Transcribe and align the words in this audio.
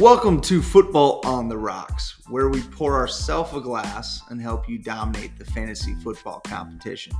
Welcome 0.00 0.40
to 0.42 0.62
Football 0.62 1.20
on 1.24 1.50
the 1.50 1.58
Rocks, 1.58 2.22
where 2.30 2.48
we 2.48 2.62
pour 2.62 2.96
ourselves 2.96 3.54
a 3.54 3.60
glass 3.60 4.22
and 4.30 4.40
help 4.40 4.66
you 4.66 4.78
dominate 4.78 5.38
the 5.38 5.44
fantasy 5.44 5.94
football 5.96 6.40
competition. 6.40 7.12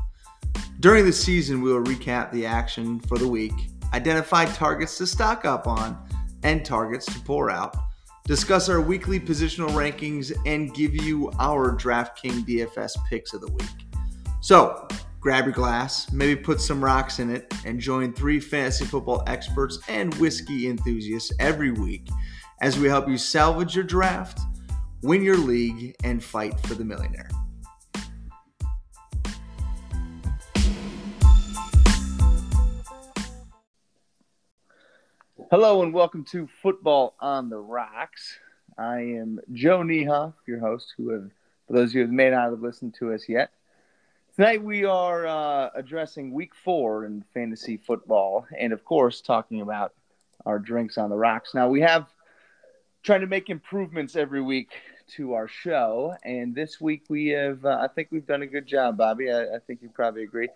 During 0.80 1.04
the 1.04 1.12
season, 1.12 1.60
we 1.60 1.70
will 1.70 1.84
recap 1.84 2.32
the 2.32 2.46
action 2.46 2.98
for 3.00 3.18
the 3.18 3.28
week, 3.28 3.52
identify 3.92 4.46
targets 4.46 4.96
to 4.96 5.06
stock 5.06 5.44
up 5.44 5.66
on, 5.66 5.94
and 6.42 6.64
targets 6.64 7.04
to 7.04 7.20
pour 7.20 7.50
out, 7.50 7.76
discuss 8.24 8.70
our 8.70 8.80
weekly 8.80 9.20
positional 9.20 9.68
rankings, 9.72 10.32
and 10.46 10.72
give 10.72 10.94
you 10.94 11.30
our 11.38 11.76
DraftKings 11.76 12.46
DFS 12.46 12.92
picks 13.10 13.34
of 13.34 13.42
the 13.42 13.52
week. 13.52 13.88
So, 14.40 14.88
grab 15.20 15.44
your 15.44 15.52
glass, 15.52 16.10
maybe 16.12 16.34
put 16.34 16.62
some 16.62 16.82
rocks 16.82 17.18
in 17.18 17.28
it, 17.28 17.52
and 17.66 17.78
join 17.78 18.14
three 18.14 18.40
fantasy 18.40 18.86
football 18.86 19.22
experts 19.26 19.80
and 19.86 20.14
whiskey 20.14 20.70
enthusiasts 20.70 21.30
every 21.38 21.72
week 21.72 22.08
as 22.60 22.78
we 22.78 22.88
help 22.88 23.08
you 23.08 23.16
salvage 23.16 23.74
your 23.74 23.84
draft, 23.84 24.40
win 25.02 25.22
your 25.22 25.36
league, 25.36 25.94
and 26.04 26.22
fight 26.22 26.58
for 26.60 26.74
the 26.74 26.84
millionaire. 26.84 27.28
Hello 35.50 35.82
and 35.82 35.92
welcome 35.92 36.24
to 36.24 36.48
Football 36.62 37.14
on 37.18 37.48
the 37.48 37.58
Rocks. 37.58 38.38
I 38.78 39.00
am 39.00 39.40
Joe 39.52 39.80
Niehoff, 39.80 40.34
your 40.46 40.60
host, 40.60 40.94
who 40.96 41.08
have, 41.10 41.30
for 41.66 41.72
those 41.72 41.90
of 41.90 41.94
you 41.96 42.06
who 42.06 42.12
may 42.12 42.30
not 42.30 42.50
have 42.50 42.60
listened 42.60 42.94
to 43.00 43.12
us 43.12 43.28
yet, 43.28 43.50
Tonight 44.36 44.62
we 44.62 44.84
are 44.84 45.26
uh, 45.26 45.70
addressing 45.74 46.32
week 46.32 46.54
four 46.54 47.04
in 47.04 47.24
fantasy 47.34 47.76
football, 47.76 48.46
and 48.58 48.72
of 48.72 48.84
course, 48.84 49.20
talking 49.20 49.60
about 49.60 49.92
our 50.46 50.58
drinks 50.58 50.96
on 50.96 51.10
the 51.10 51.16
rocks. 51.16 51.52
Now 51.52 51.68
we 51.68 51.80
have 51.80 52.06
trying 53.02 53.20
to 53.20 53.26
make 53.26 53.50
improvements 53.50 54.16
every 54.16 54.42
week 54.42 54.70
to 55.16 55.34
our 55.34 55.48
show, 55.48 56.14
and 56.24 56.54
this 56.54 56.80
week 56.80 57.04
we 57.08 57.28
have. 57.28 57.64
Uh, 57.64 57.78
I 57.80 57.88
think 57.88 58.08
we've 58.10 58.26
done 58.26 58.42
a 58.42 58.46
good 58.46 58.66
job, 58.66 58.96
Bobby. 58.96 59.30
I, 59.30 59.56
I 59.56 59.58
think 59.66 59.82
you 59.82 59.88
probably 59.88 60.22
agree 60.22 60.48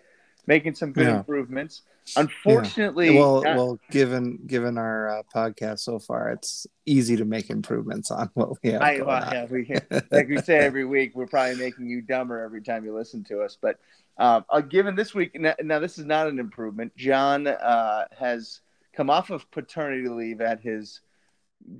making 0.47 0.75
some 0.75 0.91
good 0.91 1.07
yeah. 1.07 1.17
improvements. 1.17 1.81
Unfortunately, 2.15 3.15
yeah. 3.15 3.19
well, 3.19 3.41
not- 3.41 3.57
well, 3.57 3.79
given 3.89 4.39
given 4.45 4.77
our 4.77 5.19
uh, 5.19 5.23
podcast 5.33 5.79
so 5.79 5.97
far, 5.97 6.29
it's 6.29 6.67
easy 6.85 7.17
to 7.17 7.25
make 7.25 7.49
improvements 7.49 8.11
on 8.11 8.29
what 8.35 8.61
we 8.61 8.71
have. 8.71 8.81
I, 8.81 9.01
well, 9.01 9.27
yeah, 9.33 9.45
we, 9.45 9.67
like 10.11 10.29
we 10.29 10.37
say 10.37 10.59
every 10.59 10.85
week, 10.85 11.15
we're 11.15 11.25
probably 11.25 11.55
making 11.55 11.87
you 11.87 12.01
dumber 12.01 12.43
every 12.43 12.61
time 12.61 12.85
you 12.85 12.95
listen 12.95 13.23
to 13.25 13.41
us. 13.41 13.57
But 13.59 13.79
um, 14.17 14.45
uh, 14.49 14.61
given 14.61 14.95
this 14.95 15.15
week, 15.15 15.39
now, 15.39 15.55
now, 15.63 15.79
this 15.79 15.97
is 15.97 16.05
not 16.05 16.27
an 16.27 16.37
improvement. 16.37 16.95
John 16.95 17.47
uh, 17.47 18.05
has 18.17 18.61
come 18.93 19.09
off 19.09 19.31
of 19.31 19.49
paternity 19.49 20.07
leave 20.07 20.41
at 20.41 20.61
his 20.61 21.01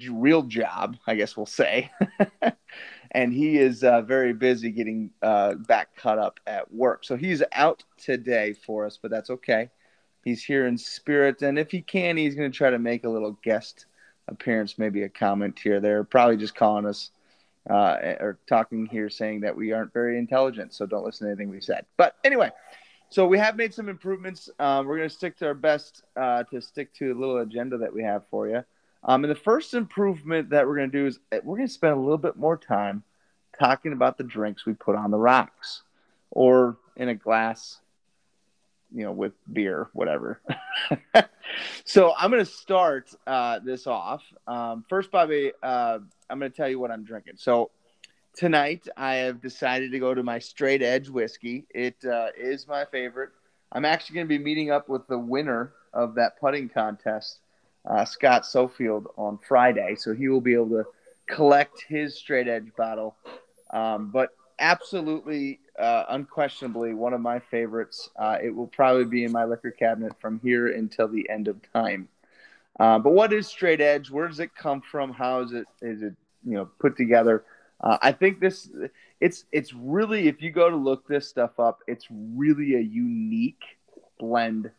real 0.09 0.43
job, 0.43 0.97
I 1.07 1.15
guess 1.15 1.37
we'll 1.37 1.45
say. 1.45 1.91
and 3.11 3.33
he 3.33 3.57
is 3.57 3.83
uh, 3.83 4.01
very 4.01 4.33
busy 4.33 4.71
getting 4.71 5.11
uh, 5.21 5.55
back 5.55 5.95
cut 5.95 6.19
up 6.19 6.39
at 6.47 6.73
work. 6.73 7.03
So 7.03 7.15
he's 7.15 7.43
out 7.51 7.83
today 7.97 8.53
for 8.53 8.85
us, 8.85 8.97
but 9.01 9.11
that's 9.11 9.29
okay. 9.29 9.69
He's 10.23 10.43
here 10.43 10.65
in 10.65 10.77
spirit, 10.77 11.43
and 11.43 11.59
if 11.59 11.69
he 11.69 11.81
can, 11.81 12.17
he's 12.17 12.35
going 12.35 12.51
to 12.51 12.57
try 12.57 12.71
to 12.71 12.79
make 12.79 13.03
a 13.03 13.09
little 13.09 13.37
guest 13.43 13.85
appearance, 14.27 14.79
maybe 14.79 15.03
a 15.03 15.09
comment 15.09 15.59
here. 15.59 15.79
They're 15.79 16.03
probably 16.03 16.37
just 16.37 16.55
calling 16.55 16.85
us 16.87 17.11
uh, 17.69 17.97
or 18.19 18.39
talking 18.47 18.87
here, 18.87 19.09
saying 19.09 19.41
that 19.41 19.55
we 19.55 19.71
aren't 19.71 19.93
very 19.93 20.17
intelligent, 20.17 20.73
so 20.73 20.85
don't 20.85 21.05
listen 21.05 21.27
to 21.27 21.31
anything 21.31 21.49
we 21.49 21.61
said. 21.61 21.85
But 21.95 22.15
anyway, 22.23 22.51
so 23.09 23.27
we 23.27 23.37
have 23.37 23.55
made 23.55 23.73
some 23.73 23.87
improvements. 23.87 24.49
Um, 24.59 24.87
we're 24.87 24.97
going 24.97 25.09
to 25.09 25.15
stick 25.15 25.37
to 25.37 25.47
our 25.47 25.53
best 25.53 26.03
uh, 26.15 26.43
to 26.45 26.59
stick 26.59 26.93
to 26.95 27.11
a 27.11 27.15
little 27.17 27.37
agenda 27.37 27.77
that 27.77 27.93
we 27.93 28.03
have 28.03 28.23
for 28.29 28.47
you. 28.47 28.63
Um, 29.05 29.23
and 29.23 29.31
the 29.31 29.35
first 29.35 29.73
improvement 29.75 30.49
that 30.49 30.67
we're 30.67 30.77
going 30.77 30.91
to 30.91 30.97
do 30.97 31.05
is 31.05 31.19
eh, 31.31 31.39
we're 31.43 31.57
going 31.57 31.67
to 31.67 31.73
spend 31.73 31.93
a 31.93 31.99
little 31.99 32.17
bit 32.17 32.35
more 32.35 32.57
time 32.57 33.03
talking 33.59 33.93
about 33.93 34.17
the 34.17 34.23
drinks 34.23 34.65
we 34.65 34.73
put 34.73 34.95
on 34.95 35.11
the 35.11 35.17
rocks 35.17 35.83
or 36.31 36.77
in 36.95 37.07
a 37.09 37.15
glass, 37.15 37.77
you 38.93 39.03
know, 39.03 39.11
with 39.11 39.33
beer, 39.51 39.89
whatever. 39.93 40.41
so 41.85 42.13
I'm 42.17 42.31
going 42.31 42.43
to 42.43 42.51
start 42.51 43.11
uh, 43.27 43.59
this 43.59 43.85
off. 43.85 44.23
Um, 44.47 44.83
first, 44.89 45.11
Bobby, 45.11 45.51
uh, 45.61 45.99
I'm 46.29 46.39
going 46.39 46.51
to 46.51 46.57
tell 46.57 46.67
you 46.67 46.79
what 46.79 46.89
I'm 46.89 47.03
drinking. 47.03 47.35
So 47.37 47.69
tonight 48.35 48.87
I 48.97 49.15
have 49.15 49.39
decided 49.39 49.91
to 49.91 49.99
go 49.99 50.15
to 50.15 50.23
my 50.23 50.39
straight 50.39 50.81
edge 50.81 51.09
whiskey. 51.09 51.67
It 51.69 52.03
uh, 52.03 52.29
is 52.35 52.67
my 52.67 52.85
favorite. 52.85 53.29
I'm 53.71 53.85
actually 53.85 54.15
going 54.15 54.27
to 54.27 54.37
be 54.37 54.43
meeting 54.43 54.71
up 54.71 54.89
with 54.89 55.07
the 55.07 55.19
winner 55.19 55.73
of 55.93 56.15
that 56.15 56.39
putting 56.39 56.69
contest 56.69 57.39
uh, 57.87 58.05
Scott 58.05 58.43
Sofield 58.43 59.05
on 59.17 59.39
Friday, 59.47 59.95
so 59.95 60.13
he 60.13 60.27
will 60.27 60.41
be 60.41 60.53
able 60.53 60.69
to 60.69 60.85
collect 61.27 61.83
his 61.87 62.15
straight 62.15 62.47
edge 62.47 62.71
bottle. 62.77 63.15
Um, 63.71 64.09
but 64.11 64.29
absolutely, 64.59 65.59
uh, 65.79 66.05
unquestionably, 66.09 66.93
one 66.93 67.13
of 67.13 67.21
my 67.21 67.39
favorites. 67.39 68.09
Uh, 68.17 68.37
it 68.41 68.49
will 68.49 68.67
probably 68.67 69.05
be 69.05 69.23
in 69.23 69.31
my 69.31 69.45
liquor 69.45 69.71
cabinet 69.71 70.13
from 70.19 70.39
here 70.43 70.67
until 70.67 71.07
the 71.07 71.29
end 71.29 71.47
of 71.47 71.57
time. 71.73 72.07
Uh, 72.79 72.99
but 72.99 73.13
what 73.13 73.31
is 73.33 73.47
straight 73.47 73.81
edge? 73.81 74.09
Where 74.09 74.27
does 74.27 74.39
it 74.39 74.55
come 74.55 74.81
from? 74.81 75.13
How 75.13 75.41
is 75.41 75.53
it 75.53 75.65
is 75.81 76.01
it 76.01 76.13
you 76.43 76.55
know 76.55 76.69
put 76.79 76.97
together? 76.97 77.43
Uh, 77.81 77.97
I 78.01 78.11
think 78.11 78.39
this 78.39 78.69
it's 79.21 79.45
it's 79.51 79.73
really 79.73 80.27
if 80.27 80.41
you 80.41 80.51
go 80.51 80.69
to 80.69 80.75
look 80.75 81.07
this 81.07 81.27
stuff 81.27 81.59
up, 81.59 81.79
it's 81.87 82.07
really 82.09 82.75
a 82.75 82.81
unique 82.81 83.63
blend 84.19 84.71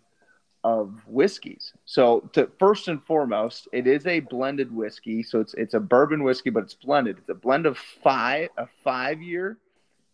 of 0.66 1.00
whiskeys. 1.06 1.72
So, 1.84 2.28
to, 2.32 2.50
first 2.58 2.88
and 2.88 3.00
foremost, 3.04 3.68
it 3.72 3.86
is 3.86 4.04
a 4.04 4.18
blended 4.18 4.74
whiskey. 4.74 5.22
So 5.22 5.38
it's 5.38 5.54
it's 5.54 5.74
a 5.74 5.80
bourbon 5.80 6.24
whiskey, 6.24 6.50
but 6.50 6.64
it's 6.64 6.74
blended. 6.74 7.18
It's 7.18 7.28
a 7.28 7.34
blend 7.34 7.66
of 7.66 7.78
five 7.78 8.48
a 8.58 8.66
five 8.82 9.22
year, 9.22 9.58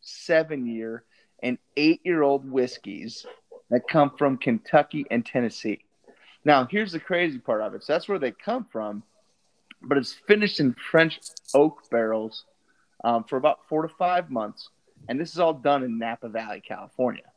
seven 0.02 0.66
year, 0.66 1.04
and 1.42 1.56
eight 1.78 2.02
year 2.04 2.20
old 2.20 2.44
whiskeys 2.44 3.24
that 3.70 3.88
come 3.88 4.12
from 4.18 4.36
Kentucky 4.36 5.06
and 5.10 5.24
Tennessee. 5.24 5.80
Now, 6.44 6.68
here's 6.70 6.92
the 6.92 7.00
crazy 7.00 7.38
part 7.38 7.62
of 7.62 7.74
it. 7.74 7.82
So 7.82 7.94
that's 7.94 8.06
where 8.06 8.18
they 8.18 8.32
come 8.32 8.66
from, 8.70 9.02
but 9.80 9.96
it's 9.96 10.12
finished 10.12 10.60
in 10.60 10.74
French 10.74 11.18
oak 11.54 11.88
barrels 11.91 12.44
um, 13.04 13.24
for 13.24 13.38
about 13.38 13.60
four 13.70 13.80
to 13.80 13.88
five 13.88 14.30
months, 14.30 14.68
and 15.08 15.18
this 15.18 15.32
is 15.32 15.38
all 15.38 15.54
done 15.54 15.82
in 15.82 15.98
Napa 15.98 16.28
Valley, 16.28 16.60
California. 16.60 17.31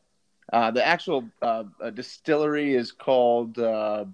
Uh, 0.54 0.72
the 0.72 0.86
actual 0.86 1.28
uh, 1.42 1.64
distillery 1.94 2.76
is 2.76 2.92
called 2.92 3.58
uh, 3.58 4.06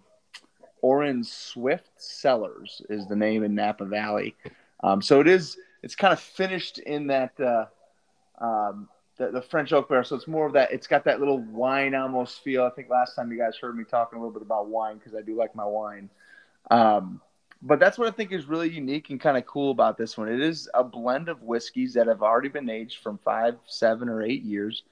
Orin 0.82 1.24
Swift 1.24 1.92
Cellars, 1.98 2.82
is 2.90 3.08
the 3.08 3.16
name 3.16 3.44
in 3.44 3.54
Napa 3.54 3.86
Valley. 3.86 4.36
Um, 4.84 5.02
so 5.02 5.20
it 5.20 5.28
is. 5.28 5.58
It's 5.84 5.96
kind 5.96 6.14
of 6.14 6.20
finished 6.20 6.78
in 6.78 7.08
that 7.08 7.40
uh, 7.40 7.66
um, 8.40 8.88
the, 9.18 9.32
the, 9.32 9.42
French 9.42 9.74
oak 9.74 9.90
barrel. 9.90 10.04
So 10.04 10.16
it's 10.16 10.28
more 10.28 10.46
of 10.46 10.54
that. 10.54 10.72
It's 10.72 10.86
got 10.88 11.04
that 11.06 11.20
little 11.20 11.40
wine 11.40 11.96
almost 11.96 12.44
feel. 12.44 12.64
I 12.66 12.70
think 12.70 12.90
last 12.90 13.16
time 13.16 13.32
you 13.32 13.38
guys 13.38 13.58
heard 13.58 13.76
me 13.76 13.84
talking 13.84 14.18
a 14.18 14.22
little 14.22 14.34
bit 14.34 14.44
about 14.44 14.68
wine 14.68 14.98
because 14.98 15.16
I 15.16 15.22
do 15.22 15.36
like 15.36 15.56
my 15.56 15.66
wine. 15.66 16.10
Um, 16.70 17.20
but 17.64 17.80
that's 17.80 17.98
what 17.98 18.08
I 18.08 18.12
think 18.12 18.32
is 18.32 18.46
really 18.46 18.70
unique 18.70 19.10
and 19.10 19.20
kind 19.20 19.38
of 19.38 19.46
cool 19.46 19.72
about 19.72 19.98
this 19.98 20.18
one. 20.18 20.28
It 20.30 20.42
is 20.42 20.70
a 20.74 20.84
blend 20.84 21.30
of 21.30 21.44
whiskeys 21.44 21.94
that 21.96 22.08
have 22.08 22.22
already 22.22 22.50
been 22.50 22.70
aged 22.70 23.02
from 23.02 23.20
five, 23.20 23.56
seven, 23.66 24.10
or 24.10 24.22
eight 24.22 24.44
years 24.44 24.84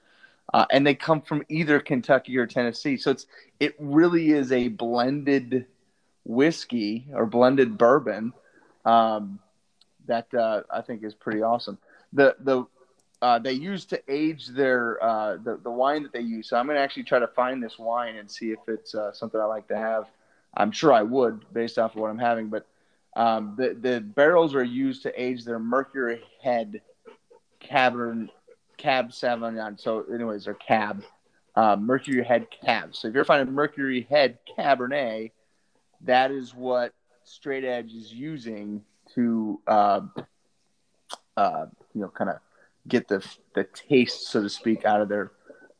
uh, 0.54 0.66
and 0.72 0.86
they 0.86 0.96
come 0.96 1.22
from 1.22 1.44
either 1.50 1.80
Kentucky 1.80 2.38
or 2.38 2.48
Tennessee. 2.48 2.98
So 2.98 3.12
it's 3.12 3.28
it 3.60 3.76
really 3.80 4.32
is 4.32 4.52
a 4.52 4.70
blended 4.70 5.66
whiskey 6.24 7.08
or 7.14 7.26
blended 7.26 7.78
bourbon 7.78 8.34
um, 8.86 9.40
that 10.08 10.34
uh, 10.34 10.64
I 10.72 10.82
think 10.82 11.04
is 11.04 11.14
pretty 11.14 11.42
awesome. 11.42 11.78
The 12.14 12.36
the 12.40 12.66
uh, 13.22 13.38
they 13.38 13.54
use 13.54 13.86
to 13.86 14.02
age 14.08 14.48
their 14.48 15.04
uh, 15.04 15.38
the 15.38 15.60
the 15.62 15.72
wine 15.72 16.04
that 16.04 16.14
they 16.14 16.22
use. 16.22 16.50
So 16.50 16.58
I'm 16.58 16.68
to 16.68 16.78
actually 16.78 17.04
try 17.04 17.20
to 17.20 17.28
find 17.28 17.62
this 17.62 17.78
wine 17.78 18.16
and 18.16 18.30
see 18.30 18.52
if 18.52 18.60
it's 18.68 18.96
uh, 18.96 19.12
something 19.14 19.40
I 19.40 19.46
like 19.46 19.68
to 19.68 19.78
have. 19.78 20.06
I'm 20.56 20.72
sure 20.72 20.92
I 20.92 21.04
would 21.04 21.46
based 21.54 21.78
off 21.78 21.96
of 21.96 22.02
what 22.02 22.10
I'm 22.10 22.18
having, 22.18 22.48
but 22.48 22.66
um, 23.16 23.56
the 23.58 23.78
the 23.80 24.00
barrels 24.00 24.56
are 24.56 24.64
used 24.64 25.04
to 25.04 25.22
age 25.22 25.46
their 25.46 25.60
Mercury 25.60 26.22
Head 26.42 26.82
Cabernet 27.62 28.30
Cab 28.80 29.12
Sauvignon. 29.12 29.80
So, 29.80 30.06
anyways, 30.12 30.46
they're 30.46 30.56
Cab, 30.56 31.04
uh, 31.56 31.76
Mercury 31.76 32.24
Head 32.24 32.48
Cab. 32.50 32.96
So, 32.96 33.08
if 33.08 33.14
you're 33.14 33.26
finding 33.26 33.54
Mercury 33.54 34.08
Head 34.10 34.40
Cabernet, 34.58 35.32
that 36.02 36.32
is 36.32 36.56
what 36.56 36.94
Straight 37.24 37.64
Edge 37.64 37.94
is 37.94 38.12
using 38.12 38.82
to, 39.14 39.60
uh, 39.68 40.02
uh, 41.38 41.66
you 41.94 42.02
know, 42.02 42.08
kind 42.08 42.32
of 42.32 42.38
get 42.88 43.08
the 43.08 43.24
the 43.54 43.66
taste, 43.66 44.30
so 44.30 44.42
to 44.42 44.50
speak, 44.50 44.86
out 44.86 45.02
of 45.02 45.10
their 45.10 45.34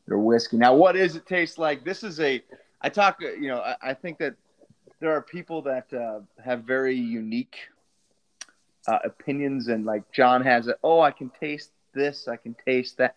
their 0.06 0.18
whiskey. 0.18 0.58
Now, 0.58 0.74
what 0.74 0.94
does 0.94 1.16
it 1.16 1.26
taste 1.26 1.58
like? 1.58 1.84
This 1.84 2.04
is 2.04 2.20
a. 2.20 2.42
I 2.82 2.88
talk. 2.88 3.20
You 3.20 3.48
know, 3.48 3.58
I, 3.58 3.76
I 3.82 3.94
think 3.94 4.18
that 4.18 4.34
there 5.00 5.12
are 5.12 5.22
people 5.22 5.62
that 5.62 5.92
uh, 5.92 6.20
have 6.44 6.64
very 6.64 6.94
unique 6.94 7.56
uh, 8.86 8.98
opinions, 9.04 9.68
and 9.68 9.84
like 9.84 10.10
John 10.12 10.42
has 10.42 10.68
it. 10.68 10.76
Oh, 10.84 11.00
I 11.00 11.10
can 11.10 11.30
taste 11.40 11.70
this, 11.92 12.28
I 12.28 12.36
can 12.36 12.56
taste 12.66 12.98
that. 12.98 13.16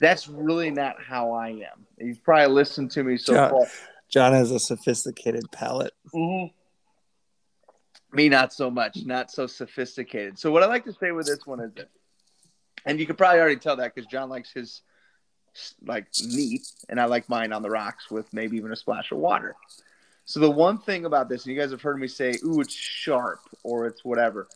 That's 0.00 0.28
really 0.28 0.70
not 0.70 0.96
how 1.02 1.32
I 1.32 1.48
am. 1.48 1.86
You've 1.98 2.22
probably 2.22 2.52
listened 2.54 2.90
to 2.92 3.04
me 3.04 3.16
so 3.16 3.34
John, 3.34 3.50
far. 3.50 3.66
John 4.08 4.32
has 4.32 4.50
a 4.50 4.58
sophisticated 4.58 5.50
palate. 5.50 5.92
Mm-hmm. 6.12 6.54
Me, 8.16 8.28
not 8.28 8.52
so 8.52 8.70
much. 8.70 8.98
Not 9.04 9.30
so 9.30 9.46
sophisticated. 9.46 10.38
So 10.38 10.50
what 10.50 10.62
I 10.62 10.66
like 10.66 10.84
to 10.84 10.92
say 10.92 11.10
with 11.10 11.26
this 11.26 11.46
one 11.46 11.60
is 11.60 11.72
that, 11.74 11.88
and 12.84 13.00
you 13.00 13.06
could 13.06 13.18
probably 13.18 13.40
already 13.40 13.56
tell 13.56 13.76
that 13.76 13.94
because 13.94 14.08
John 14.10 14.28
likes 14.28 14.52
his 14.52 14.82
like 15.84 16.06
neat, 16.22 16.66
and 16.88 17.00
I 17.00 17.04
like 17.06 17.28
mine 17.28 17.52
on 17.52 17.62
the 17.62 17.70
rocks 17.70 18.10
with 18.10 18.32
maybe 18.32 18.56
even 18.56 18.72
a 18.72 18.76
splash 18.76 19.12
of 19.12 19.18
water. 19.18 19.56
So 20.24 20.40
the 20.40 20.50
one 20.50 20.78
thing 20.78 21.04
about 21.04 21.28
this, 21.28 21.44
and 21.44 21.54
you 21.54 21.60
guys 21.60 21.70
have 21.70 21.82
heard 21.82 21.98
me 21.98 22.08
say, 22.08 22.34
"Ooh, 22.44 22.60
it's 22.60 22.74
sharp" 22.74 23.40
or 23.62 23.86
"it's 23.86 24.04
whatever." 24.04 24.48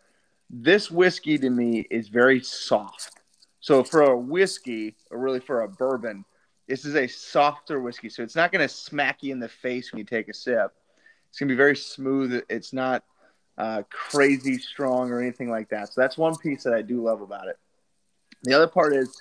This 0.50 0.90
whiskey 0.90 1.36
to 1.38 1.50
me 1.50 1.86
is 1.90 2.08
very 2.08 2.40
soft. 2.40 3.17
So 3.60 3.82
for 3.82 4.02
a 4.02 4.16
whiskey, 4.16 4.96
or 5.10 5.18
really 5.18 5.40
for 5.40 5.62
a 5.62 5.68
bourbon, 5.68 6.24
this 6.66 6.84
is 6.84 6.94
a 6.94 7.06
softer 7.06 7.80
whiskey. 7.80 8.08
So 8.08 8.22
it's 8.22 8.36
not 8.36 8.52
going 8.52 8.66
to 8.66 8.72
smack 8.72 9.22
you 9.22 9.32
in 9.32 9.40
the 9.40 9.48
face 9.48 9.92
when 9.92 9.98
you 9.98 10.04
take 10.04 10.28
a 10.28 10.34
sip. 10.34 10.72
It's 11.28 11.38
going 11.38 11.48
to 11.48 11.52
be 11.52 11.56
very 11.56 11.76
smooth. 11.76 12.42
It's 12.48 12.72
not 12.72 13.04
uh, 13.56 13.82
crazy 13.90 14.58
strong 14.58 15.10
or 15.10 15.20
anything 15.20 15.50
like 15.50 15.68
that. 15.70 15.88
So 15.88 16.00
that's 16.00 16.16
one 16.16 16.36
piece 16.36 16.62
that 16.64 16.74
I 16.74 16.82
do 16.82 17.02
love 17.02 17.20
about 17.20 17.48
it. 17.48 17.58
The 18.42 18.54
other 18.54 18.68
part 18.68 18.94
is 18.94 19.14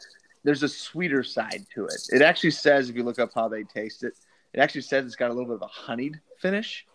there's 0.44 0.64
a 0.64 0.70
sweeter 0.70 1.24
side 1.24 1.66
to 1.74 1.86
it. 1.86 2.02
It 2.12 2.22
actually 2.22 2.52
says, 2.52 2.90
if 2.90 2.96
you 2.96 3.04
look 3.04 3.20
up 3.20 3.32
how 3.34 3.48
they 3.48 3.64
taste 3.64 4.04
it, 4.04 4.14
it 4.54 4.60
actually 4.60 4.82
says 4.82 5.06
it's 5.06 5.16
got 5.16 5.32
a 5.32 5.34
little 5.34 5.48
bit 5.48 5.56
of 5.56 5.64
a 5.64 5.68
honeyed 5.68 6.20
finish. 6.40 6.86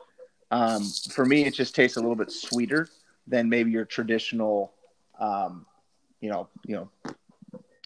Um, 0.51 0.85
for 1.11 1.25
me, 1.25 1.45
it 1.45 1.55
just 1.55 1.75
tastes 1.75 1.97
a 1.97 2.01
little 2.01 2.17
bit 2.17 2.31
sweeter 2.31 2.89
than 3.27 3.49
maybe 3.49 3.71
your 3.71 3.85
traditional, 3.85 4.73
um, 5.19 5.67
you 6.21 6.31
know, 6.31 6.49
you 6.67 6.77
know, 6.77 7.15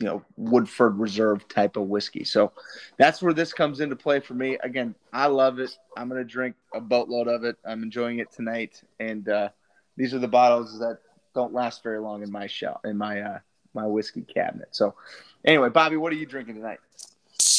you 0.00 0.06
know, 0.06 0.22
Woodford 0.36 0.98
Reserve 0.98 1.48
type 1.48 1.76
of 1.76 1.84
whiskey. 1.84 2.24
So 2.24 2.52
that's 2.98 3.22
where 3.22 3.32
this 3.32 3.52
comes 3.52 3.80
into 3.80 3.96
play 3.96 4.20
for 4.20 4.34
me. 4.34 4.58
Again, 4.62 4.94
I 5.12 5.26
love 5.26 5.58
it. 5.58 5.76
I'm 5.96 6.08
going 6.08 6.20
to 6.20 6.30
drink 6.30 6.54
a 6.74 6.80
boatload 6.80 7.28
of 7.28 7.44
it. 7.44 7.56
I'm 7.64 7.82
enjoying 7.82 8.18
it 8.18 8.30
tonight, 8.30 8.82
and 9.00 9.28
uh, 9.28 9.48
these 9.96 10.12
are 10.12 10.18
the 10.18 10.28
bottles 10.28 10.78
that 10.80 10.98
don't 11.34 11.54
last 11.54 11.82
very 11.82 11.98
long 11.98 12.22
in 12.22 12.30
my 12.30 12.46
shell 12.46 12.80
in 12.84 12.96
my 12.96 13.20
uh, 13.20 13.38
my 13.74 13.86
whiskey 13.86 14.22
cabinet. 14.22 14.68
So, 14.72 14.94
anyway, 15.44 15.70
Bobby, 15.70 15.96
what 15.96 16.12
are 16.12 16.16
you 16.16 16.26
drinking 16.26 16.56
tonight? 16.56 16.78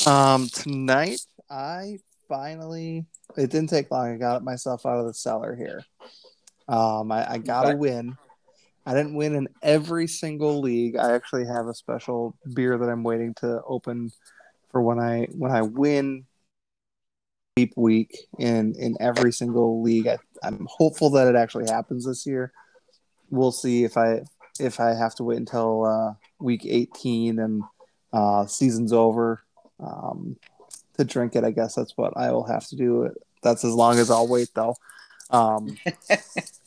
Um, 0.06 0.48
tonight 0.50 1.22
I 1.50 2.00
finally. 2.28 3.06
It 3.36 3.52
didn't 3.52 3.70
take 3.70 3.92
long. 3.92 4.14
I 4.14 4.18
got 4.18 4.44
myself 4.44 4.86
out 4.86 5.00
of 5.00 5.06
the 5.06 5.14
cellar 5.14 5.56
here. 5.56 5.84
Um, 6.68 7.12
I, 7.12 7.34
I 7.34 7.38
got 7.38 7.72
a 7.72 7.76
win. 7.76 8.18
I 8.88 8.94
didn't 8.94 9.16
win 9.16 9.36
in 9.36 9.50
every 9.62 10.08
single 10.08 10.62
league. 10.62 10.96
I 10.96 11.12
actually 11.12 11.46
have 11.46 11.68
a 11.68 11.74
special 11.74 12.38
beer 12.54 12.78
that 12.78 12.90
I'm 12.90 13.04
waiting 13.04 13.34
to 13.42 13.62
open 13.68 14.12
for 14.72 14.82
when 14.82 14.98
I 14.98 15.28
when 15.32 15.52
I 15.52 15.62
win 15.62 16.26
deep 17.58 17.74
week 17.76 18.18
in 18.40 18.74
in 18.80 18.96
every 19.02 19.34
single 19.34 19.82
league. 19.82 20.08
I, 20.08 20.18
I'm 20.42 20.66
hopeful 20.70 21.10
that 21.12 21.28
it 21.28 21.36
actually 21.36 21.70
happens 21.70 22.06
this 22.06 22.26
year. 22.26 22.54
We'll 23.30 23.52
see 23.52 23.84
if 23.84 23.98
I 23.98 24.22
if 24.58 24.80
I 24.80 24.94
have 24.94 25.16
to 25.16 25.24
wait 25.26 25.40
until 25.40 25.86
uh, 25.86 26.14
week 26.40 26.66
18 26.66 27.40
and 27.40 27.64
uh, 28.14 28.46
season's 28.46 28.94
over 28.94 29.44
um, 29.82 30.38
to 30.98 31.04
drink 31.04 31.36
it. 31.36 31.44
I 31.44 31.52
guess 31.52 31.76
that's 31.76 31.98
what 31.98 32.16
I 32.16 32.32
will 32.32 32.48
have 32.48 32.66
to 32.68 32.78
do. 32.78 33.14
That's 33.44 33.66
as 33.66 33.74
long 33.74 34.00
as 34.00 34.10
I'll 34.10 34.30
wait, 34.30 34.48
though. 34.56 34.76
Um, 35.30 35.78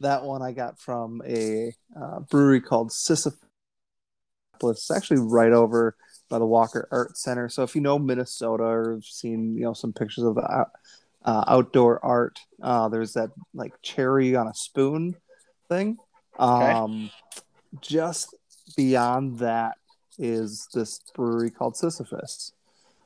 that 0.00 0.24
one 0.24 0.42
I 0.42 0.52
got 0.52 0.78
from 0.78 1.22
a 1.26 1.72
uh, 2.00 2.20
brewery 2.20 2.60
called 2.60 2.92
Sisyphus. 2.92 3.40
It's 4.62 4.90
actually 4.90 5.20
right 5.20 5.52
over 5.52 5.96
by 6.28 6.38
the 6.38 6.46
Walker 6.46 6.88
Art 6.90 7.16
Center. 7.16 7.48
So 7.48 7.62
if 7.62 7.74
you 7.74 7.82
know 7.82 7.98
Minnesota 7.98 8.64
or 8.64 8.94
have 8.94 9.04
seen 9.04 9.54
you 9.56 9.64
know 9.64 9.74
some 9.74 9.92
pictures 9.92 10.24
of 10.24 10.34
the 10.34 10.66
uh, 11.24 11.44
outdoor 11.46 12.04
art, 12.04 12.38
uh, 12.62 12.88
there's 12.88 13.12
that 13.14 13.30
like 13.54 13.72
cherry 13.82 14.34
on 14.34 14.48
a 14.48 14.54
spoon 14.54 15.14
thing. 15.68 15.98
Um, 16.38 17.10
Just 17.80 18.34
beyond 18.76 19.38
that 19.40 19.76
is 20.18 20.68
this 20.72 21.00
brewery 21.14 21.50
called 21.50 21.76
Sisyphus. 21.76 22.52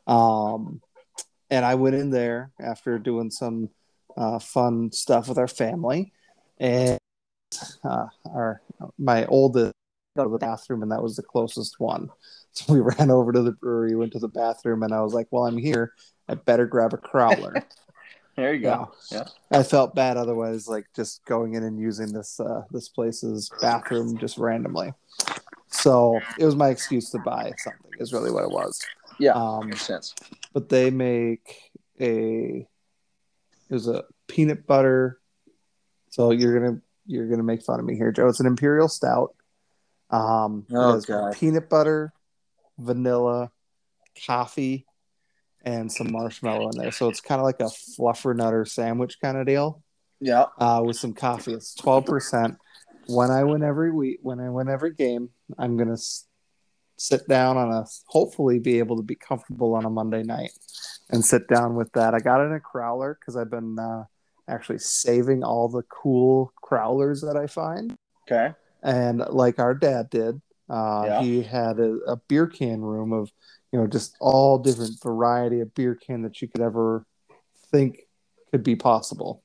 Um, 0.06 0.80
and 1.50 1.64
I 1.64 1.74
went 1.74 1.96
in 1.96 2.10
there 2.10 2.52
after 2.60 2.98
doing 2.98 3.30
some 3.30 3.70
uh, 4.16 4.38
fun 4.38 4.92
stuff 4.92 5.28
with 5.28 5.38
our 5.38 5.48
family, 5.48 6.12
and 6.60 6.98
uh, 7.82 8.06
our 8.32 8.62
my 8.98 9.24
oldest 9.26 9.72
go 10.16 10.24
to 10.24 10.30
the 10.30 10.38
bathroom, 10.38 10.82
and 10.82 10.92
that 10.92 11.02
was 11.02 11.16
the 11.16 11.22
closest 11.22 11.80
one. 11.80 12.10
So 12.52 12.72
we 12.72 12.80
ran 12.80 13.12
over 13.12 13.30
to 13.30 13.42
the 13.42 13.52
brewery, 13.52 13.94
went 13.94 14.12
to 14.14 14.18
the 14.18 14.26
bathroom, 14.26 14.82
and 14.82 14.92
I 14.92 15.02
was 15.02 15.14
like, 15.14 15.28
"Well, 15.30 15.46
I'm 15.46 15.56
here. 15.56 15.94
I 16.28 16.34
better 16.34 16.66
grab 16.66 16.92
a 16.92 16.96
crowler." 16.96 17.62
There 18.36 18.54
you 18.54 18.62
go. 18.62 18.90
Yeah. 19.12 19.24
I 19.50 19.62
felt 19.62 19.94
bad 19.94 20.16
otherwise, 20.16 20.66
like 20.66 20.86
just 20.96 21.22
going 21.26 21.54
in 21.54 21.62
and 21.62 21.78
using 21.78 22.12
this 22.12 22.40
uh, 22.40 22.62
this 22.70 22.88
place's 22.88 23.50
bathroom 23.60 24.16
just 24.16 24.38
randomly. 24.38 24.94
So 25.68 26.18
it 26.38 26.44
was 26.44 26.56
my 26.56 26.70
excuse 26.70 27.10
to 27.10 27.18
buy 27.18 27.52
something. 27.58 27.90
Is 27.98 28.12
really 28.12 28.30
what 28.30 28.44
it 28.44 28.50
was. 28.50 28.80
Yeah, 29.18 29.32
um, 29.32 29.68
makes 29.68 29.82
sense. 29.82 30.14
But 30.54 30.70
they 30.70 30.90
make 30.90 31.70
a 32.00 32.66
it 33.68 33.74
was 33.74 33.88
a 33.88 34.04
peanut 34.26 34.66
butter. 34.66 35.19
So 36.10 36.30
you're 36.32 36.58
gonna 36.58 36.80
you're 37.06 37.28
gonna 37.28 37.42
make 37.42 37.62
fun 37.62 37.80
of 37.80 37.86
me 37.86 37.96
here, 37.96 38.12
Joe. 38.12 38.28
It's 38.28 38.40
an 38.40 38.46
imperial 38.46 38.88
stout. 38.88 39.34
Um, 40.10 40.66
oh, 40.72 41.00
God. 41.00 41.34
peanut 41.34 41.70
butter, 41.70 42.12
vanilla, 42.78 43.52
coffee, 44.26 44.86
and 45.62 45.90
some 45.90 46.10
marshmallow 46.10 46.70
in 46.70 46.78
there. 46.78 46.90
So 46.90 47.08
it's 47.08 47.20
kind 47.20 47.40
of 47.40 47.44
like 47.44 47.60
a 47.60 47.64
fluffer 47.64 48.34
nutter 48.34 48.64
sandwich 48.64 49.20
kind 49.20 49.38
of 49.38 49.46
deal. 49.46 49.82
Yeah. 50.20 50.46
Uh, 50.58 50.82
with 50.84 50.96
some 50.96 51.14
coffee. 51.14 51.54
It's 51.54 51.74
twelve 51.74 52.06
percent. 52.06 52.56
When 53.06 53.30
I 53.30 53.44
win 53.44 53.62
every 53.62 53.90
week, 53.90 54.18
when 54.22 54.40
I 54.40 54.50
win 54.50 54.68
every 54.68 54.92
game, 54.92 55.30
I'm 55.58 55.76
gonna 55.76 55.94
s- 55.94 56.26
sit 56.96 57.26
down 57.28 57.56
on 57.56 57.72
a 57.72 57.86
hopefully 58.08 58.58
be 58.58 58.78
able 58.78 58.96
to 58.96 59.02
be 59.02 59.14
comfortable 59.14 59.74
on 59.74 59.84
a 59.84 59.90
Monday 59.90 60.22
night 60.22 60.52
and 61.08 61.24
sit 61.24 61.48
down 61.48 61.76
with 61.76 61.90
that. 61.92 62.14
I 62.14 62.18
got 62.18 62.40
it 62.40 62.44
in 62.44 62.52
a 62.52 62.60
crowler 62.60 63.14
because 63.18 63.36
I've 63.36 63.50
been 63.50 63.78
uh, 63.78 64.04
actually 64.50 64.78
saving 64.78 65.44
all 65.44 65.68
the 65.68 65.82
cool 65.84 66.52
crowlers 66.62 67.20
that 67.22 67.36
I 67.36 67.46
find. 67.46 67.94
Okay. 68.30 68.54
And 68.82 69.18
like 69.28 69.58
our 69.58 69.74
dad 69.74 70.10
did, 70.10 70.40
uh, 70.68 71.04
yeah. 71.06 71.22
he 71.22 71.42
had 71.42 71.78
a, 71.78 71.98
a 72.06 72.16
beer 72.28 72.46
can 72.46 72.80
room 72.80 73.12
of 73.12 73.30
you 73.72 73.78
know, 73.78 73.86
just 73.86 74.16
all 74.20 74.58
different 74.58 75.00
variety 75.02 75.60
of 75.60 75.74
beer 75.74 75.94
can 75.94 76.22
that 76.22 76.42
you 76.42 76.48
could 76.48 76.60
ever 76.60 77.06
think 77.70 78.00
could 78.50 78.62
be 78.62 78.76
possible. 78.76 79.42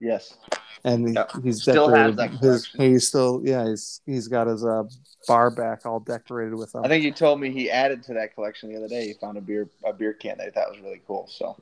Yes. 0.00 0.36
And 0.84 1.16
he's 1.44 1.62
still 1.62 1.88
has 1.88 2.16
that 2.16 2.32
his, 2.32 2.66
he's 2.76 3.06
still 3.06 3.40
yeah 3.44 3.68
he's 3.68 4.00
he's 4.04 4.26
got 4.26 4.48
his 4.48 4.64
uh, 4.64 4.82
bar 5.28 5.48
back 5.48 5.86
all 5.86 6.00
decorated 6.00 6.56
with 6.56 6.72
them. 6.72 6.84
I 6.84 6.88
think 6.88 7.04
he 7.04 7.12
told 7.12 7.40
me 7.40 7.52
he 7.52 7.70
added 7.70 8.02
to 8.04 8.14
that 8.14 8.34
collection 8.34 8.68
the 8.68 8.76
other 8.76 8.88
day. 8.88 9.06
He 9.06 9.14
found 9.14 9.38
a 9.38 9.40
beer 9.40 9.70
a 9.84 9.92
beer 9.92 10.12
can 10.12 10.38
that 10.38 10.46
he 10.46 10.50
thought 10.50 10.70
was 10.70 10.80
really 10.80 11.00
cool. 11.06 11.28
So 11.30 11.56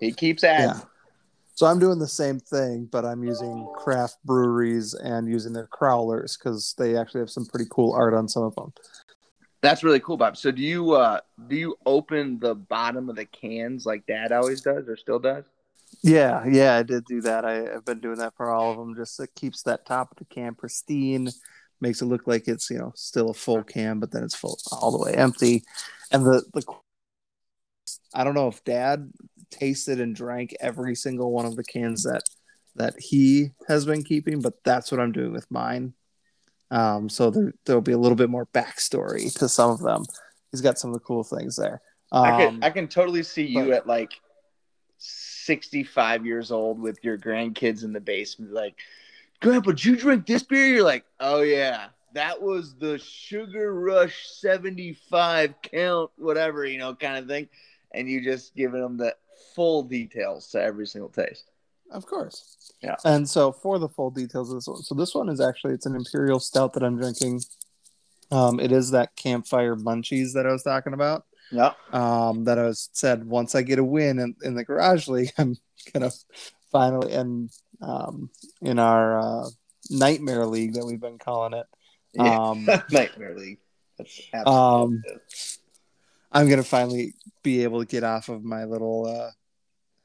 he 0.00 0.12
keeps 0.12 0.44
adding. 0.44 0.76
Yeah. 0.76 0.80
So 1.58 1.66
I'm 1.66 1.80
doing 1.80 1.98
the 1.98 2.06
same 2.06 2.38
thing, 2.38 2.88
but 2.88 3.04
I'm 3.04 3.24
using 3.24 3.68
craft 3.74 4.18
breweries 4.24 4.94
and 4.94 5.26
using 5.26 5.52
their 5.52 5.66
crowlers 5.66 6.38
because 6.38 6.72
they 6.78 6.96
actually 6.96 7.18
have 7.18 7.30
some 7.30 7.46
pretty 7.46 7.64
cool 7.68 7.94
art 7.94 8.14
on 8.14 8.28
some 8.28 8.44
of 8.44 8.54
them. 8.54 8.72
That's 9.60 9.82
really 9.82 9.98
cool, 9.98 10.16
Bob. 10.16 10.36
So 10.36 10.52
do 10.52 10.62
you 10.62 10.92
uh 10.92 11.18
do 11.48 11.56
you 11.56 11.74
open 11.84 12.38
the 12.38 12.54
bottom 12.54 13.10
of 13.10 13.16
the 13.16 13.24
cans 13.24 13.84
like 13.84 14.06
Dad 14.06 14.30
always 14.30 14.60
does 14.60 14.88
or 14.88 14.96
still 14.96 15.18
does? 15.18 15.46
Yeah, 16.00 16.46
yeah, 16.46 16.76
I 16.76 16.84
did 16.84 17.04
do 17.06 17.20
that. 17.22 17.44
I, 17.44 17.54
have 17.54 17.84
been 17.84 17.98
doing 17.98 18.18
that 18.18 18.36
for 18.36 18.52
all 18.52 18.70
of 18.70 18.78
them. 18.78 18.94
Just 18.94 19.18
it 19.18 19.30
keeps 19.34 19.64
that 19.64 19.84
top 19.84 20.12
of 20.12 20.18
the 20.18 20.26
can 20.26 20.54
pristine, 20.54 21.28
makes 21.80 22.02
it 22.02 22.06
look 22.06 22.28
like 22.28 22.46
it's 22.46 22.70
you 22.70 22.78
know 22.78 22.92
still 22.94 23.30
a 23.30 23.34
full 23.34 23.64
can, 23.64 23.98
but 23.98 24.12
then 24.12 24.22
it's 24.22 24.36
full 24.36 24.60
all 24.70 24.92
the 24.92 25.04
way 25.04 25.12
empty. 25.12 25.64
And 26.12 26.24
the 26.24 26.44
the 26.54 26.62
I 28.14 28.22
don't 28.22 28.34
know 28.34 28.46
if 28.46 28.62
Dad 28.62 29.10
tasted 29.50 30.00
and 30.00 30.14
drank 30.14 30.54
every 30.60 30.94
single 30.94 31.32
one 31.32 31.46
of 31.46 31.56
the 31.56 31.64
cans 31.64 32.02
that 32.04 32.22
that 32.76 32.94
he 32.98 33.50
has 33.66 33.84
been 33.84 34.04
keeping, 34.04 34.40
but 34.40 34.54
that's 34.64 34.92
what 34.92 35.00
I'm 35.00 35.12
doing 35.12 35.32
with 35.32 35.50
mine. 35.50 35.94
Um, 36.70 37.08
so 37.08 37.30
there, 37.30 37.52
there'll 37.64 37.82
be 37.82 37.92
a 37.92 37.98
little 37.98 38.16
bit 38.16 38.30
more 38.30 38.46
backstory 38.46 39.32
to 39.38 39.48
some 39.48 39.70
of 39.70 39.80
them. 39.80 40.04
He's 40.52 40.60
got 40.60 40.78
some 40.78 40.90
of 40.90 40.94
the 40.94 41.00
cool 41.00 41.24
things 41.24 41.56
there. 41.56 41.80
Um, 42.12 42.24
I 42.24 42.30
can 42.30 42.64
I 42.64 42.70
can 42.70 42.88
totally 42.88 43.22
see 43.22 43.44
you 43.44 43.66
but, 43.66 43.74
at 43.74 43.86
like 43.86 44.12
65 44.98 46.26
years 46.26 46.50
old 46.50 46.80
with 46.80 46.98
your 47.02 47.18
grandkids 47.18 47.84
in 47.84 47.92
the 47.92 48.00
basement, 48.00 48.52
like, 48.52 48.76
Grandpa, 49.40 49.70
did 49.70 49.84
you 49.84 49.96
drink 49.96 50.26
this 50.26 50.42
beer? 50.42 50.66
You're 50.66 50.84
like, 50.84 51.04
oh 51.20 51.42
yeah, 51.42 51.88
that 52.14 52.40
was 52.40 52.74
the 52.74 52.98
Sugar 52.98 53.74
Rush 53.74 54.28
75 54.28 55.54
count, 55.62 56.10
whatever, 56.16 56.64
you 56.64 56.78
know, 56.78 56.94
kind 56.94 57.16
of 57.16 57.26
thing. 57.26 57.48
And 57.92 58.08
you 58.08 58.22
just 58.22 58.54
giving 58.54 58.80
them 58.80 58.96
the 58.96 59.14
full 59.54 59.82
details 59.82 60.48
to 60.50 60.62
every 60.62 60.86
single 60.86 61.10
taste. 61.10 61.50
Of 61.90 62.06
course. 62.06 62.72
Yeah. 62.82 62.96
And 63.04 63.28
so 63.28 63.50
for 63.52 63.78
the 63.78 63.88
full 63.88 64.10
details 64.10 64.50
of 64.50 64.56
this 64.58 64.68
one, 64.68 64.82
so 64.82 64.94
this 64.94 65.14
one 65.14 65.28
is 65.28 65.40
actually 65.40 65.74
it's 65.74 65.86
an 65.86 65.96
imperial 65.96 66.38
stout 66.38 66.74
that 66.74 66.82
I'm 66.82 66.96
drinking. 66.98 67.40
Um, 68.30 68.60
it 68.60 68.72
is 68.72 68.90
that 68.90 69.16
campfire 69.16 69.74
munchies 69.74 70.34
that 70.34 70.46
I 70.46 70.52
was 70.52 70.62
talking 70.62 70.92
about. 70.92 71.24
Yeah. 71.50 71.72
Um, 71.92 72.44
that 72.44 72.58
I 72.58 72.64
was 72.64 72.90
said 72.92 73.24
once 73.24 73.54
I 73.54 73.62
get 73.62 73.78
a 73.78 73.84
win 73.84 74.18
in, 74.18 74.36
in 74.42 74.54
the 74.54 74.64
garage 74.64 75.08
league, 75.08 75.32
I'm 75.38 75.56
gonna 75.94 76.10
finally, 76.70 77.14
and 77.14 77.50
um, 77.80 78.28
in 78.60 78.78
our 78.78 79.18
uh, 79.18 79.48
nightmare 79.88 80.44
league 80.44 80.74
that 80.74 80.84
we've 80.84 81.00
been 81.00 81.18
calling 81.18 81.54
it. 81.54 81.66
Yeah. 82.12 82.38
Um, 82.38 82.68
Nightmare 82.90 83.34
League. 83.36 83.58
That's 83.96 84.20
Um, 84.34 85.02
absolutely 85.04 85.22
I'm 86.32 86.48
gonna 86.48 86.62
finally 86.62 87.14
be 87.42 87.62
able 87.62 87.80
to 87.80 87.86
get 87.86 88.04
off 88.04 88.28
of 88.28 88.44
my 88.44 88.64
little 88.64 89.06
uh, 89.06 89.30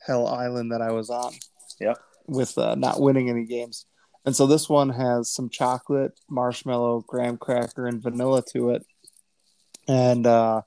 hell 0.06 0.28
island 0.28 0.72
that 0.72 0.82
I 0.82 0.92
was 0.92 1.10
on. 1.10 1.34
Yep. 1.80 1.98
With 2.28 2.58
uh, 2.58 2.76
not 2.76 3.02
winning 3.02 3.30
any 3.30 3.46
games, 3.46 3.86
and 4.26 4.36
so 4.36 4.48
this 4.48 4.70
one 4.70 4.90
has 4.90 5.30
some 5.30 5.50
chocolate, 5.50 6.18
marshmallow, 6.30 7.04
graham 7.08 7.38
cracker, 7.38 7.86
and 7.86 8.02
vanilla 8.02 8.42
to 8.54 8.70
it, 8.70 8.86
and 9.88 10.26
uh, 10.26 10.62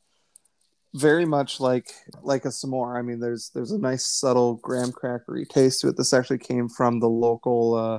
very 0.95 1.25
much 1.25 1.61
like 1.61 1.91
like 2.23 2.45
a 2.45 2.49
s'more. 2.49 2.99
I 2.99 3.03
mean, 3.03 3.21
there's 3.21 3.51
there's 3.55 3.73
a 3.73 3.79
nice 3.79 4.07
subtle 4.07 4.57
graham 4.57 4.93
crackery 4.93 5.49
taste 5.49 5.81
to 5.81 5.89
it. 5.89 5.97
This 5.97 6.13
actually 6.13 6.39
came 6.39 6.69
from 6.69 7.01
the 7.01 7.09
local 7.09 7.75
uh, 7.75 7.99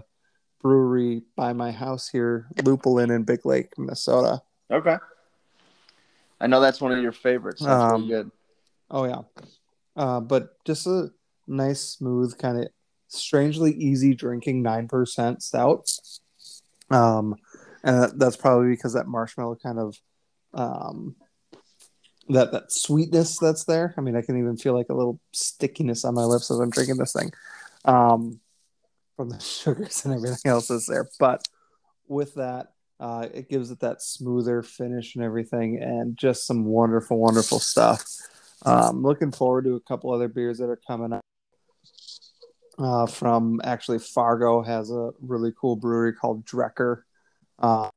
brewery 0.62 1.24
by 1.36 1.54
my 1.54 1.72
house 1.72 2.10
here, 2.10 2.48
Lupulin 2.58 3.10
in 3.16 3.24
Big 3.24 3.46
Lake, 3.46 3.78
Minnesota. 3.78 4.42
okay. 4.72 4.98
I 6.40 6.48
know 6.48 6.60
that's 6.60 6.80
one 6.82 6.92
of 6.92 7.02
your 7.02 7.12
favorites. 7.12 7.62
That's 7.64 7.82
Um, 7.94 8.02
really 8.04 8.08
good. 8.08 8.32
Oh 8.90 9.06
yeah, 9.06 9.22
uh, 9.96 10.20
but 10.22 10.64
just 10.66 10.88
a 10.88 11.10
nice, 11.48 11.82
smooth, 11.82 12.38
kind 12.38 12.60
of 12.60 12.68
strangely 13.08 13.72
easy 13.74 14.14
drinking 14.14 14.62
nine 14.62 14.88
percent 14.88 15.42
stout. 15.44 15.90
Um, 16.90 17.36
and 17.84 18.04
that- 18.04 18.20
that's 18.20 18.38
probably 18.38 18.70
because 18.70 18.94
that 18.94 19.08
marshmallow 19.08 19.56
kind 19.56 19.80
of 19.80 20.00
um, 20.54 21.16
that 22.30 22.52
that 22.52 22.72
sweetness 22.72 23.38
that's 23.40 23.66
there. 23.66 23.94
I 23.98 24.02
mean, 24.02 24.16
I 24.16 24.22
can 24.22 24.38
even 24.38 24.58
feel 24.58 24.74
like 24.74 24.90
a 24.90 24.94
little 24.94 25.20
stickiness 25.34 26.04
on 26.06 26.14
my 26.16 26.24
lips 26.24 26.50
as 26.52 26.60
I'm 26.60 26.70
drinking 26.70 26.98
this 26.98 27.14
thing, 27.14 27.32
um, 27.86 28.40
from 29.16 29.30
the 29.30 29.40
sugars 29.42 30.06
and 30.06 30.14
everything 30.14 30.50
else 30.52 30.68
that's 30.68 30.88
there. 30.88 31.08
But 31.20 31.48
with 32.08 32.36
that, 32.36 32.74
uh, 33.00 33.28
it 33.34 33.50
gives 33.50 33.70
it 33.72 33.80
that 33.80 34.02
smoother 34.02 34.64
finish 34.64 35.16
and 35.16 35.24
everything, 35.24 35.78
and 35.82 36.18
just 36.18 36.48
some 36.48 36.66
wonderful, 36.66 37.18
wonderful 37.18 37.60
stuff. 37.60 38.04
Um, 38.66 39.04
looking 39.04 39.32
forward 39.32 39.66
to 39.66 39.76
a 39.76 39.82
couple 39.82 40.12
other 40.12 40.28
beers 40.28 40.58
that 40.58 40.70
are 40.70 40.80
coming 40.88 41.14
up. 41.14 41.22
Uh, 42.80 43.08
from 43.08 43.60
actually 43.64 43.98
Fargo 43.98 44.62
has 44.62 44.92
a 44.92 45.10
really 45.20 45.52
cool 45.60 45.76
brewery 45.76 46.14
called 46.14 46.46
Drekker, 46.46 47.04
uh, 47.60 47.90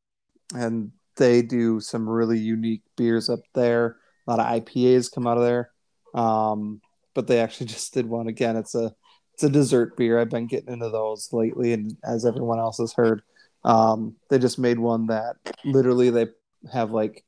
and 0.54 0.92
they 1.16 1.42
do 1.42 1.80
some 1.80 2.08
really 2.08 2.38
unique 2.38 2.82
beers 2.96 3.28
up 3.28 3.40
there. 3.54 3.96
A 4.26 4.30
lot 4.30 4.40
of 4.40 4.64
IPAs 4.64 5.12
come 5.12 5.26
out 5.26 5.36
of 5.36 5.44
there, 5.44 5.70
um, 6.14 6.80
but 7.14 7.26
they 7.26 7.40
actually 7.40 7.66
just 7.74 7.92
did 7.92 8.06
one 8.06 8.26
again. 8.26 8.56
It's 8.56 8.74
a 8.74 8.94
it's 9.34 9.44
a 9.44 9.50
dessert 9.50 9.96
beer. 9.96 10.18
I've 10.18 10.28
been 10.28 10.46
getting 10.46 10.72
into 10.72 10.90
those 10.90 11.30
lately, 11.32 11.72
and 11.72 11.96
as 12.04 12.26
everyone 12.26 12.58
else 12.58 12.78
has 12.78 12.92
heard, 12.92 13.22
um, 13.64 14.16
they 14.28 14.38
just 14.38 14.58
made 14.58 14.78
one 14.78 15.06
that 15.08 15.36
literally 15.64 16.10
they 16.10 16.28
have 16.72 16.90
like 16.92 17.24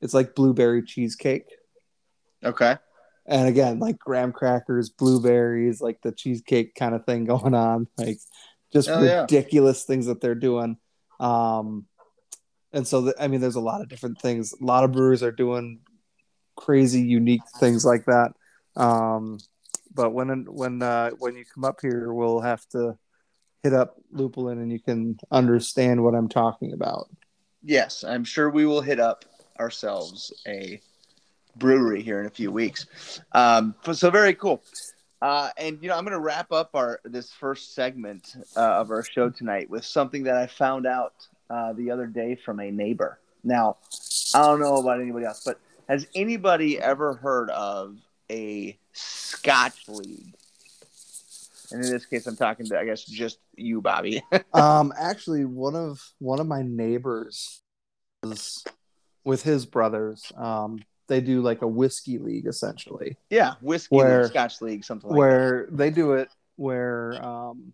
it's 0.00 0.14
like 0.14 0.34
blueberry 0.34 0.82
cheesecake 0.82 1.44
Okay. 2.44 2.76
and 3.26 3.48
again 3.48 3.78
like 3.80 3.98
graham 3.98 4.32
crackers 4.32 4.90
blueberries 4.90 5.80
like 5.80 6.00
the 6.02 6.12
cheesecake 6.12 6.74
kind 6.74 6.94
of 6.94 7.04
thing 7.04 7.24
going 7.32 7.54
on 7.54 7.88
like 7.96 8.18
just 8.72 8.88
yeah. 8.88 9.22
ridiculous 9.22 9.84
things 9.84 10.06
that 10.06 10.20
they're 10.20 10.34
doing 10.34 10.76
um 11.20 11.86
and 12.72 12.86
so 12.86 13.02
th- 13.02 13.14
i 13.18 13.26
mean 13.26 13.40
there's 13.40 13.56
a 13.56 13.60
lot 13.60 13.80
of 13.80 13.88
different 13.88 14.20
things 14.20 14.52
a 14.60 14.64
lot 14.64 14.84
of 14.84 14.92
brewers 14.92 15.22
are 15.22 15.32
doing 15.32 15.80
crazy 16.56 17.00
unique 17.00 17.40
things 17.58 17.84
like 17.84 18.04
that 18.06 18.32
um 18.76 19.38
but 19.94 20.10
when 20.10 20.44
when 20.48 20.82
uh 20.82 21.10
when 21.18 21.34
you 21.36 21.44
come 21.52 21.64
up 21.64 21.78
here 21.80 22.12
we'll 22.12 22.40
have 22.40 22.64
to 22.68 22.96
hit 23.62 23.72
up 23.72 23.96
lupulin 24.12 24.58
and 24.58 24.70
you 24.72 24.80
can 24.80 25.18
understand 25.30 26.02
what 26.02 26.14
i'm 26.14 26.28
talking 26.28 26.72
about 26.72 27.08
Yes, 27.64 28.04
I'm 28.04 28.24
sure 28.24 28.50
we 28.50 28.66
will 28.66 28.80
hit 28.80 29.00
up 29.00 29.24
ourselves 29.58 30.32
a 30.46 30.80
brewery 31.56 32.02
here 32.02 32.20
in 32.20 32.26
a 32.26 32.30
few 32.30 32.52
weeks. 32.52 32.86
Um, 33.32 33.74
so- 33.92 34.10
very 34.10 34.34
cool. 34.34 34.62
Uh, 35.20 35.50
and 35.58 35.78
you 35.82 35.88
know, 35.88 35.96
I'm 35.96 36.04
going 36.04 36.12
to 36.12 36.20
wrap 36.20 36.52
up 36.52 36.70
our 36.74 37.00
this 37.04 37.32
first 37.32 37.74
segment 37.74 38.36
uh, 38.56 38.60
of 38.60 38.90
our 38.92 39.02
show 39.02 39.28
tonight 39.30 39.68
with 39.68 39.84
something 39.84 40.22
that 40.22 40.36
I 40.36 40.46
found 40.46 40.86
out 40.86 41.14
uh, 41.50 41.72
the 41.72 41.90
other 41.90 42.06
day 42.06 42.36
from 42.36 42.60
a 42.60 42.70
neighbor. 42.70 43.18
Now, 43.42 43.78
I 44.32 44.42
don't 44.42 44.60
know 44.60 44.76
about 44.76 45.00
anybody 45.00 45.26
else, 45.26 45.42
but 45.44 45.58
has 45.88 46.06
anybody 46.14 46.78
ever 46.80 47.14
heard 47.14 47.50
of 47.50 47.96
a 48.30 48.78
Scotch 48.92 49.88
League? 49.88 50.34
And 51.72 51.84
in 51.84 51.90
this 51.90 52.06
case, 52.06 52.26
I'm 52.26 52.36
talking 52.36 52.66
to, 52.66 52.78
I 52.78 52.84
guess, 52.84 53.04
just 53.04 53.38
you, 53.56 53.80
Bobby. 53.80 54.22
um 54.54 54.92
actually 54.98 55.44
one 55.44 55.74
of 55.76 56.00
one 56.18 56.40
of 56.40 56.46
my 56.46 56.62
neighbors 56.62 57.62
is 58.24 58.64
with 59.24 59.42
his 59.42 59.66
brothers 59.66 60.32
um 60.36 60.78
they 61.08 61.20
do 61.20 61.40
like 61.42 61.62
a 61.62 61.66
whiskey 61.68 62.18
league 62.18 62.46
essentially 62.46 63.16
yeah, 63.30 63.54
whiskey 63.60 63.94
Where- 63.96 64.22
league, 64.22 64.30
Scotch 64.30 64.60
League, 64.60 64.84
something 64.84 65.08
like 65.10 65.14
that. 65.14 65.18
where 65.18 65.68
they 65.70 65.90
do 65.90 66.12
it 66.14 66.28
where 66.56 67.14
um 67.24 67.72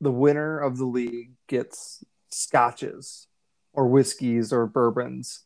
the 0.00 0.10
winner 0.12 0.58
of 0.58 0.76
the 0.78 0.84
league 0.84 1.32
gets 1.48 2.04
scotches 2.30 3.26
or 3.72 3.86
whiskeys 3.88 4.52
or 4.52 4.66
bourbons 4.66 5.44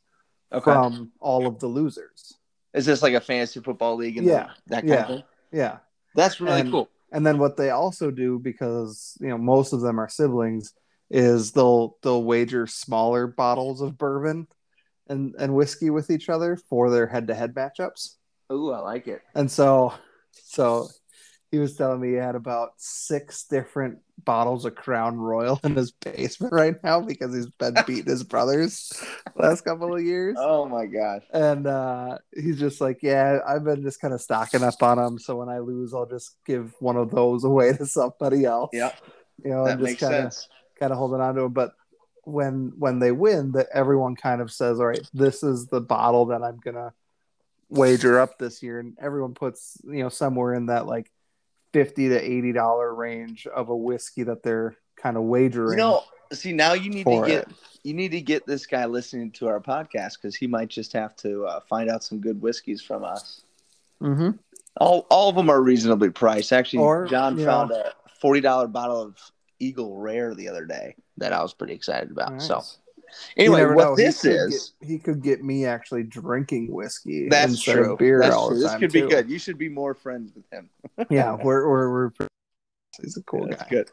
Okay. 0.53 0.65
from 0.65 1.11
all 1.21 1.47
of 1.47 1.59
the 1.61 1.67
losers 1.67 2.35
Is 2.75 2.85
this 2.87 3.03
like 3.03 3.15
a 3.15 3.21
fantasy 3.21 3.61
football 3.61 3.97
league? 3.97 4.17
And 4.19 4.27
Yeah. 4.27 4.51
that 4.69 4.81
kind 4.81 4.89
Yeah. 4.89 5.01
of 5.03 5.07
thing. 5.09 5.23
yeah 5.53 5.79
That's 6.15 6.41
really 6.41 6.61
And- 6.61 6.71
cool. 6.71 6.89
And 7.13 7.25
then 7.27 7.39
what 7.39 7.57
they 7.57 7.71
also 7.71 8.11
do 8.11 8.39
because 8.39 9.17
you 9.21 9.29
know 9.29 9.39
most 9.39 9.73
of 9.73 9.81
them 9.81 10.01
are 10.01 10.09
siblings 10.09 10.73
is 11.11 11.53
they'll 11.53 11.97
they'll 12.03 12.25
wager 12.25 12.67
smaller 12.67 13.27
bottles 13.27 13.81
of 13.83 13.99
bourbon 13.99 14.47
and 15.09 15.35
and 15.39 15.55
whiskey 15.55 15.91
with 15.91 16.11
each 16.11 16.29
other 16.29 16.57
for 16.57 16.91
their 16.91 17.07
head-to-head 17.07 17.55
matchups 17.55 18.17
Ooh, 18.51 18.73
I 18.73 18.81
like 18.81 19.07
it. 19.09 19.21
and 19.35 19.51
so 19.51 19.93
so 20.33 20.89
he 21.51 21.59
was 21.59 21.77
telling 21.77 22.01
me 22.01 22.09
he 22.09 22.15
had 22.15 22.35
about 22.35 22.71
six 22.79 23.45
different 23.45 23.99
bottles 24.25 24.65
of 24.65 24.75
crown 24.75 25.17
royal 25.17 25.59
in 25.65 25.75
his 25.77 25.93
basement 25.93 26.53
right 26.53 26.75
now 26.83 27.01
because 27.01 27.35
he's 27.35 27.47
been 27.47 27.75
beating 27.87 28.07
his 28.11 28.23
brothers 28.23 28.93
last 29.37 29.63
couple 29.63 29.95
of 29.95 30.03
years 30.03 30.37
Oh 30.39 30.67
my 30.67 30.87
gosh. 30.87 31.23
and 31.33 31.67
uh, 31.67 32.19
he's 32.35 32.59
just 32.59 32.81
like, 32.81 32.99
yeah, 33.03 33.39
I've 33.47 33.65
been 33.65 33.83
just 33.83 34.01
kind 34.01 34.15
of 34.15 34.21
stocking 34.21 34.63
up 34.63 34.83
on 34.83 34.99
them. 34.99 35.19
So 35.19 35.37
when 35.37 35.49
I 35.49 35.59
lose, 35.59 35.93
I'll 35.95 36.07
just 36.07 36.37
give 36.47 36.75
one 36.81 36.97
of 36.97 37.11
those 37.11 37.45
away 37.45 37.73
to 37.77 37.87
somebody 37.87 38.45
else. 38.45 38.71
Yeah, 38.73 38.93
you 39.45 39.51
know, 39.51 39.65
that 39.65 39.73
and 39.73 39.81
just 39.81 39.91
makes 39.91 40.01
kind 40.01 40.15
of 40.15 40.33
sense. 40.33 40.49
kind 40.79 40.93
of 40.93 40.99
holding 40.99 41.21
on 41.21 41.35
to 41.35 41.43
them. 41.43 41.53
But 41.53 41.73
when 42.25 42.73
when 42.79 42.99
they 42.99 43.13
win, 43.13 43.53
that 43.53 43.69
everyone 43.75 44.15
kind 44.17 44.41
of 44.41 44.51
says, 44.53 44.79
all 44.81 44.87
right, 44.87 45.07
this 45.13 45.43
is 45.43 45.67
the 45.67 45.81
bottle 45.81 46.27
that 46.27 46.43
I'm 46.43 46.59
gonna 46.59 46.93
wager 47.69 48.21
up 48.21 48.39
this 48.39 48.63
year, 48.63 48.79
and 48.79 48.97
everyone 49.01 49.35
puts 49.35 49.79
you 49.85 50.03
know 50.03 50.09
somewhere 50.09 50.55
in 50.55 50.67
that 50.67 50.87
like 50.87 51.11
fifty 51.73 52.09
to 52.09 52.21
eighty 52.21 52.53
dollar 52.53 52.95
range 52.95 53.47
of 53.47 53.69
a 53.69 53.77
whiskey 53.77 54.23
that 54.25 54.43
they're 54.43 54.77
kind 54.97 55.17
of 55.17 55.25
wagering. 55.25 55.73
You 55.73 55.77
know, 55.85 56.03
see 56.33 56.53
now 56.53 56.73
you 56.75 56.91
need 56.91 57.07
to 57.07 57.25
get 57.27 57.43
it. 57.43 57.49
you 57.83 57.95
need 57.95 58.11
to 58.13 58.21
get 58.21 58.47
this 58.47 58.67
guy 58.67 58.87
listening 58.87 59.31
to 59.33 59.49
our 59.49 59.61
podcast 59.61 60.15
because 60.21 60.35
he 60.35 60.47
might 60.47 60.69
just 60.69 60.93
have 60.93 61.15
to 61.17 61.45
uh, 61.47 61.61
find 61.69 61.91
out 61.91 62.05
some 62.05 62.21
good 62.21 62.41
whiskeys 62.41 62.83
from 62.83 63.05
us. 63.05 63.43
Mm-hmm. 64.01 64.31
All 64.79 65.07
all 65.11 65.29
of 65.29 65.37
them 65.37 65.51
are 65.51 65.61
reasonably 65.61 66.11
priced. 66.11 66.53
Actually, 66.53 66.81
Or, 66.81 67.07
John 67.07 67.37
found 67.39 67.71
know- 67.71 67.77
a 67.77 67.93
forty 68.21 68.41
dollar 68.41 68.67
bottle 68.69 69.01
of 69.03 69.17
Eagle 69.59 69.97
Rare 69.99 70.35
the 70.35 70.49
other 70.49 70.65
day 70.65 70.95
that 71.19 71.33
I 71.33 71.43
was 71.43 71.53
pretty 71.55 71.75
excited 71.75 72.11
about. 72.11 72.41
So 72.43 72.63
anyway, 73.37 73.65
what 73.67 73.77
know. 73.77 73.97
This 73.97 74.23
could 74.23 74.33
is. 74.33 74.73
get- 74.81 74.89
he 74.89 74.99
could 74.99 75.23
get 75.23 75.43
me 75.45 75.65
actually 75.67 76.03
drinking 76.03 76.71
whiskey. 76.73 77.29
That's 77.29 77.53
instead 77.53 77.77
true. 77.77 77.93
Of 77.93 77.99
beer 77.99 78.21
That's 78.21 78.35
all 78.35 78.49
true. 78.49 78.57
the 78.59 78.63
This 78.63 78.71
time, 78.73 78.81
could 78.81 78.93
be 78.93 79.01
too. 79.03 79.09
good. 79.09 79.31
You 79.31 79.39
should 79.39 79.59
be 79.59 79.69
more 79.69 79.95
friends 79.95 80.33
with 80.35 80.45
him. 80.53 80.69
Yeah, 81.11 81.35
we're 81.43 81.69
we're, 81.69 82.11
we're 82.19 82.27
he's 83.01 83.17
a 83.17 83.23
cool 83.23 83.47
That's 83.49 83.63
guy. 83.63 83.69
good. 83.69 83.91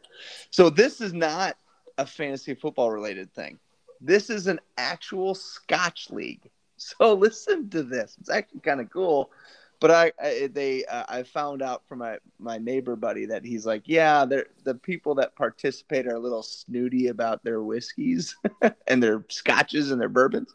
So 0.51 0.69
this 0.69 1.01
is 1.01 1.13
not 1.13 1.55
a 1.97 2.05
fantasy 2.05 2.53
football 2.55 2.91
related 2.91 3.33
thing. 3.33 3.59
This 4.01 4.29
is 4.29 4.47
an 4.47 4.59
actual 4.77 5.35
Scotch 5.35 6.09
league. 6.09 6.41
So 6.81 7.13
listen 7.13 7.69
to 7.71 7.83
this. 7.83 8.15
It's 8.21 8.29
actually 8.29 8.61
kind 8.61 8.79
of 8.79 8.89
cool. 8.89 9.31
But 9.79 9.91
I, 9.91 10.11
I 10.21 10.49
they 10.51 10.85
uh, 10.85 11.05
I 11.07 11.23
found 11.23 11.61
out 11.61 11.87
from 11.87 11.99
my 11.99 12.17
my 12.37 12.57
neighbor 12.57 12.95
buddy 12.95 13.25
that 13.27 13.45
he's 13.45 13.65
like, 13.65 13.83
yeah, 13.85 14.25
they're, 14.25 14.47
the 14.63 14.75
people 14.75 15.15
that 15.15 15.35
participate 15.35 16.07
are 16.07 16.15
a 16.15 16.19
little 16.19 16.43
snooty 16.43 17.07
about 17.07 17.43
their 17.43 17.61
whiskeys 17.61 18.35
and 18.87 19.01
their 19.01 19.23
scotches 19.29 19.91
and 19.91 20.01
their 20.01 20.09
bourbons. 20.09 20.53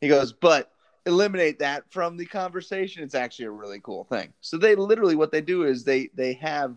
He 0.00 0.08
goes, 0.08 0.32
but 0.32 0.70
eliminate 1.06 1.60
that 1.60 1.84
from 1.90 2.16
the 2.16 2.26
conversation. 2.26 3.02
It's 3.02 3.14
actually 3.14 3.46
a 3.46 3.52
really 3.52 3.80
cool 3.80 4.04
thing. 4.04 4.32
So 4.40 4.58
they 4.58 4.74
literally 4.74 5.14
what 5.14 5.30
they 5.30 5.40
do 5.40 5.64
is 5.64 5.84
they 5.84 6.10
they 6.14 6.34
have 6.34 6.76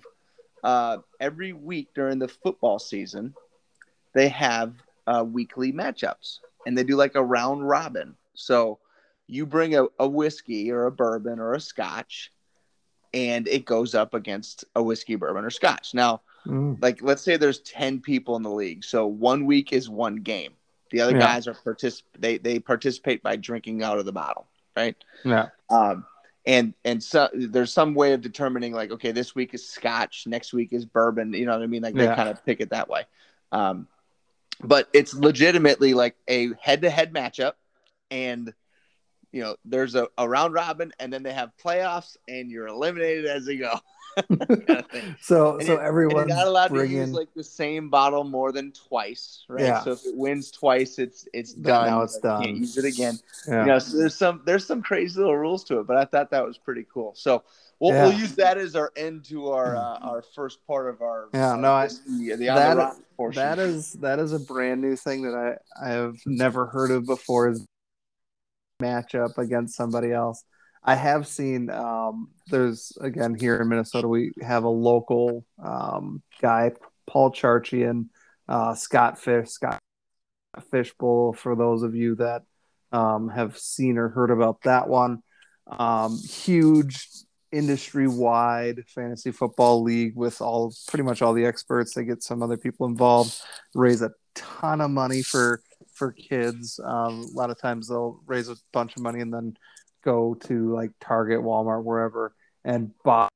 uh, 0.63 0.97
every 1.19 1.53
week 1.53 1.89
during 1.95 2.19
the 2.19 2.27
football 2.27 2.79
season, 2.79 3.33
they 4.13 4.29
have 4.29 4.75
uh, 5.07 5.23
weekly 5.23 5.71
matchups 5.73 6.39
and 6.65 6.77
they 6.77 6.83
do 6.83 6.95
like 6.95 7.15
a 7.15 7.23
round 7.23 7.67
robin. 7.67 8.15
So 8.33 8.79
you 9.29 9.45
bring 9.45 9.75
a, 9.75 9.85
a 9.99 10.07
whiskey 10.07 10.71
or 10.71 10.85
a 10.85 10.91
bourbon 10.91 11.39
or 11.39 11.53
a 11.53 11.59
scotch, 11.59 12.31
and 13.13 13.47
it 13.47 13.65
goes 13.65 13.95
up 13.95 14.13
against 14.13 14.65
a 14.75 14.83
whiskey, 14.83 15.15
bourbon, 15.15 15.45
or 15.45 15.49
scotch. 15.49 15.93
Now, 15.93 16.21
mm. 16.45 16.81
like 16.81 17.01
let's 17.01 17.21
say 17.21 17.37
there's 17.37 17.59
10 17.59 18.01
people 18.01 18.35
in 18.35 18.43
the 18.43 18.51
league. 18.51 18.83
So 18.83 19.05
one 19.05 19.45
week 19.45 19.71
is 19.71 19.89
one 19.89 20.17
game. 20.17 20.53
The 20.91 21.01
other 21.01 21.13
yeah. 21.13 21.19
guys 21.19 21.47
are 21.47 21.53
particip- 21.53 22.01
they 22.17 22.39
they 22.39 22.59
participate 22.59 23.21
by 23.21 23.35
drinking 23.35 23.83
out 23.83 23.99
of 23.99 24.05
the 24.05 24.11
bottle, 24.11 24.47
right? 24.75 24.95
Yeah. 25.23 25.49
Um 25.69 26.05
and 26.45 26.73
and 26.83 27.03
so 27.03 27.29
there's 27.33 27.71
some 27.71 27.93
way 27.93 28.13
of 28.13 28.21
determining 28.21 28.73
like 28.73 28.89
okay 28.91 29.11
this 29.11 29.35
week 29.35 29.53
is 29.53 29.67
scotch 29.67 30.25
next 30.25 30.53
week 30.53 30.73
is 30.73 30.85
bourbon 30.85 31.33
you 31.33 31.45
know 31.45 31.51
what 31.51 31.61
i 31.61 31.67
mean 31.67 31.83
like 31.83 31.93
they 31.93 32.05
yeah. 32.05 32.15
kind 32.15 32.29
of 32.29 32.43
pick 32.45 32.61
it 32.61 32.69
that 32.69 32.89
way 32.89 33.03
um 33.51 33.87
but 34.61 34.89
it's 34.93 35.13
legitimately 35.13 35.93
like 35.93 36.15
a 36.27 36.49
head-to-head 36.61 37.13
matchup 37.13 37.53
and 38.09 38.53
you 39.31 39.41
know 39.41 39.55
there's 39.65 39.95
a, 39.95 40.07
a 40.17 40.27
round 40.27 40.53
robin 40.53 40.91
and 40.99 41.11
then 41.11 41.23
they 41.23 41.33
have 41.33 41.51
playoffs 41.63 42.17
and 42.27 42.49
you're 42.49 42.67
eliminated 42.67 43.25
as 43.25 43.45
they 43.45 43.57
go. 43.57 43.73
So 45.21 45.57
and 45.57 45.67
so 45.67 45.77
everyone's 45.77 46.29
not 46.29 46.47
allowed 46.47 46.71
bringing... 46.71 46.97
to 46.97 47.05
use 47.05 47.11
like 47.11 47.33
the 47.35 47.43
same 47.43 47.89
bottle 47.89 48.23
more 48.23 48.51
than 48.51 48.71
twice 48.71 49.45
right? 49.47 49.61
Yeah. 49.61 49.83
so 49.83 49.91
if 49.91 50.05
it 50.05 50.15
wins 50.15 50.51
twice 50.51 50.97
it's 50.97 51.27
it's 51.31 51.53
done. 51.53 51.87
now 51.87 52.01
it's 52.01 52.17
done 52.17 52.43
can't 52.43 52.57
use 52.57 52.77
it 52.77 52.85
again. 52.85 53.17
Yeah. 53.47 53.61
you 53.61 53.67
know 53.67 53.79
so 53.79 53.97
there's 53.97 54.15
some 54.15 54.41
there's 54.45 54.65
some 54.65 54.81
crazy 54.81 55.19
little 55.19 55.37
rules 55.37 55.63
to 55.65 55.79
it 55.79 55.87
but 55.87 55.95
i 55.95 56.05
thought 56.05 56.31
that 56.31 56.45
was 56.45 56.57
pretty 56.57 56.85
cool. 56.91 57.13
So 57.15 57.43
We'll, 57.79 57.93
yeah. 57.93 58.07
we'll 58.09 58.19
use 58.19 58.35
that 58.35 58.57
as 58.57 58.75
our 58.75 58.91
end 58.97 59.23
to 59.25 59.51
our 59.51 59.77
uh, 59.77 59.99
our 59.99 60.21
first 60.35 60.65
part 60.67 60.89
of 60.89 61.01
our 61.01 61.29
yeah 61.33 61.55
no 61.55 61.71
I, 61.71 61.87
the, 61.87 62.35
the 62.35 62.45
that, 62.47 62.95
that 63.35 63.57
is 63.57 63.93
that 63.93 64.19
is 64.19 64.33
a 64.33 64.39
brand 64.39 64.81
new 64.81 64.97
thing 64.97 65.21
that 65.21 65.33
I 65.33 65.87
I 65.87 65.91
have 65.91 66.17
never 66.25 66.65
heard 66.65 66.91
of 66.91 67.05
before. 67.05 67.47
is 67.47 67.65
matchup 68.79 69.37
against 69.37 69.75
somebody 69.75 70.11
else. 70.11 70.43
I 70.83 70.95
have 70.95 71.27
seen 71.27 71.69
um, 71.69 72.29
there's 72.47 72.97
again 73.01 73.35
here 73.35 73.57
in 73.57 73.67
Minnesota 73.67 74.07
we 74.07 74.31
have 74.41 74.63
a 74.63 74.69
local 74.69 75.45
um, 75.61 76.23
guy 76.41 76.71
Paul 77.05 77.31
Charchian, 77.31 78.07
uh, 78.47 78.75
Scott 78.75 79.19
Fish 79.19 79.49
Scott 79.49 79.79
Fish 80.71 80.93
Bowl 80.93 81.33
for 81.33 81.55
those 81.55 81.83
of 81.83 81.95
you 81.95 82.15
that 82.15 82.43
um, 82.91 83.29
have 83.29 83.57
seen 83.57 83.97
or 83.97 84.09
heard 84.09 84.31
about 84.31 84.61
that 84.63 84.87
one. 84.87 85.21
Um, 85.67 86.17
huge 86.17 87.07
industry 87.51 88.07
wide 88.07 88.83
fantasy 88.87 89.31
football 89.31 89.83
league 89.83 90.15
with 90.15 90.41
all 90.41 90.73
pretty 90.87 91.03
much 91.03 91.21
all 91.21 91.33
the 91.33 91.45
experts. 91.45 91.93
They 91.93 92.05
get 92.05 92.23
some 92.23 92.41
other 92.41 92.57
people 92.57 92.87
involved, 92.87 93.39
raise 93.75 94.01
a 94.01 94.11
ton 94.35 94.81
of 94.81 94.91
money 94.91 95.21
for 95.21 95.61
for 95.99 96.13
kids. 96.13 96.79
Um, 96.83 97.27
a 97.31 97.37
lot 97.37 97.51
of 97.51 97.59
times 97.59 97.89
they'll 97.89 98.21
raise 98.25 98.49
a 98.49 98.55
bunch 98.71 98.95
of 98.95 99.03
money 99.03 99.19
and 99.19 99.33
then 99.33 99.57
go 100.03 100.33
to 100.45 100.73
like 100.73 100.91
Target, 100.99 101.41
Walmart, 101.41 101.83
wherever, 101.83 102.33
and 102.63 102.91
buy 103.03 103.27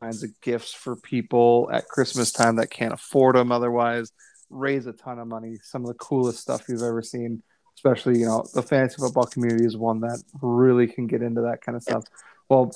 kinds 0.00 0.22
of 0.22 0.30
gifts 0.40 0.72
for 0.72 0.96
people 0.96 1.68
at 1.72 1.88
Christmas 1.88 2.30
time 2.30 2.56
that 2.56 2.70
can't 2.70 2.92
afford 2.92 3.36
them 3.36 3.50
otherwise. 3.50 4.12
Raise 4.50 4.86
a 4.86 4.92
ton 4.92 5.18
of 5.18 5.26
money. 5.26 5.56
Some 5.62 5.82
of 5.82 5.88
the 5.88 5.94
coolest 5.94 6.38
stuff 6.38 6.68
you've 6.68 6.82
ever 6.82 7.02
seen. 7.02 7.42
Especially, 7.76 8.18
you 8.18 8.26
know, 8.26 8.44
the 8.52 8.62
fantasy 8.62 8.96
football 8.98 9.24
community 9.24 9.64
is 9.64 9.76
one 9.76 10.00
that 10.00 10.22
really 10.42 10.86
can 10.86 11.06
get 11.06 11.22
into 11.22 11.40
that 11.40 11.62
kind 11.62 11.76
of 11.76 11.82
stuff. 11.82 12.04
Well, 12.50 12.70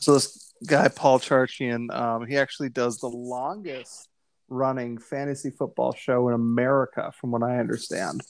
so 0.00 0.14
this 0.14 0.54
guy 0.66 0.88
Paul 0.88 1.18
Charchian, 1.18 1.94
um, 1.94 2.26
he 2.26 2.38
actually 2.38 2.70
does 2.70 2.98
the 2.98 3.08
longest 3.08 4.08
running 4.48 4.98
fantasy 4.98 5.50
football 5.50 5.94
show 5.94 6.28
in 6.28 6.34
America, 6.34 7.12
from 7.20 7.30
what 7.30 7.42
I 7.42 7.58
understand. 7.58 8.20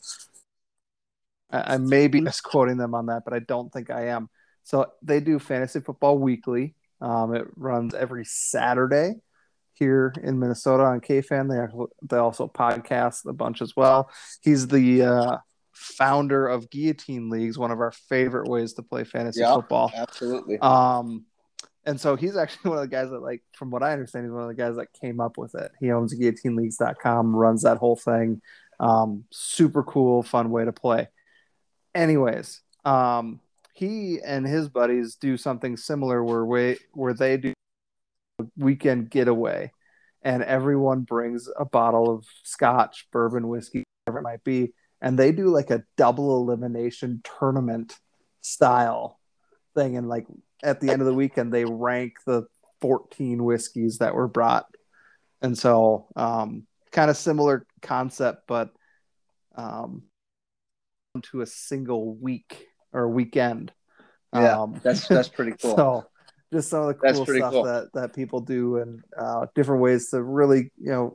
I, 1.50 1.75
I 1.75 1.78
may 1.78 2.09
be 2.09 2.21
misquoting 2.21 2.76
them 2.76 2.94
on 2.94 3.06
that, 3.06 3.23
but 3.25 3.35
I 3.35 3.40
don't 3.40 3.73
think 3.73 3.90
I 3.90 4.09
am. 4.09 4.28
So 4.64 4.87
they 5.02 5.21
do 5.21 5.38
fantasy 5.38 5.80
football 5.80 6.18
weekly. 6.18 6.75
Um, 7.00 7.35
it 7.35 7.47
runs 7.56 7.94
every 7.94 8.25
Saturday 8.25 9.16
here 9.75 10.15
in 10.23 10.39
Minnesota 10.39 10.84
on 10.84 11.00
KFan. 11.00 11.50
They 11.50 11.58
actually, 11.58 11.86
they 12.02 12.17
also 12.17 12.49
podcast 12.49 13.26
a 13.26 13.32
bunch 13.32 13.60
as 13.60 13.76
well. 13.76 14.10
He's 14.43 14.67
the 14.69 15.02
uh, 15.02 15.36
founder 15.73 16.47
of 16.47 16.71
Guillotine 16.71 17.28
Leagues, 17.28 17.58
one 17.58 17.71
of 17.71 17.80
our 17.80 17.93
favorite 17.93 18.49
ways 18.49 18.73
to 18.75 18.82
play 18.82 19.04
fantasy 19.04 19.41
yeah, 19.41 19.54
football. 19.54 19.93
Absolutely. 19.95 20.58
Um, 20.60 21.26
and 21.86 22.00
so 22.00 22.16
he's 22.16 22.36
actually 22.36 22.70
one 22.70 22.78
of 22.78 22.84
the 22.84 22.94
guys 22.94 23.10
that 23.10 23.20
like 23.20 23.42
from 23.52 23.70
what 23.70 23.82
i 23.82 23.92
understand 23.92 24.25
he's 24.25 24.32
one 24.32 24.42
of 24.42 24.49
the 24.49 24.54
guys 24.54 24.76
that 24.76 24.92
came 24.92 25.20
up 25.20 25.38
with 25.38 25.54
it. 25.54 25.73
He 25.80 25.90
owns 25.90 26.14
guillotineleagues.com 26.14 27.34
runs 27.34 27.62
that 27.62 27.78
whole 27.78 27.97
thing. 27.97 28.40
Um, 28.80 29.25
super 29.30 29.82
cool 29.82 30.23
fun 30.23 30.50
way 30.50 30.64
to 30.64 30.73
play. 30.73 31.08
Anyways 31.94 32.60
um, 32.84 33.40
he 33.75 34.20
and 34.25 34.47
his 34.47 34.68
buddies 34.68 35.16
do 35.16 35.36
something 35.36 35.76
similar 35.76 36.23
where 36.23 36.44
we, 36.44 36.76
where 36.92 37.14
they 37.14 37.36
do 37.36 37.54
weekend 38.56 39.10
getaway 39.10 39.70
and 40.23 40.42
everyone 40.42 41.02
brings 41.02 41.49
a 41.56 41.64
bottle 41.64 42.12
of 42.12 42.26
scotch 42.42 43.06
bourbon 43.12 43.47
whiskey 43.47 43.84
whatever 44.04 44.18
it 44.18 44.23
might 44.23 44.42
be 44.42 44.73
and 45.00 45.18
they 45.18 45.30
do 45.30 45.47
like 45.47 45.70
a 45.70 45.84
double 45.97 46.42
elimination 46.42 47.23
tournament 47.38 47.97
style 48.40 49.20
thing 49.75 49.97
and 49.97 50.08
like 50.08 50.26
at 50.63 50.80
the 50.80 50.91
end 50.91 51.02
of 51.02 51.06
the 51.06 51.15
weekend 51.15 51.52
they 51.52 51.65
rank 51.65 52.15
the 52.26 52.45
14 52.80 53.43
whiskeys 53.43 53.99
that 53.99 54.15
were 54.15 54.28
brought. 54.28 54.67
And 55.43 55.56
so 55.56 56.08
um, 56.17 56.67
kind 56.93 57.10
of 57.10 57.17
similar 57.17 57.67
concept 57.82 58.45
but 58.47 58.71
um, 59.56 60.02
to 61.23 61.43
a 61.43 61.47
single 61.47 62.15
week 62.15 62.67
or 62.93 63.08
weekend. 63.08 63.73
Yeah 64.34 64.63
um, 64.63 64.80
that's 64.82 65.06
that's 65.06 65.28
pretty 65.28 65.52
cool. 65.63 65.76
So 65.76 66.06
just 66.54 66.71
some 66.71 66.82
of 66.82 66.89
the 66.89 66.95
cool 66.95 67.26
stuff 67.26 67.52
cool. 67.52 67.65
that 67.65 67.93
that 67.95 68.15
people 68.15 68.41
do 68.41 68.76
and 68.78 69.02
uh, 69.19 69.47
different 69.54 69.82
ways 69.82 70.10
to 70.10 70.23
really 70.23 70.71
you 70.80 70.91
know 70.91 71.15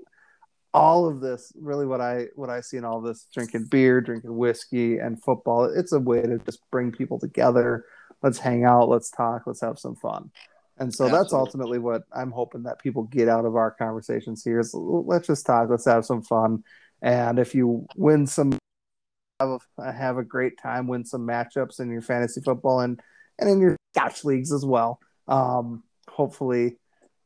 all 0.73 1.07
of 1.07 1.19
this 1.19 1.51
really 1.59 1.87
what 1.87 1.99
i 1.99 2.27
what 2.35 2.49
i 2.49 2.61
see 2.61 2.77
in 2.77 2.85
all 2.85 3.01
this 3.01 3.25
drinking 3.33 3.65
beer 3.71 4.01
drinking 4.01 4.35
whiskey 4.35 4.99
and 4.99 5.23
football 5.23 5.63
it's 5.65 5.93
a 5.93 5.99
way 5.99 6.21
to 6.21 6.37
just 6.39 6.59
bring 6.69 6.91
people 6.91 7.17
together 7.17 7.85
let's 8.21 8.39
hang 8.39 8.63
out, 8.63 8.89
let's 8.89 9.09
talk, 9.09 9.43
let's 9.45 9.61
have 9.61 9.79
some 9.79 9.95
fun. 9.95 10.31
And 10.77 10.93
so 10.93 11.05
Absolutely. 11.05 11.17
that's 11.17 11.33
ultimately 11.33 11.79
what 11.79 12.03
I'm 12.13 12.31
hoping 12.31 12.63
that 12.63 12.79
people 12.79 13.03
get 13.03 13.27
out 13.27 13.45
of 13.45 13.55
our 13.55 13.71
conversations 13.71 14.43
here 14.43 14.59
is 14.59 14.73
let's 14.73 15.27
just 15.27 15.45
talk, 15.45 15.69
let's 15.69 15.85
have 15.85 16.05
some 16.05 16.21
fun. 16.21 16.63
And 17.01 17.37
if 17.37 17.53
you 17.53 17.85
win 17.95 18.27
some 18.27 18.57
have 19.39 19.61
a, 19.77 19.91
have 19.91 20.17
a 20.17 20.23
great 20.23 20.57
time, 20.57 20.87
win 20.87 21.05
some 21.05 21.25
matchups 21.25 21.79
in 21.79 21.91
your 21.91 22.01
fantasy 22.01 22.41
football 22.41 22.81
and 22.81 23.01
and 23.39 23.49
in 23.49 23.59
your 23.59 23.77
Scotch 23.95 24.23
leagues 24.25 24.51
as 24.51 24.65
well. 24.65 24.99
Um, 25.27 25.83
hopefully 26.09 26.77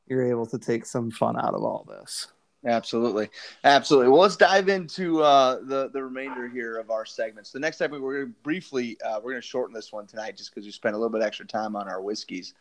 you're 0.08 0.30
able 0.30 0.46
to 0.48 0.60
take 0.60 0.86
some 0.86 1.12
fun 1.12 1.38
out 1.38 1.54
of 1.54 1.64
all 1.64 1.88
this. 1.90 2.28
Absolutely, 2.66 3.30
absolutely. 3.66 4.10
Well, 4.10 4.22
let's 4.22 4.38
dive 4.38 4.70
into 4.70 5.22
uh, 5.22 5.60
the 5.64 5.90
the 5.90 6.02
remainder 6.02 6.48
here 6.48 6.78
of 6.78 6.92
our 6.92 7.06
segments. 7.06 7.52
The 7.52 7.60
next 7.60 7.78
segment, 7.78 8.02
we're 8.02 8.22
going 8.22 8.28
to 8.28 8.40
briefly 8.42 8.98
uh, 9.06 9.20
we're 9.22 9.32
going 9.32 9.42
to 9.42 9.48
shorten 9.48 9.74
this 9.74 9.92
one 9.92 10.08
tonight, 10.08 10.38
just 10.38 10.54
because 10.54 10.66
we 10.66 10.72
spent 10.72 10.96
a 10.96 10.98
little 10.98 11.12
bit 11.12 11.22
extra 11.22 11.46
time 11.46 11.76
on 11.76 11.90
our 11.90 12.02
whiskeys. 12.02 12.54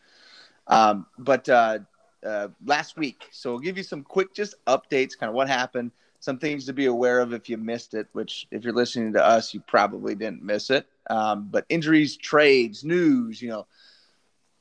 Um, 0.67 1.05
but 1.17 1.47
uh, 1.47 1.79
uh, 2.25 2.49
last 2.65 2.97
week, 2.97 3.27
so 3.31 3.51
we'll 3.51 3.59
give 3.59 3.77
you 3.77 3.83
some 3.83 4.03
quick 4.03 4.33
just 4.33 4.55
updates, 4.65 5.17
kind 5.17 5.29
of 5.29 5.35
what 5.35 5.47
happened, 5.47 5.91
some 6.19 6.37
things 6.37 6.65
to 6.65 6.73
be 6.73 6.87
aware 6.87 7.21
of 7.21 7.31
if 7.31 7.47
you 7.47 7.55
missed 7.55 7.93
it. 7.93 8.07
Which, 8.11 8.45
if 8.51 8.65
you're 8.65 8.73
listening 8.73 9.13
to 9.13 9.23
us, 9.25 9.53
you 9.53 9.61
probably 9.61 10.15
didn't 10.15 10.43
miss 10.43 10.69
it. 10.69 10.85
Um, 11.09 11.47
but 11.49 11.65
injuries, 11.69 12.17
trades, 12.17 12.83
news, 12.83 13.41
you 13.41 13.49
know, 13.49 13.67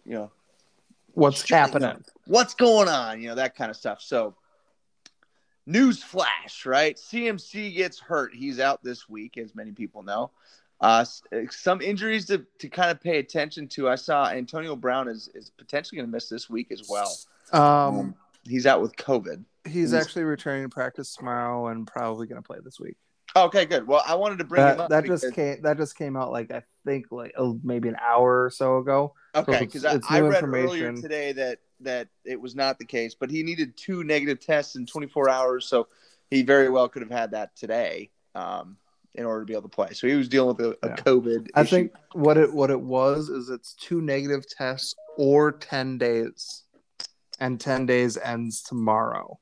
you 0.05 0.15
know, 0.15 0.31
what's 1.15 1.49
happening, 1.49 2.05
what's 2.27 2.55
going 2.55 2.89
on, 2.89 3.21
you 3.21 3.29
know, 3.29 3.35
that 3.35 3.57
kind 3.57 3.71
of 3.71 3.77
stuff. 3.77 4.01
So 4.01 4.37
news 5.67 6.03
flash, 6.03 6.67
right? 6.67 6.97
CMC 6.97 7.75
gets 7.75 7.99
hurt. 7.99 8.35
He's 8.35 8.61
out 8.61 8.83
this 8.83 9.09
week, 9.09 9.39
as 9.39 9.55
many 9.55 9.73
people 9.73 10.03
know. 10.03 10.31
Uh, 10.81 11.05
some 11.51 11.81
injuries 11.81 12.27
to, 12.27 12.45
to 12.59 12.69
kind 12.69 12.91
of 12.91 13.01
pay 13.01 13.19
attention 13.19 13.69
to. 13.69 13.89
I 13.89 13.95
saw 13.95 14.29
Antonio 14.29 14.75
Brown 14.75 15.09
is, 15.09 15.29
is 15.35 15.51
potentially 15.51 15.97
going 15.97 16.09
to 16.09 16.13
miss 16.13 16.29
this 16.29 16.51
week 16.51 16.73
as 16.73 16.89
well. 16.89 17.17
Um, 17.53 17.63
um, 17.63 18.15
he's 18.43 18.67
out 18.67 18.83
with 18.83 18.97
COVID. 18.97 19.45
He's, 19.65 19.75
he's 19.75 19.95
actually 19.95 20.25
returning 20.25 20.65
to 20.65 20.69
practice 20.69 21.15
tomorrow 21.15 21.69
and 21.69 21.87
probably 21.87 22.27
going 22.27 22.43
to 22.43 22.47
play 22.47 22.59
this 22.65 22.81
week. 22.81 22.97
Okay, 23.37 23.65
good. 23.65 23.87
Well, 23.87 24.03
I 24.07 24.17
wanted 24.17 24.39
to 24.39 24.45
bring 24.45 24.63
that, 24.63 24.75
him 24.75 24.81
up. 24.81 24.91
That 24.91 25.05
because... 25.05 25.23
just 25.23 25.35
came. 25.35 25.63
That 25.63 25.79
just 25.79 25.97
came 25.97 26.17
out 26.17 26.33
like 26.33 26.51
I 26.51 26.63
think 26.85 27.07
like 27.11 27.35
maybe 27.63 27.89
an 27.89 27.97
hour 28.01 28.45
or 28.45 28.51
so 28.51 28.79
ago. 28.79 29.15
Okay, 29.35 29.61
because 29.61 29.85
I, 29.85 29.99
I 30.09 30.21
read 30.21 30.45
earlier 30.45 30.93
today 30.93 31.33
that 31.33 31.59
that 31.81 32.09
it 32.25 32.41
was 32.41 32.55
not 32.55 32.79
the 32.79 32.85
case, 32.85 33.15
but 33.15 33.31
he 33.31 33.43
needed 33.43 33.77
two 33.77 34.05
negative 34.05 34.41
tests 34.41 34.77
in 34.77 34.87
24 34.87 35.29
hours, 35.29 35.67
so 35.67 35.89
he 36.31 36.43
very 36.43 36.69
well 36.69 36.89
could 36.89 37.03
have 37.03 37.11
had 37.11 37.31
that 37.33 37.57
today 37.57 38.11
um, 38.35 38.77
in 39.15 39.25
order 39.25 39.41
to 39.41 39.47
be 39.47 39.53
able 39.53 39.63
to 39.63 39.69
play. 39.69 39.93
So 39.93 40.07
he 40.07 40.15
was 40.15 40.29
dealing 40.29 40.57
with 40.57 40.67
a, 40.67 40.87
a 40.87 40.89
yeah. 40.91 40.97
COVID. 40.97 41.49
I 41.55 41.63
issue. 41.63 41.71
think 41.71 41.93
what 42.13 42.37
it 42.37 42.53
what 42.53 42.71
it 42.71 42.81
was 42.81 43.29
is 43.29 43.49
it's 43.49 43.75
two 43.75 44.01
negative 44.01 44.49
tests 44.49 44.95
or 45.17 45.53
10 45.53 45.99
days, 45.99 46.65
and 47.41 47.61
10 47.61 47.87
days 47.87 48.17
ends 48.17 48.63
tomorrow. 48.63 49.39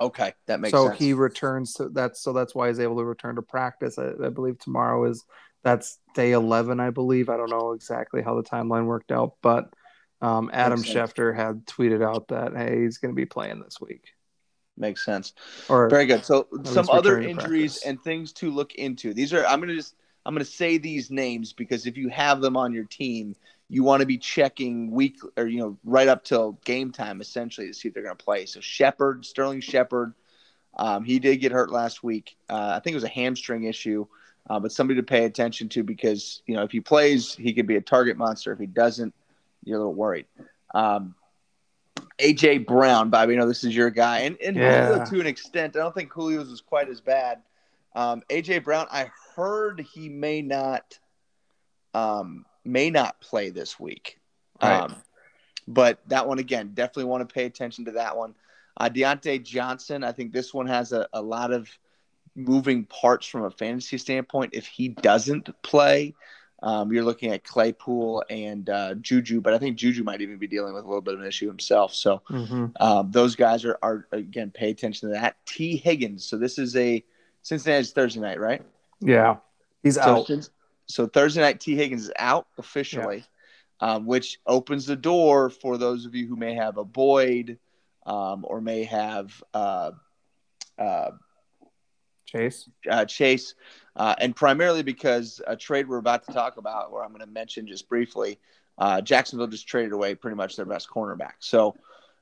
Okay, 0.00 0.32
that 0.46 0.60
makes 0.60 0.72
so 0.72 0.86
sense. 0.86 0.98
he 0.98 1.12
returns 1.12 1.74
to 1.74 1.90
that's 1.90 2.22
so 2.22 2.32
that's 2.32 2.54
why 2.54 2.68
he's 2.68 2.80
able 2.80 2.96
to 2.96 3.04
return 3.04 3.36
to 3.36 3.42
practice. 3.42 3.98
I, 3.98 4.12
I, 4.24 4.30
believe 4.30 4.58
tomorrow 4.58 5.04
is 5.04 5.24
that's 5.62 5.98
day 6.14 6.32
eleven. 6.32 6.80
I 6.80 6.90
believe 6.90 7.28
I 7.28 7.36
don't 7.36 7.50
know 7.50 7.72
exactly 7.72 8.22
how 8.22 8.34
the 8.36 8.42
timeline 8.42 8.86
worked 8.86 9.12
out, 9.12 9.34
but 9.42 9.72
Um, 10.22 10.50
Adam. 10.52 10.82
Schefter 10.82 11.34
had 11.34 11.66
tweeted 11.66 12.04
out 12.04 12.28
that 12.28 12.54
hey, 12.54 12.82
he's 12.82 12.98
going 12.98 13.14
to 13.14 13.16
be 13.16 13.26
playing 13.26 13.60
this 13.60 13.80
week. 13.80 14.12
Makes 14.76 15.04
sense. 15.04 15.32
Or 15.68 15.88
Very 15.88 16.06
good. 16.06 16.24
So 16.24 16.46
some 16.64 16.88
other 16.90 17.20
injuries 17.20 17.74
practice. 17.74 17.84
and 17.86 18.02
things 18.02 18.32
to 18.34 18.50
look 18.50 18.74
into. 18.74 19.12
These 19.14 19.32
are 19.32 19.44
I'm 19.46 19.60
gonna 19.60 19.74
just 19.74 19.94
I'm 20.24 20.34
gonna 20.34 20.44
say 20.44 20.78
these 20.78 21.10
names 21.10 21.52
because 21.52 21.86
if 21.86 21.96
you 21.96 22.08
have 22.08 22.40
them 22.40 22.56
on 22.56 22.72
your 22.72 22.84
team, 22.84 23.34
you 23.68 23.82
want 23.82 24.00
to 24.00 24.06
be 24.06 24.18
checking 24.18 24.90
week 24.90 25.18
or 25.36 25.46
you 25.46 25.58
know 25.58 25.78
right 25.84 26.08
up 26.08 26.24
till 26.24 26.52
game 26.64 26.92
time 26.92 27.20
essentially 27.20 27.66
to 27.66 27.74
see 27.74 27.88
if 27.88 27.94
they're 27.94 28.02
gonna 28.02 28.14
play. 28.14 28.46
So 28.46 28.60
Shepard, 28.60 29.24
Sterling 29.24 29.60
Shepard, 29.60 30.14
um, 30.76 31.04
he 31.04 31.18
did 31.18 31.36
get 31.38 31.52
hurt 31.52 31.70
last 31.70 32.02
week. 32.02 32.36
Uh, 32.48 32.72
I 32.76 32.80
think 32.80 32.92
it 32.92 32.96
was 32.96 33.04
a 33.04 33.08
hamstring 33.08 33.64
issue, 33.64 34.06
uh, 34.50 34.58
but 34.58 34.72
somebody 34.72 34.98
to 34.98 35.04
pay 35.04 35.24
attention 35.26 35.68
to 35.68 35.84
because 35.84 36.42
you 36.46 36.56
know 36.56 36.64
if 36.64 36.72
he 36.72 36.80
plays, 36.80 37.34
he 37.36 37.52
could 37.52 37.68
be 37.68 37.76
a 37.76 37.80
target 37.80 38.16
monster. 38.16 38.52
If 38.52 38.58
he 38.58 38.66
doesn't, 38.66 39.14
you're 39.64 39.76
a 39.76 39.78
little 39.78 39.94
worried. 39.94 40.26
Um, 40.74 41.14
AJ 42.18 42.66
Brown, 42.66 43.10
Bobby, 43.10 43.34
I 43.34 43.36
know 43.36 43.46
this 43.46 43.62
is 43.62 43.74
your 43.74 43.90
guy, 43.90 44.20
and, 44.20 44.36
and 44.44 44.56
Yeah. 44.56 44.88
Julio 44.88 45.04
to 45.06 45.20
an 45.20 45.26
extent. 45.26 45.76
I 45.76 45.78
don't 45.78 45.94
think 45.94 46.12
Julio's 46.12 46.50
was 46.50 46.60
quite 46.60 46.88
as 46.88 47.00
bad. 47.00 47.42
Um, 47.94 48.22
AJ 48.28 48.64
Brown, 48.64 48.88
I 48.90 49.10
heard 49.36 49.86
he 49.94 50.08
may 50.08 50.42
not, 50.42 50.98
um, 51.94 52.44
may 52.64 52.90
not 52.90 53.20
play 53.20 53.50
this 53.50 53.78
week. 53.78 54.18
Right. 54.60 54.80
Um, 54.82 54.96
but 55.68 56.00
that 56.08 56.26
one 56.26 56.40
again, 56.40 56.72
definitely 56.74 57.04
want 57.04 57.26
to 57.26 57.32
pay 57.32 57.44
attention 57.44 57.84
to 57.84 57.92
that 57.92 58.16
one. 58.16 58.34
Uh, 58.76 58.88
Diontae 58.88 59.42
Johnson, 59.44 60.02
I 60.02 60.10
think 60.12 60.32
this 60.32 60.52
one 60.52 60.66
has 60.66 60.92
a, 60.92 61.08
a 61.12 61.22
lot 61.22 61.52
of 61.52 61.68
moving 62.40 62.84
parts 62.84 63.26
from 63.26 63.44
a 63.44 63.50
fantasy 63.50 63.98
standpoint. 63.98 64.54
If 64.54 64.66
he 64.66 64.88
doesn't 64.88 65.48
play, 65.62 66.14
um, 66.62 66.92
you're 66.92 67.04
looking 67.04 67.32
at 67.32 67.44
Claypool 67.44 68.24
and 68.28 68.68
uh, 68.68 68.94
Juju, 68.94 69.40
but 69.40 69.54
I 69.54 69.58
think 69.58 69.76
Juju 69.76 70.02
might 70.04 70.20
even 70.20 70.38
be 70.38 70.46
dealing 70.46 70.74
with 70.74 70.84
a 70.84 70.86
little 70.86 71.00
bit 71.00 71.14
of 71.14 71.20
an 71.20 71.26
issue 71.26 71.48
himself. 71.48 71.94
So 71.94 72.22
Mhm. 72.28 72.72
um, 72.80 73.10
those 73.10 73.34
guys 73.36 73.64
are, 73.64 73.78
are 73.82 74.06
again 74.12 74.50
pay 74.50 74.70
attention 74.70 75.08
to 75.08 75.14
that. 75.14 75.36
Tee 75.46 75.76
Higgins. 75.76 76.24
So 76.24 76.36
this 76.36 76.58
is 76.58 76.76
a 76.76 77.04
Cincinnati's 77.42 77.92
Thursday 77.92 78.20
night, 78.20 78.38
right? 78.38 78.62
yeah, 79.00 79.36
he's 79.82 79.94
So, 79.94 80.02
out. 80.02 80.30
so 80.86 81.06
Thursday 81.06 81.40
night, 81.40 81.60
Tee 81.60 81.76
Higgins 81.76 82.04
is 82.04 82.12
out 82.18 82.46
officially, 82.58 83.24
um, 83.80 84.04
which 84.04 84.38
opens 84.46 84.84
the 84.84 84.96
door 84.96 85.48
for 85.48 85.78
those 85.78 86.04
of 86.04 86.14
you 86.14 86.26
who 86.26 86.36
may 86.36 86.54
have 86.54 86.76
a 86.76 86.84
Boyd 86.84 87.58
um, 88.04 88.44
or 88.46 88.60
may 88.60 88.84
have 88.84 89.42
uh, 89.54 89.92
uh, 90.78 91.12
Chase. 92.30 92.68
uh, 92.88 93.04
Chase, 93.04 93.54
uh, 93.96 94.14
and 94.18 94.34
primarily 94.36 94.82
because 94.82 95.40
a 95.46 95.56
trade 95.56 95.88
we're 95.88 95.98
about 95.98 96.24
to 96.26 96.32
talk 96.32 96.56
about, 96.56 96.92
where 96.92 97.02
I'm 97.02 97.10
going 97.10 97.20
to 97.20 97.26
mention 97.26 97.66
just 97.66 97.88
briefly, 97.88 98.38
uh, 98.78 99.00
Jacksonville 99.00 99.48
just 99.48 99.66
traded 99.66 99.92
away 99.92 100.14
pretty 100.14 100.36
much 100.36 100.56
their 100.56 100.64
best 100.64 100.88
cornerback. 100.88 101.34
So 101.40 101.74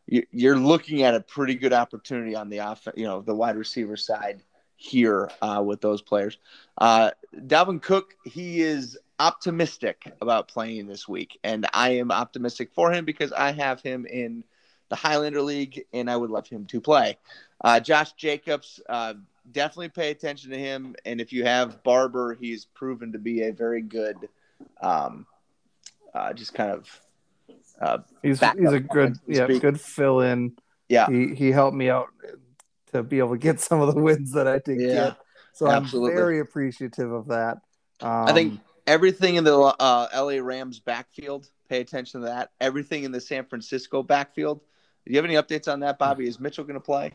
you- 0.06 0.26
you're 0.30 0.56
looking 0.56 1.02
at 1.02 1.14
a 1.14 1.20
pretty 1.20 1.54
good 1.54 1.72
opportunity 1.72 2.34
on 2.34 2.48
the 2.48 2.60
off, 2.60 2.88
you 2.96 3.04
know, 3.04 3.20
the 3.20 3.34
wide 3.34 3.56
receiver 3.56 3.96
side 3.96 4.42
here 4.76 5.30
uh, 5.42 5.62
with 5.64 5.80
those 5.80 6.00
players. 6.00 6.38
Uh, 6.78 7.10
Dalvin 7.34 7.82
Cook, 7.82 8.14
he 8.24 8.60
is 8.60 8.98
optimistic 9.20 10.12
about 10.20 10.48
playing 10.48 10.86
this 10.86 11.06
week, 11.08 11.38
and 11.44 11.66
I 11.74 11.90
am 11.90 12.10
optimistic 12.10 12.72
for 12.72 12.92
him 12.92 13.04
because 13.04 13.32
I 13.32 13.52
have 13.52 13.82
him 13.82 14.06
in 14.06 14.44
the 14.88 14.96
Highlander 14.96 15.42
League, 15.42 15.84
and 15.92 16.10
I 16.10 16.16
would 16.16 16.30
love 16.30 16.48
him 16.48 16.64
to 16.66 16.80
play. 16.80 17.18
Uh, 17.62 17.78
Josh 17.80 18.12
Jacobs, 18.12 18.80
definitely 19.52 19.88
pay 19.90 20.10
attention 20.10 20.50
to 20.50 20.58
him. 20.58 20.94
And 21.04 21.20
if 21.20 21.32
you 21.32 21.44
have 21.44 21.82
Barber, 21.82 22.34
he's 22.34 22.64
proven 22.64 23.12
to 23.12 23.18
be 23.18 23.42
a 23.42 23.52
very 23.52 23.82
good, 23.82 24.28
um, 24.80 25.26
uh, 26.14 26.32
just 26.32 26.54
kind 26.54 26.72
of, 26.72 27.00
uh, 27.80 27.98
He's 28.22 28.40
he's 28.40 28.72
a 28.72 28.80
good 28.80 29.16
yeah 29.26 29.44
speak. 29.46 29.62
good 29.62 29.80
fill 29.80 30.20
in. 30.20 30.56
yeah, 30.88 31.06
He 31.08 31.34
he 31.34 31.50
helped 31.52 31.76
me 31.76 31.88
out 31.90 32.08
to 32.92 33.02
be 33.02 33.18
able 33.18 33.30
to 33.30 33.38
get 33.38 33.60
some 33.68 33.80
of 33.80 33.94
the 33.94 34.00
wins 34.00 34.32
that 34.32 34.48
I 34.48 34.58
did 34.58 34.80
Yeah, 34.80 34.92
get. 34.92 35.16
So 35.52 35.68
absolutely. 35.68 36.12
I'm 36.12 36.16
very 36.16 36.40
appreciative 36.40 37.12
of 37.12 37.28
that. 37.28 37.58
Um, 38.00 38.24
I 38.26 38.32
think 38.32 38.60
everything 38.86 39.36
in 39.36 39.44
the 39.44 39.56
uh, 39.56 40.08
LA 40.14 40.40
Rams 40.42 40.80
backfield, 40.80 41.48
pay 41.68 41.80
attention 41.80 42.20
to 42.20 42.26
that. 42.28 42.50
Everything 42.60 43.04
in 43.04 43.12
the 43.12 43.20
San 43.20 43.44
Francisco 43.44 44.02
backfield. 44.02 44.60
Do 45.04 45.12
you 45.12 45.18
have 45.18 45.24
any 45.24 45.34
updates 45.34 45.72
on 45.72 45.80
that, 45.80 45.98
Bobby? 45.98 46.26
Is 46.28 46.38
Mitchell 46.38 46.64
going 46.64 46.74
to 46.74 46.80
play? 46.80 47.12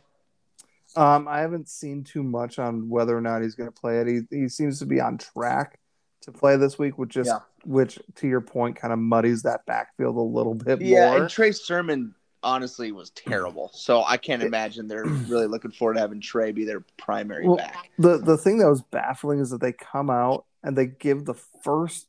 Um, 0.95 1.27
I 1.27 1.39
haven't 1.39 1.69
seen 1.69 2.03
too 2.03 2.23
much 2.23 2.59
on 2.59 2.89
whether 2.89 3.17
or 3.17 3.21
not 3.21 3.41
he's 3.41 3.55
going 3.55 3.71
to 3.71 3.79
play 3.79 3.99
it. 3.99 4.07
He 4.07 4.21
he 4.29 4.47
seems 4.49 4.79
to 4.79 4.85
be 4.85 4.99
on 5.01 5.17
track 5.17 5.79
to 6.21 6.31
play 6.31 6.55
this 6.55 6.77
week, 6.79 6.97
which 6.97 7.09
just 7.11 7.29
Yeah. 7.29 7.39
which 7.65 7.99
to 8.15 8.27
your 8.27 8.41
point 8.41 8.75
kind 8.75 8.93
of 8.93 8.99
muddies 8.99 9.43
that 9.43 9.65
backfield 9.65 10.15
a 10.15 10.21
little 10.21 10.53
bit 10.53 10.79
more. 10.79 10.87
Yeah, 10.89 11.09
more. 11.11 11.21
and 11.21 11.29
Trey 11.29 11.51
Sermon 11.51 12.13
honestly 12.43 12.91
was 12.91 13.09
terrible. 13.11 13.71
So 13.73 14.03
I 14.03 14.17
can't 14.17 14.43
imagine 14.43 14.87
they're 14.87 15.05
really 15.05 15.47
looking 15.47 15.71
forward 15.71 15.93
to 15.95 15.99
having 16.01 16.19
Trey 16.21 16.51
be 16.51 16.65
their 16.65 16.83
primary 16.97 17.47
Well, 17.47 17.57
back. 17.57 17.89
the 17.97 18.17
the 18.17 18.37
thing 18.37 18.59
that 18.59 18.69
was 18.69 18.81
baffling 18.81 19.39
is 19.39 19.49
that 19.49 19.61
they 19.61 19.71
come 19.73 20.09
out 20.09 20.45
and 20.61 20.77
they 20.77 20.85
give 20.87 21.25
the 21.25 21.35
first 21.63 22.07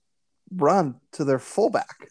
run 0.54 0.96
to 1.12 1.24
their 1.24 1.38
fullback. 1.38 2.10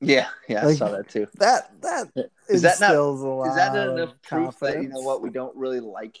Yeah, 0.00 0.28
yeah, 0.48 0.66
I 0.66 0.74
saw 0.74 0.90
that 0.90 1.08
too. 1.08 1.26
That 1.38 1.70
that 1.80 2.08
Is 2.48 2.62
that 2.62 2.80
not- 2.80 2.94
a 2.94 3.02
lot 3.02 3.48
Is 3.48 3.56
that 3.56 3.76
of 3.76 3.96
enough 3.96 4.14
proof 4.22 4.58
that 4.60 4.82
you 4.82 4.88
know 4.88 5.00
what 5.00 5.22
we 5.22 5.30
don't 5.30 5.56
really 5.56 5.80
like 5.80 6.18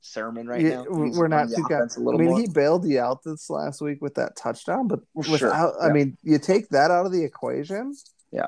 Sermon 0.00 0.48
right 0.48 0.60
Yeah, 0.60 0.82
now? 0.82 1.04
He's 1.04 1.16
we're 1.16 1.28
not 1.28 1.48
too 1.48 1.64
a 1.70 1.74
I 2.14 2.16
mean, 2.16 2.30
more. 2.30 2.40
he 2.40 2.48
bailed 2.48 2.84
you 2.84 2.98
out 3.00 3.22
this 3.22 3.48
last 3.48 3.80
week 3.80 4.02
with 4.02 4.14
that 4.16 4.34
touchdown, 4.34 4.88
but 4.88 5.00
Well, 5.14 5.22
sure, 5.22 5.48
without, 5.48 5.74
I 5.80 5.86
yeah. 5.86 5.92
mean, 5.92 6.18
you 6.24 6.38
take 6.38 6.68
that 6.70 6.90
out 6.90 7.06
of 7.06 7.12
the 7.12 7.22
equation. 7.22 7.94
Yeah. 8.32 8.46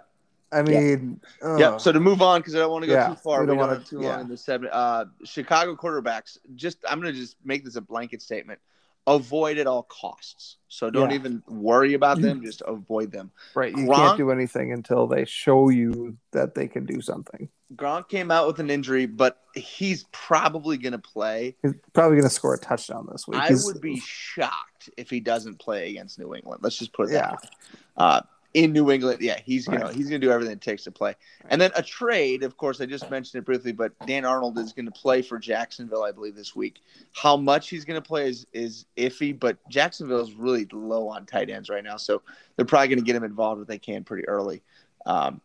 I 0.51 0.63
mean, 0.63 1.21
Yeah. 1.41 1.49
ugh. 1.71 1.81
So 1.81 1.93
to 1.93 2.01
move 2.01 2.21
on, 2.23 2.41
because 2.41 2.57
I 2.57 2.59
don't 2.59 2.71
want 2.73 2.83
to 2.83 2.89
go 2.89 2.95
Yeah, 2.95 3.09
too 3.09 3.15
far. 3.17 3.41
we 3.41 3.47
We 3.47 3.47
don't 3.51 3.59
wanna- 3.59 3.75
have 3.75 3.85
too 3.85 4.01
yeah. 4.01 4.09
long 4.11 4.21
in 4.23 4.29
the 4.29 4.37
seven. 4.37 4.69
Uh, 4.73 5.05
Chicago 5.25 5.77
quarterbacks. 5.77 6.39
Just 6.57 6.79
I'm 6.89 7.01
going 7.01 7.13
to 7.15 7.19
just 7.19 7.37
make 7.45 7.65
this 7.65 7.77
a 7.77 7.81
blanket 7.81 8.23
statement. 8.23 8.59
Avoid 9.07 9.59
at 9.59 9.67
all 9.67 9.83
costs. 9.85 10.57
So 10.69 10.91
don't 10.91 11.11
Yeah. 11.11 11.17
even 11.17 11.43
worry 11.47 11.95
about 11.95 12.21
them. 12.21 12.43
Just 12.43 12.63
avoid 12.67 13.13
them. 13.13 13.31
right. 13.55 13.71
You 13.77 13.85
Gronk- 13.87 13.95
can't 13.97 14.19
do 14.19 14.31
anything 14.31 14.73
until 14.73 15.07
they 15.07 15.25
show 15.25 15.69
you 15.69 16.17
that 16.33 16.55
they 16.55 16.67
can 16.69 16.85
do 16.87 17.01
something. 17.01 17.49
Gronk 17.77 18.09
came 18.09 18.31
out 18.31 18.47
with 18.47 18.61
an 18.61 18.71
injury, 18.71 19.07
but 19.07 19.41
he's 19.55 20.05
probably 20.13 20.79
going 20.79 20.93
to 20.93 20.99
play. 20.99 21.57
He's 21.63 21.75
probably 21.93 22.17
going 22.17 22.29
to 22.29 22.35
score 22.35 22.55
a 22.55 22.59
touchdown 22.59 23.07
this 23.11 23.27
week. 23.29 23.39
I 23.41 23.49
He's- 23.49 23.65
would 23.67 23.81
be 23.81 24.01
shocked 24.01 24.89
if 24.97 25.11
he 25.11 25.21
doesn't 25.21 25.59
play 25.59 25.91
against 25.91 26.19
New 26.19 26.35
England. 26.35 26.61
Let's 26.63 26.79
just 26.79 26.93
put 26.93 27.09
it 27.11 27.13
Yeah. 27.15 27.31
that 27.31 27.43
way. 27.43 27.49
Uh, 27.97 28.21
in 28.55 28.73
New 28.73 28.93
England, 28.93 29.21
yeah, 29.21 29.39
he's 29.45 29.67
you 29.67 29.77
know 29.77 29.89
he's 29.89 30.09
going 30.09 30.21
to 30.21 30.27
do 30.27 30.33
everything 30.33 30.53
it 30.53 30.61
takes 30.61 30.85
to 30.85 30.93
play. 30.93 31.15
And 31.51 31.61
then 31.61 31.73
a 31.77 31.83
trade, 31.83 32.45
of 32.45 32.57
course, 32.57 32.81
I 32.81 32.87
just 32.87 33.11
mentioned 33.11 33.43
it 33.43 33.45
briefly, 33.45 33.73
but 33.73 33.93
Dan 34.07 34.25
Arnold 34.25 34.57
is 34.59 34.73
going 34.73 34.87
to 34.87 34.93
play 34.93 35.23
for 35.23 35.39
Jacksonville, 35.41 36.05
I 36.05 36.13
believe, 36.13 36.37
this 36.37 36.55
week. 36.55 36.81
How 37.13 37.37
much 37.37 37.69
he's 37.69 37.85
going 37.85 38.01
to 38.01 38.07
play 38.07 38.29
is 38.29 38.47
is 38.53 38.87
iffy, 38.97 39.39
but 39.39 39.59
Jacksonville 39.69 40.21
is 40.21 40.33
really 40.35 40.67
low 40.73 41.09
on 41.09 41.27
tight 41.27 41.51
ends 41.51 41.69
right 41.69 41.83
now, 41.83 41.97
so 41.97 42.23
they're 42.57 42.65
probably 42.65 42.89
going 42.89 43.01
to 43.01 43.05
get 43.05 43.17
him 43.17 43.25
involved 43.25 43.61
if 43.61 43.67
they 43.67 43.79
can 43.79 44.05
pretty 44.05 44.27
early. 44.29 44.63
Um, 45.05 45.41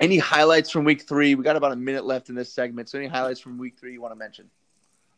any 0.00 0.16
highlights 0.16 0.70
from 0.70 0.84
week 0.84 1.06
three? 1.06 1.34
We 1.34 1.44
got 1.44 1.56
about 1.56 1.72
a 1.72 1.76
minute 1.76 2.06
left 2.06 2.30
in 2.30 2.34
this 2.34 2.50
segment, 2.50 2.88
so 2.88 2.98
any 2.98 3.08
highlights 3.08 3.40
from 3.40 3.58
week 3.58 3.78
three 3.78 3.92
you 3.92 4.00
want 4.00 4.12
to 4.12 4.18
mention? 4.18 4.50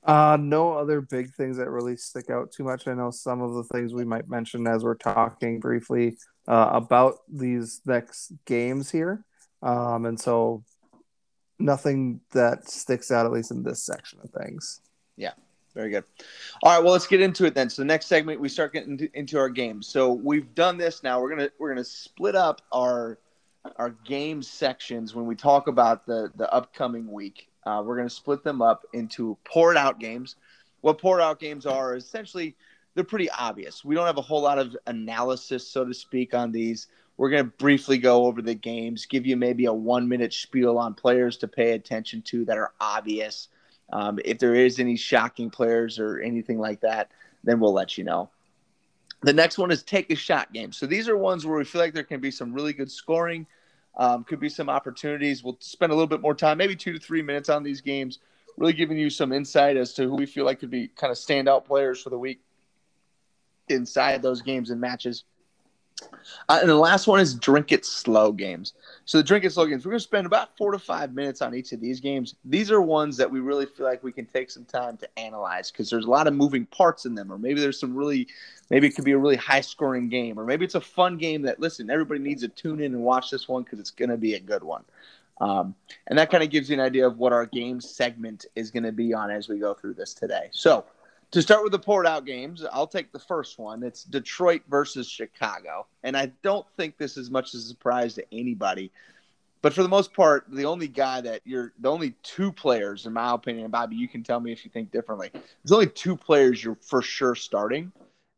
Uh, 0.04 0.38
no 0.40 0.72
other 0.72 1.00
big 1.00 1.32
things 1.34 1.56
that 1.58 1.68
really 1.70 1.96
stick 1.96 2.30
out 2.30 2.50
too 2.50 2.64
much. 2.64 2.88
I 2.88 2.94
know 2.94 3.10
some 3.10 3.42
of 3.42 3.54
the 3.54 3.64
things 3.64 3.92
we 3.92 4.04
might 4.04 4.28
mention 4.28 4.66
as 4.66 4.82
we're 4.82 4.94
talking 4.94 5.60
briefly 5.60 6.16
uh, 6.48 6.70
about 6.72 7.18
these 7.28 7.80
next 7.84 8.32
games 8.46 8.90
here. 8.90 9.24
Um, 9.62 10.06
and 10.06 10.18
so 10.18 10.64
nothing 11.58 12.20
that 12.32 12.68
sticks 12.68 13.10
out, 13.10 13.26
at 13.26 13.32
least 13.32 13.50
in 13.50 13.62
this 13.62 13.84
section 13.84 14.18
of 14.24 14.30
things. 14.30 14.80
Yeah. 15.16 15.32
Very 15.74 15.90
good. 15.90 16.04
All 16.64 16.74
right, 16.74 16.82
well, 16.82 16.92
let's 16.92 17.06
get 17.06 17.20
into 17.20 17.44
it 17.44 17.54
then. 17.54 17.70
So 17.70 17.82
the 17.82 17.86
next 17.86 18.06
segment, 18.06 18.40
we 18.40 18.48
start 18.48 18.72
getting 18.72 19.08
into, 19.14 19.38
our 19.38 19.48
games. 19.48 19.86
So 19.86 20.12
we've 20.12 20.52
done 20.56 20.76
this 20.76 21.04
now. 21.04 21.20
We're 21.20 21.28
gonna 21.30 21.50
we're 21.58 21.68
gonna 21.68 21.84
split 21.84 22.34
up 22.34 22.62
our 22.72 23.18
our 23.76 23.90
game 24.04 24.42
sections 24.42 25.14
when 25.14 25.24
we 25.24 25.36
talk 25.36 25.68
about 25.68 26.04
the 26.04 26.32
the 26.34 26.52
upcoming 26.52 27.12
week. 27.12 27.48
Uh, 27.64 27.82
we're 27.84 27.96
gonna 27.96 28.10
split 28.10 28.42
them 28.42 28.60
up 28.60 28.86
into 28.92 29.38
poured 29.44 29.76
out 29.76 30.00
games. 30.00 30.34
What 30.80 30.98
poured 30.98 31.20
out 31.20 31.38
games 31.38 31.64
are 31.64 31.94
essentially 31.94 32.56
they're 32.98 33.04
pretty 33.04 33.30
obvious. 33.30 33.84
We 33.84 33.94
don't 33.94 34.06
have 34.06 34.16
a 34.16 34.22
whole 34.22 34.42
lot 34.42 34.58
of 34.58 34.76
analysis, 34.88 35.64
so 35.68 35.84
to 35.84 35.94
speak, 35.94 36.34
on 36.34 36.50
these. 36.50 36.88
We're 37.16 37.30
gonna 37.30 37.44
briefly 37.44 37.96
go 37.96 38.26
over 38.26 38.42
the 38.42 38.56
games, 38.56 39.06
give 39.06 39.24
you 39.24 39.36
maybe 39.36 39.66
a 39.66 39.72
one 39.72 40.08
minute 40.08 40.32
spiel 40.32 40.76
on 40.78 40.94
players 40.94 41.36
to 41.36 41.46
pay 41.46 41.74
attention 41.74 42.22
to 42.22 42.44
that 42.46 42.58
are 42.58 42.72
obvious. 42.80 43.50
Um, 43.92 44.18
if 44.24 44.40
there 44.40 44.56
is 44.56 44.80
any 44.80 44.96
shocking 44.96 45.48
players 45.48 46.00
or 46.00 46.18
anything 46.18 46.58
like 46.58 46.80
that, 46.80 47.12
then 47.44 47.60
we'll 47.60 47.72
let 47.72 47.96
you 47.98 48.02
know. 48.02 48.30
The 49.22 49.32
next 49.32 49.58
one 49.58 49.70
is 49.70 49.84
take 49.84 50.10
a 50.10 50.16
shot 50.16 50.52
game. 50.52 50.72
So 50.72 50.84
these 50.84 51.08
are 51.08 51.16
ones 51.16 51.46
where 51.46 51.56
we 51.56 51.64
feel 51.64 51.80
like 51.80 51.94
there 51.94 52.02
can 52.02 52.18
be 52.18 52.32
some 52.32 52.52
really 52.52 52.72
good 52.72 52.90
scoring, 52.90 53.46
um, 53.96 54.24
could 54.24 54.40
be 54.40 54.48
some 54.48 54.68
opportunities. 54.68 55.44
We'll 55.44 55.58
spend 55.60 55.92
a 55.92 55.94
little 55.94 56.08
bit 56.08 56.20
more 56.20 56.34
time, 56.34 56.58
maybe 56.58 56.74
two 56.74 56.94
to 56.94 56.98
three 56.98 57.22
minutes 57.22 57.48
on 57.48 57.62
these 57.62 57.80
games, 57.80 58.18
really 58.56 58.72
giving 58.72 58.98
you 58.98 59.08
some 59.08 59.32
insight 59.32 59.76
as 59.76 59.94
to 59.94 60.08
who 60.08 60.16
we 60.16 60.26
feel 60.26 60.44
like 60.44 60.58
could 60.58 60.68
be 60.70 60.88
kind 60.88 61.12
of 61.12 61.16
standout 61.16 61.64
players 61.64 62.02
for 62.02 62.10
the 62.10 62.18
week 62.18 62.40
inside 63.70 64.22
those 64.22 64.42
games 64.42 64.70
and 64.70 64.80
matches. 64.80 65.24
Uh, 66.48 66.58
and 66.60 66.68
the 66.68 66.74
last 66.76 67.06
one 67.06 67.18
is 67.18 67.34
drink 67.34 67.72
it 67.72 67.84
slow 67.84 68.30
games. 68.30 68.74
So 69.04 69.18
the 69.18 69.24
drink 69.24 69.44
it 69.44 69.52
slow 69.52 69.66
games, 69.66 69.84
we're 69.84 69.90
going 69.90 69.98
to 69.98 70.04
spend 70.04 70.26
about 70.26 70.56
four 70.56 70.70
to 70.70 70.78
five 70.78 71.12
minutes 71.12 71.42
on 71.42 71.54
each 71.54 71.72
of 71.72 71.80
these 71.80 72.00
games. 72.00 72.36
These 72.44 72.70
are 72.70 72.80
ones 72.80 73.16
that 73.16 73.30
we 73.30 73.40
really 73.40 73.66
feel 73.66 73.86
like 73.86 74.04
we 74.04 74.12
can 74.12 74.26
take 74.26 74.50
some 74.50 74.64
time 74.64 74.96
to 74.98 75.08
analyze 75.18 75.70
because 75.70 75.90
there's 75.90 76.04
a 76.04 76.10
lot 76.10 76.26
of 76.26 76.34
moving 76.34 76.66
parts 76.66 77.04
in 77.04 77.14
them, 77.14 77.32
or 77.32 77.38
maybe 77.38 77.60
there's 77.60 77.80
some 77.80 77.96
really, 77.96 78.28
maybe 78.70 78.86
it 78.86 78.94
could 78.94 79.04
be 79.04 79.12
a 79.12 79.18
really 79.18 79.36
high 79.36 79.60
scoring 79.60 80.08
game, 80.08 80.38
or 80.38 80.44
maybe 80.44 80.64
it's 80.64 80.76
a 80.76 80.80
fun 80.80 81.18
game 81.18 81.42
that 81.42 81.58
listen, 81.58 81.90
everybody 81.90 82.20
needs 82.20 82.42
to 82.42 82.48
tune 82.48 82.80
in 82.80 82.94
and 82.94 83.02
watch 83.02 83.30
this 83.30 83.48
one 83.48 83.64
because 83.64 83.80
it's 83.80 83.90
going 83.90 84.10
to 84.10 84.16
be 84.16 84.34
a 84.34 84.40
good 84.40 84.62
one. 84.62 84.84
Um, 85.40 85.74
and 86.08 86.18
that 86.18 86.30
kind 86.30 86.42
of 86.42 86.50
gives 86.50 86.68
you 86.68 86.74
an 86.74 86.80
idea 86.80 87.06
of 87.06 87.18
what 87.18 87.32
our 87.32 87.46
game 87.46 87.80
segment 87.80 88.46
is 88.56 88.70
going 88.70 88.82
to 88.82 88.92
be 88.92 89.14
on 89.14 89.30
as 89.30 89.48
we 89.48 89.58
go 89.58 89.72
through 89.72 89.94
this 89.94 90.12
today. 90.12 90.48
So 90.50 90.84
to 91.30 91.42
start 91.42 91.62
with 91.62 91.72
the 91.72 91.78
poured 91.78 92.06
out 92.06 92.24
games, 92.24 92.64
I'll 92.72 92.86
take 92.86 93.12
the 93.12 93.18
first 93.18 93.58
one. 93.58 93.82
It's 93.82 94.04
Detroit 94.04 94.62
versus 94.68 95.08
Chicago. 95.08 95.86
And 96.02 96.16
I 96.16 96.32
don't 96.42 96.66
think 96.76 96.96
this 96.96 97.16
is 97.16 97.30
much 97.30 97.52
of 97.54 97.60
a 97.60 97.62
surprise 97.62 98.14
to 98.14 98.24
anybody. 98.32 98.90
But 99.60 99.72
for 99.72 99.82
the 99.82 99.88
most 99.88 100.14
part, 100.14 100.46
the 100.48 100.64
only 100.64 100.88
guy 100.88 101.20
that 101.20 101.42
you're 101.44 101.72
the 101.80 101.90
only 101.90 102.14
two 102.22 102.52
players, 102.52 103.06
in 103.06 103.12
my 103.12 103.34
opinion, 103.34 103.70
Bobby, 103.70 103.96
you 103.96 104.08
can 104.08 104.22
tell 104.22 104.38
me 104.38 104.52
if 104.52 104.64
you 104.64 104.70
think 104.70 104.92
differently. 104.92 105.30
There's 105.32 105.72
only 105.72 105.88
two 105.88 106.16
players 106.16 106.62
you're 106.62 106.78
for 106.80 107.02
sure 107.02 107.34
starting, 107.34 107.90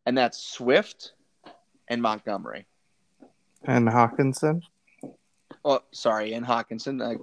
and 0.06 0.16
that's 0.16 0.42
Swift 0.42 1.12
and 1.88 2.00
Montgomery. 2.00 2.66
And 3.64 3.86
Hockenson. 3.86 4.62
Oh, 5.62 5.82
sorry, 5.92 6.32
and 6.32 6.46
Hockenson. 6.46 7.04
I 7.04 7.18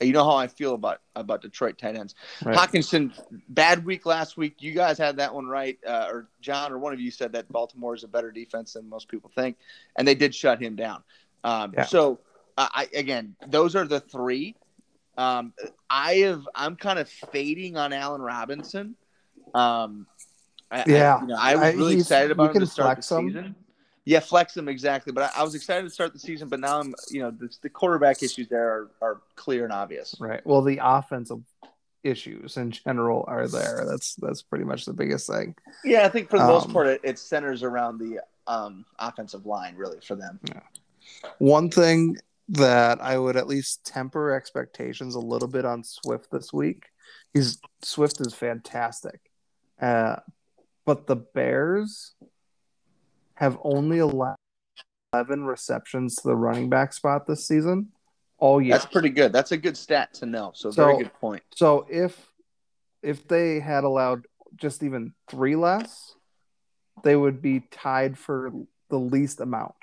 you 0.00 0.12
know 0.12 0.24
how 0.24 0.36
I 0.36 0.46
feel 0.46 0.74
about 0.74 1.00
about 1.16 1.42
Detroit 1.42 1.78
tight 1.78 1.96
ends. 1.96 2.14
Right. 2.44 2.56
Hockenson, 2.56 3.12
bad 3.48 3.84
week 3.84 4.06
last 4.06 4.36
week. 4.36 4.62
You 4.62 4.72
guys 4.72 4.98
had 4.98 5.16
that 5.16 5.34
one 5.34 5.46
right, 5.46 5.78
uh, 5.86 6.06
or 6.10 6.28
John 6.40 6.72
or 6.72 6.78
one 6.78 6.92
of 6.92 7.00
you 7.00 7.10
said 7.10 7.32
that 7.32 7.50
Baltimore 7.50 7.94
is 7.94 8.04
a 8.04 8.08
better 8.08 8.30
defense 8.30 8.74
than 8.74 8.88
most 8.88 9.08
people 9.08 9.30
think, 9.34 9.56
and 9.96 10.06
they 10.06 10.14
did 10.14 10.34
shut 10.34 10.60
him 10.62 10.76
down. 10.76 11.02
Um, 11.42 11.74
yeah. 11.76 11.84
So, 11.84 12.20
uh, 12.56 12.68
I 12.72 12.88
again, 12.94 13.34
those 13.48 13.74
are 13.74 13.86
the 13.86 14.00
three. 14.00 14.54
Um, 15.16 15.52
I 15.90 16.14
have 16.14 16.48
I'm 16.54 16.76
kind 16.76 16.98
of 16.98 17.08
fading 17.08 17.76
on 17.76 17.92
Allen 17.92 18.22
Robinson. 18.22 18.94
Um, 19.52 20.06
I, 20.70 20.84
yeah, 20.86 21.16
I, 21.16 21.20
you 21.20 21.26
know, 21.26 21.36
I 21.38 21.54
was 21.56 21.74
really 21.74 21.98
excited 21.98 22.30
about 22.30 22.54
him 22.54 22.60
to 22.60 22.66
start 22.66 22.98
the 22.98 23.02
season. 23.02 23.56
Yeah, 24.08 24.20
flex 24.20 24.56
him 24.56 24.68
exactly. 24.68 25.12
But 25.12 25.24
I, 25.24 25.40
I, 25.40 25.42
was 25.42 25.54
excited 25.54 25.82
to 25.82 25.90
start 25.90 26.14
the 26.14 26.18
season, 26.18 26.48
but 26.48 26.60
now 26.60 26.80
I'm, 26.80 26.94
you 27.10 27.20
know, 27.20 27.30
the, 27.30 27.54
the 27.60 27.68
quarterback 27.68 28.22
issues 28.22 28.48
there 28.48 28.66
are, 28.66 28.90
are 29.02 29.20
clear 29.36 29.64
and 29.64 29.72
obvious. 29.72 30.14
Right. 30.18 30.40
Well, 30.46 30.62
the 30.62 30.80
offensive 30.82 31.42
issues 32.02 32.56
in 32.56 32.70
general 32.70 33.26
are 33.28 33.46
there. 33.46 33.84
That's 33.86 34.14
that's 34.14 34.40
pretty 34.40 34.64
much 34.64 34.86
the 34.86 34.94
biggest 34.94 35.26
thing. 35.26 35.54
Yeah, 35.84 36.06
I 36.06 36.08
think 36.08 36.30
for 36.30 36.38
the 36.38 36.44
um, 36.44 36.50
most 36.50 36.72
part, 36.72 36.86
it, 36.86 37.02
it, 37.04 37.18
centers 37.18 37.62
around 37.62 37.98
the 37.98 38.20
um, 38.46 38.86
offensive 38.98 39.44
line, 39.44 39.76
really, 39.76 39.98
for 40.00 40.16
them. 40.16 40.40
Yeah. 40.48 40.60
One 41.36 41.68
thing 41.68 42.16
that 42.48 43.02
I 43.02 43.18
would 43.18 43.36
at 43.36 43.46
least 43.46 43.84
temper 43.84 44.32
expectations 44.32 45.16
a 45.16 45.20
little 45.20 45.48
bit 45.48 45.66
on 45.66 45.84
Swift 45.84 46.30
this 46.30 46.50
week. 46.50 46.86
He's 47.34 47.58
Swift 47.82 48.22
is 48.22 48.32
fantastic, 48.32 49.20
uh, 49.82 50.16
but 50.86 51.06
the 51.06 51.16
Bears 51.16 52.14
have 53.38 53.56
only 53.62 54.00
allowed 54.00 54.36
11 55.12 55.44
receptions 55.44 56.16
to 56.16 56.28
the 56.28 56.36
running 56.36 56.68
back 56.68 56.92
spot 56.92 57.26
this 57.26 57.46
season 57.46 57.88
all 58.38 58.60
year. 58.60 58.72
That's 58.72 58.86
pretty 58.86 59.10
good. 59.10 59.32
That's 59.32 59.52
a 59.52 59.56
good 59.56 59.76
stat 59.76 60.12
to 60.14 60.26
know. 60.26 60.50
So, 60.54 60.70
so 60.72 60.84
very 60.84 60.98
good 60.98 61.14
point. 61.14 61.42
So 61.54 61.86
if 61.88 62.16
if 63.00 63.28
they 63.28 63.60
had 63.60 63.84
allowed 63.84 64.26
just 64.56 64.82
even 64.82 65.12
3 65.30 65.54
less, 65.54 66.14
they 67.04 67.14
would 67.14 67.40
be 67.40 67.60
tied 67.70 68.18
for 68.18 68.52
the 68.90 68.98
least 68.98 69.40
amount. 69.40 69.76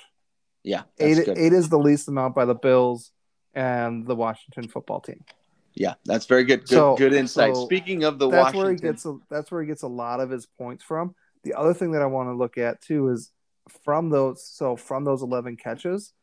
Yeah. 0.63 0.83
Eight, 0.99 1.19
eight 1.29 1.53
is 1.53 1.69
the 1.69 1.79
least 1.79 2.09
amount 2.09 2.35
by 2.35 2.43
the 2.43 2.55
Bills 2.55 3.11
and 3.53 4.05
the 4.05 4.15
Washington 4.15 4.67
football 4.67 4.99
team. 4.99 5.23
Yeah, 5.75 5.93
that's 6.05 6.25
very 6.25 6.43
good. 6.43 6.61
Good, 6.61 6.69
so, 6.69 6.95
good 6.97 7.13
insight. 7.13 7.55
So 7.55 7.65
Speaking 7.65 8.03
of 8.03 8.19
the 8.19 8.29
that's 8.29 8.53
Washington, 8.53 8.63
where 8.63 8.73
he 8.73 8.79
gets 8.79 9.05
a, 9.05 9.17
that's 9.29 9.49
where 9.49 9.61
he 9.61 9.67
gets 9.67 9.83
a 9.83 9.87
lot 9.87 10.19
of 10.19 10.29
his 10.29 10.45
points 10.45 10.83
from. 10.83 11.15
The 11.43 11.53
other 11.53 11.73
thing 11.73 11.91
that 11.91 12.01
I 12.01 12.05
want 12.05 12.29
to 12.29 12.33
look 12.33 12.57
at 12.57 12.81
too 12.81 13.09
is 13.09 13.31
from 13.83 14.09
those 14.09 14.47
so 14.47 14.75
from 14.75 15.03
those 15.03 15.21
11 15.21 15.57
catches 15.57 16.13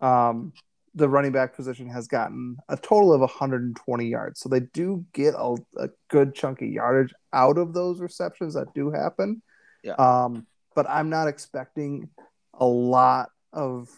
um, 0.00 0.52
the 0.94 1.08
running 1.08 1.32
back 1.32 1.54
position 1.54 1.88
has 1.88 2.06
gotten 2.06 2.56
a 2.68 2.76
total 2.76 3.12
of 3.12 3.20
120 3.20 4.06
yards 4.06 4.40
so 4.40 4.48
they 4.48 4.60
do 4.60 5.04
get 5.12 5.34
a, 5.36 5.56
a 5.78 5.88
good 6.08 6.34
of 6.34 6.68
yardage 6.68 7.14
out 7.32 7.58
of 7.58 7.72
those 7.72 8.00
receptions 8.00 8.54
that 8.54 8.72
do 8.74 8.90
happen 8.90 9.42
yeah. 9.82 9.94
um, 9.94 10.46
but 10.74 10.88
i'm 10.88 11.10
not 11.10 11.28
expecting 11.28 12.08
a 12.54 12.66
lot 12.66 13.30
of 13.52 13.88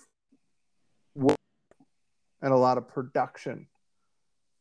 work 1.15 1.37
and 2.43 2.53
a 2.53 2.57
lot 2.57 2.79
of 2.79 2.89
production 2.89 3.67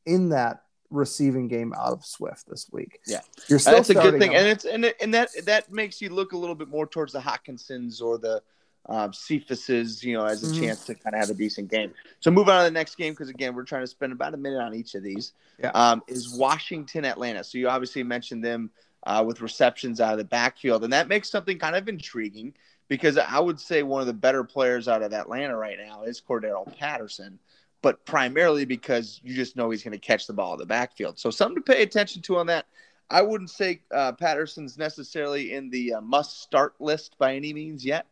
in 0.06 0.30
that 0.30 0.64
receiving 0.94 1.48
game 1.48 1.74
out 1.74 1.92
of 1.94 2.06
Swift 2.06 2.48
this 2.48 2.68
week. 2.72 3.00
Yeah, 3.06 3.22
you're 3.48 3.60
still 3.60 3.74
that's 3.74 3.90
a 3.90 3.96
good 3.96 4.20
thing, 4.20 4.36
and 4.36 4.48
it's 4.48 4.66
and 4.66 4.86
it, 4.86 4.96
and 5.02 5.14
that 5.14 5.30
that 5.46 5.72
makes 5.72 6.02
you 6.02 6.10
look 6.10 6.34
a 6.34 6.38
little 6.38 6.56
bit 6.56 6.70
more 6.70 6.88
towards 6.88 7.14
the 7.14 7.20
Hockensons 7.20 8.02
or 8.02 8.18
the 8.18 8.42
um, 8.90 9.12
you 9.30 10.14
know, 10.14 10.26
as 10.26 10.44
a 10.44 10.48
mm-hmm. 10.48 10.62
chance 10.62 10.86
to 10.86 10.96
kind 10.96 11.16
of 11.16 11.22
have 11.22 11.30
a 11.30 11.34
decent 11.34 11.72
game. 11.72 11.94
So 12.20 12.32
move 12.32 12.50
on 12.50 12.60
to 12.60 12.64
the 12.66 12.72
next 12.72 12.96
game 12.96 13.14
because 13.14 13.30
again, 13.30 13.56
we're 13.56 13.64
trying 13.64 13.84
to 13.84 13.88
spend 13.88 14.12
about 14.12 14.34
a 14.34 14.38
minute 14.38 14.62
on 14.62 14.76
each 14.76 14.96
of 14.96 15.04
these. 15.04 15.34
Yeah. 15.58 15.72
Um, 15.74 16.04
is 16.08 16.38
Washington 16.38 17.06
Atlanta? 17.06 17.44
So 17.44 17.58
you 17.58 17.70
obviously 17.70 18.04
mentioned 18.04 18.44
them 18.44 18.72
uh, 19.06 19.24
with 19.26 19.42
receptions 19.42 20.02
out 20.02 20.14
of 20.14 20.18
the 20.18 20.26
backfield, 20.26 20.84
and 20.84 20.92
that 20.92 21.08
makes 21.08 21.30
something 21.30 21.58
kind 21.58 21.76
of 21.76 21.88
intriguing 21.88 22.54
because 22.90 23.18
I 23.18 23.40
would 23.40 23.60
say 23.60 23.84
one 23.84 24.02
of 24.02 24.08
the 24.08 24.14
better 24.14 24.44
players 24.44 24.88
out 24.88 25.02
of 25.02 25.14
Atlanta 25.14 25.56
right 25.56 25.78
now 25.84 26.04
is 26.04 26.22
Cordarrelle 26.22 26.78
Patterson 26.78 27.40
but 27.84 28.04
primarily 28.06 28.66
because 28.66 29.20
you 29.24 29.36
just 29.36 29.56
know 29.56 29.70
he's 29.70 29.84
going 29.84 29.92
to 29.92 30.00
catch 30.00 30.26
the 30.26 30.34
ball 30.34 30.54
in 30.54 30.60
the 30.60 30.66
backfield. 30.66 31.20
So 31.20 31.30
something 31.30 31.58
to 31.58 31.62
pay 31.62 31.84
attention 31.84 32.24
to 32.24 32.38
on 32.38 32.48
that. 32.48 32.66
I 33.10 33.22
wouldn't 33.22 33.52
say 33.52 33.82
uh, 33.94 34.14
Patterson's 34.14 34.78
necessarily 34.78 35.54
in 35.54 35.70
the 35.70 35.96
uh, 35.96 36.02
must 36.02 36.42
start 36.42 36.74
list 36.80 37.18
by 37.20 37.36
any 37.36 37.54
means 37.54 37.86
yet, 37.86 38.08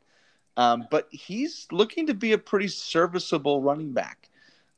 um, 0.58 0.86
but 0.92 1.08
he's 1.10 1.66
looking 1.72 2.06
to 2.08 2.14
be 2.14 2.34
a 2.34 2.38
pretty 2.38 2.68
serviceable 2.68 3.62
running 3.62 3.94
back. 3.94 4.30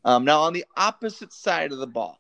Um, 0.06 0.24
now, 0.24 0.42
on 0.42 0.54
the 0.54 0.64
opposite 0.78 1.34
side 1.34 1.72
of 1.72 1.80
the 1.80 1.88
ball, 1.88 2.20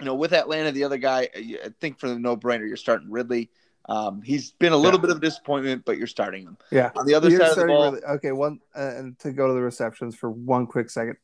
you 0.00 0.06
know, 0.06 0.14
with 0.14 0.32
Atlanta, 0.32 0.70
the 0.70 0.84
other 0.84 0.96
guy, 0.96 1.28
uh, 1.36 1.66
I 1.66 1.68
think 1.80 1.98
for 1.98 2.08
the 2.08 2.18
no 2.18 2.36
brainer, 2.36 2.66
you're 2.66 2.76
starting 2.76 3.10
Ridley. 3.10 3.50
Um, 3.86 4.22
he's 4.22 4.52
been 4.52 4.72
a 4.72 4.76
little 4.76 4.98
yeah. 5.00 5.02
bit 5.02 5.10
of 5.10 5.16
a 5.16 5.20
disappointment, 5.20 5.84
but 5.84 5.98
you're 5.98 6.06
starting 6.06 6.44
him. 6.44 6.56
Yeah. 6.70 6.92
On 6.96 7.04
the 7.04 7.14
other 7.14 7.28
you're 7.28 7.40
side 7.40 7.50
of 7.50 7.56
the 7.56 7.66
ball, 7.66 7.92
Ridley. 7.92 8.08
okay. 8.08 8.32
One 8.32 8.60
uh, 8.74 8.92
and 8.96 9.18
to 9.18 9.32
go 9.32 9.48
to 9.48 9.52
the 9.52 9.60
receptions 9.60 10.14
for 10.14 10.30
one 10.30 10.66
quick 10.66 10.88
second. 10.88 11.16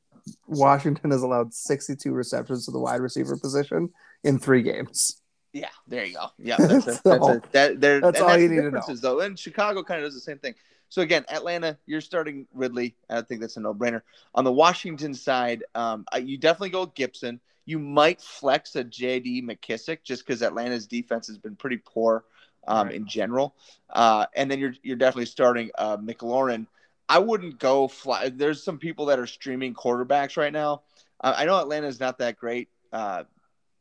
Washington 0.46 1.10
has 1.10 1.22
allowed 1.22 1.54
62 1.54 2.12
receptions 2.12 2.64
to 2.66 2.70
the 2.70 2.78
wide 2.78 3.00
receiver 3.00 3.36
position 3.36 3.90
in 4.24 4.38
three 4.38 4.62
games. 4.62 5.20
Yeah, 5.52 5.68
there 5.88 6.04
you 6.04 6.14
go. 6.14 6.26
Yeah, 6.38 6.56
that's, 6.58 6.86
a, 6.86 7.00
that's, 7.04 7.28
a, 7.28 7.42
that, 7.52 7.80
there, 7.80 8.00
that's 8.00 8.20
all 8.20 8.28
that's 8.28 8.42
you 8.42 8.48
need 8.48 8.62
to 8.62 8.70
know. 8.70 8.82
Though, 8.94 9.20
and 9.20 9.38
Chicago 9.38 9.82
kind 9.82 10.00
of 10.00 10.06
does 10.06 10.14
the 10.14 10.20
same 10.20 10.38
thing. 10.38 10.54
So 10.88 11.02
again, 11.02 11.24
Atlanta, 11.28 11.78
you're 11.86 12.00
starting 12.00 12.46
Ridley. 12.52 12.96
I 13.08 13.22
think 13.22 13.40
that's 13.40 13.56
a 13.56 13.60
no-brainer. 13.60 14.02
On 14.34 14.44
the 14.44 14.52
Washington 14.52 15.14
side, 15.14 15.62
um, 15.74 16.04
you 16.20 16.36
definitely 16.36 16.70
go 16.70 16.86
Gibson. 16.86 17.40
You 17.64 17.78
might 17.78 18.20
flex 18.20 18.74
a 18.74 18.82
J.D. 18.82 19.42
McKissic 19.42 20.02
just 20.02 20.26
because 20.26 20.42
Atlanta's 20.42 20.88
defense 20.88 21.28
has 21.28 21.38
been 21.38 21.54
pretty 21.54 21.76
poor 21.76 22.24
um, 22.66 22.88
right. 22.88 22.96
in 22.96 23.06
general. 23.06 23.54
Uh, 23.88 24.26
and 24.34 24.50
then 24.50 24.58
you're 24.58 24.74
you're 24.82 24.96
definitely 24.96 25.26
starting 25.26 25.70
uh, 25.78 25.96
McLaurin. 25.96 26.66
I 27.10 27.18
wouldn't 27.18 27.58
go 27.58 27.88
fly. 27.88 28.28
There's 28.28 28.62
some 28.62 28.78
people 28.78 29.06
that 29.06 29.18
are 29.18 29.26
streaming 29.26 29.74
quarterbacks 29.74 30.36
right 30.36 30.52
now. 30.52 30.82
Uh, 31.20 31.34
I 31.36 31.44
know 31.44 31.58
Atlanta 31.58 31.88
is 31.88 31.98
not 31.98 32.18
that 32.18 32.36
great 32.36 32.68
uh, 32.92 33.24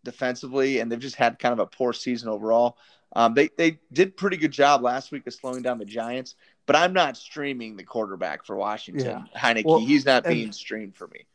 defensively, 0.04 0.80
and 0.80 0.92
they've 0.92 1.00
just 1.00 1.16
had 1.16 1.38
kind 1.38 1.54
of 1.54 1.60
a 1.60 1.68
poor 1.68 1.94
season 1.94 2.28
overall. 2.28 2.80
Um, 3.16 3.36
they 3.36 3.50
they 3.56 3.80
did 3.94 4.18
pretty 4.18 4.38
good 4.38 4.52
job 4.52 4.82
last 4.82 5.12
week 5.12 5.28
of 5.28 5.34
slowing 5.36 5.62
down 5.62 5.78
the 5.78 5.86
Giants, 5.86 6.34
but 6.66 6.76
I'm 6.76 6.92
not 6.92 7.18
streaming 7.18 7.78
the 7.78 7.84
quarterback 7.84 8.48
for 8.48 8.56
Washington. 8.56 9.06
Yeah. 9.06 9.40
Heinicke, 9.40 9.66
well, 9.66 9.78
he's 9.78 10.06
not 10.06 10.26
and, 10.26 10.34
being 10.34 10.52
streamed 10.52 10.96
for 10.96 11.08
me. 11.08 11.28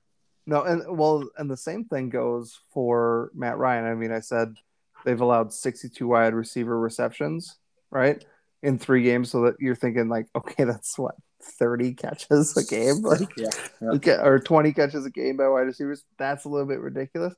No, 0.46 0.64
and 0.64 0.98
well, 0.98 1.28
and 1.38 1.48
the 1.48 1.56
same 1.56 1.84
thing 1.84 2.10
goes 2.10 2.58
for 2.72 3.30
Matt 3.36 3.56
Ryan. 3.56 3.84
I 3.84 3.94
mean, 3.94 4.10
I 4.10 4.18
said 4.18 4.56
they've 5.04 5.20
allowed 5.20 5.52
62 5.52 6.08
wide 6.08 6.34
receiver 6.34 6.76
receptions, 6.76 7.56
right, 7.92 8.24
in 8.64 8.80
three 8.80 9.04
games. 9.04 9.30
So 9.30 9.42
that 9.42 9.54
you're 9.60 9.76
thinking 9.76 10.08
like, 10.08 10.26
okay, 10.34 10.64
that's 10.64 10.98
what 10.98 11.14
30 11.44 11.94
catches 11.94 12.56
a 12.56 12.64
game, 12.64 12.96
like 13.02 13.28
yeah, 13.36 13.50
yeah. 13.80 14.22
or 14.22 14.38
20 14.38 14.72
catches 14.72 15.04
a 15.06 15.10
game 15.10 15.36
by 15.36 15.48
wide 15.48 15.62
receivers. 15.62 16.04
That's 16.18 16.44
a 16.44 16.48
little 16.48 16.66
bit 16.66 16.80
ridiculous. 16.80 17.34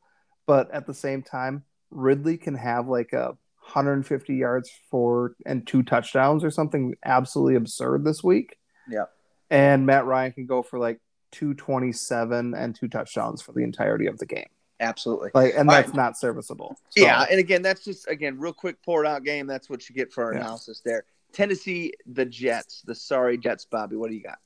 But 0.47 0.71
at 0.71 0.87
the 0.87 0.95
same 0.95 1.23
time, 1.23 1.65
Ridley 1.91 2.39
can 2.39 2.55
have 2.55 2.89
like 2.89 3.13
a 3.13 3.37
150 3.67 4.35
yards 4.35 4.71
for 4.91 5.35
and 5.45 5.67
two 5.67 5.83
touchdowns 5.83 6.45
or 6.45 6.51
something 6.51 6.95
absolutely 7.05 7.57
absurd 7.57 8.05
this 8.05 8.23
week. 8.23 8.57
Yeah. 8.89 9.07
And 9.51 9.87
Matt 9.87 10.07
Ryan 10.07 10.33
can 10.33 10.47
go 10.47 10.63
for 10.63 10.79
like 10.79 11.01
227 11.33 12.55
and 12.55 12.75
two 12.75 12.89
touchdowns 12.89 13.43
for 13.43 13.53
the 13.53 13.63
entirety 13.63 14.07
of 14.07 14.19
the 14.19 14.27
game. 14.27 14.49
Absolutely. 14.79 15.31
Like, 15.35 15.55
and 15.57 15.69
that's 15.69 15.89
right. 15.89 15.97
not 15.97 16.19
serviceable. 16.19 16.77
So, 16.91 17.03
yeah, 17.03 17.25
and 17.31 17.41
again, 17.41 17.63
that's 17.63 17.83
just 17.85 18.09
again 18.09 18.39
real 18.39 18.53
quick 18.53 18.83
poured 18.83 19.07
out 19.07 19.25
game. 19.25 19.47
That's 19.47 19.71
what 19.71 19.89
you 19.89 19.95
get 19.95 20.13
for 20.13 20.25
our 20.25 20.35
yeah. 20.35 20.41
analysis 20.41 20.83
there. 20.85 21.05
Tennessee, 21.33 21.93
the 22.07 22.25
Jets, 22.25 22.83
the 22.83 22.95
sorry 22.95 23.39
Jets, 23.39 23.65
Bobby. 23.65 23.97
What 23.97 24.11
do 24.11 24.17
you 24.17 24.23
got? 24.23 24.39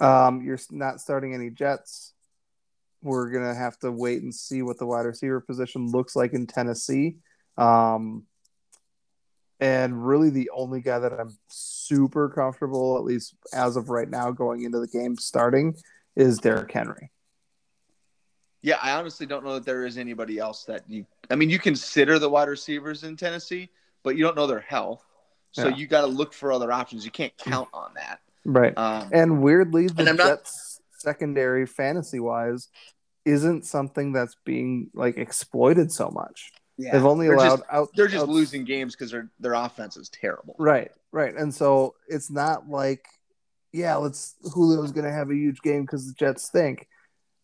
Um, 0.00 0.42
you're 0.42 0.58
not 0.70 1.00
starting 1.00 1.34
any 1.34 1.50
Jets. 1.50 2.12
We're 3.02 3.30
gonna 3.30 3.54
have 3.54 3.78
to 3.80 3.92
wait 3.92 4.22
and 4.22 4.34
see 4.34 4.62
what 4.62 4.78
the 4.78 4.86
wide 4.86 5.06
receiver 5.06 5.40
position 5.40 5.90
looks 5.90 6.16
like 6.16 6.32
in 6.32 6.46
Tennessee. 6.46 7.16
Um, 7.56 8.24
and 9.60 10.06
really, 10.06 10.30
the 10.30 10.50
only 10.54 10.80
guy 10.80 11.00
that 11.00 11.12
I'm 11.12 11.36
super 11.48 12.28
comfortable, 12.28 12.96
at 12.96 13.04
least 13.04 13.34
as 13.52 13.76
of 13.76 13.88
right 13.88 14.08
now, 14.08 14.30
going 14.30 14.62
into 14.62 14.78
the 14.78 14.86
game 14.86 15.16
starting, 15.16 15.74
is 16.14 16.38
Derrick 16.38 16.70
Henry. 16.70 17.10
Yeah, 18.62 18.78
I 18.82 18.92
honestly 18.92 19.26
don't 19.26 19.44
know 19.44 19.54
that 19.54 19.64
there 19.64 19.86
is 19.86 19.98
anybody 19.98 20.38
else 20.38 20.64
that 20.64 20.84
you. 20.88 21.06
I 21.30 21.36
mean, 21.36 21.50
you 21.50 21.58
consider 21.58 22.18
the 22.18 22.28
wide 22.28 22.48
receivers 22.48 23.04
in 23.04 23.16
Tennessee, 23.16 23.68
but 24.02 24.16
you 24.16 24.24
don't 24.24 24.36
know 24.36 24.46
their 24.46 24.60
health, 24.60 25.04
so 25.52 25.68
Yeah. 25.68 25.76
you 25.76 25.86
got 25.86 26.02
to 26.02 26.06
look 26.06 26.32
for 26.32 26.52
other 26.52 26.70
options. 26.72 27.04
You 27.04 27.10
can't 27.10 27.36
count 27.38 27.68
on 27.72 27.92
that. 27.94 28.20
Right. 28.44 28.76
Um, 28.76 29.08
And 29.12 29.42
weirdly, 29.42 29.88
the 29.88 30.00
And 30.00 30.08
I'm 30.10 30.16
not- 30.16 30.26
Jets 30.38 30.80
secondary 30.98 31.64
fantasy 31.66 32.18
wise 32.20 32.68
isn't 33.24 33.64
something 33.66 34.12
that's 34.12 34.36
being 34.44 34.90
like 34.94 35.16
exploited 35.18 35.92
so 35.92 36.10
much. 36.10 36.50
yeah, 36.76 36.92
They've 36.92 37.04
only 37.04 37.26
they're 37.26 37.36
allowed 37.36 37.56
Just, 37.58 37.70
out 37.70 37.88
they're 37.96 38.08
just 38.08 38.22
out- 38.22 38.28
losing 38.28 38.64
games 38.64 38.94
because 38.94 39.10
their 39.10 39.30
their 39.38 39.54
offense 39.54 39.96
is 39.96 40.08
terrible. 40.08 40.54
Right, 40.58 40.90
right. 41.12 41.34
And 41.34 41.54
so 41.54 41.94
it's 42.08 42.30
not 42.30 42.68
like, 42.68 43.04
yeah, 43.72 43.96
let's 43.96 44.34
Julio's 44.54 44.92
gonna 44.92 45.12
have 45.12 45.30
a 45.30 45.34
huge 45.34 45.60
game 45.60 45.82
because 45.82 46.06
the 46.06 46.14
Jets 46.14 46.44
stink. 46.44 46.88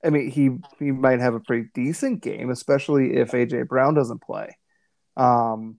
I 0.04 0.10
mean, 0.10 0.30
he 0.30 0.50
he 0.78 0.90
might 0.92 1.20
have 1.20 1.34
a 1.34 1.40
pretty 1.40 1.68
decent 1.74 2.22
game, 2.22 2.50
especially 2.50 3.16
if 3.16 3.32
AJ 3.32 3.64
Brown 3.68 3.94
doesn't 3.94 4.22
play. 4.22 4.56
Um, 5.16 5.78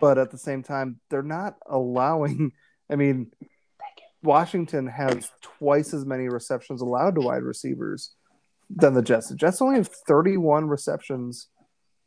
but 0.00 0.18
at 0.18 0.30
the 0.30 0.38
same 0.38 0.62
time, 0.62 1.00
they're 1.10 1.22
not 1.22 1.56
allowing. 1.66 2.52
I 2.90 2.96
mean, 2.96 3.30
Washington 4.22 4.86
has 4.86 5.30
twice 5.40 5.94
as 5.94 6.04
many 6.04 6.28
receptions 6.28 6.80
allowed 6.80 7.14
to 7.14 7.20
wide 7.20 7.42
receivers 7.42 8.14
than 8.70 8.94
the 8.94 9.02
Jets. 9.02 9.28
The 9.28 9.36
Jets 9.36 9.62
only 9.62 9.76
have 9.76 9.88
31 10.06 10.68
receptions 10.68 11.48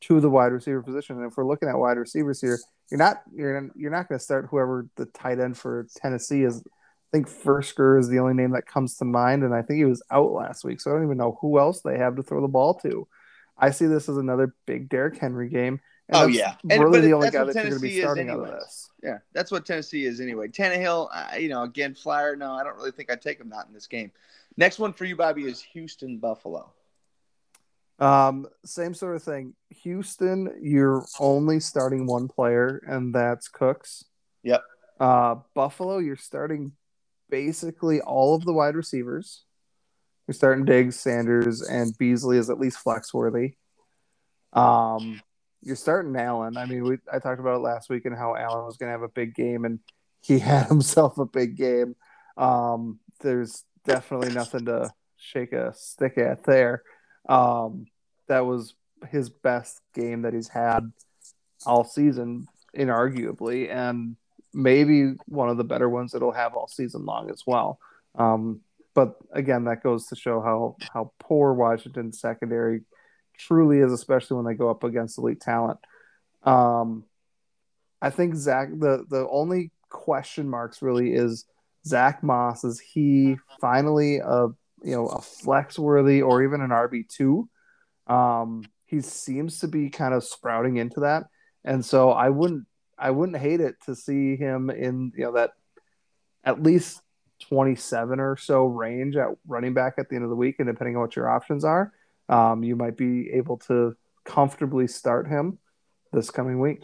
to 0.01 0.19
the 0.19 0.29
wide 0.29 0.51
receiver 0.51 0.81
position. 0.81 1.17
And 1.17 1.29
if 1.29 1.37
we're 1.37 1.47
looking 1.47 1.69
at 1.69 1.77
wide 1.77 1.97
receivers 1.97 2.41
here, 2.41 2.59
you're 2.89 2.97
not 2.97 3.21
you're 3.33 3.69
you're 3.75 3.91
not 3.91 4.07
going 4.07 4.17
to 4.17 4.23
start 4.23 4.47
whoever 4.49 4.87
the 4.95 5.05
tight 5.07 5.39
end 5.39 5.57
for 5.57 5.87
Tennessee 5.97 6.43
is. 6.43 6.61
I 6.65 7.17
think 7.17 7.27
Firkser 7.27 7.99
is 7.99 8.07
the 8.07 8.19
only 8.19 8.35
name 8.35 8.51
that 8.51 8.67
comes 8.67 8.95
to 8.97 9.05
mind, 9.05 9.43
and 9.43 9.53
I 9.53 9.61
think 9.61 9.77
he 9.77 9.85
was 9.85 10.03
out 10.11 10.31
last 10.31 10.63
week, 10.63 10.79
so 10.79 10.91
I 10.91 10.93
don't 10.93 11.05
even 11.05 11.17
know 11.17 11.39
who 11.41 11.57
else 11.57 11.81
they 11.81 11.97
have 11.97 12.15
to 12.17 12.23
throw 12.23 12.41
the 12.41 12.47
ball 12.47 12.75
to. 12.81 13.07
I 13.57 13.71
see 13.71 13.87
this 13.87 14.09
as 14.09 14.17
another 14.17 14.55
big 14.67 14.89
Derrick 14.89 15.17
Henry 15.17 15.49
game. 15.49 15.79
Oh, 16.11 16.25
that's 16.25 16.37
yeah. 16.37 16.55
And- 16.69 16.83
really 16.83 17.01
the 17.01 17.13
only 17.13 17.25
that's 17.25 17.35
guy 17.35 17.43
what 17.43 17.53
that 17.53 17.63
you're 17.63 17.69
going 17.71 17.81
to 17.81 17.87
be 17.87 18.01
starting 18.01 18.29
out 18.29 18.39
of 18.39 18.47
this. 18.47 18.89
Yeah, 19.03 19.19
that's 19.33 19.51
what 19.51 19.65
Tennessee 19.65 20.05
is 20.05 20.19
anyway. 20.19 20.47
Tannehill, 20.47 21.09
uh, 21.13 21.35
you 21.37 21.49
know, 21.49 21.63
again, 21.63 21.93
flyer. 21.93 22.35
No, 22.35 22.53
I 22.53 22.63
don't 22.63 22.75
really 22.75 22.91
think 22.91 23.11
I'd 23.11 23.21
take 23.21 23.39
him 23.39 23.49
not 23.49 23.67
in 23.67 23.73
this 23.73 23.87
game. 23.87 24.11
Next 24.57 24.79
one 24.79 24.91
for 24.93 25.05
you, 25.05 25.15
Bobby, 25.15 25.45
is 25.45 25.61
Houston 25.61 26.17
Buffalo. 26.17 26.71
Um, 27.99 28.47
same 28.65 28.93
sort 28.93 29.15
of 29.15 29.23
thing. 29.23 29.53
Houston, 29.83 30.59
you're 30.61 31.05
only 31.19 31.59
starting 31.59 32.07
one 32.07 32.27
player, 32.27 32.81
and 32.87 33.13
that's 33.13 33.47
Cooks. 33.47 34.05
Yep. 34.43 34.63
Uh, 34.99 35.35
Buffalo, 35.53 35.99
you're 35.99 36.15
starting 36.15 36.73
basically 37.29 38.01
all 38.01 38.35
of 38.35 38.45
the 38.45 38.53
wide 38.53 38.75
receivers. 38.75 39.43
You're 40.27 40.33
starting 40.35 40.65
Diggs, 40.65 40.95
Sanders, 40.99 41.61
and 41.61 41.97
Beasley 41.97 42.37
is 42.37 42.49
at 42.49 42.59
least 42.59 42.79
flex 42.79 43.13
worthy. 43.13 43.55
Um, 44.53 45.21
you're 45.61 45.75
starting 45.75 46.15
Allen. 46.15 46.57
I 46.57 46.65
mean, 46.65 46.83
we 46.83 46.97
I 47.11 47.19
talked 47.19 47.39
about 47.39 47.55
it 47.55 47.59
last 47.63 47.89
week 47.89 48.05
and 48.05 48.15
how 48.15 48.35
Allen 48.35 48.65
was 48.65 48.77
going 48.77 48.87
to 48.87 48.93
have 48.93 49.01
a 49.01 49.09
big 49.09 49.35
game, 49.35 49.65
and 49.65 49.79
he 50.21 50.39
had 50.39 50.67
himself 50.67 51.17
a 51.17 51.25
big 51.25 51.57
game. 51.57 51.95
Um, 52.37 52.99
there's 53.21 53.63
definitely 53.85 54.33
nothing 54.33 54.65
to 54.65 54.91
shake 55.17 55.53
a 55.53 55.73
stick 55.73 56.17
at 56.17 56.43
there. 56.43 56.83
Um, 57.27 57.87
that 58.27 58.45
was 58.45 58.73
his 59.09 59.29
best 59.29 59.81
game 59.93 60.23
that 60.23 60.33
he's 60.33 60.47
had 60.47 60.91
all 61.65 61.83
season, 61.83 62.47
inarguably, 62.75 63.69
and 63.69 64.15
maybe 64.53 65.13
one 65.25 65.49
of 65.49 65.57
the 65.57 65.63
better 65.63 65.89
ones 65.89 66.11
that 66.11 66.21
he'll 66.21 66.31
have 66.31 66.55
all 66.55 66.67
season 66.67 67.05
long 67.05 67.29
as 67.29 67.43
well. 67.45 67.79
Um, 68.15 68.61
but 68.95 69.15
again, 69.31 69.65
that 69.65 69.83
goes 69.83 70.07
to 70.07 70.15
show 70.15 70.41
how 70.41 70.75
how 70.93 71.11
poor 71.19 71.53
Washington's 71.53 72.19
secondary 72.19 72.81
truly 73.39 73.79
is, 73.79 73.91
especially 73.91 74.37
when 74.37 74.45
they 74.45 74.53
go 74.53 74.69
up 74.69 74.83
against 74.83 75.17
elite 75.17 75.41
talent. 75.41 75.79
Um, 76.43 77.05
I 78.01 78.09
think 78.09 78.35
Zach 78.35 78.69
the 78.69 79.05
the 79.09 79.27
only 79.29 79.71
question 79.89 80.47
marks 80.49 80.81
really 80.81 81.13
is 81.13 81.45
Zach 81.85 82.21
Moss. 82.21 82.63
Is 82.63 82.79
he 82.79 83.37
finally 83.59 84.17
a 84.17 84.47
you 84.83 84.95
know 84.95 85.07
a 85.07 85.21
flex 85.21 85.79
worthy 85.79 86.21
or 86.21 86.43
even 86.43 86.61
an 86.61 86.69
RB 86.69 87.07
two? 87.07 87.49
Um, 88.07 88.63
he 88.85 89.01
seems 89.01 89.59
to 89.59 89.67
be 89.67 89.89
kind 89.89 90.13
of 90.13 90.23
sprouting 90.23 90.77
into 90.77 91.01
that, 91.01 91.23
and 91.63 91.83
so 91.83 92.11
I 92.11 92.29
wouldn't 92.29 92.65
I 92.97 93.11
wouldn't 93.11 93.37
hate 93.37 93.61
it 93.61 93.75
to 93.85 93.95
see 93.95 94.35
him 94.35 94.69
in 94.69 95.11
you 95.15 95.25
know 95.25 95.33
that 95.33 95.51
at 96.43 96.63
least 96.63 97.01
27 97.47 98.19
or 98.19 98.35
so 98.35 98.65
range 98.65 99.15
at 99.15 99.29
running 99.47 99.73
back 99.73 99.93
at 99.97 100.09
the 100.09 100.15
end 100.15 100.23
of 100.23 100.29
the 100.29 100.35
week 100.35 100.55
and 100.59 100.67
depending 100.67 100.95
on 100.95 101.01
what 101.01 101.15
your 101.15 101.29
options 101.29 101.63
are 101.63 101.93
um, 102.29 102.63
you 102.63 102.75
might 102.75 102.95
be 102.95 103.31
able 103.31 103.57
to 103.57 103.95
comfortably 104.23 104.87
start 104.87 105.27
him 105.27 105.57
this 106.13 106.29
coming 106.31 106.59
week 106.59 106.83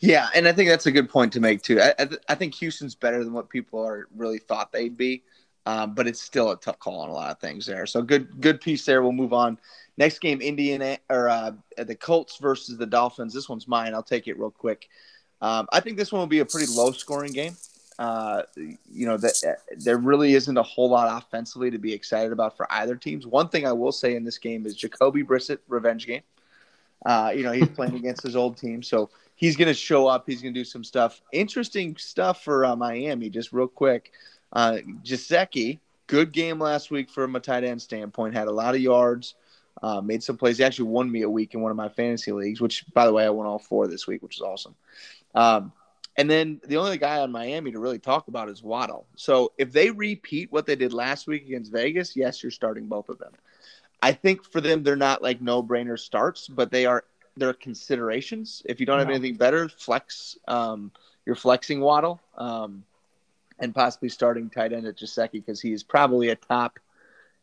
Yeah, 0.00 0.28
and 0.34 0.46
I 0.46 0.52
think 0.52 0.68
that's 0.68 0.86
a 0.86 0.92
good 0.92 1.08
point 1.08 1.32
to 1.32 1.40
make 1.40 1.62
too. 1.62 1.80
I, 1.80 1.94
I, 1.98 2.04
th- 2.04 2.20
I 2.28 2.34
think 2.34 2.54
Houston's 2.54 2.94
better 2.94 3.24
than 3.24 3.32
what 3.32 3.48
people 3.48 3.84
are 3.84 4.08
really 4.14 4.38
thought 4.38 4.72
they'd 4.72 4.96
be, 4.96 5.22
um, 5.64 5.94
but 5.94 6.06
it's 6.06 6.20
still 6.20 6.50
a 6.50 6.56
tough 6.56 6.78
call 6.78 7.00
on 7.00 7.08
a 7.08 7.12
lot 7.12 7.30
of 7.30 7.40
things 7.40 7.66
there. 7.66 7.86
So 7.86 8.02
good, 8.02 8.40
good 8.40 8.60
piece 8.60 8.84
there. 8.84 9.02
We'll 9.02 9.12
move 9.12 9.32
on. 9.32 9.58
Next 9.96 10.18
game, 10.18 10.40
Indiana 10.40 10.98
or 11.08 11.28
uh, 11.28 11.52
the 11.78 11.94
Colts 11.94 12.36
versus 12.36 12.76
the 12.76 12.86
Dolphins. 12.86 13.32
This 13.32 13.48
one's 13.48 13.66
mine. 13.66 13.94
I'll 13.94 14.02
take 14.02 14.28
it 14.28 14.38
real 14.38 14.50
quick. 14.50 14.88
Um, 15.40 15.66
I 15.72 15.80
think 15.80 15.96
this 15.96 16.12
one 16.12 16.20
will 16.20 16.26
be 16.26 16.40
a 16.40 16.46
pretty 16.46 16.70
low 16.72 16.92
scoring 16.92 17.32
game. 17.32 17.56
Uh, 17.98 18.42
you 18.90 19.06
know 19.06 19.16
that 19.16 19.58
there 19.78 19.96
really 19.96 20.34
isn't 20.34 20.58
a 20.58 20.62
whole 20.62 20.90
lot 20.90 21.22
offensively 21.22 21.70
to 21.70 21.78
be 21.78 21.92
excited 21.92 22.30
about 22.30 22.56
for 22.56 22.70
either 22.70 22.94
teams. 22.94 23.26
One 23.26 23.48
thing 23.48 23.66
I 23.66 23.72
will 23.72 23.92
say 23.92 24.16
in 24.16 24.24
this 24.24 24.38
game 24.38 24.66
is 24.66 24.74
Jacoby 24.74 25.22
Brissett 25.22 25.58
revenge 25.68 26.06
game. 26.06 26.22
Uh, 27.04 27.32
you 27.34 27.42
know 27.42 27.52
he's 27.52 27.68
playing 27.68 27.94
against 27.96 28.22
his 28.22 28.36
old 28.36 28.58
team, 28.58 28.82
so 28.82 29.08
he's 29.34 29.56
going 29.56 29.68
to 29.68 29.74
show 29.74 30.06
up. 30.06 30.24
He's 30.26 30.42
going 30.42 30.52
to 30.52 30.60
do 30.60 30.64
some 30.64 30.84
stuff. 30.84 31.22
Interesting 31.32 31.96
stuff 31.96 32.44
for 32.44 32.66
uh, 32.66 32.76
Miami. 32.76 33.30
Just 33.30 33.52
real 33.52 33.68
quick, 33.68 34.12
uh, 34.52 34.78
good 36.06 36.32
game 36.32 36.58
last 36.58 36.90
week 36.90 37.10
from 37.10 37.36
a 37.36 37.40
tight 37.40 37.64
end 37.64 37.80
standpoint. 37.80 38.34
Had 38.34 38.48
a 38.48 38.52
lot 38.52 38.74
of 38.74 38.80
yards, 38.80 39.34
uh, 39.82 40.00
made 40.00 40.22
some 40.22 40.36
plays. 40.36 40.58
He 40.58 40.64
actually 40.64 40.90
won 40.90 41.10
me 41.10 41.22
a 41.22 41.30
week 41.30 41.54
in 41.54 41.60
one 41.60 41.70
of 41.70 41.76
my 41.76 41.88
fantasy 41.88 42.32
leagues, 42.32 42.60
which, 42.60 42.84
by 42.92 43.06
the 43.06 43.12
way, 43.12 43.24
I 43.24 43.30
won 43.30 43.46
all 43.46 43.58
four 43.58 43.86
this 43.86 44.06
week, 44.06 44.22
which 44.22 44.36
is 44.36 44.42
awesome. 44.42 44.74
Um, 45.34 45.72
and 46.18 46.30
then 46.30 46.60
the 46.66 46.76
only 46.76 46.98
guy 46.98 47.18
on 47.20 47.30
Miami 47.30 47.72
to 47.72 47.78
really 47.78 47.98
talk 47.98 48.28
about 48.28 48.48
is 48.48 48.62
Waddle. 48.62 49.06
So 49.16 49.52
if 49.58 49.72
they 49.72 49.90
repeat 49.90 50.50
what 50.50 50.66
they 50.66 50.76
did 50.76 50.92
last 50.92 51.26
week 51.26 51.44
against 51.46 51.72
Vegas, 51.72 52.16
yes, 52.16 52.42
you're 52.42 52.50
starting 52.50 52.86
both 52.86 53.08
of 53.08 53.18
them. 53.18 53.32
I 54.02 54.12
think 54.12 54.44
for 54.44 54.60
them, 54.60 54.82
they're 54.82 54.96
not 54.96 55.22
like 55.22 55.40
no 55.40 55.62
brainer 55.62 55.98
starts, 55.98 56.48
but 56.48 56.70
they 56.70 56.86
are 56.86 57.04
they're 57.36 57.52
considerations. 57.52 58.62
If 58.64 58.80
you 58.80 58.86
don't 58.86 58.98
have 58.98 59.08
No. 59.08 59.14
anything 59.14 59.36
better, 59.36 59.68
flex. 59.68 60.38
Um, 60.48 60.90
you're 61.26 61.34
flexing 61.36 61.80
Waddle, 61.80 62.20
um, 62.36 62.84
and 63.58 63.74
possibly 63.74 64.08
starting 64.08 64.48
tight 64.48 64.72
end 64.72 64.86
at 64.86 64.96
Gesicki 64.96 65.32
because 65.32 65.60
he 65.60 65.72
is 65.72 65.82
probably 65.82 66.28
a 66.28 66.36
top. 66.36 66.78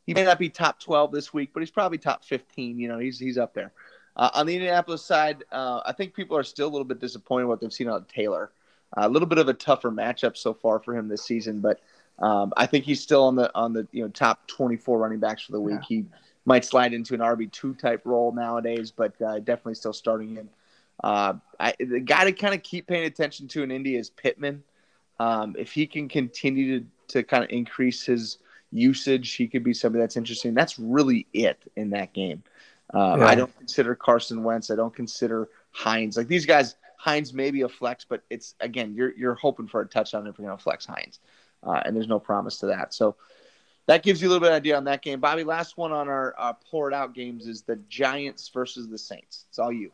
He 0.05 0.13
may 0.13 0.23
not 0.23 0.39
be 0.39 0.49
top 0.49 0.79
twelve 0.79 1.11
this 1.11 1.33
week, 1.33 1.51
but 1.53 1.59
he's 1.59 1.71
probably 1.71 1.97
top 1.97 2.23
fifteen. 2.23 2.79
You 2.79 2.87
know, 2.87 2.97
he's 2.97 3.19
he's 3.19 3.37
up 3.37 3.53
there. 3.53 3.71
Uh, 4.15 4.29
on 4.33 4.45
the 4.45 4.53
Indianapolis 4.55 5.03
side, 5.03 5.43
uh, 5.51 5.81
I 5.85 5.91
think 5.91 6.13
people 6.13 6.37
are 6.37 6.43
still 6.43 6.67
a 6.67 6.71
little 6.71 6.85
bit 6.85 6.99
disappointed 6.99 7.45
what 7.45 7.59
they've 7.59 7.73
seen 7.73 7.89
on 7.89 8.05
Taylor. 8.05 8.51
A 8.97 9.09
little 9.09 9.27
bit 9.27 9.37
of 9.37 9.49
a 9.49 9.53
tougher 9.53 9.91
matchup 9.91 10.37
so 10.37 10.53
far 10.53 10.79
for 10.79 10.95
him 10.95 11.07
this 11.07 11.23
season, 11.23 11.59
but 11.59 11.79
um, 12.19 12.53
I 12.55 12.65
think 12.65 12.85
he's 12.85 13.01
still 13.01 13.23
on 13.23 13.35
the 13.35 13.53
on 13.55 13.73
the 13.73 13.87
you 13.91 14.03
know 14.03 14.09
top 14.09 14.47
24 14.47 14.97
running 14.99 15.19
backs 15.19 15.43
for 15.43 15.51
the 15.51 15.59
week. 15.59 15.79
He 15.87 16.05
might 16.45 16.65
slide 16.65 16.93
into 16.93 17.13
an 17.13 17.21
RB 17.21 17.51
two 17.51 17.73
type 17.73 18.01
role 18.05 18.31
nowadays, 18.31 18.91
but 18.91 19.19
uh, 19.21 19.39
definitely 19.39 19.75
still 19.75 19.93
starting 19.93 20.35
him. 20.35 20.49
Uh, 21.03 21.33
I, 21.59 21.73
the 21.79 21.99
guy 21.99 22.25
to 22.25 22.31
kind 22.31 22.53
of 22.53 22.61
keep 22.63 22.87
paying 22.87 23.05
attention 23.05 23.47
to 23.49 23.63
in 23.63 23.71
India 23.71 23.99
is 23.99 24.09
Pittman. 24.09 24.63
Um, 25.19 25.55
if 25.57 25.71
he 25.71 25.87
can 25.87 26.07
continue 26.07 26.79
to, 26.79 26.85
to 27.09 27.23
kind 27.23 27.43
of 27.43 27.49
increase 27.49 28.05
his 28.05 28.37
usage, 28.71 29.33
he 29.33 29.47
could 29.47 29.63
be 29.63 29.73
somebody 29.73 30.01
that's 30.01 30.17
interesting. 30.17 30.53
That's 30.53 30.77
really 30.77 31.27
it 31.33 31.59
in 31.75 31.91
that 31.91 32.13
game. 32.13 32.43
Um, 32.93 33.21
Yeah. 33.21 33.27
I 33.27 33.35
don't 33.35 33.57
consider 33.57 33.95
Carson 33.95 34.43
Wentz. 34.43 34.69
I 34.69 34.75
don't 34.75 34.95
consider 34.95 35.49
Hines. 35.71 36.17
Like 36.17 36.27
these 36.27 36.45
guys, 36.45 36.75
Hines 37.03 37.33
may 37.33 37.51
be 37.51 37.61
a 37.61 37.69
flex, 37.69 38.05
but 38.05 38.23
it's 38.29 38.55
again, 38.59 38.93
you're 38.95 39.13
you're 39.17 39.35
hoping 39.35 39.67
for 39.67 39.81
a 39.81 39.87
touchdown 39.87 40.25
if 40.27 40.37
you're 40.37 40.47
going 40.47 40.57
to 40.57 40.63
flex 40.63 40.85
Hines, 40.85 41.19
uh, 41.61 41.81
and 41.83 41.95
there's 41.95 42.07
no 42.07 42.19
promise 42.19 42.59
to 42.59 42.67
that. 42.67 42.93
So 42.93 43.15
that 43.87 44.03
gives 44.03 44.21
you 44.21 44.27
a 44.27 44.29
little 44.29 44.41
bit 44.41 44.51
of 44.51 44.55
idea 44.55 44.77
on 44.77 44.85
that 44.85 45.01
game. 45.01 45.19
Bobby, 45.19 45.43
last 45.43 45.77
one 45.77 45.91
on 45.91 46.07
our 46.07 46.33
uh, 46.37 46.53
pour 46.71 46.89
it 46.89 46.93
out 46.93 47.13
games 47.13 47.47
is 47.47 47.63
the 47.63 47.75
Giants 47.89 48.49
versus 48.53 48.87
the 48.87 48.97
Saints. 48.97 49.45
It's 49.49 49.59
all 49.59 49.71
you. 49.71 49.91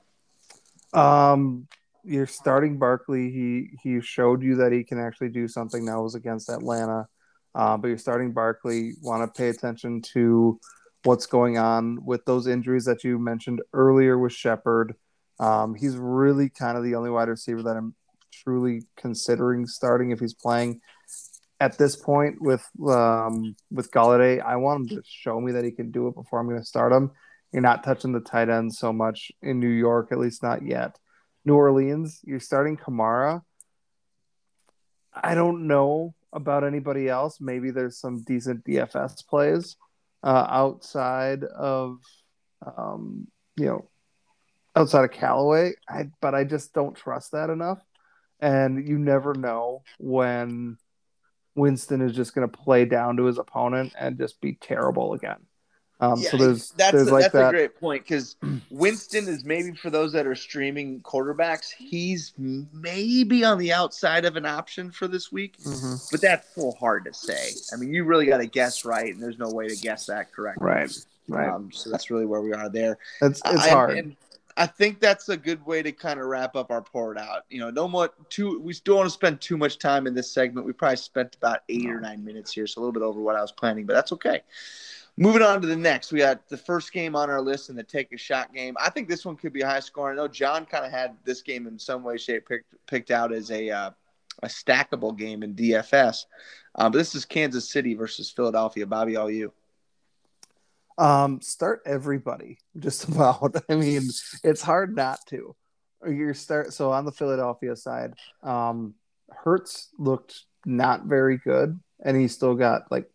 um 0.93 1.67
you're 2.03 2.27
starting 2.27 2.77
Barkley 2.77 3.31
he 3.31 3.71
he 3.83 4.01
showed 4.01 4.41
you 4.43 4.55
that 4.57 4.71
he 4.71 4.83
can 4.83 4.99
actually 4.99 5.29
do 5.29 5.47
something 5.47 5.85
that 5.85 5.99
was 5.99 6.15
against 6.15 6.49
Atlanta 6.49 7.07
Uh, 7.55 7.77
but 7.77 7.87
you're 7.89 7.97
starting 7.97 8.31
Barkley. 8.31 8.93
Want 9.01 9.21
to 9.23 9.37
pay 9.37 9.49
attention 9.49 10.01
to 10.13 10.59
what's 11.03 11.25
going 11.25 11.57
on 11.57 12.03
with 12.05 12.23
those 12.25 12.47
injuries 12.47 12.85
that 12.85 13.03
you 13.03 13.17
mentioned 13.19 13.61
earlier 13.73 14.17
with 14.17 14.33
Shepard. 14.33 14.95
Um, 15.39 15.75
he's 15.75 15.95
really 15.95 16.49
kind 16.49 16.77
of 16.77 16.83
the 16.83 16.95
only 16.95 17.09
wide 17.09 17.29
receiver 17.29 17.63
that 17.63 17.77
I'm 17.77 17.95
truly 18.31 18.83
considering 18.97 19.65
starting 19.65 20.11
if 20.11 20.19
he's 20.19 20.33
playing. 20.33 20.81
At 21.61 21.77
this 21.77 21.97
point 21.97 22.41
with 22.41 22.65
um, 22.87 23.55
with 23.69 23.91
Golladay, 23.91 24.41
I 24.41 24.55
want 24.55 24.81
him 24.81 24.97
to 24.97 25.03
show 25.05 25.41
me 25.41 25.51
that 25.53 25.65
he 25.65 25.71
can 25.71 25.91
do 25.91 26.07
it 26.07 26.15
before 26.15 26.39
I'm 26.39 26.47
going 26.47 26.59
to 26.59 26.65
start 26.65 26.93
him. 26.93 27.11
You're 27.51 27.61
not 27.61 27.83
touching 27.83 28.13
the 28.13 28.21
tight 28.21 28.47
end 28.49 28.73
so 28.73 28.93
much 28.93 29.31
in 29.41 29.59
New 29.59 29.67
York, 29.67 30.11
at 30.11 30.19
least 30.19 30.41
not 30.41 30.65
yet. 30.65 30.97
New 31.43 31.55
Orleans, 31.55 32.21
you're 32.23 32.39
starting 32.39 32.77
Kamara. 32.77 33.41
I 35.13 35.35
don't 35.35 35.67
know 35.67 36.13
about 36.31 36.63
anybody 36.63 37.09
else. 37.09 37.39
Maybe 37.41 37.71
there's 37.71 37.99
some 37.99 38.21
decent 38.23 38.63
DFS 38.65 39.27
plays 39.27 39.75
uh, 40.23 40.45
outside 40.49 41.43
of, 41.43 41.97
um, 42.65 43.27
you 43.57 43.65
know, 43.65 43.89
outside 44.75 45.03
of 45.05 45.11
Callaway. 45.11 45.73
I, 45.87 46.09
but 46.21 46.35
I 46.35 46.43
just 46.43 46.73
don't 46.73 46.95
trust 46.95 47.31
that 47.31 47.49
enough. 47.49 47.79
And 48.39 48.87
you 48.87 48.97
never 48.97 49.33
know 49.33 49.83
when 49.99 50.77
Winston 51.55 52.01
is 52.01 52.15
just 52.15 52.33
going 52.33 52.49
to 52.49 52.57
play 52.57 52.85
down 52.85 53.17
to 53.17 53.25
his 53.25 53.37
opponent 53.37 53.93
and 53.99 54.17
just 54.17 54.39
be 54.39 54.53
terrible 54.53 55.13
again. 55.13 55.37
Um, 56.01 56.21
yeah, 56.21 56.29
so 56.29 56.37
there's 56.37 56.71
that's 56.71 56.93
there's 56.93 57.07
a, 57.09 57.11
like 57.11 57.23
that's 57.23 57.33
that. 57.33 57.49
a 57.49 57.57
great 57.57 57.77
point 57.77 58.03
because 58.03 58.37
Winston 58.71 59.27
is 59.27 59.43
maybe 59.43 59.73
for 59.73 59.89
those 59.89 60.13
that 60.13 60.25
are 60.25 60.35
streaming 60.35 61.01
quarterbacks, 61.01 61.71
he's 61.77 62.31
maybe 62.37 63.43
on 63.43 63.57
the 63.57 63.73
outside 63.73 64.23
of 64.23 64.37
an 64.37 64.45
option 64.45 64.91
for 64.91 65.09
this 65.09 65.29
week, 65.29 65.57
Mhm. 65.57 66.09
but 66.09 66.21
that's 66.21 66.47
so 66.55 66.71
hard 66.79 67.03
to 67.03 67.13
say. 67.13 67.49
I 67.73 67.75
mean, 67.75 67.93
you 67.93 68.05
really 68.05 68.25
got 68.27 68.37
to 68.37 68.45
guess 68.47 68.85
right, 68.85 69.13
and 69.13 69.21
there's 69.21 69.37
no 69.37 69.49
way 69.49 69.67
to 69.67 69.75
guess 69.75 70.05
that 70.05 70.31
correctly. 70.31 70.65
Right, 70.65 70.97
right. 71.27 71.49
Um, 71.49 71.69
so 71.73 71.89
that's 71.89 72.09
really 72.09 72.25
where 72.25 72.41
we 72.41 72.53
are 72.53 72.69
there. 72.69 72.97
It's 73.21 73.41
it's 73.43 73.63
I, 73.63 73.69
hard. 73.69 73.97
And 73.97 74.15
I 74.59 74.65
think 74.65 74.99
that's 74.99 75.29
a 75.29 75.37
good 75.37 75.65
way 75.65 75.81
to 75.81 75.93
kind 75.93 76.19
of 76.19 76.25
wrap 76.25 76.57
up 76.57 76.69
our 76.69 76.81
port 76.81 77.17
out. 77.17 77.45
You 77.49 77.61
know, 77.61 77.69
no 77.69 77.87
more 77.87 78.09
too. 78.27 78.59
We 78.59 78.73
don't 78.83 78.97
want 78.97 79.07
to 79.07 79.13
spend 79.13 79.39
too 79.39 79.55
much 79.55 79.79
time 79.79 80.05
in 80.05 80.13
this 80.13 80.29
segment. 80.29 80.67
We 80.67 80.73
probably 80.73 80.97
spent 80.97 81.37
about 81.37 81.61
eight 81.69 81.89
or 81.89 82.01
nine 82.01 82.25
minutes 82.25 82.51
here, 82.51 82.67
so 82.67 82.79
a 82.79 82.81
little 82.81 82.91
bit 82.91 83.01
over 83.01 83.21
what 83.21 83.37
I 83.37 83.41
was 83.41 83.53
planning, 83.53 83.85
but 83.85 83.93
that's 83.93 84.11
okay. 84.11 84.41
Moving 85.15 85.43
on 85.43 85.61
to 85.61 85.67
the 85.67 85.77
next, 85.77 86.11
we 86.11 86.19
got 86.19 86.49
the 86.49 86.57
first 86.57 86.91
game 86.91 87.15
on 87.15 87.29
our 87.29 87.41
list 87.41 87.69
and 87.69 87.79
the 87.79 87.83
take 87.83 88.11
a 88.11 88.17
shot 88.17 88.53
game. 88.53 88.75
I 88.79 88.89
think 88.89 89.07
this 89.07 89.25
one 89.25 89.37
could 89.37 89.53
be 89.53 89.61
high 89.61 89.79
scoring. 89.79 90.19
I 90.19 90.21
know 90.21 90.27
John 90.27 90.65
kind 90.65 90.85
of 90.85 90.91
had 90.91 91.15
this 91.23 91.41
game 91.41 91.65
in 91.65 91.79
some 91.79 92.03
way, 92.03 92.17
shape 92.17 92.45
picked 92.45 92.73
picked 92.85 93.11
out 93.11 93.31
as 93.31 93.51
a 93.51 93.69
uh, 93.69 93.91
a 94.43 94.47
stackable 94.47 95.17
game 95.17 95.41
in 95.41 95.55
DFS. 95.55 96.25
Um, 96.75 96.91
but 96.91 96.97
this 96.97 97.15
is 97.15 97.23
Kansas 97.23 97.69
City 97.69 97.93
versus 97.93 98.29
Philadelphia. 98.29 98.85
Bobby, 98.85 99.15
all 99.15 99.31
you. 99.31 99.53
Um, 100.99 101.41
start 101.41 101.81
everybody 101.85 102.57
just 102.79 103.07
about. 103.07 103.55
I 103.69 103.75
mean, 103.75 104.03
it's 104.43 104.61
hard 104.61 104.95
not 104.95 105.19
to. 105.29 105.55
You 106.07 106.33
start 106.33 106.73
so 106.73 106.91
on 106.91 107.05
the 107.05 107.11
Philadelphia 107.11 107.75
side, 107.75 108.13
um, 108.43 108.93
Hurts 109.31 109.89
looked 109.97 110.43
not 110.65 111.05
very 111.05 111.37
good, 111.37 111.79
and 112.03 112.15
he 112.19 112.27
still 112.27 112.55
got 112.55 112.91
like 112.91 113.09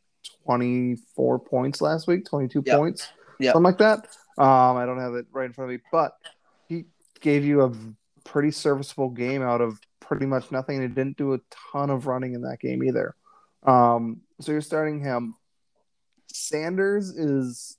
24 0.45 1.39
points 1.41 1.81
last 1.81 2.07
week, 2.07 2.25
22 2.27 2.63
Yep. 2.65 2.77
points, 2.79 3.09
Yep. 3.39 3.53
something 3.53 3.65
like 3.65 3.79
that. 3.79 4.09
Um, 4.37 4.77
I 4.77 4.87
don't 4.87 4.99
have 4.99 5.15
it 5.15 5.27
right 5.33 5.47
in 5.47 5.53
front 5.53 5.71
of 5.71 5.77
me, 5.77 5.83
but 5.93 6.13
he 6.69 6.87
gave 7.21 7.45
you 7.45 7.63
a 7.63 7.73
pretty 8.25 8.51
serviceable 8.51 9.11
game 9.11 9.43
out 9.43 9.61
of 9.61 9.79
pretty 10.01 10.27
much 10.27 10.51
nothing. 10.51 10.77
And 10.79 10.89
he 10.89 10.95
didn't 10.95 11.17
do 11.17 11.35
a 11.35 11.41
ton 11.73 11.91
of 11.91 12.07
running 12.07 12.35
in 12.35 12.43
that 12.43 12.59
game 12.61 12.83
either. 12.83 13.15
Um, 13.63 14.21
so 14.41 14.53
you're 14.53 14.61
starting 14.61 15.01
him. 15.01 15.37
Sanders 16.35 17.11
is 17.11 17.77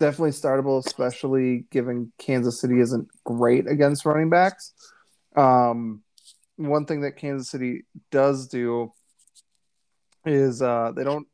definitely 0.00 0.30
startable, 0.30 0.84
especially 0.84 1.66
given 1.70 2.12
Kansas 2.18 2.60
City 2.60 2.80
isn't 2.80 3.08
great 3.24 3.68
against 3.68 4.04
running 4.04 4.30
backs. 4.30 4.72
Um, 5.36 6.02
one 6.56 6.86
thing 6.86 7.02
that 7.02 7.16
Kansas 7.16 7.48
City 7.48 7.84
does 8.10 8.48
do 8.48 8.92
is 10.24 10.62
uh, 10.62 10.92
they 10.94 11.04
don't 11.04 11.26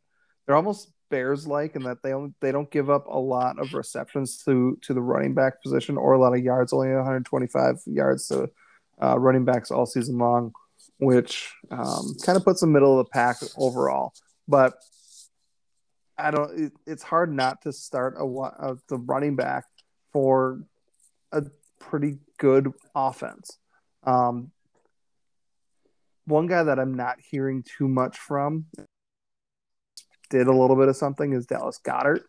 they're 0.47 0.57
almost 0.57 0.93
Bears 1.11 1.47
like 1.47 1.75
in 1.75 1.83
that 1.83 2.03
they 2.03 2.13
only 2.13 2.33
they 2.41 2.53
don't 2.53 2.71
give 2.71 2.89
up 2.89 3.07
a 3.07 3.19
lot 3.19 3.59
of 3.59 3.75
receptions 3.75 4.43
to 4.45 4.79
to 4.83 4.95
the 4.95 5.03
running 5.03 5.35
back 5.35 5.63
position 5.63 5.97
or 5.97 6.13
a 6.13 6.21
lot 6.21 6.33
of 6.33 6.45
yards, 6.45 6.73
only 6.73 6.95
125 6.95 7.77
yards 7.87 8.29
to 8.29 8.49
uh, 9.03 9.19
running 9.19 9.45
backs 9.45 9.71
all 9.71 9.87
season 9.87 10.19
long, 10.19 10.53
which 10.99 11.53
um, 11.71 12.15
kind 12.25 12.37
of 12.37 12.45
puts 12.45 12.61
them 12.61 12.73
middle 12.73 12.99
of 12.99 13.07
the 13.07 13.11
pack 13.11 13.37
overall. 13.57 14.13
But 14.47 14.75
I 16.27 16.31
don't. 16.31 16.59
It, 16.59 16.73
it's 16.87 17.03
hard 17.03 17.33
not 17.33 17.63
to 17.63 17.73
start 17.73 18.15
a, 18.19 18.25
uh, 18.25 18.75
the 18.89 18.99
running 18.99 19.37
back 19.37 19.65
for 20.13 20.63
a 21.33 21.45
pretty 21.79 22.19
good 22.39 22.73
offense. 22.95 23.59
Um, 24.05 24.51
one 26.27 26.47
guy 26.47 26.63
that 26.63 26.79
I'm 26.79 26.95
not 26.95 27.19
hearing 27.21 27.63
too 27.63 27.89
much 27.89 28.19
from 28.19 28.67
did 30.31 30.47
a 30.47 30.53
little 30.53 30.77
bit 30.77 30.89
of 30.89 30.97
something 30.97 31.33
is 31.33 31.47
Dallas 31.47 31.81
Goedert. 31.83 32.23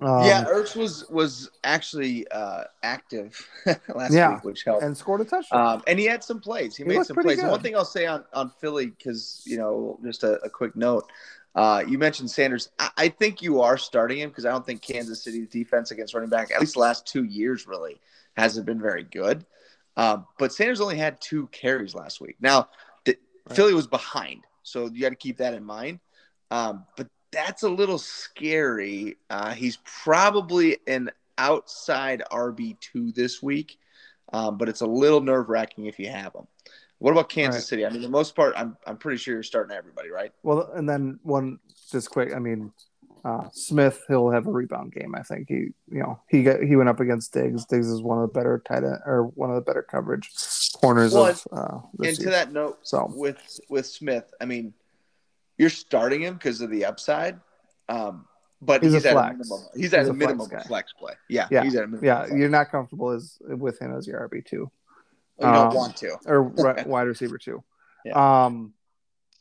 Um, 0.00 0.26
yeah, 0.26 0.44
Ertz 0.44 0.74
was 0.74 1.08
was 1.10 1.50
actually 1.62 2.26
uh, 2.28 2.64
active 2.82 3.48
last 3.94 4.12
Yeah. 4.12 4.34
week, 4.34 4.44
which 4.44 4.64
helped. 4.64 4.82
and 4.82 4.96
scored 4.96 5.20
a 5.20 5.24
touchdown. 5.24 5.74
Um, 5.76 5.82
and 5.86 5.98
he 5.98 6.06
had 6.06 6.24
some 6.24 6.40
plays. 6.40 6.76
He, 6.76 6.82
He 6.82 6.88
made 6.88 7.04
some 7.06 7.16
plays. 7.16 7.40
One 7.40 7.62
thing 7.62 7.76
I'll 7.76 7.84
say 7.84 8.06
on, 8.06 8.24
on 8.32 8.50
Philly, 8.60 8.86
because, 8.86 9.42
you 9.46 9.58
know, 9.58 10.00
just 10.04 10.24
a, 10.24 10.40
a 10.42 10.50
quick 10.50 10.74
note. 10.74 11.08
Uh, 11.54 11.82
you 11.86 11.98
mentioned 11.98 12.30
Sanders. 12.30 12.70
I, 12.78 12.90
I 12.96 13.08
think 13.08 13.42
you 13.42 13.60
are 13.60 13.76
starting 13.76 14.18
him 14.18 14.30
because 14.30 14.46
I 14.46 14.50
don't 14.50 14.64
think 14.64 14.82
Kansas 14.82 15.22
City's 15.22 15.48
defense 15.48 15.90
against 15.90 16.14
running 16.14 16.30
back, 16.30 16.50
at 16.50 16.60
least 16.60 16.74
the 16.74 16.80
last 16.80 17.06
two 17.06 17.24
years, 17.24 17.66
really 17.66 18.00
hasn't 18.36 18.66
been 18.66 18.80
very 18.80 19.04
good. 19.04 19.44
Um, 19.96 20.26
but 20.38 20.52
Sanders 20.52 20.80
only 20.80 20.96
had 20.96 21.20
two 21.20 21.48
carries 21.48 21.94
last 21.94 22.20
week. 22.20 22.36
Now, 22.40 22.68
the, 23.04 23.18
Right. 23.46 23.56
Philly 23.56 23.74
was 23.74 23.86
behind, 23.86 24.44
so 24.62 24.88
you 24.88 25.00
got 25.00 25.10
to 25.10 25.16
keep 25.16 25.38
that 25.38 25.54
in 25.54 25.64
mind. 25.64 26.00
Um, 26.50 26.86
but 26.96 27.08
that's 27.32 27.62
a 27.62 27.68
little 27.68 27.98
scary. 27.98 29.16
Uh, 29.28 29.52
he's 29.52 29.78
probably 29.84 30.78
an 30.86 31.10
outside 31.38 32.22
RB 32.30 32.78
two 32.80 33.10
this 33.12 33.42
week, 33.42 33.78
um, 34.32 34.58
but 34.58 34.68
it's 34.68 34.82
a 34.82 34.86
little 34.86 35.20
nerve 35.20 35.48
wracking 35.48 35.86
if 35.86 35.98
you 35.98 36.08
have 36.08 36.34
him. 36.34 36.46
What 37.02 37.10
about 37.10 37.28
Kansas 37.28 37.62
Right. 37.62 37.68
City? 37.68 37.84
I 37.86 37.90
mean, 37.90 38.00
the 38.02 38.08
most 38.08 38.36
part, 38.36 38.54
I'm 38.56 38.76
I'm 38.86 38.96
pretty 38.96 39.18
sure 39.18 39.34
you're 39.34 39.42
starting 39.42 39.76
everybody, 39.76 40.10
right? 40.10 40.32
Well, 40.42 40.70
and 40.74 40.88
then 40.88 41.18
one 41.24 41.58
just 41.90 42.10
quick. 42.10 42.32
I 42.34 42.38
mean, 42.38 42.72
uh, 43.24 43.48
Smith 43.52 44.04
he'll 44.08 44.30
have 44.30 44.46
a 44.46 44.52
rebound 44.52 44.92
game. 44.92 45.14
I 45.16 45.22
think 45.22 45.48
he, 45.48 45.54
you 45.90 46.00
know, 46.00 46.20
he 46.28 46.42
got 46.44 46.60
he 46.62 46.76
went 46.76 46.88
up 46.88 47.00
against 47.00 47.32
Diggs. 47.32 47.66
Diggs 47.66 47.88
is 47.88 48.00
one 48.02 48.18
of 48.22 48.28
the 48.28 48.32
better 48.32 48.62
tight 48.66 48.84
end 48.84 48.98
or 49.04 49.24
one 49.34 49.50
of 49.50 49.56
the 49.56 49.62
better 49.62 49.82
coverage 49.82 50.30
corners 50.80 51.12
Well, 51.14 51.26
of 51.26 51.46
uh, 51.52 51.78
this 51.98 52.08
and 52.08 52.16
to 52.18 52.22
year. 52.22 52.30
that 52.32 52.52
note, 52.52 52.78
So 52.82 53.10
with 53.14 53.60
with 53.68 53.86
Smith, 53.86 54.32
I 54.40 54.44
mean, 54.44 54.72
you're 55.58 55.70
starting 55.70 56.22
him 56.22 56.34
because 56.34 56.60
of 56.60 56.70
the 56.70 56.84
upside, 56.84 57.40
um, 57.88 58.26
but 58.60 58.80
He's 58.82 58.92
he's, 58.92 59.04
a 59.04 59.08
at 59.08 59.14
flex. 59.14 59.28
a 59.34 59.38
minimum. 59.38 59.60
He's 59.74 59.92
at 59.94 59.98
He's 60.00 60.08
a 60.08 60.12
a 60.12 60.14
minimum 60.14 60.48
flex 60.48 60.66
flex 60.68 60.92
play. 60.92 61.14
Yeah, 61.28 61.48
Yeah. 61.50 61.64
he's 61.64 61.74
at 61.74 61.82
a 61.84 61.86
minimum. 61.88 62.04
yeah, 62.04 62.24
flex. 62.26 62.38
you're 62.38 62.48
not 62.48 62.70
comfortable 62.70 63.10
as 63.10 63.38
with 63.42 63.80
him 63.80 63.92
as 63.96 64.06
your 64.06 64.20
RB 64.28 64.44
two 64.44 64.70
you 65.38 65.46
don't 65.46 65.68
um, 65.68 65.74
want 65.74 65.96
to. 65.98 66.16
or 66.26 66.42
wide 66.86 67.02
receiver 67.02 67.38
two. 67.38 67.62
Um. 68.12 68.74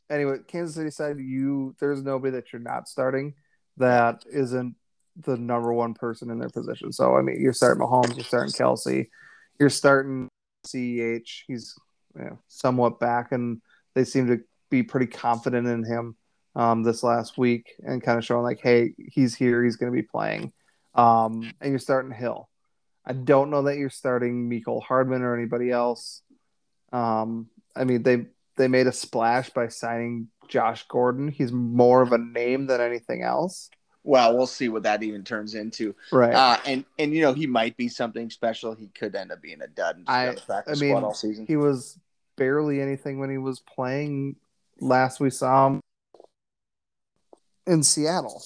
Anyway, 0.10 0.40
Kansas 0.46 0.76
City 0.76 0.92
side, 0.92 1.20
you 1.20 1.74
there's 1.80 2.04
nobody 2.04 2.32
that 2.32 2.52
you're 2.52 2.62
not 2.62 2.90
starting 2.90 3.34
that 3.78 4.24
isn't 4.32 4.76
the 5.16 5.38
number 5.38 5.74
one 5.74 5.94
person 5.94 6.30
in 6.30 6.40
their 6.40 6.50
position. 6.50 6.92
So 6.92 7.16
I 7.16 7.22
mean, 7.22 7.40
you're 7.40 7.54
starting 7.54 7.82
Mahomes, 7.82 8.16
you're 8.16 8.26
starting 8.26 8.52
Kelce, 8.52 9.08
you're 9.60 9.70
starting 9.70 10.28
CEH. 10.68 11.44
He's 11.48 11.76
you 12.16 12.26
know, 12.26 12.40
somewhat 12.48 13.00
back, 13.00 13.32
and 13.32 13.62
they 13.96 14.04
seem 14.04 14.28
to 14.28 14.42
be 14.70 14.84
pretty 14.84 15.08
confident 15.08 15.68
in 15.68 15.84
him 15.84 16.16
um, 16.56 16.84
this 16.84 17.04
last 17.04 17.38
week, 17.38 17.74
and 17.84 18.02
kind 18.02 18.18
of 18.18 18.26
showing 18.26 18.44
like, 18.44 18.60
hey, 18.62 18.94
he's 18.98 19.36
here, 19.36 19.64
he's 19.64 19.76
going 19.76 19.92
to 19.92 19.96
be 19.96 20.08
playing. 20.08 20.52
Um, 20.94 21.52
and 21.62 21.70
you're 21.70 21.80
starting 21.80 22.12
Hill. 22.12 22.50
I 23.06 23.14
don't 23.14 23.50
know 23.50 23.64
that 23.64 23.78
you're 23.78 23.90
starting 23.90 24.50
Mecole 24.50 24.84
Hardman 24.84 25.22
or 25.24 25.36
anybody 25.36 25.72
else. 25.72 26.22
Um, 26.92 27.48
I 27.76 27.84
mean, 27.84 28.04
they 28.04 28.26
they 28.58 28.68
made 28.68 28.88
a 28.88 28.92
splash 28.92 29.50
by 29.50 29.70
signing 29.70 30.28
Josh 30.48 30.86
Gordon. 30.88 31.30
He's 31.30 31.52
more 31.52 32.02
of 32.02 32.12
a 32.12 32.18
name 32.18 32.68
than 32.68 32.82
anything 32.82 33.24
else. 33.24 33.70
Well, 34.04 34.36
we'll 34.36 34.48
see 34.48 34.68
what 34.68 34.84
that 34.84 35.04
even 35.04 35.24
turns 35.24 35.54
into. 35.56 35.96
Right. 36.12 36.34
Uh, 36.34 36.58
and 36.66 36.86
and 37.00 37.14
you 37.14 37.22
know 37.22 37.34
he 37.34 37.48
might 37.48 37.78
be 37.78 37.88
something 37.88 38.30
special. 38.30 38.74
He 38.74 38.88
could 38.88 39.16
end 39.16 39.32
up 39.32 39.42
being 39.42 39.62
a 39.62 39.68
dud 39.68 40.04
I- 40.08 40.26
be 40.26 40.30
on 40.30 40.36
the 40.36 40.42
practice 40.42 40.82
I 40.82 40.86
mean, 40.86 40.96
all 40.96 41.14
season. 41.14 41.46
he 41.48 41.56
was 41.56 41.98
barely 42.36 42.82
anything 42.82 43.20
when 43.20 43.30
he 43.30 43.38
was 43.38 43.60
playing 43.60 44.36
last 44.80 45.20
we 45.20 45.30
saw 45.30 45.68
him 45.68 45.82
in 47.68 47.84
Seattle. 47.84 48.42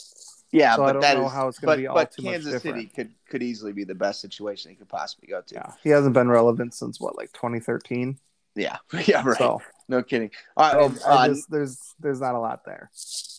yeah, 0.52 0.76
so 0.76 0.84
I 0.84 0.92
don't 0.92 1.02
know 1.02 1.28
is- 1.28 1.32
how 1.32 1.48
it's 1.48 1.60
gonna 1.60 1.78
be 1.78 1.88
all 1.88 1.96
but 1.96 2.14
Kansas 2.16 2.62
City 2.62 2.88
could 2.88 3.15
could 3.28 3.44
easily 3.44 3.74
be 3.74 3.84
the 3.84 3.96
best 3.96 4.22
situation 4.22 4.72
he 4.72 4.78
could 4.78 4.90
possibly 4.90 5.28
go 5.28 5.42
to. 5.42 5.56
Yeah. 5.56 5.72
He 5.84 5.90
hasn't 5.90 6.14
been 6.14 6.30
relevant 6.30 6.74
since 6.74 7.00
what, 7.00 7.18
like 7.18 7.32
2013? 7.34 8.18
Yeah, 8.56 8.78
yeah, 9.06 9.22
right. 9.26 9.38
So, 9.38 9.62
no 9.88 10.02
kidding. 10.02 10.32
All 10.56 10.90
right, 10.90 11.02
I 11.06 11.10
uh, 11.10 11.28
just, 11.28 11.52
there's 11.52 11.94
there's 12.00 12.22
not 12.22 12.36
a 12.36 12.40
lot 12.40 12.64
there. 12.66 12.90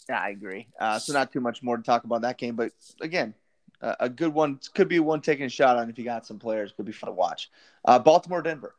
yeah, 0.08 0.20
I 0.20 0.28
agree. 0.28 0.68
Uh, 0.78 0.98
so 0.98 1.14
not 1.14 1.32
too 1.32 1.40
much 1.40 1.62
more 1.62 1.76
to 1.78 1.82
talk 1.82 2.04
about 2.04 2.20
that 2.22 2.36
game, 2.36 2.54
but 2.54 2.72
again, 3.00 3.32
uh, 3.80 3.94
a 4.00 4.08
good 4.08 4.32
one 4.32 4.60
could 4.74 4.88
be 4.88 5.00
one 5.00 5.22
taking 5.22 5.46
a 5.46 5.48
shot 5.48 5.76
on 5.76 5.88
if 5.88 5.98
you 5.98 6.04
got 6.04 6.26
some 6.26 6.38
players. 6.38 6.72
Could 6.72 6.84
be 6.84 6.92
fun 6.92 7.08
to 7.08 7.14
watch. 7.14 7.50
Uh, 7.84 7.98
Baltimore, 7.98 8.42
Denver. 8.42 8.74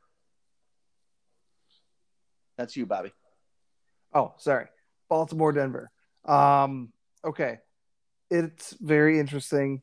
That's 2.58 2.76
you, 2.76 2.86
Bobby. 2.86 3.14
Oh, 4.14 4.34
sorry. 4.38 4.68
Baltimore, 5.10 5.52
Denver. 5.52 5.92
Um, 6.26 6.92
okay. 7.24 7.60
It's 8.30 8.76
very 8.80 9.20
interesting. 9.20 9.82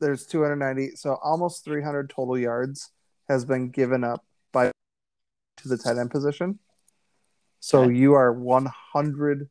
There's 0.00 0.26
290, 0.26 0.96
so 0.96 1.18
almost 1.22 1.64
300 1.64 2.10
total 2.10 2.38
yards 2.38 2.90
has 3.28 3.44
been 3.44 3.70
given 3.70 4.04
up 4.04 4.24
by 4.52 4.70
to 5.58 5.68
the 5.68 5.78
tight 5.78 5.96
end 5.98 6.10
position. 6.10 6.58
So 7.60 7.84
Okay. 7.84 7.94
you 7.94 8.14
are 8.14 8.32
100%. 8.32 9.48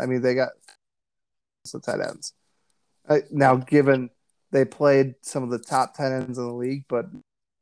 I 0.00 0.06
mean, 0.06 0.22
they 0.22 0.34
got 0.34 0.50
the 1.72 1.80
tight 1.80 2.00
ends. 2.00 2.32
Uh, 3.08 3.18
now, 3.30 3.56
given 3.56 4.10
they 4.50 4.64
played 4.64 5.14
some 5.22 5.42
of 5.42 5.50
the 5.50 5.58
top 5.58 5.96
tight 5.96 6.12
ends 6.12 6.38
in 6.38 6.46
the 6.46 6.52
league, 6.52 6.84
but 6.88 7.06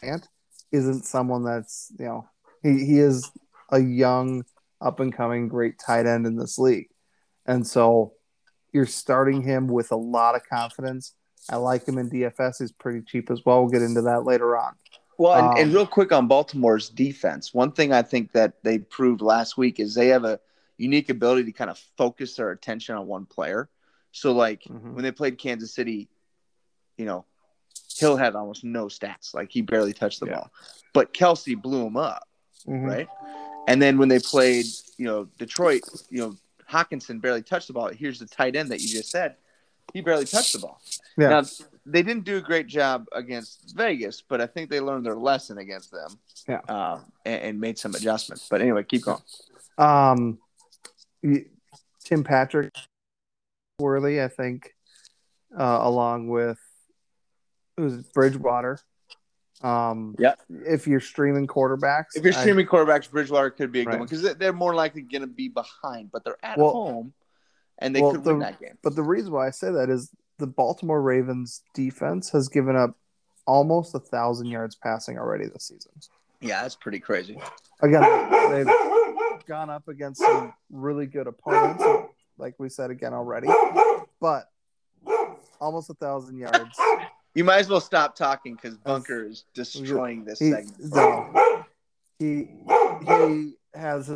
Fant 0.02 0.26
isn't 0.70 1.04
someone 1.06 1.42
that's, 1.44 1.92
you 1.98 2.04
know, 2.04 2.28
he, 2.62 2.84
he 2.84 2.98
is 2.98 3.30
a 3.70 3.78
young, 3.80 4.44
up 4.80 5.00
and 5.00 5.12
coming 5.12 5.48
great 5.48 5.78
tight 5.78 6.06
end 6.06 6.26
in 6.26 6.36
this 6.36 6.58
league. 6.58 6.88
And 7.46 7.66
so 7.66 8.14
you're 8.72 8.86
starting 8.86 9.42
him 9.42 9.68
with 9.68 9.90
a 9.92 9.96
lot 9.96 10.34
of 10.34 10.42
confidence. 10.48 11.14
I 11.50 11.56
like 11.56 11.86
him 11.86 11.98
in 11.98 12.10
DFS. 12.10 12.60
He's 12.60 12.72
pretty 12.72 13.02
cheap 13.02 13.30
as 13.30 13.44
well. 13.44 13.62
We'll 13.62 13.70
get 13.70 13.82
into 13.82 14.02
that 14.02 14.24
later 14.24 14.56
on. 14.56 14.74
Well, 15.18 15.34
and, 15.34 15.58
and 15.58 15.68
Um, 15.70 15.74
real 15.74 15.86
quick 15.86 16.12
on 16.12 16.26
Baltimore's 16.28 16.88
defense, 16.88 17.52
one 17.52 17.72
thing 17.72 17.92
I 17.92 18.02
think 18.02 18.32
that 18.32 18.62
they 18.62 18.78
proved 18.78 19.20
last 19.20 19.56
week 19.56 19.78
is 19.78 19.94
they 19.94 20.08
have 20.08 20.24
a 20.24 20.40
unique 20.78 21.10
ability 21.10 21.44
to 21.44 21.52
kind 21.52 21.70
of 21.70 21.78
focus 21.96 22.36
their 22.36 22.50
attention 22.50 22.96
on 22.96 23.06
one 23.06 23.26
player. 23.26 23.68
So, 24.12 24.32
like 24.32 24.62
Mhm. 24.64 24.94
when 24.94 25.04
they 25.04 25.12
played 25.12 25.38
Kansas 25.38 25.74
City, 25.74 26.08
you 26.96 27.04
know, 27.04 27.24
Hill 27.98 28.16
had 28.16 28.34
almost 28.34 28.64
no 28.64 28.86
stats, 28.86 29.34
like 29.34 29.50
he 29.50 29.62
barely 29.62 29.92
touched 29.92 30.20
the 30.20 30.26
Yeah. 30.26 30.36
ball, 30.36 30.50
but 30.92 31.12
Kelce 31.12 31.60
blew 31.60 31.86
him 31.86 31.96
up, 31.96 32.28
Mhm. 32.66 32.86
right? 32.86 33.08
And 33.68 33.80
then 33.80 33.98
when 33.98 34.08
they 34.08 34.18
played, 34.18 34.66
you 34.96 35.04
know, 35.06 35.24
Detroit, 35.38 35.82
you 36.10 36.18
know, 36.18 36.36
Hockenson 36.68 37.20
barely 37.20 37.42
touched 37.42 37.68
the 37.68 37.74
ball. 37.74 37.88
Here's 37.88 38.18
the 38.18 38.26
tight 38.26 38.56
end 38.56 38.70
that 38.70 38.80
you 38.80 38.88
just 38.88 39.10
said. 39.10 39.36
He 39.92 40.00
barely 40.00 40.24
touched 40.24 40.54
the 40.54 40.58
ball. 40.60 40.80
Yeah. 41.18 41.28
Now, 41.28 41.42
they 41.84 42.02
didn't 42.02 42.24
do 42.24 42.36
a 42.38 42.40
great 42.40 42.66
job 42.66 43.06
against 43.12 43.74
Vegas, 43.76 44.22
but 44.22 44.40
I 44.40 44.46
think 44.46 44.70
they 44.70 44.80
learned 44.80 45.04
their 45.04 45.16
lesson 45.16 45.58
against 45.58 45.90
them. 45.90 46.18
Yeah. 46.48 46.60
Uh, 46.68 47.00
and, 47.24 47.42
and 47.42 47.60
made 47.60 47.78
some 47.78 47.94
adjustments. 47.94 48.46
But 48.50 48.62
anyway, 48.62 48.84
keep 48.84 49.02
going. 49.02 49.20
Um, 49.78 50.38
Tim 52.04 52.24
Patrick, 52.24 52.72
Worley, 53.78 54.22
I 54.22 54.28
think, 54.28 54.70
uh, 55.58 55.78
along 55.82 56.28
with 56.28 56.58
who's 57.76 58.02
Bridgewater. 58.14 58.78
Um, 59.62 60.14
Yeah. 60.18 60.34
If 60.48 60.86
you're 60.86 61.00
streaming 61.00 61.46
quarterbacks, 61.46 62.16
If 62.16 62.24
you're 62.24 62.34
I- 62.34 62.40
streaming 62.40 62.66
quarterbacks, 62.66 63.10
Bridgewater 63.10 63.50
could 63.50 63.70
be 63.72 63.80
a 63.80 63.84
good 63.84 63.90
Right. 63.90 63.98
one 64.00 64.08
because 64.08 64.34
they're 64.36 64.52
more 64.52 64.74
likely 64.74 65.02
going 65.02 65.22
to 65.22 65.28
be 65.28 65.48
behind, 65.48 66.10
but 66.10 66.24
they're 66.24 66.44
at 66.44 66.58
Well- 66.58 66.70
home 66.72 67.14
and 67.82 67.94
they 67.94 68.00
well, 68.02 68.12
could 68.12 68.24
the- 68.24 68.30
win 68.30 68.38
that 68.40 68.60
game. 68.60 68.78
but 68.82 68.94
the 68.96 69.02
reason 69.02 69.32
why 69.32 69.46
I 69.46 69.50
say 69.50 69.70
that 69.70 69.90
is 69.90 70.10
the 70.38 70.46
Baltimore 70.46 71.00
Ravens 71.02 71.62
defense 71.74 72.30
has 72.30 72.48
given 72.48 72.76
up 72.76 72.96
almost 73.46 73.94
a 73.94 73.98
thousand 73.98 74.46
yards 74.46 74.74
passing 74.74 75.18
already 75.18 75.46
this 75.46 75.64
season. 75.68 75.92
Yeah, 76.40 76.62
that's 76.62 76.74
pretty 76.76 76.98
crazy. 77.00 77.38
Again, 77.80 78.02
they've 78.50 79.46
gone 79.46 79.70
up 79.70 79.86
against 79.88 80.20
some 80.20 80.52
really 80.70 81.06
good 81.06 81.26
opponents, 81.26 81.84
like 82.38 82.54
we 82.58 82.68
said 82.68 82.90
again 82.90 83.12
already, 83.14 83.48
but 84.20 84.48
almost 85.60 85.90
a 85.90 85.94
thousand 85.94 86.38
yards. 86.38 86.76
You 87.34 87.44
might 87.44 87.58
as 87.60 87.68
well 87.68 87.80
stop 87.80 88.14
talking 88.16 88.54
because 88.56 88.76
Bunker 88.76 89.24
is 89.24 89.44
destroying 89.54 90.24
this 90.24 90.38
He, 90.38 90.50
segment. 90.50 90.94
no, 90.94 91.64
he 92.18 92.48
he 93.06 93.54
has 93.74 94.10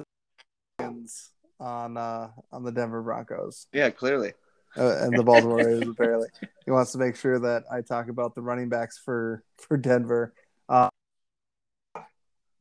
on 1.61 1.97
uh, 1.97 2.31
on 2.53 2.65
the 2.65 2.73
Denver 2.73 3.03
Broncos 3.03 3.67
Yeah, 3.73 3.91
clearly. 3.91 4.33
uh, 4.77 4.99
and 5.01 5.17
the 5.19 5.23
Baltimore 5.23 5.57
Ravens. 5.65 5.89
Apparently, 5.93 6.29
he 6.65 6.71
wants 6.71 6.93
to 6.93 6.99
make 6.99 7.17
sure 7.17 7.39
that 7.39 7.65
I 7.71 7.81
talk 7.81 8.09
about 8.09 8.35
the 8.35 8.43
running 8.43 8.69
backs 8.69 8.99
for 8.99 9.43
for 9.59 9.77
Denver. 9.77 10.35
Uh, 10.69 10.89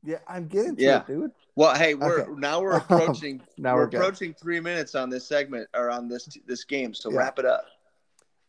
yeah, 0.03 0.19
I'm 0.27 0.47
getting 0.47 0.75
to 0.77 0.81
Yeah. 0.83 0.97
it, 1.01 1.07
dude. 1.07 1.31
Well, 1.55 1.75
hey, 1.75 1.95
we're 1.95 2.21
Okay. 2.21 2.31
now 2.37 2.61
we're 2.61 2.77
approaching 2.77 3.41
Now 3.57 3.75
we're, 3.75 3.81
we're 3.81 3.87
approaching 3.87 4.33
three 4.33 4.59
minutes 4.59 4.95
on 4.95 5.09
this 5.09 5.27
segment 5.27 5.67
or 5.73 5.89
on 5.89 6.07
this 6.07 6.37
this 6.45 6.63
game. 6.63 6.93
So 6.93 7.11
Yeah. 7.11 7.17
wrap 7.19 7.39
it 7.39 7.45
up. 7.45 7.65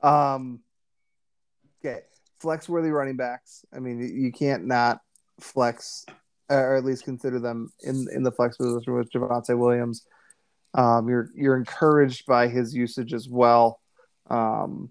Um, 0.03 0.61
okay, 1.85 2.01
flex 2.39 2.69
worthy 2.69 2.91
running 2.91 3.17
backs. 3.17 3.65
I 3.75 3.79
mean, 3.79 4.01
you 4.01 4.31
can't 4.31 4.67
not 4.67 5.01
flex, 5.41 6.05
or 6.51 6.77
at 6.77 6.85
least 6.85 7.05
consider 7.05 7.41
them 7.41 7.73
in 7.81 8.07
in 8.15 8.23
the 8.23 8.31
flex 8.33 8.57
position 8.59 8.93
with 8.95 9.11
Javonte 9.11 9.57
Williams. 9.59 10.05
Um, 10.77 11.09
you're 11.09 11.31
you're 11.35 11.57
encouraged 11.57 12.27
by 12.27 12.49
his 12.49 12.75
usage 12.75 13.15
as 13.15 13.29
well. 13.29 13.81
Um, 14.29 14.91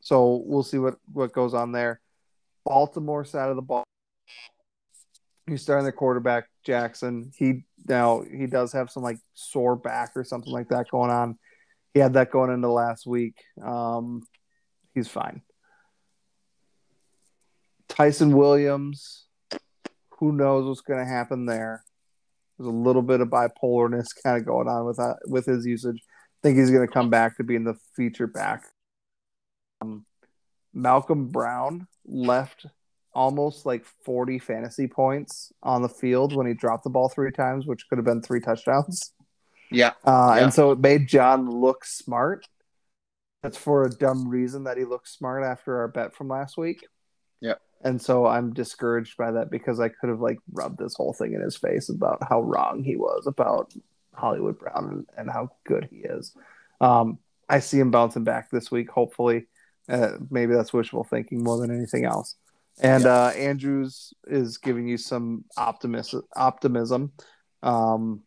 so 0.00 0.42
we'll 0.46 0.62
see 0.62 0.78
what 0.78 0.94
what 1.12 1.32
goes 1.32 1.54
on 1.54 1.72
there. 1.72 2.00
Baltimore 2.64 3.24
side 3.24 3.50
of 3.50 3.56
the 3.56 3.62
ball. 3.62 3.84
You're 5.48 5.58
starting 5.58 5.86
the 5.86 5.92
quarterback 5.92 6.46
Jackson. 6.64 7.32
He 7.36 7.64
now 7.88 8.22
he 8.22 8.46
does 8.46 8.72
have 8.72 8.90
some 8.90 9.02
like 9.02 9.18
sore 9.34 9.74
back 9.74 10.12
or 10.14 10.22
something 10.22 10.52
like 10.52 10.68
that 10.68 10.88
going 10.88 11.10
on. 11.10 11.36
He 11.92 11.98
had 11.98 12.14
that 12.14 12.30
going 12.30 12.52
into 12.52 12.70
last 12.70 13.06
week. 13.06 13.34
Um, 13.60 14.22
he's 14.94 15.08
fine. 15.08 15.42
Ty'Son 17.88 18.36
Williams, 18.36 19.26
who 20.18 20.30
knows 20.30 20.66
what's 20.66 20.80
going 20.82 21.00
to 21.00 21.10
happen 21.10 21.46
there? 21.46 21.84
There's 22.60 22.68
a 22.68 22.76
little 22.76 23.00
bit 23.00 23.22
of 23.22 23.28
bipolarness 23.28 24.08
kind 24.22 24.36
of 24.36 24.44
going 24.44 24.68
on 24.68 24.84
with 24.84 24.98
that, 24.98 25.16
with 25.24 25.46
his 25.46 25.64
usage. 25.64 25.96
I 25.96 26.38
think 26.42 26.58
he's 26.58 26.70
going 26.70 26.86
to 26.86 26.92
come 26.92 27.08
back 27.08 27.38
to 27.38 27.42
being 27.42 27.64
the 27.64 27.78
feature 27.96 28.26
back. 28.26 28.64
Um, 29.80 30.04
Malcolm 30.74 31.28
Brown 31.28 31.86
left 32.04 32.66
almost 33.14 33.64
like 33.64 33.86
40 34.04 34.38
fantasy 34.40 34.86
points 34.86 35.54
on 35.62 35.80
the 35.80 35.88
field 35.88 36.36
when 36.36 36.46
he 36.46 36.52
dropped 36.52 36.84
the 36.84 36.90
ball 36.90 37.08
three 37.08 37.32
times, 37.32 37.66
which 37.66 37.88
could 37.88 37.96
have 37.96 38.04
been 38.04 38.20
three 38.20 38.40
touchdowns. 38.40 39.14
Yeah. 39.70 39.92
Uh, 40.04 40.34
Yeah. 40.36 40.44
And 40.44 40.52
so 40.52 40.72
it 40.72 40.80
made 40.80 41.08
John 41.08 41.48
look 41.48 41.86
smart. 41.86 42.46
That's 43.42 43.56
for 43.56 43.84
a 43.84 43.90
dumb 43.90 44.28
reason 44.28 44.64
that 44.64 44.76
he 44.76 44.84
looked 44.84 45.08
smart 45.08 45.44
after 45.44 45.78
our 45.78 45.88
bet 45.88 46.14
from 46.14 46.28
last 46.28 46.58
week. 46.58 46.86
Yeah. 47.40 47.54
And 47.82 48.00
so 48.00 48.26
I'm 48.26 48.52
discouraged 48.52 49.16
by 49.16 49.30
that 49.32 49.50
because 49.50 49.80
I 49.80 49.88
could 49.88 50.10
have 50.10 50.20
like 50.20 50.38
rubbed 50.52 50.78
this 50.78 50.94
whole 50.94 51.12
thing 51.14 51.32
in 51.32 51.40
his 51.40 51.56
face 51.56 51.88
about 51.88 52.18
how 52.28 52.42
wrong 52.42 52.82
he 52.84 52.96
was 52.96 53.26
about 53.26 53.72
Hollywood 54.14 54.58
Brown 54.58 54.88
and, 54.90 55.06
and 55.16 55.30
how 55.30 55.50
good 55.64 55.88
he 55.90 55.98
is. 55.98 56.34
Um, 56.80 57.18
I 57.48 57.60
see 57.60 57.78
him 57.78 57.90
bouncing 57.90 58.24
back 58.24 58.50
this 58.50 58.70
week, 58.70 58.90
hopefully. 58.90 59.46
Uh, 59.88 60.18
maybe 60.30 60.54
that's 60.54 60.72
wishful 60.72 61.04
thinking 61.04 61.42
more 61.42 61.58
than 61.58 61.74
anything 61.74 62.04
else. 62.04 62.36
And 62.82 63.04
Yeah. 63.04 63.24
uh, 63.26 63.30
Andrews 63.30 64.12
is 64.26 64.58
giving 64.58 64.86
you 64.86 64.96
some 64.98 65.44
optimism. 65.56 66.22
Optimism. 66.36 67.12
Um, 67.62 68.22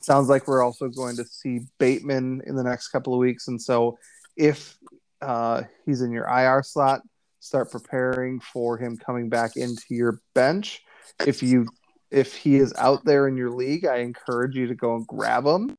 sounds 0.00 0.28
like 0.28 0.46
we're 0.46 0.62
also 0.62 0.88
going 0.88 1.16
to 1.16 1.24
see 1.24 1.60
Bateman 1.78 2.42
in 2.46 2.54
the 2.56 2.62
next 2.62 2.88
couple 2.88 3.14
of 3.14 3.18
weeks, 3.18 3.48
and 3.48 3.60
so 3.60 3.98
if 4.36 4.76
uh, 5.20 5.62
he's 5.86 6.02
in 6.02 6.12
your 6.12 6.26
IR 6.28 6.62
slot, 6.62 7.02
start 7.40 7.70
preparing 7.70 8.40
for 8.40 8.78
him 8.78 8.96
coming 8.96 9.28
back 9.28 9.56
into 9.56 9.84
your 9.90 10.20
bench. 10.34 10.82
If 11.26 11.42
you 11.42 11.68
if 12.10 12.34
he 12.34 12.56
is 12.56 12.72
out 12.78 13.04
there 13.04 13.28
in 13.28 13.36
your 13.36 13.50
league, 13.50 13.84
I 13.84 13.96
encourage 13.96 14.54
you 14.56 14.66
to 14.68 14.74
go 14.74 14.96
and 14.96 15.06
grab 15.06 15.44
him. 15.44 15.74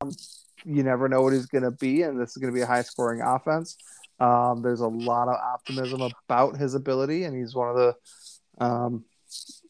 Um, 0.00 0.12
you 0.64 0.82
never 0.82 1.08
know 1.08 1.22
what 1.22 1.32
he's 1.32 1.46
going 1.46 1.64
to 1.64 1.70
be, 1.70 2.02
and 2.02 2.20
this 2.20 2.30
is 2.30 2.36
going 2.36 2.52
to 2.52 2.54
be 2.54 2.62
a 2.62 2.66
high 2.66 2.82
scoring 2.82 3.22
offense. 3.22 3.76
Um, 4.18 4.62
there's 4.62 4.80
a 4.80 4.88
lot 4.88 5.28
of 5.28 5.36
optimism 5.36 6.02
about 6.28 6.56
his 6.56 6.74
ability, 6.74 7.24
and 7.24 7.36
he's 7.36 7.54
one 7.54 7.68
of 7.68 7.76
the 7.76 7.94
um, 8.64 9.04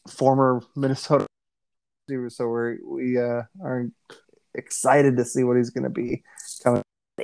former 0.09 0.61
Minnesota 0.75 1.25
receivers. 2.07 2.35
So 2.35 2.47
we're, 2.47 2.77
we 2.85 3.19
uh, 3.19 3.43
are 3.63 3.89
excited 4.55 5.17
to 5.17 5.25
see 5.25 5.43
what 5.43 5.57
he's 5.57 5.69
going 5.69 5.83
to 5.83 5.89
be 5.89 6.23
coming 6.63 6.81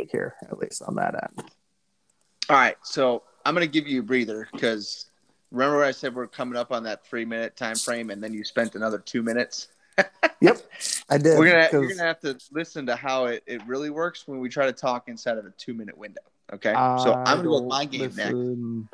here, 0.10 0.36
at 0.50 0.58
least 0.58 0.82
on 0.84 0.96
that 0.96 1.16
end. 1.16 1.50
All 2.50 2.58
right. 2.58 2.76
So 2.84 3.24
I'm 3.46 3.54
gonna 3.54 3.68
give 3.68 3.88
you 3.88 4.00
a 4.00 4.04
breather 4.04 4.48
because 4.52 5.08
remember 5.52 5.84
I 5.84 5.92
said 5.92 6.16
we're 6.16 6.28
coming 6.28 6.58
up 6.58 6.72
on 6.72 6.84
that 6.84 7.06
three 7.06 7.26
minute 7.26 7.56
time 7.56 7.76
frame, 7.76 8.10
and 8.10 8.24
then 8.24 8.34
you 8.34 8.44
spent 8.44 8.76
another 8.76 9.00
two 9.00 9.22
minutes. 9.22 9.70
Yep, 10.42 10.58
I 11.10 11.18
did. 11.18 11.40
We're 11.40 11.50
gonna 11.50 11.70
you're 11.72 11.88
gonna 11.88 12.04
have 12.04 12.20
to 12.22 12.38
listen 12.52 12.86
to 12.88 12.98
how 12.98 13.26
it, 13.26 13.44
it 13.46 13.66
really 13.66 13.90
works 13.90 14.28
when 14.28 14.40
we 14.40 14.50
try 14.50 14.66
to 14.66 14.74
talk 14.74 15.08
inside 15.08 15.38
of 15.38 15.46
a 15.46 15.52
two 15.52 15.74
minute 15.74 15.98
window. 15.98 16.20
Okay. 16.52 16.74
so 16.74 17.14
I'm 17.14 17.38
gonna 17.38 17.44
go 17.44 17.62
with 17.62 17.70
my 17.70 17.86
game 17.86 18.12
next. 18.14 18.90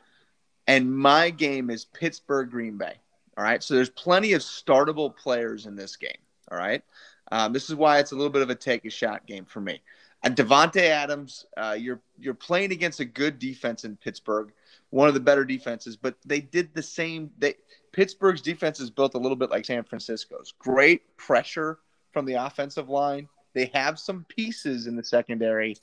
And 0.67 0.95
my 0.95 1.31
game 1.31 1.71
is 1.71 1.85
Pittsburgh 1.85 2.51
Green 2.51 2.77
Bay. 2.77 2.93
All 3.35 3.43
right. 3.43 3.63
So 3.63 3.73
there's 3.73 3.89
plenty 3.89 4.33
of 4.33 4.41
startable 4.41 5.15
players 5.15 5.65
in 5.65 5.75
this 5.75 5.95
game. 5.95 6.11
All 6.51 6.57
right. 6.59 6.83
Um, 7.31 7.53
this 7.53 7.69
is 7.69 7.75
why 7.75 7.97
it's 7.97 8.11
a 8.11 8.15
little 8.15 8.29
bit 8.29 8.43
of 8.43 8.51
a 8.51 8.55
take 8.55 8.85
a 8.85 8.91
shot 8.91 9.25
game 9.25 9.45
for 9.45 9.61
me. 9.61 9.81
And 10.23 10.35
Davante 10.35 10.81
Adams, 10.81 11.45
uh, 11.55 11.75
you're 11.79 12.01
you're 12.19 12.33
playing 12.33 12.71
against 12.71 12.99
a 12.99 13.05
good 13.05 13.39
defense 13.39 13.85
in 13.85 13.95
Pittsburgh, 13.95 14.51
one 14.89 15.07
of 15.07 15.13
the 15.13 15.19
better 15.19 15.45
defenses, 15.45 15.95
but 15.95 16.15
they 16.25 16.41
did 16.41 16.73
the 16.73 16.83
same. 16.83 17.31
They 17.37 17.55
Pittsburgh's 17.91 18.41
defense 18.41 18.79
is 18.79 18.89
built 18.89 19.15
a 19.15 19.17
little 19.17 19.37
bit 19.37 19.49
like 19.49 19.65
San 19.65 19.83
Francisco's. 19.83 20.53
Great 20.59 21.15
pressure 21.17 21.79
from 22.11 22.25
the 22.25 22.33
offensive 22.33 22.89
line. 22.89 23.29
They 23.53 23.71
have 23.73 23.97
some 23.97 24.25
pieces 24.27 24.87
in 24.87 24.95
the 24.95 25.03
secondary, 25.03 25.77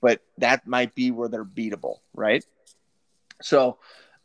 but 0.00 0.20
that 0.38 0.66
might 0.66 0.94
be 0.94 1.10
where 1.10 1.28
they're 1.28 1.44
beatable, 1.44 1.98
right? 2.14 2.44
So 3.42 3.78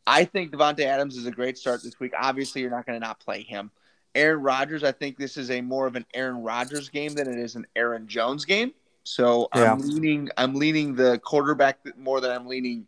I 0.05 0.25
think 0.25 0.51
Davante 0.51 0.81
Adams 0.81 1.17
is 1.17 1.25
a 1.25 1.31
great 1.31 1.57
start 1.57 1.83
this 1.83 1.99
week. 1.99 2.13
Obviously, 2.19 2.61
you're 2.61 2.69
not 2.69 2.85
going 2.85 2.99
to 2.99 3.05
not 3.05 3.19
play 3.19 3.41
him. 3.43 3.71
Aaron 4.15 4.41
Rodgers, 4.41 4.83
I 4.83 4.91
think 4.91 5.17
this 5.17 5.37
is 5.37 5.49
a 5.49 5.61
more 5.61 5.87
of 5.87 5.95
an 5.95 6.05
Aaron 6.13 6.43
Rodgers 6.43 6.89
game 6.89 7.13
than 7.13 7.27
it 7.27 7.39
is 7.39 7.55
an 7.55 7.65
Aaron 7.75 8.07
Jones 8.07 8.45
game. 8.45 8.73
So 9.03 9.49
yeah. 9.55 9.71
I'm 9.71 9.79
leaning 9.79 10.29
I'm 10.37 10.55
leaning 10.55 10.95
the 10.95 11.19
quarterback 11.19 11.79
more 11.97 12.21
than 12.21 12.31
I'm 12.31 12.47
leaning 12.47 12.87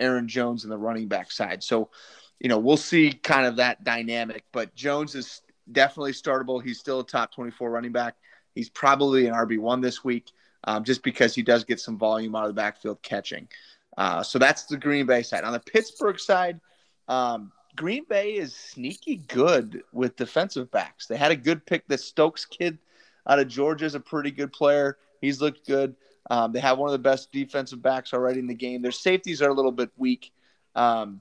Aaron 0.00 0.28
Jones 0.28 0.64
in 0.64 0.70
the 0.70 0.78
running 0.78 1.08
back 1.08 1.30
side. 1.30 1.62
So, 1.62 1.90
you 2.38 2.48
know, 2.48 2.58
we'll 2.58 2.76
see 2.76 3.12
kind 3.12 3.46
of 3.46 3.56
that 3.56 3.84
dynamic. 3.84 4.44
But 4.52 4.74
Jones 4.74 5.14
is 5.14 5.42
definitely 5.72 6.12
startable. 6.12 6.62
He's 6.62 6.78
still 6.78 7.00
a 7.00 7.06
top 7.06 7.34
24 7.34 7.70
running 7.70 7.92
back. 7.92 8.16
He's 8.54 8.70
probably 8.70 9.26
an 9.26 9.34
RB 9.34 9.58
one 9.58 9.80
this 9.80 10.04
week, 10.04 10.30
um, 10.64 10.84
just 10.84 11.02
because 11.02 11.34
he 11.34 11.42
does 11.42 11.64
get 11.64 11.80
some 11.80 11.98
volume 11.98 12.34
out 12.34 12.44
of 12.44 12.48
the 12.48 12.54
backfield 12.54 13.02
catching. 13.02 13.48
Uh, 13.96 14.22
so 14.22 14.38
that's 14.38 14.64
the 14.64 14.76
Green 14.76 15.06
Bay 15.06 15.22
side. 15.22 15.44
On 15.44 15.52
the 15.52 15.60
Pittsburgh 15.60 16.18
side, 16.18 16.60
um, 17.08 17.52
Green 17.76 18.04
Bay 18.08 18.34
is 18.34 18.54
sneaky 18.54 19.16
good 19.16 19.82
with 19.92 20.16
defensive 20.16 20.70
backs. 20.70 21.06
They 21.06 21.16
had 21.16 21.30
a 21.30 21.36
good 21.36 21.64
pick. 21.66 21.86
The 21.86 21.98
Stokes 21.98 22.44
kid 22.44 22.78
out 23.26 23.38
of 23.38 23.48
Georgia 23.48 23.84
is 23.84 23.94
a 23.94 24.00
pretty 24.00 24.30
good 24.30 24.52
player. 24.52 24.96
He's 25.26 25.40
looked 25.40 25.66
good. 25.66 25.96
Um, 26.30 26.52
they 26.52 26.60
have 26.60 26.78
one 26.78 26.88
of 26.88 26.92
the 26.92 26.98
best 26.98 27.32
defensive 27.32 27.82
backs 27.82 28.12
already 28.12 28.38
in 28.38 28.46
the 28.46 28.54
game. 28.54 28.82
Their 28.82 28.92
safeties 28.92 29.42
are 29.42 29.50
a 29.50 29.54
little 29.54 29.72
bit 29.72 29.90
weak, 29.96 30.32
um, 30.74 31.20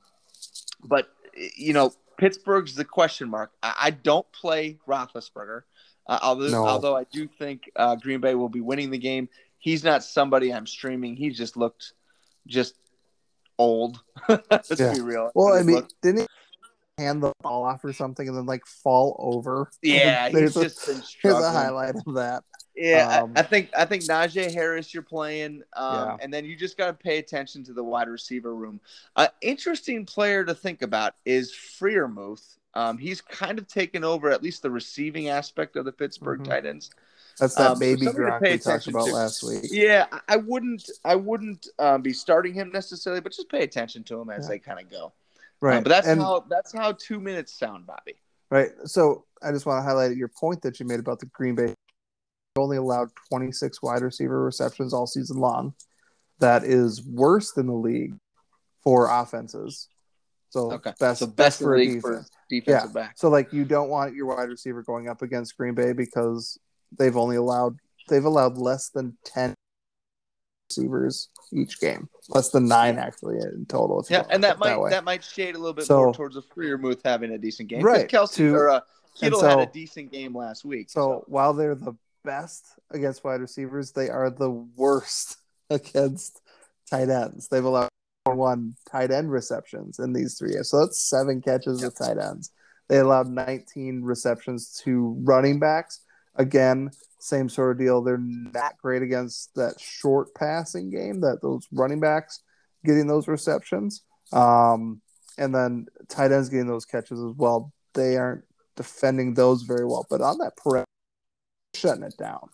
but 0.84 1.10
you 1.56 1.74
know 1.74 1.92
Pittsburgh's 2.18 2.76
the 2.76 2.86
question 2.86 3.30
mark. 3.30 3.52
I, 3.62 3.76
I 3.80 3.90
don't 3.92 4.30
play 4.32 4.80
Roethlisberger, 4.88 5.62
uh, 6.08 6.20
although 6.22 6.50
no. 6.50 6.66
although 6.66 6.96
I 6.96 7.06
do 7.12 7.28
think 7.28 7.70
uh, 7.76 7.96
Green 7.96 8.20
Bay 8.20 8.36
will 8.36 8.50
be 8.50 8.62
winning 8.62 8.92
the 8.92 8.98
game. 8.98 9.30
He's 9.58 9.84
not 9.84 10.04
somebody 10.04 10.54
I'm 10.54 10.68
streaming. 10.68 11.16
He 11.16 11.30
just 11.32 11.58
looked 11.58 11.94
just 12.48 12.76
old. 13.58 14.02
Let's 14.30 14.80
yeah. 14.80 14.94
be 14.94 15.02
real. 15.02 15.32
Well, 15.34 15.56
I 15.56 15.64
mean, 15.64 15.78
looked... 15.78 15.96
didn't 16.02 16.22
he 16.22 16.28
hand 16.98 17.22
the 17.22 17.34
ball 17.42 17.64
off 17.64 17.84
or 17.84 17.94
something 17.94 18.28
and 18.28 18.38
then 18.38 18.46
like 18.46 18.66
fall 18.66 19.16
over? 19.20 19.70
Yeah, 19.82 20.30
he's 20.30 20.54
just 20.54 20.88
a, 20.88 21.02
Here's 21.22 21.36
a 21.36 21.52
highlight 21.52 21.96
of 21.96 22.16
that. 22.16 22.44
Yeah, 22.76 23.22
um, 23.22 23.34
I, 23.36 23.40
I, 23.40 23.44
think 23.44 23.70
I 23.78 23.86
think 23.86 24.04
Najee 24.04 24.54
Harris 24.54 24.94
you're 24.94 25.04
playing, 25.04 25.64
um, 25.78 25.96
yeah. 25.96 26.18
and 26.20 26.34
then 26.34 26.44
you 26.44 26.58
just 26.58 26.78
got 26.78 26.88
to 26.88 26.94
pay 26.94 27.20
attention 27.20 27.64
to 27.66 27.74
the 27.74 27.84
wide 27.84 28.10
receiver 28.10 28.54
room. 28.54 28.82
An 29.16 29.28
uh, 29.28 29.30
interesting 29.42 30.06
player 30.06 30.44
to 30.44 30.54
think 30.54 30.82
about 30.82 31.14
is 31.26 31.54
Freiermuth. 31.54 32.58
Um, 32.74 32.98
he's 32.98 33.22
kind 33.22 33.58
of 33.58 33.68
taken 33.68 34.04
over 34.04 34.30
at 34.30 34.44
least 34.44 34.62
the 34.62 34.70
receiving 34.70 35.30
aspect 35.30 35.78
of 35.78 35.86
the 35.86 35.94
Pittsburgh 35.94 36.42
mm-hmm. 36.42 36.52
Titans. 36.52 36.92
That's 37.40 37.56
that 37.56 37.72
um, 37.72 37.80
baby 37.80 38.06
Gronk 38.08 38.42
we 38.42 38.58
talked 38.58 38.88
about 38.88 39.08
to. 39.08 39.14
last 39.14 39.44
week. 39.44 39.64
Yeah, 39.72 40.06
I 40.28 40.38
wouldn't 40.38 40.90
I 41.04 41.16
wouldn't 41.16 41.68
um, 41.80 42.02
be 42.02 42.14
starting 42.14 42.54
him 42.54 42.72
necessarily, 42.74 43.22
but 43.22 43.34
just 43.34 43.50
pay 43.50 43.64
attention 43.64 44.04
to 44.06 44.20
him 44.20 44.30
as 44.30 44.46
yeah. 44.46 44.50
they 44.50 44.60
kind 44.60 44.80
of 44.80 44.90
go. 44.90 45.14
Right, 45.62 45.78
um, 45.78 45.84
but 45.84 45.90
that's 45.90 46.08
and, 46.08 46.22
how 46.22 46.46
that's 46.50 46.74
how 46.74 46.92
two 46.94 47.20
minutes 47.20 47.58
sound, 47.58 47.88
Bobby. 47.88 48.16
Right. 48.50 48.72
So 48.86 49.26
I 49.42 49.52
just 49.52 49.66
want 49.66 49.80
to 49.80 49.84
highlight 49.84 50.16
your 50.16 50.28
point 50.28 50.62
that 50.62 50.80
you 50.80 50.86
made 50.86 51.00
about 51.00 51.20
the 51.20 51.26
Green 51.28 51.56
Bay. 51.56 51.74
Only 52.58 52.78
allowed 52.78 53.10
26 53.30 53.82
wide 53.82 54.02
receiver 54.02 54.42
receptions 54.42 54.94
all 54.94 55.08
season 55.08 55.38
long. 55.38 55.74
That 56.40 56.64
is 56.64 57.04
worse 57.04 57.52
than 57.52 57.68
the 57.68 57.74
league 57.74 58.16
for 58.82 59.10
offenses. 59.10 59.90
So 60.52 60.72
okay. 60.72 60.94
best, 61.00 61.20
so 61.20 61.28
best, 61.28 61.60
for 61.60 61.78
defense. 61.78 62.02
For 62.02 62.26
defensive 62.50 62.92
yeah. 62.96 63.02
back. 63.02 63.18
So 63.18 63.30
like 63.30 63.52
you 63.52 63.66
don't 63.66 63.90
want 63.90 64.16
your 64.16 64.28
wide 64.28 64.48
receiver 64.48 64.84
going 64.84 65.10
up 65.10 65.22
against 65.22 65.58
Green 65.58 65.74
Bay 65.74 65.92
because 65.92 66.58
they've 66.98 67.18
only 67.18 67.36
allowed 67.36 67.78
they've 68.08 68.24
allowed 68.24 68.58
less 68.58 68.90
than 68.90 69.18
ten 69.26 69.54
receivers 70.70 71.30
each 71.54 71.80
game, 71.80 72.10
less 72.30 72.50
than 72.50 72.68
nine 72.68 72.98
actually 72.98 73.38
in 73.38 73.66
total. 73.68 74.06
yeah, 74.10 74.24
and 74.30 74.44
that 74.44 74.60
might 74.60 74.76
that, 74.82 74.90
that, 74.90 75.04
might 75.04 75.24
shade 75.24 75.56
a 75.56 75.58
little 75.58 75.74
bit 75.74 75.86
so, 75.86 75.98
more 75.98 76.14
towards 76.14 76.36
the 76.36 76.42
Freiermuth 76.42 77.02
having 77.04 77.32
a 77.32 77.38
decent 77.38 77.70
game. 77.70 77.82
Right, 77.82 78.08
Kelce 78.08 78.36
to, 78.36 78.56
or 78.56 78.70
uh, 78.70 78.80
Kittle 79.16 79.40
so, 79.40 79.48
had 79.48 79.60
a 79.60 79.72
decent 79.72 80.12
game 80.12 80.36
last 80.36 80.66
week. 80.66 80.90
So, 80.90 81.00
so 81.00 81.24
while 81.28 81.54
they're 81.54 81.76
the 81.76 81.96
best 82.24 82.66
against 82.92 83.24
wide 83.24 83.42
receivers, 83.42 83.92
they 83.92 84.10
are 84.10 84.30
the 84.30 84.52
worst 84.52 85.38
against 85.70 86.42
tight 86.90 87.10
ends. 87.10 87.48
They've 87.48 87.64
allowed 87.64 87.90
one 88.26 88.76
tight 88.92 89.12
end 89.12 89.32
receptions 89.32 90.00
in 90.00 90.14
these 90.14 90.38
three. 90.38 90.52
years. 90.52 90.72
So 90.72 90.80
that's 90.80 91.00
seven 91.00 91.42
catches 91.42 91.82
yep. 91.82 91.92
with 91.92 91.98
tight 91.98 92.18
ends. 92.18 92.52
They 92.88 93.00
allowed 93.00 93.28
19 93.28 94.04
receptions 94.04 94.80
to 94.84 95.16
running 95.24 95.60
backs 95.60 96.02
again, 96.36 96.92
same 97.26 97.50
sort 97.50 97.72
of 97.72 97.80
deal. 97.80 98.02
They're 98.02 98.18
not 98.18 98.78
great 98.78 99.02
against 99.02 99.54
that 99.56 99.80
short 99.80 100.34
passing 100.36 100.90
game, 100.90 101.22
that 101.22 101.42
those 101.42 101.68
running 101.72 102.00
backs 102.00 102.42
getting 102.86 103.08
those 103.08 103.28
receptions. 103.28 104.04
Um, 104.32 105.02
and 105.38 105.54
then 105.54 105.88
tight 106.08 106.32
ends 106.32 106.50
getting 106.50 106.68
those 106.68 106.86
catches 106.86 107.20
as 107.20 107.34
well. 107.36 107.74
They 107.94 108.18
aren't 108.18 108.44
defending 108.76 109.34
those 109.34 109.64
very 109.64 109.86
well, 109.86 110.06
but 110.10 110.22
on 110.22 110.38
that 110.38 110.56
perimeter, 110.56 110.86
shutting 111.76 112.04
it 112.04 112.16
down. 112.18 112.50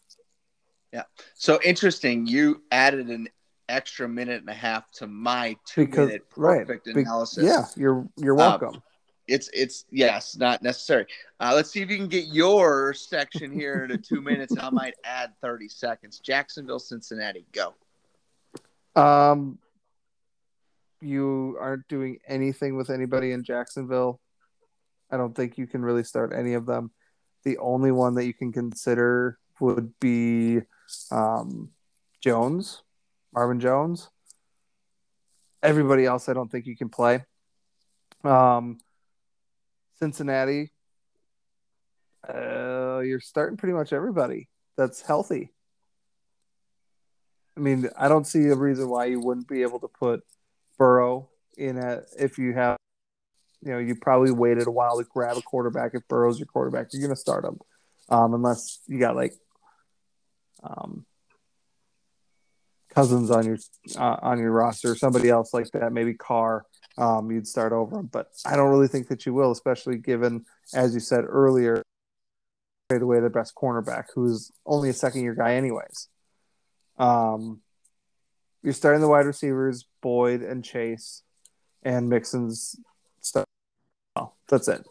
Yeah. 0.94 1.04
So 1.36 1.60
interesting. 1.64 2.28
You 2.28 2.64
added 2.72 3.08
an 3.08 3.28
extra 3.70 4.08
minute 4.08 4.42
and 4.42 4.50
a 4.50 4.54
half 4.54 4.90
to 4.92 5.08
my 5.08 5.58
two 5.66 5.86
because, 5.86 6.08
minute 6.08 6.30
perfect 6.30 6.88
right. 6.88 6.96
analysis. 6.96 7.44
yeah, 7.44 7.66
you're 7.76 8.08
you're 8.18 8.36
uh, 8.36 8.60
welcome 8.60 8.82
it's 9.32 9.50
it's 9.54 9.86
yes, 9.92 10.36
not 10.36 10.62
necessary. 10.62 11.06
Uh, 11.40 11.54
let's 11.56 11.72
see 11.72 11.82
if 11.82 11.90
you 11.90 11.98
can 11.98 12.10
get 12.10 12.28
your 12.28 12.94
section 12.94 13.52
here 13.52 13.88
to 13.88 13.98
two 13.98 14.22
minutes. 14.30 14.54
I 14.60 14.70
might 14.70 14.96
add 15.04 15.32
thirty 15.42 15.70
seconds. 15.70 16.20
Jacksonville, 16.20 16.80
Cincinnati, 16.80 17.46
go. 17.54 17.74
Um, 18.96 19.58
you 21.00 21.58
aren't 21.60 21.88
doing 21.88 22.20
anything 22.28 22.76
with 22.76 22.90
anybody 22.90 23.32
in 23.32 23.44
Jacksonville. 23.44 24.20
I 25.10 25.18
don't 25.18 25.36
think 25.36 25.58
you 25.58 25.66
can 25.66 25.82
really 25.82 26.04
start 26.04 26.34
any 26.36 26.54
of 26.54 26.66
them. 26.66 26.92
The 27.44 27.58
only 27.58 27.92
one 27.92 28.16
that 28.16 28.26
you 28.26 28.34
can 28.34 28.52
consider 28.52 29.38
would 29.60 29.98
be 30.00 30.60
um, 31.10 31.70
Jones, 32.20 32.84
Marvin 33.34 33.60
Jones. 33.60 34.10
Everybody 35.64 36.06
else, 36.06 36.28
I 36.28 36.34
don't 36.34 36.52
think 36.52 36.66
you 36.66 36.76
can 36.76 36.90
play. 36.90 37.24
Um, 38.24 38.80
Cincinnati, 40.02 40.72
uh, 42.28 43.02
you're 43.06 43.20
starting 43.20 43.56
pretty 43.56 43.74
much 43.74 43.94
everybody 43.94 44.50
that's 44.76 45.02
healthy. 45.02 45.54
I 47.56 47.60
mean, 47.60 47.88
I 47.96 48.08
don't 48.08 48.26
see 48.26 48.48
a 48.48 48.56
reason 48.56 48.90
why 48.90 49.06
you 49.06 49.20
wouldn't 49.20 49.48
be 49.48 49.62
able 49.62 49.80
to 49.82 49.88
put 49.88 50.24
Burrow 50.80 51.30
in 51.56 51.78
a 51.78 52.02
if 52.18 52.40
you 52.40 52.54
have, 52.54 52.78
you 53.62 53.74
know, 53.74 53.78
you 53.78 53.96
probably 53.96 54.32
waited 54.32 54.66
a 54.66 54.72
while 54.72 54.98
to 54.98 55.04
grab 55.04 55.38
a 55.38 55.42
quarterback. 55.42 55.92
If 55.94 56.08
Burrow's 56.08 56.40
your 56.40 56.48
quarterback, 56.48 56.88
you're 56.92 57.02
going 57.02 57.14
to 57.14 57.20
start 57.20 57.46
him, 57.46 57.60
um, 58.10 58.34
unless 58.34 58.80
you 58.88 58.98
got 58.98 59.16
like 59.16 59.34
um, 60.64 61.06
Cousins 62.90 63.30
on 63.30 63.46
your 63.46 63.58
uh, 63.98 64.18
on 64.24 64.40
your 64.40 64.52
roster, 64.52 64.96
somebody 64.96 65.30
else 65.30 65.54
like 65.54 65.70
that, 65.74 65.94
maybe 65.94 66.16
Carr 66.16 66.66
um, 66.98 67.32
you'd 67.32 67.48
start 67.48 67.74
over 67.74 68.00
him. 68.00 68.10
But 68.12 68.32
I 68.46 68.56
don't 68.56 68.70
really 68.70 68.88
think 68.88 69.08
that 69.10 69.26
you 69.26 69.34
will, 69.34 69.52
especially 69.52 69.98
given, 69.98 70.46
as 70.74 70.94
you 70.94 71.00
said 71.00 71.26
earlier, 71.28 71.84
trade 72.90 73.02
away 73.02 73.20
the 73.20 73.30
best 73.30 73.56
cornerback, 73.56 74.06
who's 74.14 74.52
only 74.66 74.90
a 74.90 74.94
second 74.94 75.22
year 75.22 75.36
guy, 75.36 75.56
anyways. 75.56 76.10
Um, 76.98 77.62
you're 78.64 78.74
starting 78.74 79.02
the 79.02 79.08
wide 79.08 79.26
receivers, 79.26 79.86
Boyd 80.02 80.42
and 80.42 80.64
Chase, 80.64 81.24
and 81.84 82.10
Mixon's 82.10 82.76
stuff. 83.22 83.46
Oh, 84.16 84.34
that's 84.48 84.68
it. 84.68 84.86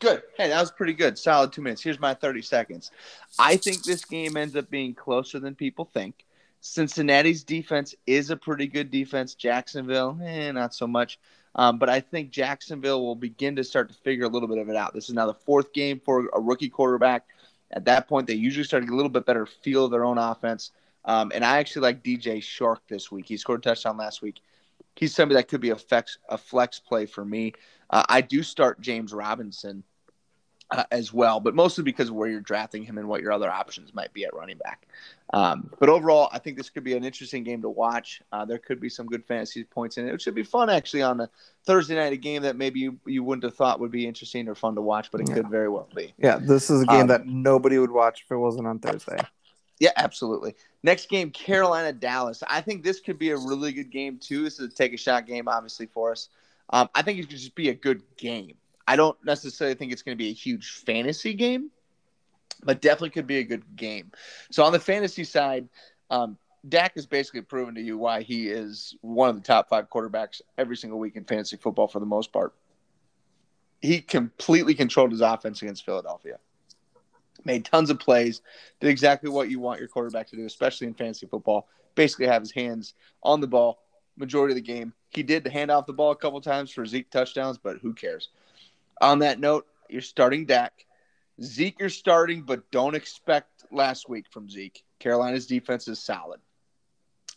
Good. 0.00 0.22
Hey, 0.34 0.48
that 0.48 0.60
was 0.60 0.70
pretty 0.70 0.94
good. 0.94 1.18
Solid 1.18 1.52
two 1.52 1.60
minutes. 1.60 1.82
Here's 1.82 2.00
my 2.00 2.14
30 2.14 2.40
seconds. 2.40 2.90
I 3.38 3.56
think 3.56 3.84
this 3.84 4.02
game 4.06 4.36
ends 4.36 4.56
up 4.56 4.70
being 4.70 4.94
closer 4.94 5.38
than 5.38 5.54
people 5.54 5.84
think. 5.84 6.24
Cincinnati's 6.60 7.44
defense 7.44 7.94
is 8.06 8.30
a 8.30 8.36
pretty 8.36 8.66
good 8.66 8.90
defense. 8.90 9.34
Jacksonville, 9.34 10.18
eh, 10.22 10.52
not 10.52 10.74
so 10.74 10.86
much. 10.86 11.18
Um, 11.54 11.78
but 11.78 11.88
I 11.88 12.00
think 12.00 12.30
Jacksonville 12.30 13.02
will 13.02 13.16
begin 13.16 13.56
to 13.56 13.64
start 13.64 13.88
to 13.88 13.94
figure 13.94 14.24
a 14.24 14.28
little 14.28 14.48
bit 14.48 14.58
of 14.58 14.68
it 14.68 14.76
out. 14.76 14.94
This 14.94 15.08
is 15.08 15.14
now 15.14 15.26
the 15.26 15.34
fourth 15.34 15.72
game 15.72 16.00
for 16.00 16.28
a 16.32 16.40
rookie 16.40 16.68
quarterback. 16.68 17.26
At 17.72 17.84
that 17.86 18.08
point, 18.08 18.26
they 18.26 18.34
usually 18.34 18.64
start 18.64 18.82
to 18.82 18.86
get 18.86 18.92
a 18.92 18.96
little 18.96 19.10
bit 19.10 19.26
better 19.26 19.46
feel 19.46 19.86
of 19.86 19.90
their 19.90 20.04
own 20.04 20.18
offense. 20.18 20.72
Um, 21.04 21.32
and 21.34 21.44
I 21.44 21.58
actually 21.58 21.82
like 21.82 22.04
DJ 22.04 22.38
Chark 22.38 22.78
this 22.88 23.10
week. 23.10 23.26
He 23.26 23.36
scored 23.36 23.60
a 23.60 23.62
touchdown 23.62 23.96
last 23.96 24.22
week. 24.22 24.40
he's 24.96 25.14
somebody 25.14 25.36
that 25.36 25.48
could 25.48 25.60
be 25.60 25.70
a 25.70 25.76
flex 25.76 26.18
a 26.28 26.36
flex 26.36 26.78
play 26.78 27.06
for 27.06 27.24
me. 27.24 27.52
Uh, 27.88 28.04
I 28.08 28.20
do 28.20 28.42
start 28.42 28.80
James 28.80 29.12
Robinson 29.12 29.82
uh, 30.72 30.84
as 30.90 31.12
well, 31.12 31.40
but 31.40 31.54
mostly 31.54 31.82
because 31.82 32.08
of 32.08 32.14
where 32.14 32.28
you're 32.28 32.40
drafting 32.40 32.84
him 32.84 32.98
and 32.98 33.08
what 33.08 33.22
your 33.22 33.32
other 33.32 33.50
options 33.50 33.92
might 33.94 34.12
be 34.12 34.24
at 34.24 34.34
running 34.34 34.58
back. 34.58 34.86
Um, 35.32 35.70
but 35.78 35.88
overall, 35.88 36.28
I 36.32 36.38
think 36.38 36.56
this 36.56 36.70
could 36.70 36.84
be 36.84 36.94
an 36.94 37.04
interesting 37.04 37.44
game 37.44 37.62
to 37.62 37.68
watch. 37.68 38.22
Uh, 38.32 38.44
there 38.44 38.58
could 38.58 38.80
be 38.80 38.88
some 38.88 39.06
good 39.06 39.24
fantasy 39.24 39.64
points 39.64 39.98
in 39.98 40.08
it. 40.08 40.14
It 40.14 40.20
should 40.20 40.34
be 40.34 40.42
fun 40.42 40.70
actually 40.70 41.02
on 41.02 41.20
a 41.20 41.30
Thursday 41.64 41.96
night, 41.96 42.12
a 42.12 42.16
game 42.16 42.42
that 42.42 42.56
maybe 42.56 42.80
you, 42.80 42.98
you 43.06 43.22
wouldn't 43.22 43.44
have 43.44 43.54
thought 43.54 43.80
would 43.80 43.90
be 43.90 44.06
interesting 44.06 44.48
or 44.48 44.54
fun 44.54 44.74
to 44.74 44.82
watch, 44.82 45.10
but 45.10 45.20
it 45.20 45.28
yeah. 45.28 45.34
could 45.34 45.48
very 45.48 45.68
well 45.68 45.88
be. 45.94 46.14
Yeah, 46.18 46.38
this 46.40 46.70
is 46.70 46.82
a 46.82 46.86
game 46.86 47.02
um, 47.02 47.06
that 47.08 47.26
nobody 47.26 47.78
would 47.78 47.90
watch 47.90 48.22
if 48.24 48.30
it 48.30 48.36
wasn't 48.36 48.66
on 48.66 48.78
Thursday. 48.78 49.18
Yeah, 49.80 49.92
absolutely. 49.96 50.54
Next 50.82 51.08
game, 51.08 51.30
Carolina 51.30 51.92
Dallas. 51.92 52.42
I 52.48 52.60
think 52.60 52.84
this 52.84 53.00
could 53.00 53.18
be 53.18 53.30
a 53.30 53.36
really 53.36 53.72
good 53.72 53.90
game 53.90 54.18
too. 54.18 54.44
This 54.44 54.60
is 54.60 54.72
a 54.72 54.74
take 54.74 54.92
a 54.92 54.96
shot 54.96 55.26
game, 55.26 55.48
obviously 55.48 55.86
for 55.86 56.12
us. 56.12 56.28
Um, 56.68 56.88
I 56.94 57.02
think 57.02 57.18
it 57.18 57.22
could 57.22 57.30
just 57.30 57.54
be 57.54 57.70
a 57.70 57.74
good 57.74 58.02
game. 58.16 58.54
I 58.90 58.96
don't 58.96 59.16
necessarily 59.24 59.76
think 59.76 59.92
it's 59.92 60.02
going 60.02 60.18
to 60.18 60.20
be 60.20 60.30
a 60.30 60.32
huge 60.32 60.68
fantasy 60.68 61.32
game, 61.32 61.70
but 62.64 62.80
definitely 62.80 63.10
could 63.10 63.28
be 63.28 63.36
a 63.36 63.44
good 63.44 63.62
game. 63.76 64.10
So 64.50 64.64
on 64.64 64.72
the 64.72 64.80
fantasy 64.80 65.22
side, 65.22 65.68
um, 66.10 66.36
Dak 66.68 66.96
has 66.96 67.06
basically 67.06 67.42
proven 67.42 67.76
to 67.76 67.80
you 67.80 67.96
why 67.96 68.22
he 68.22 68.48
is 68.48 68.96
one 69.00 69.28
of 69.28 69.36
the 69.36 69.42
top 69.42 69.68
five 69.68 69.88
quarterbacks 69.88 70.40
every 70.58 70.76
single 70.76 70.98
week 70.98 71.14
in 71.14 71.22
fantasy 71.22 71.56
football 71.56 71.86
for 71.86 72.00
the 72.00 72.06
most 72.06 72.32
part. 72.32 72.52
He 73.80 74.00
completely 74.00 74.74
controlled 74.74 75.12
his 75.12 75.20
offense 75.20 75.62
against 75.62 75.84
Philadelphia. 75.84 76.40
Made 77.44 77.64
tons 77.64 77.90
of 77.90 78.00
plays, 78.00 78.42
did 78.80 78.90
exactly 78.90 79.30
what 79.30 79.50
you 79.50 79.60
want 79.60 79.78
your 79.78 79.88
quarterback 79.88 80.26
to 80.30 80.36
do, 80.36 80.46
especially 80.46 80.88
in 80.88 80.94
fantasy 80.94 81.28
football. 81.28 81.68
Basically, 81.94 82.26
have 82.26 82.42
his 82.42 82.50
hands 82.50 82.94
on 83.22 83.40
the 83.40 83.46
ball 83.46 83.78
majority 84.16 84.50
of 84.50 84.56
the 84.56 84.62
game. 84.62 84.92
He 85.10 85.22
did 85.22 85.46
hand 85.46 85.70
off 85.70 85.86
the 85.86 85.92
ball 85.92 86.10
a 86.10 86.16
couple 86.16 86.40
times 86.40 86.72
for 86.72 86.84
Zeke 86.84 87.08
touchdowns, 87.08 87.56
but 87.56 87.78
who 87.78 87.94
cares? 87.94 88.30
On 89.00 89.20
that 89.20 89.40
note, 89.40 89.66
you're 89.88 90.02
starting 90.02 90.46
Dak. 90.46 90.72
Zeke, 91.42 91.80
you're 91.80 91.88
starting, 91.88 92.42
but 92.42 92.70
don't 92.70 92.94
expect 92.94 93.64
last 93.72 94.08
week 94.08 94.26
from 94.30 94.50
Zeke. 94.50 94.84
Carolina's 94.98 95.46
defense 95.46 95.88
is 95.88 95.98
solid. 95.98 96.40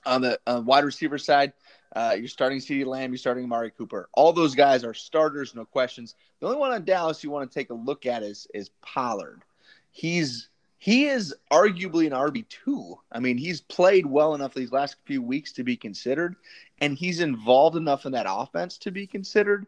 On 0.05 0.21
the 0.21 0.37
wide 0.47 0.83
receiver 0.83 1.17
side, 1.17 1.53
uh, 1.95 2.15
you're 2.17 2.27
starting 2.27 2.59
CeeDee 2.59 2.85
Lamb, 2.85 3.11
you're 3.11 3.17
starting 3.17 3.45
Amari 3.45 3.71
Cooper. 3.71 4.09
All 4.13 4.33
those 4.33 4.55
guys 4.55 4.83
are 4.83 4.93
starters, 4.93 5.55
no 5.55 5.63
questions. 5.63 6.15
The 6.39 6.47
only 6.47 6.57
one 6.57 6.71
on 6.71 6.83
Dallas 6.83 7.23
you 7.23 7.29
want 7.29 7.49
to 7.49 7.53
take 7.53 7.69
a 7.69 7.75
look 7.75 8.05
at 8.05 8.23
is 8.23 8.47
is 8.53 8.69
Pollard. 8.81 9.43
He's 9.91 10.49
he 10.79 11.05
is 11.05 11.33
arguably 11.51 12.07
an 12.07 12.11
RB 12.11 12.45
two. 12.49 12.99
I 13.11 13.19
mean, 13.19 13.37
he's 13.37 13.61
played 13.61 14.05
well 14.05 14.35
enough 14.35 14.53
these 14.53 14.71
last 14.73 14.97
few 15.05 15.21
weeks 15.21 15.53
to 15.53 15.63
be 15.63 15.77
considered, 15.77 16.35
and 16.81 16.97
he's 16.97 17.21
involved 17.21 17.77
enough 17.77 18.05
in 18.05 18.11
that 18.13 18.25
offense 18.27 18.77
to 18.79 18.91
be 18.91 19.07
considered. 19.07 19.65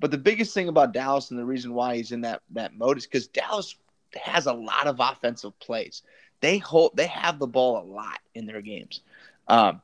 But 0.00 0.10
the 0.10 0.18
biggest 0.18 0.54
thing 0.54 0.68
about 0.68 0.92
Dallas 0.92 1.30
and 1.30 1.38
the 1.38 1.44
reason 1.44 1.74
why 1.74 1.96
he's 1.96 2.12
in 2.12 2.22
that 2.22 2.42
that 2.50 2.76
mode 2.76 2.98
is 2.98 3.06
because 3.06 3.26
Dallas 3.28 3.76
has 4.22 4.46
a 4.46 4.52
lot 4.52 4.86
of 4.86 5.00
offensive 5.00 5.58
plays. 5.60 6.02
They 6.40 6.58
hold 6.58 6.96
they 6.96 7.06
have 7.06 7.38
the 7.38 7.46
ball 7.46 7.82
a 7.82 7.86
lot 7.86 8.18
in 8.34 8.46
their 8.46 8.60
games. 8.60 9.00
Um, 9.48 9.80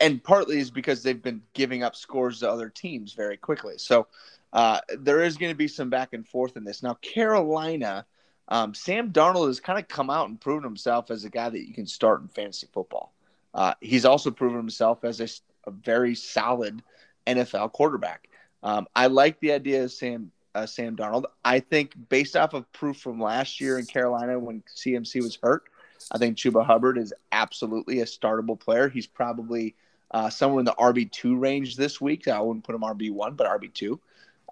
and 0.00 0.22
partly 0.22 0.58
is 0.58 0.70
because 0.70 1.02
they've 1.02 1.22
been 1.22 1.42
giving 1.54 1.82
up 1.82 1.96
scores 1.96 2.40
to 2.40 2.50
other 2.50 2.68
teams 2.68 3.14
very 3.14 3.36
quickly. 3.36 3.74
So 3.78 4.06
uh, 4.52 4.80
there 4.98 5.22
is 5.22 5.36
going 5.36 5.52
to 5.52 5.56
be 5.56 5.68
some 5.68 5.90
back 5.90 6.12
and 6.12 6.26
forth 6.26 6.56
in 6.56 6.64
this. 6.64 6.82
Now, 6.82 6.94
Carolina, 6.94 8.04
um, 8.48 8.74
Sam 8.74 9.10
Darnold 9.10 9.46
has 9.46 9.60
kind 9.60 9.78
of 9.78 9.88
come 9.88 10.10
out 10.10 10.28
and 10.28 10.40
proven 10.40 10.64
himself 10.64 11.10
as 11.10 11.24
a 11.24 11.30
guy 11.30 11.48
that 11.48 11.66
you 11.66 11.72
can 11.72 11.86
start 11.86 12.20
in 12.20 12.28
fantasy 12.28 12.68
football. 12.72 13.12
Uh, 13.54 13.74
he's 13.80 14.04
also 14.04 14.30
proven 14.30 14.56
himself 14.56 15.04
as 15.04 15.20
a, 15.20 15.28
a 15.68 15.70
very 15.70 16.14
solid 16.14 16.82
NFL 17.26 17.72
quarterback. 17.72 18.28
Um, 18.62 18.86
I 18.94 19.06
like 19.06 19.40
the 19.40 19.52
idea 19.52 19.84
of 19.84 19.92
Sam 19.92 20.30
uh, 20.54 20.66
Sam 20.66 20.96
Darnold. 20.96 21.24
I 21.44 21.60
think 21.60 21.92
based 22.08 22.36
off 22.36 22.54
of 22.54 22.70
proof 22.72 22.98
from 22.98 23.20
last 23.20 23.60
year 23.60 23.78
in 23.78 23.86
Carolina 23.86 24.38
when 24.38 24.62
CMC 24.76 25.22
was 25.22 25.38
hurt, 25.42 25.64
I 26.10 26.18
think 26.18 26.36
Chuba 26.36 26.64
Hubbard 26.64 26.98
is 26.98 27.14
absolutely 27.32 28.00
a 28.00 28.04
startable 28.04 28.58
player. 28.58 28.88
He's 28.88 29.06
probably 29.06 29.74
uh, 30.10 30.28
somewhere 30.28 30.60
in 30.60 30.64
the 30.64 30.74
RB 30.74 31.10
two 31.10 31.36
range 31.36 31.76
this 31.76 32.00
week. 32.00 32.28
I 32.28 32.40
wouldn't 32.40 32.64
put 32.64 32.74
him 32.74 32.82
RB 32.82 33.12
one, 33.12 33.34
but 33.34 33.46
RB 33.46 33.72
2 33.72 34.00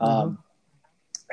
mm-hmm. 0.00 0.04
um, 0.04 0.38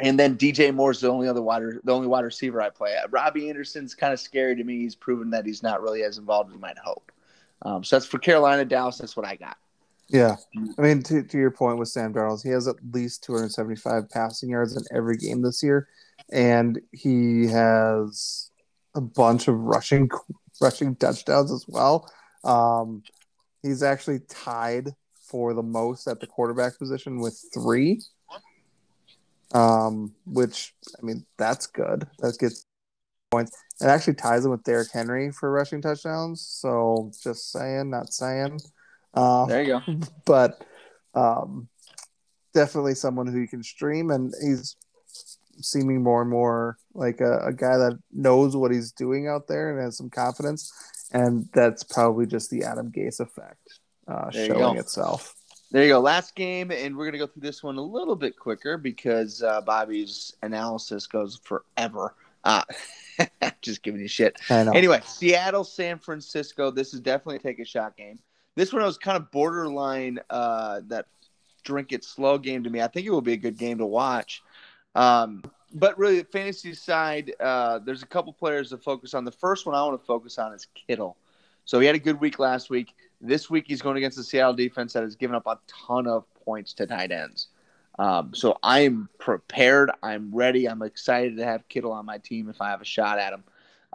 and 0.02 0.20
then 0.20 0.38
DJ 0.38 0.74
Moore's 0.74 1.00
the 1.00 1.10
only 1.10 1.28
other 1.28 1.42
wide 1.42 1.64
the 1.84 1.94
only 1.94 2.08
wide 2.08 2.26
receiver 2.26 2.62
I 2.62 2.70
play. 2.70 2.96
Robbie 3.10 3.50
Anderson's 3.50 3.96
kind 3.96 4.14
of 4.14 4.20
scary 4.20 4.56
to 4.56 4.64
me. 4.64 4.80
He's 4.80 4.96
proven 4.96 5.30
that 5.30 5.46
he's 5.46 5.64
not 5.64 5.82
really 5.82 6.04
as 6.04 6.18
involved 6.18 6.50
as 6.50 6.56
you 6.56 6.60
might 6.60 6.78
hope. 6.78 7.12
Um, 7.62 7.84
so 7.84 7.96
that's 7.96 8.06
for 8.06 8.20
Carolina, 8.20 8.66
Dallas. 8.66 8.98
That's 8.98 9.16
what 9.16 9.26
I 9.26 9.36
got. 9.36 9.58
Yeah, 10.08 10.36
I 10.78 10.82
mean, 10.82 11.02
to, 11.04 11.24
to 11.24 11.38
your 11.38 11.52
point 11.52 11.80
with 11.80 11.88
Sam 11.90 12.14
Darnold, 12.14 12.44
he 12.44 12.50
has 12.50 12.68
at 12.68 12.76
least 12.92 13.24
275 13.24 14.10
passing 14.10 14.50
yards 14.50 14.76
in 14.76 14.84
every 14.96 15.18
game 15.18 15.42
this 15.42 15.64
year, 15.64 15.88
and 16.32 16.80
he 16.92 17.48
has 17.48 18.52
a 18.94 19.02
bunch 19.02 19.48
of 19.48 19.56
rushing 19.56 20.10
rushing 20.62 20.96
touchdowns 20.96 21.52
as 21.52 21.66
well. 21.68 22.10
Um, 22.44 23.04
he's 23.64 23.84
actually 23.84 24.20
tied 24.30 24.94
for 25.16 25.54
the 25.54 25.64
most 25.64 26.08
at 26.08 26.20
the 26.20 26.28
quarterback 26.28 26.78
position 26.78 27.20
with 27.20 27.44
three, 27.54 28.02
um, 29.54 30.14
which 30.26 30.76
I 31.00 31.06
mean 31.06 31.26
that's 31.38 31.66
good. 31.66 32.08
That 32.20 32.38
gets 32.40 32.66
points. 33.32 33.52
It 33.82 33.88
actually 33.88 34.14
ties 34.14 34.46
him 34.46 34.52
with 34.52 34.64
Derrick 34.64 34.92
Henry 34.94 35.32
for 35.32 35.52
rushing 35.52 35.82
touchdowns. 35.82 36.42
So 36.42 37.12
just 37.22 37.52
saying, 37.52 37.90
not 37.90 38.14
saying. 38.14 38.60
Uh, 39.16 39.46
there 39.46 39.64
you 39.64 39.68
go. 39.68 39.82
But 40.26 40.64
um, 41.14 41.68
definitely 42.54 42.96
someone 42.96 43.28
who 43.28 43.40
you 43.40 43.48
can 43.48 43.64
stream, 43.64 44.12
and 44.12 44.34
he's 44.42 44.76
seeming 45.62 46.04
more 46.04 46.22
and 46.22 46.30
more 46.30 46.78
like 46.94 47.22
a, 47.22 47.40
a, 47.46 47.54
guy 47.54 47.78
that 47.78 47.98
knows 48.12 48.58
what 48.58 48.72
he's 48.72 48.92
doing 48.92 49.28
out 49.30 49.48
there 49.48 49.72
and 49.72 49.82
has 49.82 49.98
some 49.98 50.10
confidence. 50.10 50.72
And 51.14 51.48
that's 51.54 51.84
probably 51.84 52.26
just 52.26 52.50
the 52.50 52.64
Adam 52.64 52.92
Gase 52.92 53.22
effect 53.22 53.80
uh, 54.08 54.32
showing 54.32 54.78
itself. 54.78 55.34
There 55.72 55.84
you 55.84 55.90
go. 55.90 56.00
Last 56.00 56.36
game, 56.36 56.72
and 56.72 56.96
we're 56.96 57.06
going 57.06 57.14
to 57.14 57.20
go 57.20 57.28
through 57.28 57.42
this 57.42 57.64
one 57.64 57.78
a 57.78 57.82
little 57.82 58.16
bit 58.16 58.38
quicker 58.38 58.78
because 58.78 59.42
uh, 59.42 59.62
Bobby's 59.62 60.34
analysis 60.42 61.08
goes 61.08 61.40
forever. 61.44 62.16
Uh, 62.44 62.64
just 63.62 63.82
giving 63.82 64.02
you 64.02 64.08
shit. 64.08 64.38
Anyway, 64.50 65.02
Seattle, 65.06 65.64
San 65.64 66.00
Francisco. 66.00 66.70
This 66.70 66.94
is 66.94 67.00
definitely 67.00 67.38
a 67.38 67.40
take 67.40 67.60
a 67.60 67.66
shot 67.66 67.98
game. 67.98 68.20
This 68.56 68.74
one 68.74 68.82
was 68.84 68.98
kind 68.98 69.18
of 69.18 69.32
borderline 69.32 70.20
uh, 70.30 70.82
that 70.88 71.06
drink 71.64 71.92
it 71.92 72.04
slow 72.04 72.38
game 72.38 72.64
to 72.64 72.70
me. 72.70 72.82
I 72.82 72.88
think 72.88 73.06
it 73.06 73.10
will 73.10 73.22
be 73.22 73.34
a 73.34 73.38
good 73.38 73.58
game 73.58 73.78
to 73.80 73.86
watch. 73.86 74.44
Um, 74.96 75.44
but 75.74 75.98
really, 75.98 76.20
the 76.20 76.26
fantasy 76.26 76.74
side, 76.74 77.34
uh, 77.40 77.80
there's 77.80 78.02
a 78.02 78.06
couple 78.06 78.32
players 78.32 78.70
to 78.70 78.78
focus 78.78 79.14
on. 79.14 79.26
The 79.26 79.32
first 79.32 79.66
one 79.66 79.76
I 79.76 79.84
want 79.84 80.00
to 80.00 80.06
focus 80.06 80.38
on 80.38 80.54
is 80.54 80.68
Kittle. 80.74 81.18
So 81.66 81.80
he 81.80 81.86
had 81.86 81.96
a 81.96 82.00
good 82.00 82.22
week 82.22 82.40
last 82.40 82.70
week. 82.70 82.94
This 83.20 83.50
week 83.50 83.66
he's 83.68 83.82
going 83.82 83.98
against 83.98 84.18
the 84.18 84.24
Seattle 84.24 84.54
defense 84.54 84.94
that 84.94 85.04
has 85.04 85.16
given 85.16 85.36
up 85.36 85.48
a 85.48 85.60
ton 85.68 86.08
of 86.08 86.24
points 86.46 86.74
to 86.74 86.86
tight 86.86 87.12
ends. 87.12 87.48
Um, 87.98 88.34
so 88.34 88.58
I'm 88.62 89.10
prepared. 89.20 89.90
I'm 90.04 90.34
ready. 90.34 90.68
I'm 90.68 90.82
excited 90.82 91.38
to 91.38 91.46
have 91.46 91.68
Kittle 91.68 91.92
on 91.92 92.06
my 92.06 92.20
team 92.20 92.50
if 92.50 92.62
I 92.62 92.70
have 92.70 92.82
a 92.82 92.86
shot 92.86 93.20
at 93.20 93.34
him. 93.34 93.44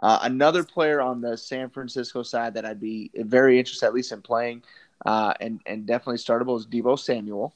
Uh, 0.01 0.19
another 0.23 0.63
player 0.63 0.99
on 0.99 1.21
the 1.21 1.37
San 1.37 1.69
Francisco 1.69 2.23
side 2.23 2.55
that 2.55 2.65
I'd 2.65 2.79
be 2.79 3.11
very 3.15 3.59
interested, 3.59 3.85
at 3.85 3.93
least 3.93 4.11
in 4.11 4.21
playing, 4.21 4.63
uh, 5.05 5.33
and 5.39 5.59
and 5.65 5.85
definitely 5.85 6.17
startable 6.17 6.57
is 6.57 6.65
Deebo 6.65 6.97
Samuel. 6.97 7.53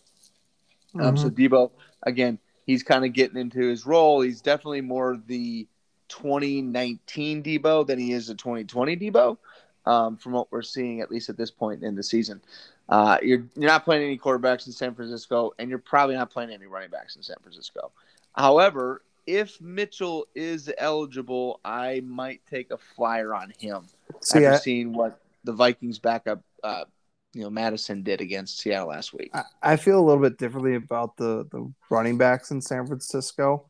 Um, 0.95 1.01
mm-hmm. 1.01 1.17
So 1.17 1.29
Deebo, 1.29 1.71
again, 2.03 2.39
he's 2.65 2.83
kind 2.83 3.03
of 3.03 3.13
getting 3.13 3.37
into 3.37 3.59
his 3.59 3.85
role. 3.85 4.21
He's 4.21 4.41
definitely 4.41 4.81
more 4.81 5.19
the 5.25 5.67
2019 6.09 7.43
Deebo 7.43 7.87
than 7.87 7.99
he 7.99 8.13
is 8.13 8.27
the 8.27 8.35
2020 8.35 8.95
Deebo, 8.97 9.37
um, 9.85 10.17
from 10.17 10.33
what 10.33 10.51
we're 10.51 10.61
seeing 10.61 11.01
at 11.01 11.09
least 11.09 11.29
at 11.29 11.37
this 11.37 11.51
point 11.51 11.83
in 11.83 11.95
the 11.95 12.03
season. 12.03 12.41
Uh, 12.87 13.17
you're 13.23 13.45
you're 13.55 13.69
not 13.69 13.83
playing 13.83 14.03
any 14.03 14.17
quarterbacks 14.17 14.67
in 14.67 14.73
San 14.73 14.93
Francisco, 14.93 15.51
and 15.57 15.69
you're 15.69 15.79
probably 15.79 16.15
not 16.15 16.29
playing 16.29 16.51
any 16.51 16.67
running 16.67 16.91
backs 16.91 17.15
in 17.15 17.23
San 17.23 17.37
Francisco. 17.41 17.91
However, 18.35 19.01
if 19.27 19.59
Mitchell 19.59 20.27
is 20.35 20.71
eligible, 20.77 21.59
I 21.65 22.01
might 22.05 22.41
take 22.49 22.71
a 22.71 22.77
flyer 22.77 23.33
on 23.33 23.53
him. 23.57 23.85
See, 24.21 24.39
after 24.39 24.53
I, 24.53 24.57
seeing 24.57 24.93
what 24.93 25.19
the 25.43 25.53
Vikings 25.53 25.99
backup, 25.99 26.41
uh, 26.63 26.85
you 27.33 27.41
know, 27.43 27.49
Mattison 27.49 28.03
did 28.03 28.21
against 28.21 28.59
Seattle 28.59 28.89
last 28.89 29.13
week. 29.13 29.31
I, 29.33 29.43
I, 29.61 29.75
feel 29.75 29.99
a 29.99 30.05
little 30.05 30.21
bit 30.21 30.37
differently 30.37 30.75
about 30.75 31.17
the 31.17 31.47
the 31.51 31.71
running 31.89 32.17
backs 32.17 32.51
in 32.51 32.61
San 32.61 32.87
Francisco. 32.87 33.69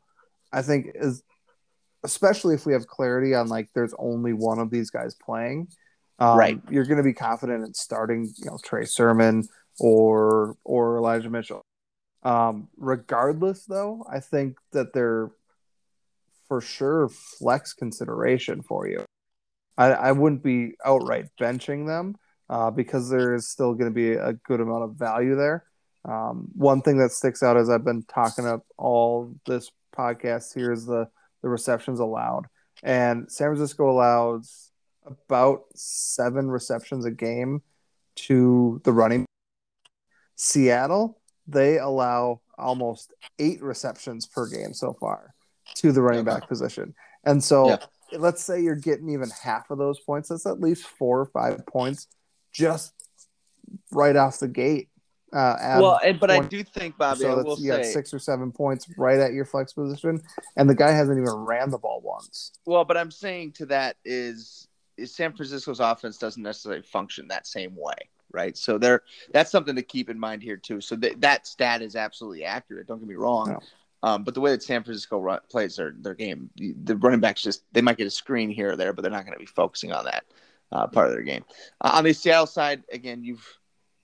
I 0.52 0.62
think 0.62 0.92
is 0.94 1.22
especially 2.04 2.54
if 2.54 2.64
we 2.64 2.72
have 2.72 2.86
clarity 2.86 3.34
on 3.34 3.48
like 3.48 3.68
there's 3.74 3.94
only 3.98 4.32
one 4.32 4.58
of 4.58 4.70
these 4.70 4.90
guys 4.90 5.14
playing. 5.14 5.68
Um, 6.18 6.38
right, 6.38 6.60
you're 6.70 6.84
going 6.84 6.98
to 6.98 7.02
be 7.02 7.12
confident 7.12 7.64
in 7.64 7.74
starting, 7.74 8.32
you 8.36 8.46
know, 8.46 8.58
Trey 8.62 8.84
Sermon 8.84 9.48
or 9.78 10.56
or 10.64 10.98
Elijah 10.98 11.28
Mitchell. 11.28 11.62
Um, 12.22 12.68
regardless, 12.76 13.64
though, 13.66 14.04
I 14.10 14.20
think 14.20 14.58
that 14.72 14.92
they're 14.92 15.30
for 16.48 16.60
sure 16.60 17.08
flex 17.08 17.72
consideration 17.72 18.62
for 18.62 18.88
you. 18.88 19.04
I, 19.76 19.86
I 19.92 20.12
wouldn't 20.12 20.42
be 20.42 20.72
outright 20.84 21.26
benching 21.40 21.86
them, 21.86 22.16
uh, 22.48 22.70
because 22.70 23.10
there 23.10 23.34
is 23.34 23.48
still 23.48 23.74
going 23.74 23.90
to 23.90 23.94
be 23.94 24.12
a 24.12 24.32
good 24.32 24.60
amount 24.60 24.84
of 24.84 24.94
value 24.94 25.36
there. 25.36 25.64
Um, 26.04 26.48
one 26.54 26.82
thing 26.82 26.98
that 26.98 27.12
sticks 27.12 27.42
out 27.42 27.56
as 27.56 27.68
I've 27.68 27.84
been 27.84 28.04
talking 28.04 28.46
up 28.46 28.64
all 28.76 29.34
this 29.46 29.70
podcast 29.96 30.54
here 30.54 30.72
is 30.72 30.86
the 30.86 31.08
the 31.42 31.48
receptions 31.48 32.00
allowed, 32.00 32.46
and 32.82 33.30
San 33.30 33.48
Francisco 33.48 33.90
allows 33.90 34.70
about 35.04 35.64
seven 35.74 36.48
receptions 36.48 37.04
a 37.04 37.10
game 37.10 37.62
to 38.16 38.80
the 38.84 38.92
running. 38.92 39.26
Seattle 40.36 41.18
they 41.46 41.78
allow 41.78 42.40
almost 42.58 43.12
eight 43.38 43.62
receptions 43.62 44.26
per 44.26 44.48
game 44.48 44.72
so 44.72 44.96
far 44.98 45.34
to 45.74 45.92
the 45.92 46.02
running 46.02 46.24
back 46.24 46.48
position, 46.48 46.94
and 47.24 47.42
so. 47.42 47.70
Yeah. 47.70 47.78
Let's 48.12 48.40
say 48.40 48.62
you're 48.62 48.76
getting 48.76 49.08
even 49.08 49.30
half 49.42 49.68
of 49.68 49.78
those 49.78 49.98
points. 49.98 50.28
That's 50.28 50.46
at 50.46 50.60
least 50.60 50.86
four 50.86 51.18
or 51.18 51.26
five 51.26 51.66
points 51.66 52.06
just 52.52 52.92
right 53.90 54.14
off 54.14 54.38
the 54.38 54.46
gate 54.46 54.90
uh, 55.32 55.78
well, 55.80 56.00
and, 56.04 56.20
but 56.20 56.30
I 56.30 56.40
do 56.40 56.62
think, 56.62 56.96
Bobby, 56.96 57.20
so 57.20 57.40
I 57.40 57.42
will 57.42 57.58
you 57.58 57.72
say 57.72 57.82
six 57.82 58.14
or 58.14 58.18
seven 58.18 58.52
points 58.52 58.86
right 58.96 59.18
at 59.18 59.32
your 59.32 59.44
flex 59.44 59.72
position, 59.72 60.22
and 60.56 60.70
the 60.70 60.74
guy 60.74 60.92
hasn't 60.92 61.18
even 61.18 61.34
ran 61.34 61.70
the 61.70 61.78
ball 61.78 62.00
once. 62.02 62.52
Well, 62.64 62.84
but 62.84 62.96
I'm 62.96 63.10
saying 63.10 63.52
to 63.52 63.66
that 63.66 63.96
is, 64.04 64.68
is 64.96 65.14
San 65.14 65.32
Francisco's 65.32 65.80
offense 65.80 66.16
doesn't 66.16 66.42
necessarily 66.42 66.82
function 66.82 67.28
that 67.28 67.46
same 67.46 67.74
way, 67.76 67.96
right? 68.32 68.56
So 68.56 68.78
there, 68.78 69.02
that's 69.32 69.50
something 69.50 69.74
to 69.74 69.82
keep 69.82 70.08
in 70.08 70.18
mind 70.18 70.42
here 70.42 70.56
too. 70.56 70.80
So 70.80 70.96
th- 70.96 71.16
that 71.18 71.46
stat 71.46 71.82
is 71.82 71.96
absolutely 71.96 72.44
accurate. 72.44 72.86
Don't 72.86 73.00
get 73.00 73.08
me 73.08 73.16
wrong. 73.16 73.50
No. 73.50 73.60
Um, 74.06 74.22
but 74.22 74.34
the 74.34 74.40
way 74.40 74.52
that 74.52 74.62
San 74.62 74.84
Francisco 74.84 75.18
run, 75.18 75.40
plays 75.50 75.74
their 75.74 75.92
their 75.98 76.14
game, 76.14 76.48
the 76.56 76.96
running 76.96 77.18
backs 77.18 77.42
just 77.42 77.64
they 77.72 77.82
might 77.82 77.96
get 77.96 78.06
a 78.06 78.10
screen 78.10 78.50
here 78.50 78.70
or 78.70 78.76
there, 78.76 78.92
but 78.92 79.02
they're 79.02 79.10
not 79.10 79.24
going 79.24 79.32
to 79.32 79.40
be 79.40 79.46
focusing 79.46 79.90
on 79.90 80.04
that 80.04 80.24
uh, 80.70 80.86
part 80.86 81.08
of 81.08 81.12
their 81.12 81.24
game. 81.24 81.44
Uh, 81.80 81.90
on 81.94 82.04
the 82.04 82.12
Seattle 82.12 82.46
side, 82.46 82.84
again, 82.92 83.24
you've 83.24 83.44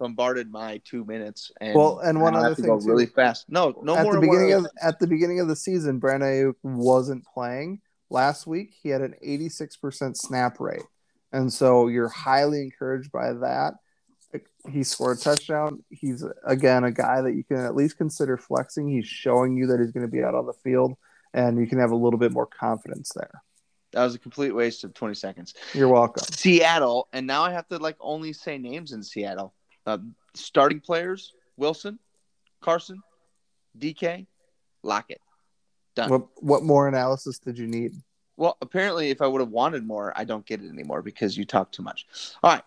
bombarded 0.00 0.50
my 0.50 0.80
two 0.84 1.04
minutes. 1.04 1.52
And 1.60 1.76
well, 1.76 2.00
and 2.00 2.20
one 2.20 2.34
other 2.34 2.56
thing, 2.56 2.64
too, 2.64 2.84
really 2.84 3.06
fast. 3.06 3.46
No, 3.48 3.80
no 3.84 3.94
at 3.94 4.02
more. 4.02 4.14
The 4.14 4.20
beginning 4.22 4.52
of 4.54 4.66
at 4.82 4.98
the 4.98 5.06
beginning 5.06 5.38
of 5.38 5.46
the 5.46 5.54
season, 5.54 6.00
Brandon 6.00 6.28
Aiyuk 6.28 6.54
wasn't 6.64 7.24
playing. 7.24 7.80
Last 8.10 8.44
week, 8.44 8.74
he 8.82 8.88
had 8.88 9.02
an 9.02 9.14
86% 9.24 10.16
snap 10.16 10.58
rate, 10.58 10.82
and 11.30 11.52
so 11.52 11.86
you're 11.86 12.08
highly 12.08 12.60
encouraged 12.60 13.12
by 13.12 13.34
that. 13.34 13.74
He 14.70 14.82
scored 14.84 15.18
a 15.18 15.20
touchdown. 15.20 15.82
He's 15.90 16.24
again 16.44 16.84
a 16.84 16.92
guy 16.92 17.20
that 17.20 17.34
you 17.34 17.44
can 17.44 17.58
at 17.58 17.74
least 17.74 17.98
consider 17.98 18.36
flexing. 18.36 18.88
He's 18.88 19.06
showing 19.06 19.56
you 19.56 19.66
that 19.66 19.80
he's 19.80 19.90
going 19.90 20.06
to 20.06 20.10
be 20.10 20.22
out 20.22 20.34
on 20.34 20.46
the 20.46 20.52
field, 20.52 20.94
and 21.34 21.58
you 21.58 21.66
can 21.66 21.78
have 21.78 21.90
a 21.90 21.96
little 21.96 22.18
bit 22.18 22.32
more 22.32 22.46
confidence 22.46 23.12
there. 23.14 23.42
That 23.92 24.04
was 24.04 24.14
a 24.14 24.18
complete 24.18 24.52
waste 24.52 24.84
of 24.84 24.94
20 24.94 25.14
seconds. 25.14 25.54
You're 25.74 25.88
welcome. 25.88 26.24
Seattle, 26.30 27.08
and 27.12 27.26
now 27.26 27.42
I 27.42 27.52
have 27.52 27.68
to 27.68 27.76
like 27.76 27.96
only 28.00 28.32
say 28.32 28.56
names 28.56 28.92
in 28.92 29.02
Seattle. 29.02 29.52
Uh, 29.84 29.98
starting 30.34 30.80
players: 30.80 31.34
Wilson, 31.56 31.98
Carson, 32.60 33.02
DK, 33.78 34.26
Lockett. 34.82 35.20
Done. 35.94 36.08
What 36.10 36.42
what 36.42 36.62
more 36.62 36.88
analysis 36.88 37.38
did 37.38 37.58
you 37.58 37.66
need? 37.66 37.92
Well, 38.38 38.56
apparently, 38.62 39.10
if 39.10 39.20
I 39.20 39.26
would 39.26 39.40
have 39.40 39.50
wanted 39.50 39.86
more, 39.86 40.12
I 40.16 40.24
don't 40.24 40.46
get 40.46 40.62
it 40.62 40.70
anymore 40.70 41.02
because 41.02 41.36
you 41.36 41.44
talk 41.44 41.70
too 41.70 41.82
much. 41.82 42.06
All 42.42 42.50
right, 42.50 42.62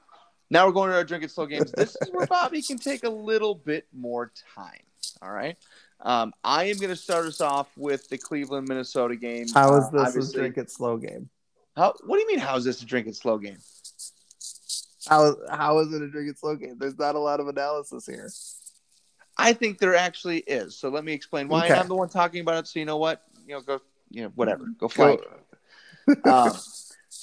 now 0.49 0.65
we're 0.65 0.73
going 0.73 0.89
to 0.89 0.95
our 0.95 1.03
drink 1.03 1.23
it 1.23 1.31
slow 1.31 1.45
games. 1.45 1.71
This 1.71 1.95
is 2.01 2.09
where 2.11 2.27
Bobby 2.29 2.61
can 2.61 2.77
take 2.77 3.03
a 3.03 3.09
little 3.09 3.55
bit 3.55 3.87
more 3.93 4.31
time. 4.55 4.81
All 5.21 5.31
right. 5.31 5.57
Um, 6.01 6.33
I 6.43 6.65
am 6.65 6.77
going 6.77 6.89
to 6.89 6.95
start 6.95 7.25
us 7.25 7.41
off 7.41 7.69
with 7.77 8.07
the 8.09 8.17
Cleveland 8.17 8.67
Minnesota 8.67 9.15
game. 9.15 9.47
How 9.53 9.75
is 9.77 9.85
uh, 9.93 10.11
this 10.11 10.29
a 10.29 10.33
drink 10.33 10.57
it 10.57 10.69
slow 10.69 10.97
game? 10.97 11.29
How? 11.75 11.93
What 12.05 12.17
do 12.17 12.21
you 12.21 12.27
mean? 12.27 12.39
How 12.39 12.55
is 12.57 12.63
this 12.63 12.81
a 12.81 12.85
drink 12.85 13.07
it 13.07 13.15
slow 13.15 13.37
game? 13.37 13.57
How 15.07 15.35
how 15.49 15.79
is 15.79 15.93
it 15.93 16.01
a 16.01 16.09
drink 16.09 16.29
it 16.29 16.37
slow 16.37 16.55
game? 16.55 16.77
There's 16.77 16.97
not 16.97 17.15
a 17.15 17.19
lot 17.19 17.39
of 17.39 17.47
analysis 17.47 18.05
here. 18.05 18.29
I 19.37 19.53
think 19.53 19.79
there 19.79 19.95
actually 19.95 20.39
is. 20.39 20.77
So 20.77 20.89
let 20.89 21.03
me 21.03 21.13
explain 21.13 21.47
why 21.47 21.65
okay. 21.65 21.73
I'm 21.73 21.87
the 21.87 21.95
one 21.95 22.09
talking 22.09 22.41
about 22.41 22.57
it. 22.63 22.67
So 22.67 22.79
you 22.79 22.85
know 22.85 22.97
what? 22.97 23.23
You 23.47 23.55
know, 23.55 23.61
go. 23.61 23.81
You 24.09 24.23
know, 24.23 24.31
whatever. 24.35 24.65
Go 24.77 24.87
fly. 24.87 25.17
um, 26.25 26.51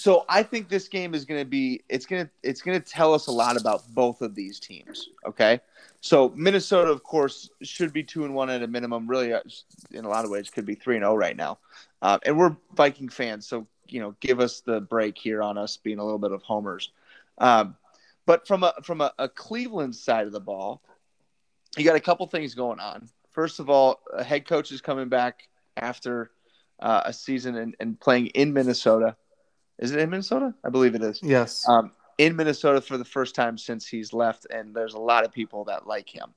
so 0.03 0.24
I 0.28 0.42
think 0.42 0.68
this 0.68 0.88
game 0.88 1.14
is 1.14 1.24
going 1.24 1.40
to 1.40 1.48
be. 1.48 1.84
It's 1.88 2.07
going 2.07 2.24
to. 2.24 2.30
It's 2.42 2.61
going 2.61 2.80
to 2.80 2.84
tell 2.84 3.14
us 3.14 3.28
a 3.28 3.30
lot 3.30 3.57
about 3.57 3.84
both 3.94 4.20
of 4.20 4.34
these 4.34 4.59
teams. 4.59 5.11
Okay. 5.24 5.61
So 6.00 6.32
Minnesota, 6.34 6.90
of 6.90 7.05
course, 7.05 7.50
should 7.62 7.92
be 7.92 8.03
two 8.03 8.24
and 8.24 8.34
one 8.34 8.50
at 8.50 8.64
a 8.64 8.66
minimum. 8.66 9.07
Really, 9.07 9.32
uh, 9.32 9.42
in 9.92 10.05
a 10.05 10.09
lot 10.09 10.24
of 10.24 10.32
ways, 10.32 10.50
could 10.50 10.66
be 10.66 10.74
three 10.74 10.96
and 10.96 11.05
zero 11.05 11.12
oh 11.12 11.14
right 11.14 11.36
now. 11.36 11.61
Uh, 12.03 12.18
and 12.26 12.36
we're 12.36 12.57
Viking 12.74 13.09
fans, 13.09 13.46
so 13.46 13.68
you 13.86 14.00
know, 14.00 14.16
give 14.18 14.40
us 14.40 14.59
the 14.59 14.80
break 14.80 15.16
here 15.16 15.40
on 15.40 15.57
us 15.57 15.76
being 15.76 16.00
a 16.00 16.05
little 16.05 16.18
bit 16.18 16.32
of 16.32 16.42
homers. 16.42 16.90
Um, 17.38 17.76
but 18.26 18.48
from 18.48 18.64
a 18.64 18.74
from 18.82 19.03
a, 19.03 19.12
a, 19.20 19.28
Cleveland 19.28 19.94
side 19.94 20.26
of 20.26 20.32
the 20.32 20.40
ball, 20.40 20.82
you 21.76 21.84
got 21.84 21.94
a 21.94 22.00
couple 22.00 22.26
things 22.26 22.57
going 22.57 22.80
on. 22.80 23.09
First 23.30 23.61
of 23.61 23.70
all, 23.70 24.00
a 24.12 24.24
head 24.24 24.48
coach 24.48 24.72
is 24.72 24.80
coming 24.80 25.09
back 25.09 25.48
after 25.76 26.32
uh, 26.80 27.03
a 27.05 27.12
season 27.12 27.55
and, 27.57 27.76
and 27.78 28.00
playing 28.00 28.26
in 28.28 28.53
Minnesota. 28.53 29.14
Is 29.83 29.91
it 29.91 29.99
in 29.99 30.11
Minnesota? 30.11 30.55
I 30.64 30.70
believe 30.70 30.95
it 30.95 31.03
is. 31.03 31.20
Yes. 31.22 31.68
Um, 31.68 31.91
in 32.16 32.37
Minnesota 32.37 32.80
for 32.80 32.97
the 32.97 33.05
first 33.05 33.35
time 33.35 33.59
since 33.59 33.85
he's 33.85 34.12
left, 34.12 34.47
and 34.49 34.72
there's 34.72 34.95
a 34.95 35.01
lot 35.01 35.24
of 35.24 35.33
people 35.33 35.64
that 35.64 35.89
like 35.89 36.09
him. 36.09 36.33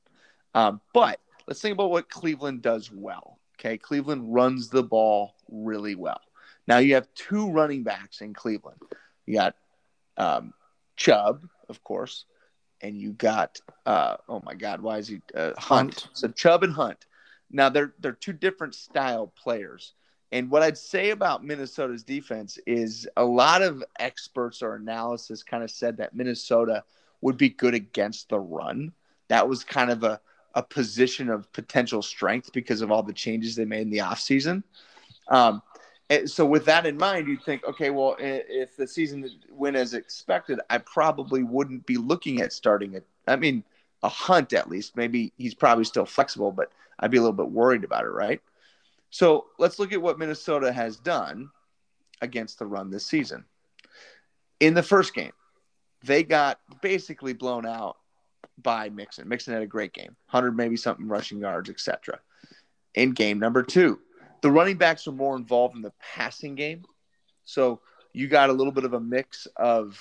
Um, 0.56 0.82
but 0.96 1.20
let's 1.48 1.62
think 1.62 1.74
about 1.74 1.92
what 1.92 2.10
Cleveland 2.10 2.64
does 2.64 2.92
well. 2.92 3.38
Okay, 3.60 3.78
Cleveland 3.78 4.34
runs 4.34 4.70
the 4.70 4.82
ball 4.82 5.36
really 5.48 5.94
well. 5.94 6.20
Now 6.68 6.80
you 6.80 6.96
have 6.96 7.08
two 7.14 7.52
running 7.52 7.84
backs 7.84 8.22
in 8.22 8.34
Cleveland. 8.34 8.82
You 9.28 9.36
got 9.36 9.56
um, 10.18 10.54
Chubb, 10.96 11.48
of 11.70 11.84
course, 11.84 12.26
and 12.82 13.00
you 13.00 13.12
got 13.12 13.60
uh, 13.86 14.18
oh 14.28 14.42
my 14.44 14.56
God, 14.56 14.82
why 14.82 14.98
is 14.98 15.08
he 15.08 15.22
uh, 15.36 15.52
Hunt. 15.58 15.60
Hunt? 15.60 16.08
So 16.14 16.30
Chubb 16.30 16.64
and 16.64 16.74
Hunt. 16.74 17.06
Now 17.52 17.70
they're 17.70 17.94
they're 18.00 18.14
two 18.14 18.34
different 18.34 18.74
style 18.74 19.28
players. 19.28 19.94
And 20.32 20.50
what 20.50 20.64
I'd 20.64 20.78
say 20.78 21.12
about 21.12 21.44
Minnesota's 21.44 22.04
defense 22.04 22.58
is 22.66 23.08
a 23.16 23.24
lot 23.24 23.62
of 23.62 23.84
experts 24.00 24.62
or 24.62 24.76
analysis 24.76 25.44
kind 25.44 25.64
of 25.64 25.72
said 25.72 25.98
that 25.98 26.16
Minnesota 26.16 26.84
would 27.22 27.38
be 27.38 27.50
good 27.50 27.74
against 27.74 28.30
the 28.30 28.40
run. 28.40 28.92
That 29.30 29.48
was 29.48 29.64
kind 29.64 29.90
of 29.90 30.04
a, 30.04 30.20
a 30.54 30.64
position 30.64 31.30
of 31.30 31.52
potential 31.54 32.02
strength 32.02 32.52
because 32.54 32.82
of 32.82 32.92
all 32.92 33.04
the 33.04 33.14
changes 33.14 33.56
they 33.56 33.66
made 33.66 33.82
in 33.82 33.90
the 33.90 34.00
offseason. 34.00 34.64
Um, 35.28 35.62
so 36.26 36.46
with 36.46 36.66
that 36.66 36.86
in 36.86 36.98
mind, 36.98 37.28
you'd 37.28 37.44
think, 37.44 37.64
okay, 37.66 37.90
well, 37.90 38.16
if 38.20 38.76
the 38.76 38.88
season 38.88 39.28
went 39.50 39.76
as 39.76 39.94
expected, 39.94 40.60
I 40.70 40.78
probably 40.80 41.44
wouldn't 41.44 41.86
be 41.86 41.98
looking 41.98 42.42
at 42.42 42.54
starting 42.54 42.94
it. 42.94 43.08
I 43.28 43.36
mean, 43.38 43.64
a 44.04 44.10
hunt 44.10 44.54
at 44.54 44.70
least. 44.70 44.96
Maybe 44.96 45.34
he's 45.38 45.56
probably 45.56 45.84
still 45.84 46.06
flexible, 46.06 46.52
but 46.52 46.72
I'd 47.00 47.12
be 47.12 47.18
a 47.18 47.22
little 47.22 47.34
bit 47.34 47.50
worried 47.50 47.84
about 47.84 48.06
it, 48.06 48.10
right? 48.10 48.40
So 49.16 49.46
let's 49.58 49.80
look 49.80 49.94
at 49.94 50.02
what 50.02 50.20
Minnesota 50.20 50.74
has 50.74 50.98
done 50.98 51.50
against 52.20 52.60
the 52.60 52.66
run 52.66 52.90
this 52.90 53.06
season. 53.06 53.46
In 54.60 54.74
the 54.74 54.84
first 54.84 55.14
game, 55.14 55.32
they 56.04 56.22
got 56.22 56.60
basically 56.82 57.32
blown 57.32 57.66
out 57.66 57.96
by 58.62 58.90
Mixon. 58.90 59.30
Mixon 59.30 59.54
had 59.54 59.64
a 59.64 59.68
great 59.68 59.94
game, 59.94 60.18
100 60.32 60.58
maybe 60.58 60.76
something 60.76 61.08
rushing 61.08 61.40
yards, 61.40 61.70
etc. 61.70 62.20
In 62.96 63.14
game 63.14 63.40
number 63.40 63.64
two, 63.64 64.02
the 64.42 64.52
running 64.52 64.76
backs 64.76 65.08
were 65.08 65.14
more 65.14 65.38
involved 65.38 65.78
in 65.78 65.82
the 65.82 65.94
passing 66.14 66.56
game. 66.56 66.84
So 67.46 67.80
you 68.12 68.28
got 68.28 68.50
a 68.50 68.54
little 68.54 68.74
bit 68.74 68.84
of 68.84 68.92
a 68.92 69.00
mix 69.00 69.48
of, 69.56 69.98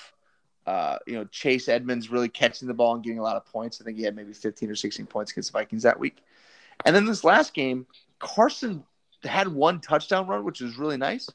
uh, 0.67 0.97
you 1.07 1.13
know, 1.13 1.23
Chase 1.23 1.69
Edmonds 1.69 2.11
really 2.11 2.27
catching 2.27 2.67
the 2.67 2.73
ball 2.73 2.95
and 2.95 3.01
getting 3.01 3.19
a 3.19 3.23
lot 3.23 3.37
of 3.37 3.45
points. 3.45 3.79
I 3.79 3.85
think 3.85 3.97
he 3.97 4.03
had 4.03 4.13
maybe 4.13 4.33
15 4.33 4.69
or 4.69 4.75
16 4.75 5.05
points 5.05 5.31
against 5.31 5.53
the 5.53 5.57
Vikings 5.57 5.83
that 5.83 5.97
week. 5.97 6.17
And 6.83 6.93
then 6.93 7.05
this 7.05 7.23
last 7.23 7.53
game, 7.53 7.87
Carson 8.19 8.83
had 9.25 9.47
one 9.47 9.79
touchdown 9.79 10.27
run, 10.27 10.43
which 10.43 10.61
was 10.61 10.77
really 10.77 10.97
nice. 10.97 11.29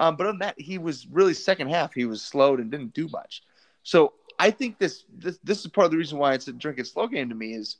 Um, 0.00 0.16
but 0.16 0.26
on 0.26 0.38
that, 0.38 0.60
he 0.60 0.78
was 0.78 1.06
really 1.06 1.34
second 1.34 1.68
half. 1.68 1.94
He 1.94 2.04
was 2.04 2.22
slowed 2.22 2.60
and 2.60 2.70
didn't 2.70 2.94
do 2.94 3.08
much. 3.08 3.42
So 3.82 4.14
I 4.38 4.50
think 4.50 4.78
this 4.78 5.04
this 5.16 5.38
this 5.44 5.60
is 5.60 5.68
part 5.68 5.84
of 5.84 5.90
the 5.90 5.98
reason 5.98 6.18
why 6.18 6.34
it's 6.34 6.48
a 6.48 6.52
drink 6.52 6.84
slow 6.84 7.06
game 7.06 7.28
to 7.28 7.34
me 7.34 7.54
is 7.54 7.76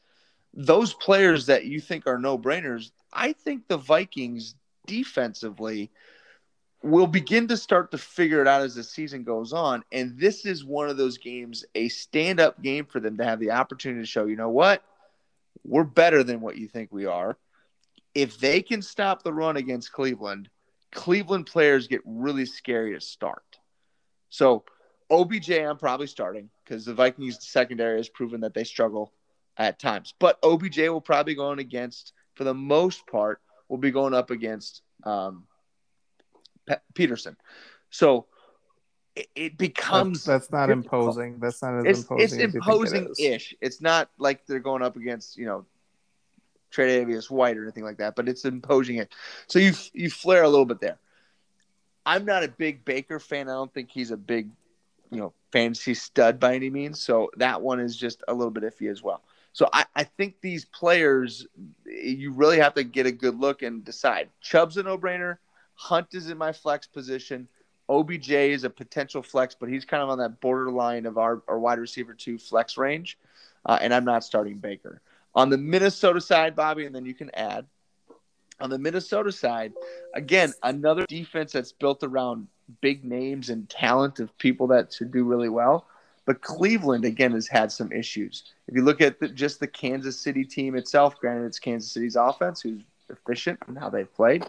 those 0.52 0.94
players 0.94 1.46
that 1.46 1.64
you 1.64 1.80
think 1.80 2.06
are 2.06 2.18
no 2.18 2.38
brainers. 2.38 2.90
I 3.12 3.32
think 3.32 3.66
the 3.66 3.76
Vikings 3.76 4.54
defensively 4.86 5.90
will 6.82 7.06
begin 7.06 7.48
to 7.48 7.56
start 7.56 7.90
to 7.90 7.98
figure 7.98 8.42
it 8.42 8.46
out 8.46 8.60
as 8.60 8.74
the 8.74 8.84
season 8.84 9.24
goes 9.24 9.52
on. 9.52 9.82
And 9.90 10.18
this 10.18 10.44
is 10.44 10.64
one 10.64 10.90
of 10.90 10.98
those 10.98 11.16
games, 11.16 11.64
a 11.74 11.88
stand 11.88 12.40
up 12.40 12.62
game 12.62 12.84
for 12.84 13.00
them 13.00 13.16
to 13.16 13.24
have 13.24 13.40
the 13.40 13.52
opportunity 13.52 14.02
to 14.02 14.06
show, 14.06 14.26
you 14.26 14.36
know 14.36 14.50
what? 14.50 14.82
We're 15.64 15.84
better 15.84 16.22
than 16.22 16.42
what 16.42 16.58
you 16.58 16.68
think 16.68 16.92
we 16.92 17.06
are. 17.06 17.38
If 18.14 18.38
they 18.38 18.62
can 18.62 18.82
stop 18.82 19.22
the 19.22 19.32
run 19.32 19.56
against 19.56 19.92
Cleveland, 19.92 20.48
Cleveland 20.92 21.46
players 21.46 21.88
get 21.88 22.00
really 22.04 22.46
scary 22.46 22.94
to 22.94 23.00
start. 23.00 23.58
So, 24.30 24.64
OBJ, 25.10 25.50
I'm 25.50 25.76
probably 25.76 26.06
starting 26.06 26.50
because 26.64 26.84
the 26.84 26.94
Vikings 26.94 27.38
secondary 27.46 27.98
has 27.98 28.08
proven 28.08 28.40
that 28.42 28.54
they 28.54 28.64
struggle 28.64 29.12
at 29.56 29.78
times. 29.78 30.14
But 30.18 30.38
OBJ 30.42 30.78
will 30.78 31.00
probably 31.00 31.34
go 31.34 31.52
in 31.52 31.58
against, 31.58 32.12
for 32.34 32.44
the 32.44 32.54
most 32.54 33.06
part, 33.06 33.40
will 33.68 33.78
be 33.78 33.90
going 33.90 34.14
up 34.14 34.30
against 34.30 34.82
um, 35.04 35.46
Pe- 36.66 36.76
Peterson. 36.94 37.36
So 37.90 38.26
it, 39.14 39.28
it 39.34 39.58
becomes 39.58 40.24
that's, 40.24 40.48
that's 40.48 40.52
not 40.52 40.66
difficult. 40.66 41.02
imposing. 41.02 41.38
That's 41.38 41.62
not 41.62 41.80
as 41.80 41.86
it's 41.86 41.98
imposing. 42.00 42.24
it's 42.24 42.54
you 42.54 42.88
think 42.88 43.10
it. 43.18 43.56
It's 43.60 43.80
not 43.80 44.10
like 44.18 44.46
they're 44.46 44.58
going 44.58 44.82
up 44.82 44.96
against 44.96 45.36
you 45.36 45.46
know 45.46 45.66
Tre'Davious 46.74 47.30
White 47.30 47.56
or 47.56 47.62
anything 47.62 47.84
like 47.84 47.98
that, 47.98 48.16
but 48.16 48.28
it's 48.28 48.44
imposing 48.44 48.96
it. 48.96 49.12
So 49.46 49.58
you 49.58 49.72
you 49.92 50.10
flare 50.10 50.42
a 50.42 50.48
little 50.48 50.64
bit 50.64 50.80
there. 50.80 50.98
I'm 52.06 52.24
not 52.24 52.42
a 52.42 52.48
big 52.48 52.84
Baker 52.84 53.18
fan. 53.18 53.48
I 53.48 53.52
don't 53.52 53.72
think 53.72 53.90
he's 53.90 54.10
a 54.10 54.16
big 54.16 54.50
you 55.10 55.18
know 55.18 55.32
fantasy 55.52 55.94
stud 55.94 56.40
by 56.40 56.54
any 56.54 56.70
means. 56.70 57.00
So 57.00 57.30
that 57.36 57.62
one 57.62 57.80
is 57.80 57.96
just 57.96 58.22
a 58.28 58.34
little 58.34 58.50
bit 58.50 58.64
iffy 58.64 58.90
as 58.90 59.02
well. 59.02 59.22
So 59.52 59.68
I, 59.72 59.86
I 59.94 60.02
think 60.02 60.40
these 60.40 60.64
players, 60.64 61.46
you 61.86 62.32
really 62.32 62.58
have 62.58 62.74
to 62.74 62.82
get 62.82 63.06
a 63.06 63.12
good 63.12 63.38
look 63.38 63.62
and 63.62 63.84
decide. 63.84 64.28
Chubb's 64.40 64.76
a 64.78 64.82
no-brainer. 64.82 65.38
Hunt 65.76 66.08
is 66.12 66.28
in 66.28 66.36
my 66.36 66.52
flex 66.52 66.88
position. 66.88 67.46
OBJ 67.88 68.30
is 68.30 68.64
a 68.64 68.70
potential 68.70 69.22
flex, 69.22 69.54
but 69.54 69.68
he's 69.68 69.84
kind 69.84 70.02
of 70.02 70.08
on 70.08 70.18
that 70.18 70.40
borderline 70.40 71.06
of 71.06 71.18
our, 71.18 71.40
our 71.46 71.60
wide 71.60 71.78
receiver 71.78 72.14
two 72.14 72.36
flex 72.36 72.76
range. 72.76 73.16
Uh, 73.64 73.78
and 73.80 73.94
I'm 73.94 74.04
not 74.04 74.24
starting 74.24 74.58
Baker. 74.58 75.00
On 75.34 75.50
the 75.50 75.58
Minnesota 75.58 76.20
side, 76.20 76.54
Bobby, 76.54 76.86
and 76.86 76.94
then 76.94 77.04
you 77.04 77.14
can 77.14 77.30
add. 77.34 77.66
On 78.60 78.70
the 78.70 78.78
Minnesota 78.78 79.32
side, 79.32 79.72
again, 80.14 80.52
another 80.62 81.04
defense 81.06 81.52
that's 81.52 81.72
built 81.72 82.04
around 82.04 82.46
big 82.80 83.04
names 83.04 83.50
and 83.50 83.68
talent 83.68 84.20
of 84.20 84.36
people 84.38 84.68
that 84.68 84.92
should 84.92 85.10
do 85.12 85.24
really 85.24 85.48
well. 85.48 85.86
But 86.24 86.40
Cleveland, 86.40 87.04
again, 87.04 87.32
has 87.32 87.48
had 87.48 87.70
some 87.70 87.92
issues. 87.92 88.44
If 88.68 88.74
you 88.74 88.82
look 88.82 89.00
at 89.00 89.20
the, 89.20 89.28
just 89.28 89.60
the 89.60 89.66
Kansas 89.66 90.18
City 90.18 90.44
team 90.44 90.76
itself, 90.76 91.18
granted, 91.18 91.46
it's 91.46 91.58
Kansas 91.58 91.90
City's 91.90 92.16
offense 92.16 92.62
who's 92.62 92.82
efficient 93.10 93.58
in 93.68 93.76
how 93.76 93.90
they've 93.90 94.12
played. 94.14 94.46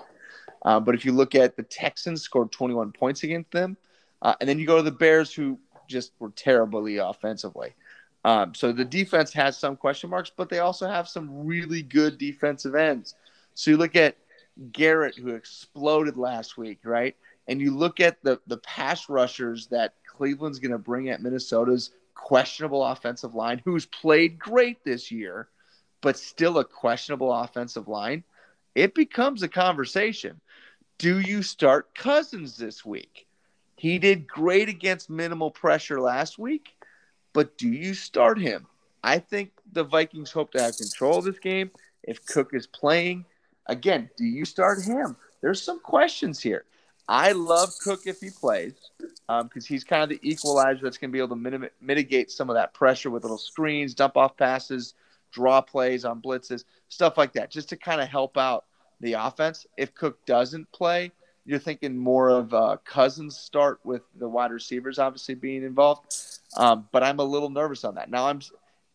Uh, 0.64 0.80
but 0.80 0.96
if 0.96 1.04
you 1.04 1.12
look 1.12 1.36
at 1.36 1.58
the 1.58 1.64
Texans, 1.64 2.22
scored 2.22 2.52
21 2.52 2.92
points 2.94 3.24
against 3.24 3.52
them. 3.52 3.76
Uh, 4.22 4.36
and 4.40 4.48
then 4.48 4.58
you 4.58 4.66
go 4.66 4.78
to 4.78 4.84
the 4.84 4.92
Bears, 4.92 5.34
who 5.34 5.60
just 5.88 6.14
were 6.20 6.32
terribly 6.32 6.98
offensively. 6.98 7.74
Um, 8.26 8.56
so 8.56 8.72
the 8.72 8.84
defense 8.84 9.32
has 9.34 9.56
some 9.56 9.78
question 9.78 10.10
marks, 10.10 10.32
but 10.36 10.50
they 10.50 10.58
also 10.58 10.88
have 10.88 11.08
some 11.08 11.46
really 11.46 11.84
good 11.84 12.18
defensive 12.18 12.74
ends. 12.74 13.14
So 13.54 13.70
you 13.70 13.78
look 13.78 13.96
at 13.96 14.18
Garrett, 14.72 15.16
who 15.16 15.36
exploded 15.36 16.18
last 16.18 16.58
week, 16.58 16.80
right? 16.84 17.16
And 17.48 17.62
you 17.62 17.78
look 17.78 18.00
at 18.00 18.18
the 18.24 18.42
the 18.48 18.58
pass 18.58 19.10
rushers 19.10 19.68
that 19.68 19.94
Cleveland's 20.08 20.58
going 20.58 20.72
to 20.72 20.80
bring 20.80 21.10
at 21.10 21.22
Minnesota's 21.22 21.92
questionable 22.16 22.84
offensive 22.84 23.36
line, 23.36 23.62
who's 23.64 23.86
played 23.86 24.40
great 24.40 24.84
this 24.84 25.12
year, 25.12 25.50
but 26.02 26.18
still 26.18 26.58
a 26.58 26.66
questionable 26.66 27.32
offensive 27.32 27.88
line. 27.88 28.24
It 28.74 28.96
becomes 28.96 29.44
a 29.44 29.48
conversation. 29.48 30.42
Do 30.98 31.20
you 31.20 31.44
start 31.44 31.94
Cousins 31.94 32.58
this 32.58 32.84
week? 32.84 33.28
He 33.76 34.00
did 34.00 34.28
great 34.28 34.68
against 34.68 35.12
minimal 35.12 35.52
pressure 35.52 36.02
last 36.02 36.40
week, 36.40 36.75
but 37.36 37.58
do 37.58 37.68
you 37.68 37.94
start 37.94 38.40
him? 38.40 38.66
I 39.04 39.20
think 39.20 39.52
the 39.74 39.84
Vikings 39.84 40.32
hope 40.32 40.52
to 40.54 40.62
have 40.62 40.78
control 40.78 41.20
of 41.20 41.26
this 41.26 41.38
game. 41.38 41.70
If 42.02 42.26
Cook 42.26 42.52
is 42.54 42.66
playing, 42.66 43.26
again, 43.68 44.10
do 44.18 44.24
you 44.24 44.46
start 44.46 44.82
him? 44.82 45.18
There's 45.42 45.62
some 45.62 45.82
questions 45.82 46.42
here. 46.42 46.64
I 47.10 47.34
love 47.34 47.70
Cook 47.84 48.08
if 48.08 48.22
he 48.22 48.30
plays 48.30 48.74
because 48.98 49.20
um, 49.28 49.50
he's 49.68 49.84
kind 49.84 50.02
of 50.02 50.10
the 50.10 50.20
equalizer 50.24 50.80
that's 50.82 50.98
going 50.98 51.12
to 51.12 51.14
be 51.14 51.20
able 51.20 51.30
to 51.30 51.36
minim- 51.36 51.70
mitigate 51.82 52.32
some 52.32 52.50
of 52.50 52.56
that 52.56 52.74
pressure 52.74 53.10
with 53.10 53.24
little 53.24 53.38
screens, 53.38 53.94
dump 53.94 54.16
off 54.16 54.38
passes, 54.38 54.94
draw 55.32 55.60
plays 55.60 56.06
on 56.06 56.22
blitzes, 56.22 56.64
stuff 56.88 57.18
like 57.18 57.34
that, 57.34 57.52
just 57.52 57.68
to 57.70 57.76
kind 57.76 58.00
of 58.00 58.08
help 58.08 58.38
out 58.38 58.64
the 59.02 59.14
offense. 59.14 59.68
If 59.78 59.94
Cook 59.94 60.26
doesn't 60.26 60.72
play, 60.72 61.12
you're 61.46 61.60
thinking 61.60 61.98
more 61.98 62.30
of 62.30 62.54
uh, 62.54 62.78
Cousins 62.84 63.38
start 63.38 63.80
with 63.84 64.02
the 64.18 64.28
wide 64.28 64.52
receivers 64.52 65.00
obviously 65.00 65.36
being 65.36 65.64
involved. 65.64 66.16
Um, 66.58 66.88
but 66.92 67.04
I'm 67.04 67.20
a 67.20 67.24
little 67.24 67.50
nervous 67.50 67.84
on 67.84 67.96
that. 67.96 68.10
Now 68.10 68.28
I'm. 68.28 68.42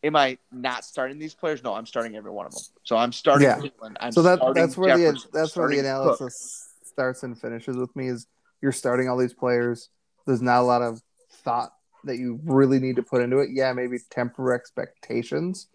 Am 0.03 0.17
I 0.17 0.39
not 0.51 0.87
starting 0.87 1.19
these 1.19 1.35
players? 1.35 1.63
No, 1.63 1.75
I'm 1.75 1.85
starting 1.85 2.17
every 2.17 2.31
one 2.31 2.47
of 2.47 2.53
them. 2.53 2.63
So 2.85 2.97
I'm 2.97 3.13
starting. 3.13 3.49
Yeah. 3.49 3.61
I'm 4.01 4.13
so 4.13 4.23
that 4.23 4.41
that's 4.55 4.75
where 4.75 4.97
the 4.97 5.13
that's 5.31 5.55
where 5.55 5.69
the 5.69 5.77
starting 5.77 5.79
Cook. 5.81 5.85
analysis 5.85 6.71
starts 6.85 7.23
and 7.23 7.39
finishes 7.39 7.77
with 7.77 7.95
me 7.95 8.09
is 8.09 8.27
you're 8.63 8.73
starting 8.73 9.11
all 9.11 9.19
these 9.19 9.35
players. 9.35 9.91
There's 10.27 10.41
not 10.41 10.61
a 10.61 10.63
lot 10.63 10.81
of 10.81 11.03
thought 11.45 11.73
that 12.05 12.17
you 12.17 12.41
really 12.45 12.79
need 12.79 12.97
to 12.97 13.03
put 13.03 13.23
into 13.23 13.41
it. 13.41 13.51
Yeah, 13.53 13.75
maybe 13.75 13.99
temper 14.11 14.55
expectations, 14.55 15.69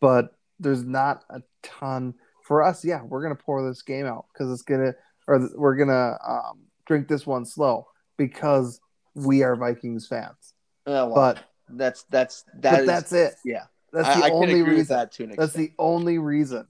but 0.00 0.36
there's 0.58 0.82
not 0.82 1.24
a 1.30 1.42
ton 1.62 2.14
for 2.42 2.64
us. 2.64 2.84
Yeah, 2.84 3.02
we're 3.02 3.22
gonna 3.22 3.36
pour 3.36 3.66
this 3.66 3.82
game 3.82 4.06
out 4.06 4.26
because 4.32 4.50
it's 4.52 4.62
gonna, 4.62 4.94
or 5.28 5.48
we're 5.54 5.76
gonna 5.76 6.18
um, 6.26 6.62
drink 6.86 7.06
this 7.06 7.24
one 7.26 7.44
slow 7.44 7.86
because 8.16 8.80
we 9.14 9.42
are 9.44 9.54
Vikings 9.54 10.06
fans. 10.08 10.54
Oh, 10.86 11.06
well, 11.06 11.14
But 11.14 11.44
that's 11.68 12.02
that's 12.10 12.44
that 12.60 12.80
is- 12.80 12.86
that's 12.86 13.12
it. 13.12 13.34
yeah. 13.44 13.64
That's 13.92 14.08
I, 14.08 14.20
the 14.20 14.26
I 14.26 14.30
only 14.30 14.62
reason. 14.62 14.96
that 14.96 15.12
to 15.12 15.26
That's 15.28 15.38
extent. 15.54 15.68
the 15.70 15.72
only 15.78 16.18
reason 16.18 16.66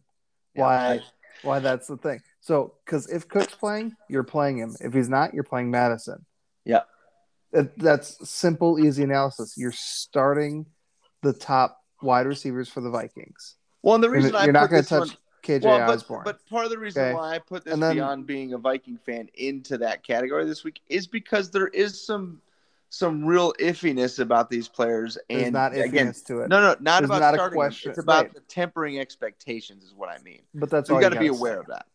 Yeah, 0.54 0.62
why 0.62 0.76
I- 0.94 1.00
why 1.42 1.59
that's 1.61 1.86
the 1.86 1.96
thing. 1.96 2.20
So, 2.40 2.74
because 2.84 3.09
if 3.09 3.28
Cook's 3.28 3.54
playing, 3.54 3.94
you're 4.09 4.24
playing 4.24 4.59
him. 4.59 4.74
If 4.80 4.92
he's 4.92 5.09
not, 5.09 5.34
you're 5.34 5.44
playing 5.44 5.70
Mattison. 5.70 6.24
Yeah. 6.64 6.82
That- 7.52 7.78
that's 7.78 8.28
simple, 8.28 8.78
easy 8.84 9.02
analysis. 9.04 9.54
You're 9.56 9.72
starting 9.72 10.66
the 11.22 11.32
top 11.32 11.80
wide 12.02 12.26
receivers 12.26 12.68
for 12.68 12.80
the 12.80 12.90
Vikings. 12.90 13.56
well, 13.82 13.94
and 13.96 14.02
the 14.04 14.09
You're, 14.09 14.16
reason 14.16 14.34
I 14.36 14.44
you're 14.44 14.52
not 14.52 14.70
going 14.70 14.82
to 14.82 14.88
touch 14.88 15.09
one, 15.09 15.16
KJ 15.43 15.64
well, 15.64 15.78
but, 15.86 15.95
Osborn. 15.97 16.22
but 16.24 16.47
part 16.49 16.64
of 16.64 16.70
the 16.70 16.78
reason 16.78 17.03
Okay. 17.03 17.14
why 17.14 17.34
I 17.34 17.39
put 17.39 17.64
this 17.64 17.78
then- 17.78 17.95
beyond 17.97 18.26
being 18.26 18.53
a 18.55 18.59
Viking 18.59 18.99
fan 18.99 19.28
into 19.34 19.78
that 19.78 20.03
category 20.03 20.45
this 20.45 20.64
week 20.64 20.80
is 20.89 21.07
because 21.07 21.51
there 21.51 21.68
is 21.68 22.05
some 22.05 22.41
some 22.91 23.22
real 23.26 23.53
iffiness 23.61 24.18
about 24.18 24.49
these 24.49 24.66
players, 24.66 25.18
and 25.28 25.53
not 25.53 25.72
iffiness 25.72 25.84
again, 25.84 26.12
to 26.26 26.41
it. 26.41 26.49
no, 26.49 26.59
no, 26.59 26.74
not 26.80 27.01
There's 27.01 27.11
about 27.11 27.20
not 27.20 27.34
starting. 27.34 27.43
them. 27.43 27.51
question- 27.53 27.91
It's 27.91 27.99
about 27.99 28.24
right. 28.24 28.34
the 28.34 28.41
tempering 28.41 28.99
expectations, 28.99 29.84
is 29.84 29.93
what 29.95 30.09
I 30.09 30.16
mean. 30.22 30.41
but 30.55 30.70
that's 30.70 30.89
So 30.89 30.95
all 30.95 31.01
you 31.03 31.07
got 31.07 31.12
to 31.12 31.20
be 31.20 31.28
say. 31.28 31.36
aware 31.39 31.61
of 31.61 31.66
that. 31.66 31.86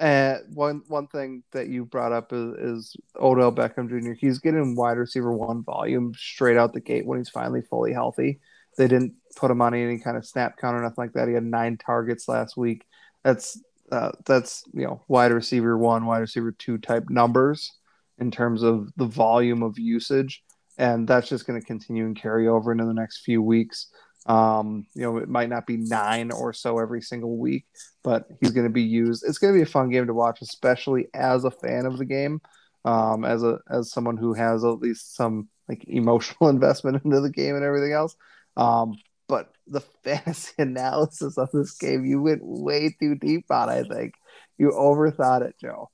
Uh, 0.00 0.40
one 0.52 0.82
one 0.88 1.06
thing 1.06 1.44
that 1.52 1.68
you 1.68 1.84
brought 1.84 2.10
up 2.12 2.32
is, 2.32 2.54
is 2.58 2.96
Odell 3.18 3.52
Beckham 3.52 3.88
Jr. 3.88 4.12
He's 4.12 4.40
getting 4.40 4.74
wide 4.74 4.98
receiver 4.98 5.32
one 5.32 5.62
volume 5.62 6.12
straight 6.16 6.56
out 6.56 6.72
the 6.72 6.80
gate 6.80 7.06
when 7.06 7.18
he's 7.18 7.28
finally 7.30 7.62
fully 7.62 7.92
healthy. 7.92 8.40
They 8.76 8.88
didn't 8.88 9.14
put 9.36 9.50
him 9.50 9.62
on 9.62 9.74
any 9.74 9.98
kind 9.98 10.16
of 10.16 10.26
snap 10.26 10.56
count 10.58 10.76
or 10.76 10.82
nothing 10.82 10.96
like 10.98 11.12
that. 11.12 11.28
He 11.28 11.34
had 11.34 11.44
nine 11.44 11.76
targets 11.76 12.28
last 12.28 12.56
week. 12.56 12.84
That's 13.24 13.60
uh, 13.92 14.12
that's 14.24 14.64
you 14.72 14.84
know 14.84 15.02
wide 15.08 15.32
receiver 15.32 15.76
one, 15.78 16.06
wide 16.06 16.18
receiver 16.18 16.52
two 16.52 16.78
type 16.78 17.04
numbers 17.08 17.72
in 18.18 18.30
terms 18.30 18.62
of 18.62 18.90
the 18.96 19.06
volume 19.06 19.62
of 19.62 19.78
usage, 19.78 20.42
and 20.78 21.06
that's 21.06 21.28
just 21.28 21.46
going 21.46 21.60
to 21.60 21.66
continue 21.66 22.04
and 22.04 22.20
carry 22.20 22.48
over 22.48 22.72
into 22.72 22.84
the 22.84 22.94
next 22.94 23.18
few 23.24 23.42
weeks. 23.42 23.88
Um, 24.26 24.86
you 24.94 25.02
know, 25.02 25.18
it 25.18 25.28
might 25.28 25.48
not 25.48 25.66
be 25.66 25.76
nine 25.76 26.32
or 26.32 26.52
so 26.52 26.78
every 26.78 27.00
single 27.00 27.36
week, 27.38 27.64
but 28.02 28.26
he's 28.40 28.50
going 28.50 28.66
to 28.66 28.72
be 28.72 28.82
used. 28.82 29.24
It's 29.26 29.38
going 29.38 29.54
to 29.54 29.58
be 29.58 29.62
a 29.62 29.66
fun 29.66 29.88
game 29.88 30.06
to 30.08 30.14
watch, 30.14 30.42
especially 30.42 31.06
as 31.14 31.44
a 31.44 31.50
fan 31.50 31.86
of 31.86 31.98
the 31.98 32.04
game, 32.04 32.40
um, 32.84 33.24
as 33.24 33.44
a 33.44 33.58
as 33.70 33.92
someone 33.92 34.16
who 34.16 34.34
has 34.34 34.64
at 34.64 34.80
least 34.80 35.14
some 35.14 35.48
like 35.68 35.84
emotional 35.88 36.50
investment 36.50 37.04
into 37.04 37.20
the 37.20 37.30
game 37.30 37.54
and 37.54 37.64
everything 37.64 37.92
else. 37.92 38.16
Um, 38.56 38.96
but 39.28 39.52
the 39.66 39.80
fantasy 40.04 40.52
analysis 40.58 41.36
of 41.38 41.50
this 41.52 41.76
game, 41.76 42.04
you 42.04 42.22
went 42.22 42.40
way 42.44 42.94
too 43.00 43.14
deep 43.16 43.46
on. 43.50 43.68
I 43.68 43.82
think 43.82 44.14
you 44.58 44.70
overthought 44.70 45.42
it, 45.42 45.56
Joe. 45.60 45.90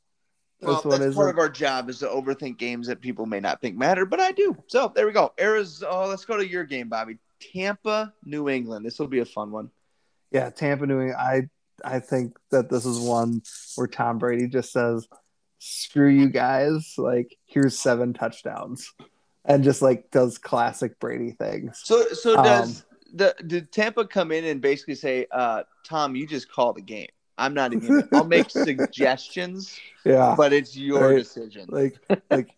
Well, 0.60 0.76
This 0.76 0.84
one 0.84 1.00
that's 1.00 1.14
part 1.16 1.28
isn't- 1.28 1.30
of 1.30 1.38
our 1.38 1.48
job 1.48 1.90
is 1.90 1.98
to 2.00 2.06
overthink 2.06 2.58
games 2.58 2.86
that 2.86 3.00
people 3.00 3.26
may 3.26 3.40
not 3.40 3.60
think 3.60 3.76
matter, 3.76 4.06
but 4.06 4.20
I 4.20 4.30
do. 4.32 4.56
So 4.68 4.92
there 4.94 5.06
we 5.06 5.12
go. 5.12 5.32
Arizona. 5.40 5.90
Oh, 5.92 6.06
let's 6.08 6.24
go 6.24 6.36
to 6.36 6.46
your 6.46 6.64
game, 6.64 6.88
Bobby. 6.88 7.18
Tampa, 7.52 8.12
New 8.24 8.48
England. 8.48 8.86
This 8.86 8.98
will 9.00 9.08
be 9.08 9.18
a 9.18 9.24
fun 9.24 9.50
one. 9.50 9.70
Yeah, 10.30 10.50
Tampa 10.50 10.86
New 10.86 11.00
England. 11.00 11.18
I 11.18 11.48
I 11.84 11.98
think 11.98 12.36
that 12.52 12.70
this 12.70 12.86
is 12.86 13.00
one 13.00 13.42
where 13.74 13.88
Tom 13.88 14.18
Brady 14.18 14.46
just 14.46 14.70
says, 14.70 15.08
"Screw 15.58 16.08
you 16.08 16.28
guys! 16.28 16.94
Like 16.96 17.36
here's 17.46 17.76
seven 17.76 18.12
touchdowns," 18.12 18.92
and 19.44 19.64
just 19.64 19.82
like 19.82 20.10
does 20.10 20.38
classic 20.38 20.98
Brady 21.00 21.32
things. 21.32 21.80
So, 21.84 22.04
so 22.12 22.36
Um, 22.36 22.44
does 22.44 22.84
the 23.14 23.34
did 23.46 23.72
Tampa 23.72 24.06
come 24.06 24.32
in 24.32 24.44
and 24.44 24.60
basically 24.60 24.94
say, 24.94 25.26
uh, 25.30 25.64
"Tom, 25.84 26.16
you 26.16 26.26
just 26.26 26.50
call 26.50 26.72
the 26.72 26.80
game. 26.82 27.08
I'm 27.38 27.54
not 27.54 27.72
even. 27.72 28.08
I'll 28.14 28.24
make 28.24 28.50
suggestions, 28.50 29.78
Yeah, 30.04 30.34
but 30.36 30.52
it's 30.52 30.76
your 30.76 31.08
Right. 31.08 31.18
decision." 31.18 31.68
like 31.68 31.98
like 32.30 32.48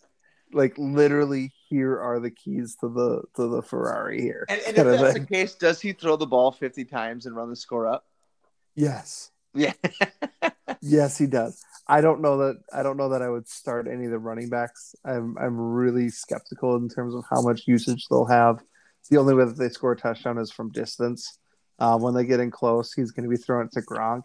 like 0.52 0.78
literally, 0.78 1.52
here 1.68 1.98
are 2.00 2.20
the 2.20 2.30
keys 2.30 2.76
to 2.80 2.88
the 2.88 3.22
to 3.36 3.48
the 3.48 3.62
Ferrari 3.62 4.20
here. 4.20 4.46
And, 4.48 4.60
and 4.68 4.76
if 4.76 4.84
that's 4.84 5.14
thing. 5.14 5.22
the 5.22 5.28
case, 5.28 5.54
does 5.54 5.80
he 5.80 5.92
throw 5.92 6.16
the 6.16 6.26
ball 6.26 6.52
50 6.52 6.84
times 6.84 7.26
and 7.26 7.34
run 7.34 7.50
the 7.50 7.56
score 7.56 7.86
up? 7.86 8.04
Yes, 8.76 9.30
Yeah. 9.54 9.72
yes, 10.82 11.18
he 11.18 11.26
does. 11.26 11.64
I 11.86 12.00
don't 12.00 12.20
know 12.20 12.38
that 12.38 12.56
I 12.72 12.82
don't 12.82 12.96
know 12.96 13.10
that 13.10 13.22
I 13.22 13.28
would 13.28 13.48
start 13.48 13.88
any 13.88 14.06
of 14.06 14.10
the 14.10 14.18
running 14.18 14.48
backs. 14.48 14.94
I'm 15.04 15.36
I'm 15.38 15.56
really 15.56 16.08
skeptical 16.08 16.76
in 16.76 16.88
terms 16.88 17.14
of 17.14 17.24
how 17.30 17.42
much 17.42 17.66
usage 17.66 18.06
they'll 18.08 18.26
have. 18.26 18.62
The 19.10 19.18
only 19.18 19.34
way 19.34 19.44
that 19.44 19.58
they 19.58 19.68
score 19.68 19.92
a 19.92 19.96
touchdown 19.96 20.38
is 20.38 20.50
from 20.50 20.72
distance. 20.72 21.38
Uh, 21.78 21.98
when 21.98 22.14
they 22.14 22.24
get 22.24 22.40
in 22.40 22.50
close, 22.50 22.92
he's 22.92 23.10
going 23.10 23.28
to 23.28 23.36
be 23.36 23.36
throwing 23.36 23.66
it 23.66 23.72
to 23.72 23.82
Gronk. 23.82 24.22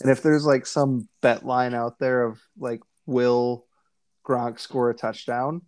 And 0.00 0.10
if 0.10 0.22
there's 0.22 0.46
like 0.46 0.66
some 0.66 1.08
bet 1.20 1.44
line 1.44 1.74
out 1.74 1.98
there 1.98 2.22
of 2.22 2.40
like, 2.56 2.80
will 3.06 3.66
Gronk 4.26 4.58
score 4.58 4.90
a 4.90 4.94
touchdown? 4.94 5.62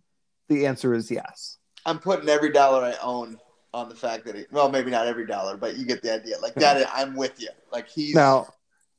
The 0.49 0.65
answer 0.65 0.93
is 0.93 1.11
yes. 1.11 1.57
I'm 1.85 1.99
putting 1.99 2.29
every 2.29 2.51
dollar 2.51 2.83
I 2.83 2.95
own 3.03 3.37
on 3.73 3.89
the 3.89 3.95
fact 3.95 4.25
that 4.25 4.35
he, 4.35 4.45
well, 4.51 4.69
maybe 4.69 4.89
not 4.89 5.07
every 5.07 5.27
dollar, 5.27 5.57
but 5.57 5.77
you 5.77 5.85
get 5.85 6.01
the 6.01 6.13
idea. 6.13 6.39
Like 6.39 6.55
that, 6.55 6.89
I'm 6.93 7.15
with 7.15 7.39
you. 7.41 7.49
Like 7.71 7.89
he's 7.89 8.15
Now, 8.15 8.47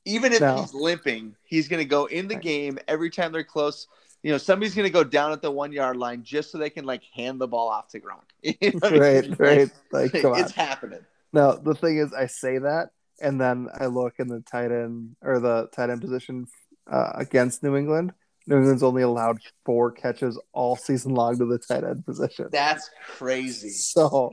even 0.07 0.33
if 0.33 0.41
No. 0.41 0.57
he's 0.63 0.73
limping, 0.73 1.37
he's 1.45 1.69
going 1.69 1.81
to 1.81 1.89
go 1.89 2.07
in 2.07 2.29
the 2.29 2.37
game 2.37 2.79
every 2.89 3.11
time 3.11 3.33
they're 3.33 3.45
close. 3.45 3.87
You 4.23 4.33
know, 4.33 4.39
somebody's 4.39 4.75
going 4.75 4.87
to 4.87 4.93
go 4.93 5.05
down 5.05 5.33
at 5.33 5.43
the 5.43 5.51
one 5.51 5.73
yard 5.73 5.97
line 5.99 6.23
just 6.25 6.51
so 6.51 6.59
they 6.59 6.71
can 6.71 6.85
like 6.87 7.03
hand 7.15 7.41
the 7.41 7.47
ball 7.47 7.69
off 7.69 7.89
to 7.89 8.01
Gronk. 8.01 8.23
You 8.43 8.71
know 8.73 8.79
what 8.81 8.95
I 8.95 8.99
right, 8.99 9.25
mean? 9.25 9.37
right. 9.39 9.71
Like, 9.93 10.13
come 10.23 10.33
on. 10.33 10.41
it's 10.41 10.53
happening. 10.53 11.01
Now 11.33 11.53
the 11.53 11.75
thing 11.75 11.99
is, 11.99 12.13
I 12.15 12.27
say 12.27 12.59
that, 12.59 12.91
and 13.21 13.41
then 13.41 13.69
I 13.79 13.87
look 13.87 14.15
in 14.19 14.29
the 14.29 14.41
tight 14.41 14.73
end 14.73 15.17
or 15.23 15.39
the 15.41 15.69
tight 15.75 15.91
end 15.91 16.01
position 16.01 16.47
uh, 16.91 17.13
against 17.15 17.63
New 17.63 17.77
England. 17.77 18.15
New 18.49 18.57
England's 18.59 18.83
only 18.85 19.03
allowed 19.03 19.39
four 19.65 19.91
catches 19.91 20.41
all 20.53 20.77
season 20.77 21.15
long 21.15 21.37
to 21.39 21.45
the 21.47 21.59
tight 21.59 21.85
end 21.85 22.07
position. 22.07 22.49
That's 22.53 22.89
crazy. 23.07 23.71
So, 23.71 24.33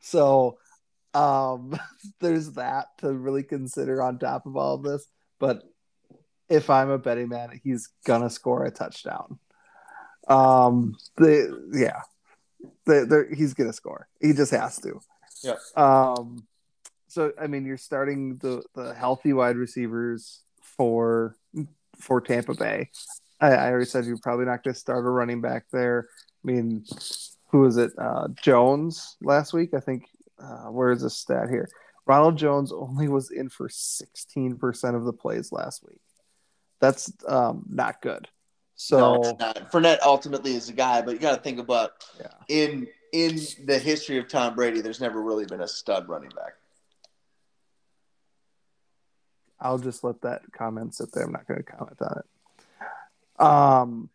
so, 0.00 0.58
um, 1.14 1.78
there's 2.20 2.52
that 2.52 2.98
to 2.98 3.12
really 3.12 3.42
consider 3.42 4.02
on 4.02 4.18
top 4.18 4.46
of 4.46 4.56
all 4.56 4.74
of 4.74 4.82
this. 4.82 5.06
But 5.38 5.62
if 6.48 6.70
I'm 6.70 6.90
a 6.90 6.98
betting 6.98 7.28
man, 7.28 7.60
he's 7.62 7.88
gonna 8.04 8.30
score 8.30 8.64
a 8.64 8.70
touchdown. 8.70 9.38
Um, 10.28 10.96
the 11.16 11.70
yeah, 11.72 12.00
the, 12.86 13.28
he's 13.36 13.54
gonna 13.54 13.72
score. 13.72 14.08
He 14.20 14.32
just 14.32 14.52
has 14.52 14.78
to. 14.80 15.00
Yeah. 15.42 15.56
Um, 15.76 16.46
so 17.08 17.32
I 17.40 17.46
mean, 17.46 17.64
you're 17.64 17.76
starting 17.76 18.36
the 18.36 18.62
the 18.74 18.94
healthy 18.94 19.32
wide 19.32 19.56
receivers 19.56 20.42
for 20.60 21.36
for 21.98 22.20
Tampa 22.20 22.54
Bay. 22.54 22.90
I, 23.40 23.50
I 23.50 23.70
already 23.70 23.86
said 23.86 24.06
you're 24.06 24.18
probably 24.18 24.46
not 24.46 24.62
going 24.62 24.74
to 24.74 24.80
start 24.80 25.04
a 25.04 25.10
running 25.10 25.40
back 25.40 25.64
there. 25.72 26.08
I 26.44 26.46
mean, 26.46 26.84
who 27.50 27.60
was 27.60 27.76
it? 27.76 27.92
Uh, 27.98 28.28
Jones 28.40 29.16
last 29.20 29.52
week, 29.52 29.74
I 29.74 29.80
think. 29.80 30.04
Uh, 30.38 30.66
where 30.70 30.90
is 30.90 31.02
the 31.02 31.10
stat 31.10 31.48
here? 31.48 31.68
Ronald 32.06 32.36
Jones 32.36 32.72
only 32.72 33.08
was 33.08 33.30
in 33.30 33.48
for 33.48 33.68
16% 33.68 34.94
of 34.94 35.04
the 35.04 35.12
plays 35.12 35.52
last 35.52 35.84
week. 35.88 36.00
That's 36.80 37.12
um, 37.28 37.64
not 37.68 38.02
good. 38.02 38.28
So 38.74 38.98
no, 38.98 39.20
it's 39.20 39.38
not. 39.38 39.70
Fournette 39.72 40.00
ultimately 40.04 40.54
is 40.54 40.68
a 40.68 40.72
guy, 40.72 41.02
but 41.02 41.12
you 41.12 41.20
got 41.20 41.36
to 41.36 41.42
think 41.42 41.58
about 41.60 41.92
Yeah. 42.18 42.26
in 42.48 42.88
in 43.12 43.38
the 43.66 43.78
history 43.78 44.18
of 44.18 44.26
Tom 44.26 44.54
Brady, 44.54 44.80
there's 44.80 45.00
never 45.00 45.22
really 45.22 45.44
been 45.44 45.60
a 45.60 45.68
stud 45.68 46.08
running 46.08 46.30
back. 46.30 46.54
I'll 49.60 49.78
just 49.78 50.02
let 50.02 50.22
that 50.22 50.42
comment 50.50 50.94
sit 50.94 51.12
there. 51.12 51.24
I'm 51.24 51.32
not 51.32 51.46
going 51.46 51.62
to 51.62 51.64
comment 51.64 51.98
on 52.00 52.18
it. 52.18 53.44
Um, 53.46 54.10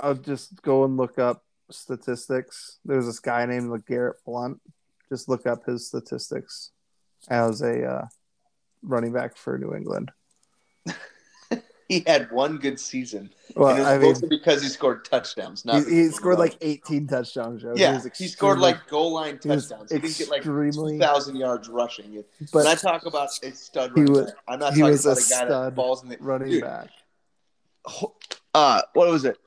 I'll 0.00 0.14
just 0.14 0.60
go 0.62 0.84
and 0.84 0.96
look 0.96 1.18
up 1.18 1.44
statistics. 1.70 2.78
There's 2.84 3.06
this 3.06 3.20
guy 3.20 3.46
named 3.46 3.70
LeGarrette 3.70 4.14
Blunt. 4.26 4.60
Just 5.08 5.28
look 5.28 5.46
up 5.46 5.64
his 5.64 5.86
statistics 5.86 6.70
as 7.28 7.62
a 7.62 7.84
uh, 7.84 8.06
running 8.82 9.12
back 9.12 9.36
for 9.36 9.58
New 9.58 9.74
England. 9.74 10.10
He 11.88 12.04
had 12.06 12.30
one 12.30 12.58
good 12.58 12.78
season. 12.78 13.30
Well, 13.56 13.74
and 13.74 13.86
I 13.86 13.96
mean, 13.96 14.14
because 14.28 14.62
he 14.62 14.68
scored 14.68 15.06
touchdowns. 15.06 15.64
Not 15.64 15.86
he, 15.86 16.02
he 16.02 16.08
scored 16.08 16.38
like 16.38 16.58
18 16.60 17.06
touchdowns. 17.06 17.62
Joe. 17.62 17.72
yeah, 17.76 17.94
was 17.94 18.06
he 18.14 18.28
scored 18.28 18.58
like 18.58 18.86
goal 18.88 19.14
line 19.14 19.38
touchdowns. 19.38 19.90
He 19.90 19.98
didn't 19.98 20.18
get 20.18 20.28
like 20.28 20.40
extremely- 20.40 20.92
two 20.92 20.98
thousand 20.98 21.36
yards 21.36 21.66
rushing. 21.70 22.22
when 22.52 22.66
I 22.66 22.74
talk 22.74 23.06
about 23.06 23.30
a 23.42 23.50
stud 23.52 23.92
He 23.94 24.02
running 24.02 24.12
was- 24.12 24.26
back, 24.26 24.34
I'm 24.48 24.58
not 24.58 24.74
he 24.74 24.80
talking 24.80 24.92
was 24.92 25.06
a 25.06 25.12
about 25.12 25.18
a, 25.18 25.30
guy 25.30 25.38
that 25.38 25.46
stud 25.48 25.76
falls 25.76 26.02
in 26.02 26.08
the 26.10 26.18
running 26.20 26.50
Dude, 26.50 26.64
back. 26.64 26.90
uh, 28.54 28.82
what 28.92 29.08
was 29.08 29.24
it? 29.24 29.38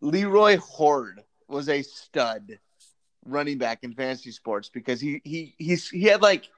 Leroy 0.00 0.56
Horde 0.56 1.22
was 1.48 1.68
a 1.68 1.82
stud 1.82 2.58
running 3.26 3.58
back 3.58 3.80
in 3.82 3.94
fantasy 3.94 4.30
sports 4.30 4.68
because 4.68 5.00
he 5.00 5.20
he 5.24 5.54
he's 5.58 5.88
he 5.88 6.04
had 6.04 6.20
like 6.22 6.48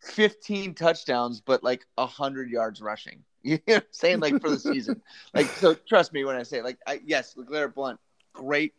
15 0.00 0.74
touchdowns 0.74 1.40
but 1.40 1.64
like 1.64 1.86
100 1.96 2.50
yards 2.50 2.80
rushing. 2.80 3.22
You 3.46 3.58
know 3.68 3.74
what 3.74 3.76
I'm 3.76 3.88
saying? 3.92 4.18
Like 4.18 4.40
for 4.40 4.50
the 4.50 4.58
season. 4.58 5.00
Like 5.34 5.46
so 5.46 5.74
trust 5.74 6.12
me 6.12 6.24
when 6.24 6.34
I 6.34 6.42
say 6.42 6.62
like 6.62 6.78
I 6.84 7.00
yes, 7.04 7.36
LeGarrette 7.38 7.74
Blunt, 7.74 8.00
great 8.32 8.74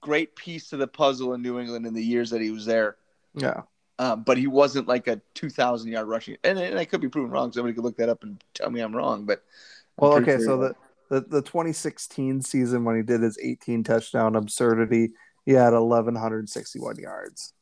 great 0.00 0.34
piece 0.34 0.70
to 0.70 0.76
the 0.76 0.88
puzzle 0.88 1.34
in 1.34 1.42
New 1.42 1.60
England 1.60 1.86
in 1.86 1.94
the 1.94 2.04
years 2.04 2.30
that 2.30 2.40
he 2.40 2.50
was 2.50 2.66
there. 2.66 2.96
Yeah. 3.34 3.62
Um, 4.00 4.22
but 4.22 4.38
he 4.38 4.46
wasn't 4.46 4.88
like 4.88 5.08
a 5.08 5.20
2,000 5.34 5.92
yard 5.92 6.08
rushing. 6.08 6.38
And, 6.42 6.58
and 6.58 6.78
I 6.78 6.86
could 6.86 7.00
be 7.02 7.08
proven 7.08 7.30
wrong. 7.30 7.52
Somebody 7.52 7.74
could 7.74 7.84
look 7.84 7.98
that 7.98 8.08
up 8.08 8.22
and 8.22 8.42
tell 8.54 8.70
me 8.70 8.80
I'm 8.80 8.96
wrong. 8.96 9.26
But 9.26 9.44
I'm 10.00 10.08
Well, 10.08 10.18
okay, 10.18 10.38
sure 10.38 10.40
so 10.40 10.56
he 10.56 10.68
the, 10.68 10.74
the 11.10 11.20
the 11.20 11.42
2016 11.42 12.40
season 12.42 12.84
when 12.84 12.96
he 12.96 13.02
did 13.02 13.20
his 13.20 13.36
18 13.42 13.84
touchdown 13.84 14.36
absurdity, 14.36 15.10
he 15.44 15.52
had 15.52 15.72
1161 15.74 16.96
yards. 16.96 17.52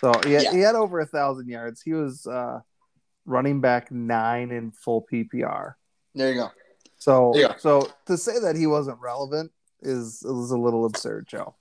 So 0.00 0.12
he 0.26 0.32
had, 0.34 0.42
Yeah. 0.42 0.52
he 0.52 0.60
had 0.60 0.74
over 0.74 1.00
a 1.00 1.06
thousand 1.06 1.48
yards. 1.48 1.80
He 1.80 1.94
was 1.94 2.26
uh, 2.26 2.60
running 3.24 3.60
back 3.62 3.90
nine 3.90 4.50
in 4.50 4.72
full 4.72 5.06
PPR. 5.10 5.74
there 6.14 6.30
you 6.30 6.34
go. 6.40 6.50
So 6.98 7.32
Yeah. 7.36 7.54
so 7.58 7.88
to 8.06 8.18
say 8.18 8.38
that 8.40 8.56
he 8.56 8.66
wasn't 8.66 8.98
relevant 9.00 9.50
is 9.80 10.22
is 10.22 10.50
a 10.50 10.58
little 10.58 10.84
absurd, 10.86 11.26
Joe. 11.28 11.54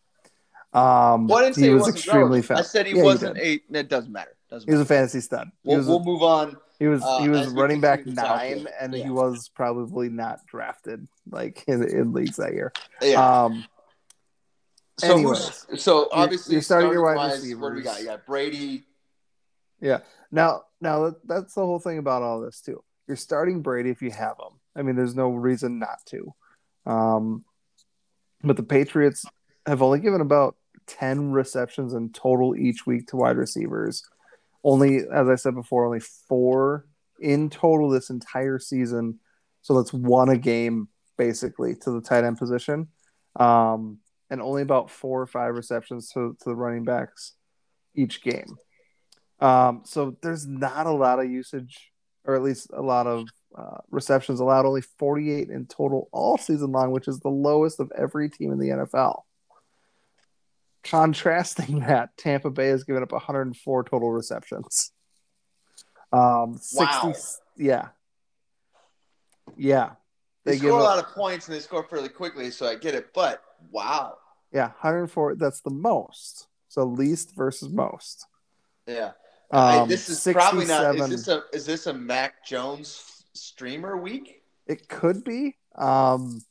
Um, 0.73 1.27
Well, 1.27 1.37
I 1.37 1.43
didn't 1.43 1.55
say 1.55 1.61
he 1.63 1.67
he 1.67 1.73
was 1.75 1.87
extremely 1.87 2.39
relevant. 2.41 2.59
I 2.59 2.63
said 2.63 2.87
he 2.87 2.97
Yeah, 2.97 3.03
wasn't 3.03 3.35
did. 3.35 3.61
a. 3.71 3.79
It 3.79 3.89
doesn't 3.89 4.11
matter. 4.11 4.35
Doesn't 4.49 4.67
He 4.67 4.73
was 4.73 4.81
a 4.81 4.85
fantasy 4.85 5.21
stud. 5.21 5.51
We'll, 5.63 5.85
we'll 5.85 6.03
move 6.03 6.23
on. 6.23 6.57
He 6.83 6.89
was 6.89 7.01
uh, 7.01 7.19
he 7.21 7.29
was 7.29 7.47
running 7.47 7.79
back 7.79 7.99
continue 7.99 8.15
to 8.17 8.21
talk, 8.27 8.41
nine, 8.41 8.67
and 8.77 8.93
Yeah. 8.93 9.05
he 9.05 9.09
was 9.09 9.49
probably 9.55 10.09
not 10.09 10.45
drafted 10.45 11.07
like 11.31 11.63
in, 11.65 11.81
in 11.81 12.11
leagues 12.11 12.35
that 12.35 12.51
year. 12.53 12.73
Yeah. 13.01 13.43
Um, 13.45 13.65
so, 14.99 15.13
anyways. 15.13 15.65
so 15.77 16.09
obviously, 16.11 16.55
you're 16.55 16.61
starting 16.61 16.91
your 16.91 17.03
wide 17.03 17.15
starting-wise, 17.15 17.55
What 17.55 17.69
do 17.69 17.75
we 17.75 17.81
got? 17.83 17.91
receivers. 17.91 18.03
You 18.03 18.11
got 18.17 18.25
Brady. 18.25 18.83
Yeah. 19.79 19.99
Now, 20.29 20.63
now 20.81 21.05
that, 21.05 21.25
that's 21.25 21.53
the 21.53 21.65
whole 21.65 21.79
thing 21.79 21.99
about 21.99 22.21
all 22.21 22.41
this 22.41 22.59
too. 22.59 22.83
You're 23.07 23.15
starting 23.15 23.61
Brady 23.61 23.89
if 23.89 24.01
you 24.01 24.11
have 24.11 24.35
him. 24.37 24.59
I 24.75 24.81
mean, 24.81 24.97
there's 24.97 25.15
no 25.15 25.29
reason 25.29 25.79
not 25.79 25.99
to. 26.07 26.33
Um, 26.85 27.45
but 28.43 28.57
the 28.57 28.63
Patriots 28.63 29.23
have 29.65 29.81
only 29.81 29.99
given 29.99 30.19
about 30.19 30.57
ten 30.85 31.31
receptions 31.31 31.93
in 31.93 32.09
total 32.11 32.57
each 32.57 32.85
week 32.85 33.07
to 33.07 33.15
wide 33.15 33.37
receivers. 33.37 34.03
Only, 34.63 34.99
as 34.99 35.27
I 35.27 35.35
said 35.35 35.55
before, 35.55 35.85
only 35.85 35.99
four 35.99 36.85
in 37.19 37.49
total 37.49 37.89
this 37.89 38.09
entire 38.09 38.59
season. 38.59 39.19
So 39.61 39.75
that's 39.75 39.93
one 39.93 40.29
a 40.29 40.37
game 40.37 40.87
basically 41.17 41.75
to 41.75 41.91
the 41.91 42.01
tight 42.01 42.23
end 42.23 42.37
position, 42.37 42.87
um, 43.39 43.99
and 44.29 44.41
only 44.41 44.61
about 44.61 44.89
four 44.89 45.21
or 45.21 45.27
five 45.27 45.55
receptions 45.55 46.09
to, 46.11 46.35
to 46.39 46.49
the 46.49 46.55
running 46.55 46.83
backs 46.83 47.33
each 47.95 48.21
game. 48.23 48.57
Um, 49.39 49.81
so 49.85 50.17
there's 50.21 50.47
not 50.47 50.87
a 50.87 50.91
lot 50.91 51.19
of 51.19 51.29
usage, 51.29 51.91
or 52.25 52.35
at 52.35 52.43
least 52.43 52.69
a 52.73 52.81
lot 52.81 53.07
of 53.07 53.27
uh, 53.55 53.77
receptions 53.89 54.39
allowed. 54.39 54.65
Only 54.65 54.81
48 54.81 55.49
in 55.49 55.65
total 55.65 56.09
all 56.11 56.37
season 56.37 56.71
long, 56.71 56.91
which 56.91 57.07
is 57.07 57.19
the 57.19 57.29
lowest 57.29 57.79
of 57.79 57.91
every 57.97 58.29
team 58.29 58.51
in 58.51 58.59
the 58.59 58.69
NFL. 58.69 59.21
Contrasting 60.83 61.79
that, 61.87 62.15
Tampa 62.17 62.49
Bay 62.49 62.67
has 62.67 62.83
given 62.83 63.03
up 63.03 63.11
104 63.11 63.83
total 63.85 64.11
receptions. 64.11 64.91
Um, 66.11 66.57
60, 66.57 66.77
Wow. 66.85 67.13
yeah, 67.57 67.87
yeah. 69.55 69.91
They, 70.45 70.51
They 70.53 70.57
score 70.57 70.71
a 70.71 70.75
up- 70.75 70.83
lot 70.83 70.99
of 70.99 71.05
points 71.15 71.47
and 71.47 71.55
they 71.55 71.59
score 71.61 71.83
fairly 71.89 72.09
quickly, 72.09 72.51
so 72.51 72.67
I 72.67 72.75
get 72.75 72.95
it. 72.95 73.13
But 73.13 73.41
wow, 73.71 74.17
Yeah, 74.51 74.67
104. 74.81 75.35
That's 75.35 75.61
the 75.61 75.69
most. 75.71 76.47
So 76.67 76.83
least 76.85 77.33
versus 77.35 77.69
most. 77.69 78.25
yeah. 78.87 79.11
I- 79.51 79.77
Um, 79.79 79.87
this 79.89 80.09
is 80.09 80.21
probably 80.33 80.65
not. 80.65 80.95
Is 80.95 81.09
this 81.09 81.27
a 81.27 81.43
is 81.53 81.65
this 81.65 81.85
a 81.87 81.93
Mac 81.93 82.43
Jones 82.45 83.23
streamer 83.33 83.95
week? 83.97 84.41
It 84.65 84.87
could 84.89 85.23
be, 85.23 85.55
um, 85.75 86.41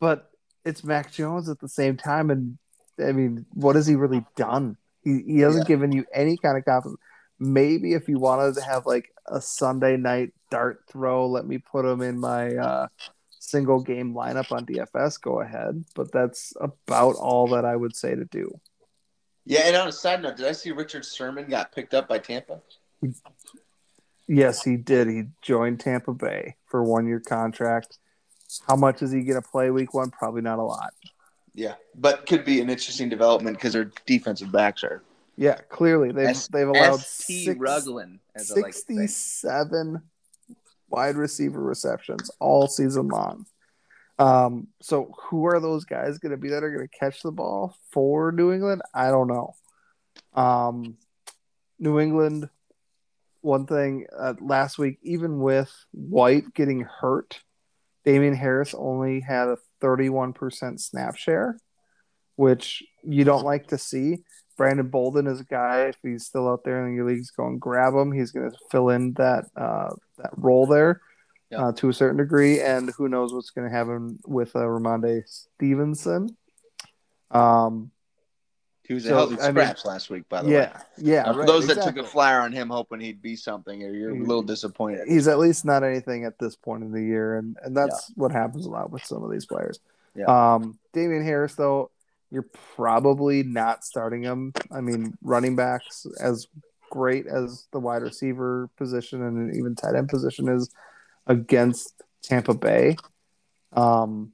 but 0.00 0.30
it's 0.64 0.84
Mac 0.84 1.10
Jones 1.12 1.48
at 1.48 1.58
the 1.60 1.68
same 1.68 1.96
time, 1.96 2.30
and 2.30 2.58
I 3.00 3.12
mean, 3.12 3.46
what 3.54 3.76
has 3.76 3.86
he 3.86 3.94
really 3.96 4.24
done? 4.36 4.76
He 5.02 5.22
he 5.26 5.38
hasn't 5.40 5.68
Yeah. 5.68 5.74
given 5.76 5.92
you 5.92 6.04
any 6.12 6.36
kind 6.36 6.58
of 6.58 6.64
confidence. 6.64 7.00
Maybe 7.38 7.94
if 7.94 8.08
you 8.08 8.18
wanted 8.18 8.54
to 8.56 8.62
have 8.62 8.86
like 8.86 9.14
a 9.26 9.40
Sunday 9.40 9.96
night 9.96 10.32
dart 10.50 10.84
throw, 10.90 11.26
let 11.26 11.46
me 11.46 11.58
put 11.58 11.84
him 11.86 12.02
in 12.02 12.18
my 12.18 12.54
uh, 12.56 12.88
single 13.38 13.80
game 13.80 14.12
lineup 14.14 14.52
on 14.52 14.66
DFS. 14.66 15.20
Go 15.20 15.40
ahead, 15.40 15.84
but 15.94 16.12
that's 16.12 16.52
about 16.60 17.14
all 17.16 17.48
that 17.48 17.64
I 17.64 17.76
would 17.76 17.96
say 17.96 18.14
to 18.14 18.24
do. 18.26 18.60
Yeah. 19.46 19.60
And 19.64 19.76
on 19.76 19.88
a 19.88 19.92
side 19.92 20.22
note, 20.22 20.36
did 20.36 20.46
I 20.46 20.52
see 20.52 20.70
Richard 20.70 21.04
Sherman 21.06 21.48
got 21.48 21.72
picked 21.72 21.94
up 21.94 22.08
by 22.08 22.18
Tampa? 22.18 22.60
Yes, 24.26 24.62
he 24.62 24.76
did. 24.76 25.08
He 25.08 25.24
joined 25.42 25.80
Tampa 25.80 26.12
Bay 26.12 26.56
for 26.66 26.84
one 26.84 27.06
year 27.06 27.20
contract. 27.20 27.98
How 28.68 28.76
much 28.76 29.02
is 29.02 29.10
he 29.10 29.22
going 29.22 29.40
to 29.42 29.48
play 29.48 29.70
week 29.70 29.94
one? 29.94 30.10
Probably 30.10 30.42
not 30.42 30.58
a 30.58 30.62
lot. 30.62 30.92
Yeah, 31.54 31.74
but 31.94 32.26
could 32.26 32.44
be 32.44 32.60
an 32.60 32.70
interesting 32.70 33.08
development 33.08 33.56
because 33.56 33.72
their 33.72 33.90
defensive 34.06 34.52
backs 34.52 34.84
are 34.84 35.02
Yeah, 35.36 35.56
clearly 35.68 36.12
they've 36.12 36.28
S- 36.28 36.48
they've 36.48 36.68
allowed 36.68 37.00
six- 37.00 37.58
Ruglin, 37.58 38.18
as 38.34 38.52
I 38.52 38.60
like 38.60 38.74
67 38.74 40.02
wide 40.88 41.16
receiver 41.16 41.60
receptions 41.60 42.30
all 42.40 42.66
season 42.66 43.08
long. 43.08 43.46
Um, 44.18 44.68
so 44.82 45.14
who 45.18 45.46
are 45.46 45.60
those 45.60 45.84
guys 45.84 46.18
going 46.18 46.32
to 46.32 46.36
be 46.36 46.50
that 46.50 46.62
are 46.62 46.70
going 46.74 46.86
to 46.86 46.98
catch 46.98 47.22
the 47.22 47.32
ball 47.32 47.74
for 47.90 48.32
New 48.32 48.52
England? 48.52 48.82
I 48.94 49.08
don't 49.08 49.28
know. 49.28 49.54
Um, 50.34 50.98
New 51.78 51.98
England, 51.98 52.50
one 53.40 53.66
thing 53.66 54.06
uh, 54.14 54.34
last 54.40 54.78
week, 54.78 54.98
even 55.02 55.40
with 55.40 55.72
White 55.92 56.52
getting 56.52 56.82
hurt, 56.82 57.40
Damien 58.04 58.34
Harris 58.34 58.74
only 58.74 59.20
had 59.20 59.48
a 59.48 59.56
31% 59.80 60.80
snap 60.80 61.16
share, 61.16 61.58
which 62.36 62.82
you 63.02 63.24
don't 63.24 63.44
like 63.44 63.68
to 63.68 63.78
see. 63.78 64.18
Brandon 64.56 64.88
Bolden 64.88 65.26
is 65.26 65.40
a 65.40 65.44
guy. 65.44 65.86
If 65.86 65.96
he's 66.02 66.26
still 66.26 66.48
out 66.48 66.64
there 66.64 66.86
in 66.86 66.96
the 66.96 67.02
leagues, 67.02 67.30
go 67.30 67.46
and 67.46 67.60
grab 67.60 67.94
him. 67.94 68.12
He's 68.12 68.30
going 68.30 68.50
to 68.50 68.56
fill 68.70 68.90
in 68.90 69.14
that 69.14 69.44
uh, 69.56 69.94
that 70.18 70.32
role 70.36 70.66
there 70.66 71.00
uh, 71.56 71.72
to 71.72 71.88
a 71.88 71.94
certain 71.94 72.18
degree. 72.18 72.60
And 72.60 72.90
who 72.96 73.08
knows 73.08 73.32
what's 73.32 73.50
going 73.50 73.68
to 73.68 73.74
happen 73.74 74.18
with 74.26 74.54
uh, 74.54 74.60
Rhamondre 74.60 75.22
Stevenson. 75.26 76.36
Um, 77.30 77.90
he 78.90 78.94
was 78.94 79.04
so, 79.04 79.10
a 79.10 79.14
healthy 79.14 79.36
scratch 79.36 79.84
mean, 79.84 79.92
last 79.92 80.10
week, 80.10 80.28
by 80.28 80.42
the 80.42 80.50
yeah, 80.50 80.58
way. 80.58 80.72
Yeah, 80.98 81.22
uh, 81.22 81.32
For 81.32 81.38
right, 81.38 81.46
those 81.46 81.62
exactly. 81.62 81.92
that 81.92 81.96
took 81.96 82.04
a 82.04 82.08
flyer 82.08 82.40
on 82.40 82.50
him, 82.50 82.70
hoping 82.70 82.98
he'd 82.98 83.22
be 83.22 83.36
something, 83.36 83.80
you're 83.80 84.10
a 84.10 84.18
little 84.18 84.42
disappointed. 84.42 85.06
He's 85.06 85.28
at 85.28 85.38
least 85.38 85.64
not 85.64 85.84
anything 85.84 86.24
at 86.24 86.40
this 86.40 86.56
point 86.56 86.82
in 86.82 86.90
the 86.90 87.00
year, 87.00 87.36
and 87.36 87.56
and 87.62 87.76
that's 87.76 88.08
yeah. 88.08 88.14
what 88.16 88.32
happens 88.32 88.66
a 88.66 88.68
lot 88.68 88.90
with 88.90 89.04
some 89.04 89.22
of 89.22 89.30
these 89.30 89.46
players. 89.46 89.78
Yeah. 90.16 90.24
Um, 90.24 90.76
Damien 90.92 91.22
Harris, 91.22 91.54
though, 91.54 91.92
you're 92.32 92.48
probably 92.74 93.44
not 93.44 93.84
starting 93.84 94.24
him. 94.24 94.54
I 94.72 94.80
mean, 94.80 95.16
running 95.22 95.54
backs, 95.54 96.04
as 96.20 96.48
great 96.90 97.28
as 97.28 97.68
the 97.70 97.78
wide 97.78 98.02
receiver 98.02 98.70
position 98.76 99.22
and 99.22 99.54
even 99.54 99.76
tight 99.76 99.94
end 99.94 100.08
position 100.08 100.48
is 100.48 100.68
against 101.28 102.02
Tampa 102.24 102.54
Bay, 102.54 102.96
um, 103.72 104.32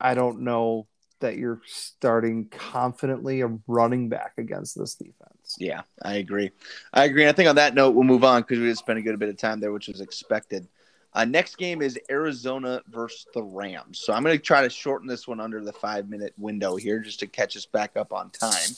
I 0.00 0.14
don't 0.14 0.40
know 0.40 0.86
that 1.20 1.36
you're 1.36 1.60
starting 1.66 2.46
confidently 2.48 3.40
a 3.40 3.58
running 3.66 4.08
back 4.08 4.32
against 4.38 4.78
this 4.78 4.94
defense. 4.94 5.56
Yeah, 5.58 5.82
I 6.02 6.16
agree. 6.16 6.50
I 6.92 7.04
agree. 7.04 7.22
And 7.22 7.30
I 7.30 7.32
think 7.32 7.48
on 7.48 7.56
that 7.56 7.74
note, 7.74 7.90
we'll 7.94 8.04
move 8.04 8.24
on 8.24 8.42
because 8.42 8.58
we 8.58 8.68
just 8.68 8.80
spent 8.80 8.98
a 8.98 9.02
good 9.02 9.18
bit 9.18 9.28
of 9.28 9.36
time 9.36 9.60
there, 9.60 9.72
which 9.72 9.88
was 9.88 10.00
expected. 10.00 10.68
Uh, 11.16 11.24
next 11.24 11.56
game 11.56 11.80
is 11.80 11.98
Arizona 12.10 12.82
versus 12.88 13.26
the 13.32 13.42
Rams. 13.42 14.00
So 14.00 14.12
I'm 14.12 14.22
going 14.22 14.36
to 14.36 14.42
try 14.42 14.60
to 14.60 14.68
shorten 14.68 15.08
this 15.08 15.26
one 15.26 15.40
under 15.40 15.64
the 15.64 15.72
five 15.72 16.10
minute 16.10 16.34
window 16.36 16.76
here 16.76 17.00
just 17.00 17.20
to 17.20 17.26
catch 17.26 17.56
us 17.56 17.64
back 17.64 17.96
up 17.96 18.12
on 18.12 18.30
time. 18.30 18.76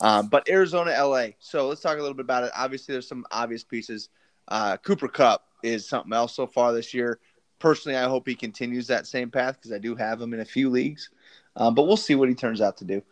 Um, 0.00 0.28
but 0.28 0.48
Arizona, 0.48 0.92
LA. 0.92 1.28
So 1.40 1.66
let's 1.66 1.80
talk 1.80 1.98
a 1.98 2.00
little 2.00 2.14
bit 2.14 2.24
about 2.24 2.44
it. 2.44 2.52
Obviously, 2.54 2.92
there's 2.92 3.08
some 3.08 3.26
obvious 3.32 3.64
pieces. 3.64 4.08
Uh, 4.46 4.76
Cooper 4.76 5.08
Kupp 5.08 5.48
is 5.64 5.88
something 5.88 6.12
else 6.12 6.36
so 6.36 6.46
far 6.46 6.72
this 6.72 6.94
year. 6.94 7.18
Personally, 7.58 7.98
I 7.98 8.04
hope 8.04 8.28
he 8.28 8.36
continues 8.36 8.86
that 8.86 9.06
same 9.06 9.30
path 9.30 9.56
because 9.56 9.72
I 9.72 9.78
do 9.78 9.96
have 9.96 10.20
him 10.20 10.32
in 10.32 10.40
a 10.40 10.44
few 10.44 10.70
leagues. 10.70 11.10
Um, 11.56 11.74
but 11.74 11.86
we'll 11.86 11.96
see 11.96 12.14
what 12.14 12.28
he 12.28 12.34
turns 12.34 12.60
out 12.60 12.76
to 12.78 12.84
do. 12.84 13.02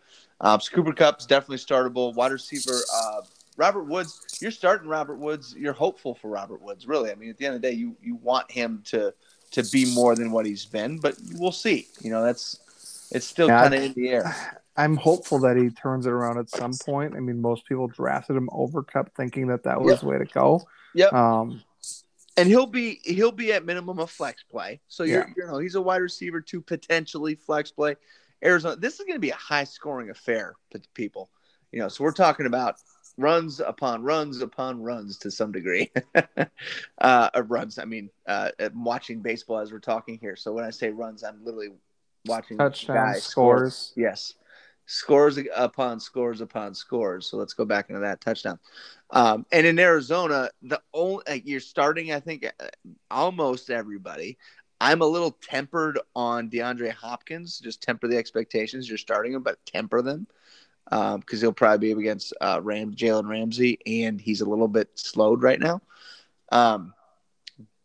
Um, 0.41 0.61
so 0.61 0.75
Cooper 0.75 0.93
Kupp's 0.93 1.27
definitely 1.27 1.59
startable. 1.59 2.15
Wide 2.15 2.33
receiver 2.33 2.81
uh, 2.95 3.21
Robert 3.57 3.85
Woods, 3.85 4.39
you're 4.41 4.51
starting 4.51 4.89
Robert 4.89 5.17
Woods. 5.17 5.55
You're 5.57 5.73
hopeful 5.73 6.15
for 6.15 6.29
Robert 6.29 6.63
Woods, 6.63 6.87
really. 6.87 7.11
I 7.11 7.15
mean, 7.15 7.31
at 7.31 7.39
the 7.39 7.47
end 7.47 7.55
of 7.55 7.63
the 7.63 7.69
day, 7.69 7.75
you 7.75 7.97
you 8.03 8.17
want 8.17 8.51
him 8.51 8.83
to 8.87 9.15
to 9.53 9.63
be 9.71 9.93
more 9.95 10.15
than 10.15 10.33
what 10.33 10.47
he's 10.47 10.65
been, 10.65 10.99
but 10.99 11.17
we'll 11.35 11.53
see. 11.53 11.89
You 12.01 12.11
know, 12.11 12.23
that's 12.23 13.09
it's 13.13 13.27
still 13.27 13.49
yeah, 13.49 13.63
kind 13.63 13.75
of 13.75 13.83
in 13.83 13.93
the 13.93 14.09
air. 14.09 14.61
I'm 14.77 14.97
hopeful 14.97 15.39
that 15.41 15.57
he 15.59 15.69
turns 15.69 16.07
it 16.07 16.11
around 16.11 16.39
at 16.39 16.49
some 16.49 16.73
point. 16.73 17.15
I 17.15 17.21
mean, 17.21 17.41
most 17.43 17.67
people 17.67 17.89
drafted 17.89 18.37
him 18.37 18.49
over 18.53 18.83
Kupp 18.83 19.15
thinking 19.15 19.49
that 19.49 19.65
that 19.65 19.81
was 19.81 19.93
yep. 19.93 20.01
the 20.01 20.07
way 20.07 20.19
to 20.19 20.25
go. 20.25 20.67
Yep. 20.95 21.13
Um, 21.13 21.63
and 22.39 22.49
he'll 22.49 22.67
be 22.67 23.01
he'll 23.05 23.33
be 23.33 23.53
at 23.53 23.67
minimum 23.67 23.99
a 23.99 24.07
flex 24.07 24.43
play. 24.43 24.81
So 24.89 25.05
you're 25.05 25.27
yeah. 25.29 25.35
you 25.37 25.47
know 25.47 25.59
he's 25.59 25.75
a 25.75 25.83
wide 25.83 26.01
receiver 26.01 26.41
to 26.41 26.61
potentially 26.63 27.35
flex 27.35 27.71
play. 27.71 27.97
Arizona. 28.43 28.77
This 28.77 28.95
is 28.95 29.01
going 29.01 29.17
to 29.17 29.21
be 29.21 29.31
a 29.31 29.35
high 29.35 29.65
scoring 29.65 30.11
affair, 30.11 30.55
people. 30.95 31.31
You 31.71 31.81
know, 31.81 31.89
so 31.89 32.05
we're 32.05 32.13
talking 32.13 32.47
about 32.47 32.77
runs 33.19 33.61
upon 33.61 34.03
runs 34.03 34.41
upon 34.41 34.83
runs 34.83 35.19
to 35.19 35.31
some 35.31 35.53
degree. 35.53 35.91
uh, 37.01 37.31
runs. 37.47 37.79
I 37.79 37.85
mean, 37.85 38.11
uh, 38.27 38.51
I'm 38.59 38.85
watching 38.85 39.21
baseball 39.21 39.59
as 39.59 39.73
we're 39.73 39.81
talking 39.81 40.19
here. 40.19 40.37
So 40.37 40.53
when 40.53 40.65
I 40.65 40.71
say 40.71 40.91
runs, 40.91 41.25
I'm 41.25 41.45
literally 41.45 41.71
watching 42.27 42.59
touchdown 42.59 43.15
scores. 43.17 43.93
Yes, 43.97 44.35
scores 44.87 45.39
upon 45.55 46.01
scores 46.01 46.41
upon 46.41 46.75
scores. 46.75 47.27
So 47.27 47.37
let's 47.37 47.55
go 47.55 47.65
back 47.65 47.89
into 47.89 48.01
that 48.01 48.21
touchdown. 48.21 48.59
Um, 49.11 49.47
and 49.53 49.67
in 49.67 49.79
Arizona, 49.79 50.51
the 50.63 50.81
only 50.93 51.23
uh, 51.27 51.39
you're 51.45 51.61
starting, 51.61 52.13
I 52.13 52.21
think, 52.21 52.47
uh, 52.47 52.67
almost 53.11 53.71
everybody. 53.71 54.39
I'm 54.83 55.01
a 55.01 55.07
little 55.07 55.31
tempered 55.31 56.01
on 56.17 56.51
DeAndre 56.51 56.91
Hopkins. 56.91 57.61
Just 57.61 57.85
temper 57.85 58.09
the 58.09 58.17
expectations. 58.17 58.89
You're 58.89 58.99
starting 58.99 59.33
him, 59.33 59.45
but 59.45 59.65
temper 59.65 60.03
them 60.03 60.27
because 60.87 61.15
um, 61.15 61.23
he'll 61.39 61.53
probably 61.53 61.95
be 61.95 62.01
against 62.01 62.35
uh, 62.41 62.59
Ram 62.61 62.93
Jalen 62.93 63.29
Ramsey, 63.29 63.79
and 63.87 64.21
he's 64.21 64.41
a 64.41 64.45
little 64.45 64.67
bit 64.67 64.91
slowed 64.97 65.41
right 65.41 65.61
now. 65.61 65.83
Um, 66.51 66.95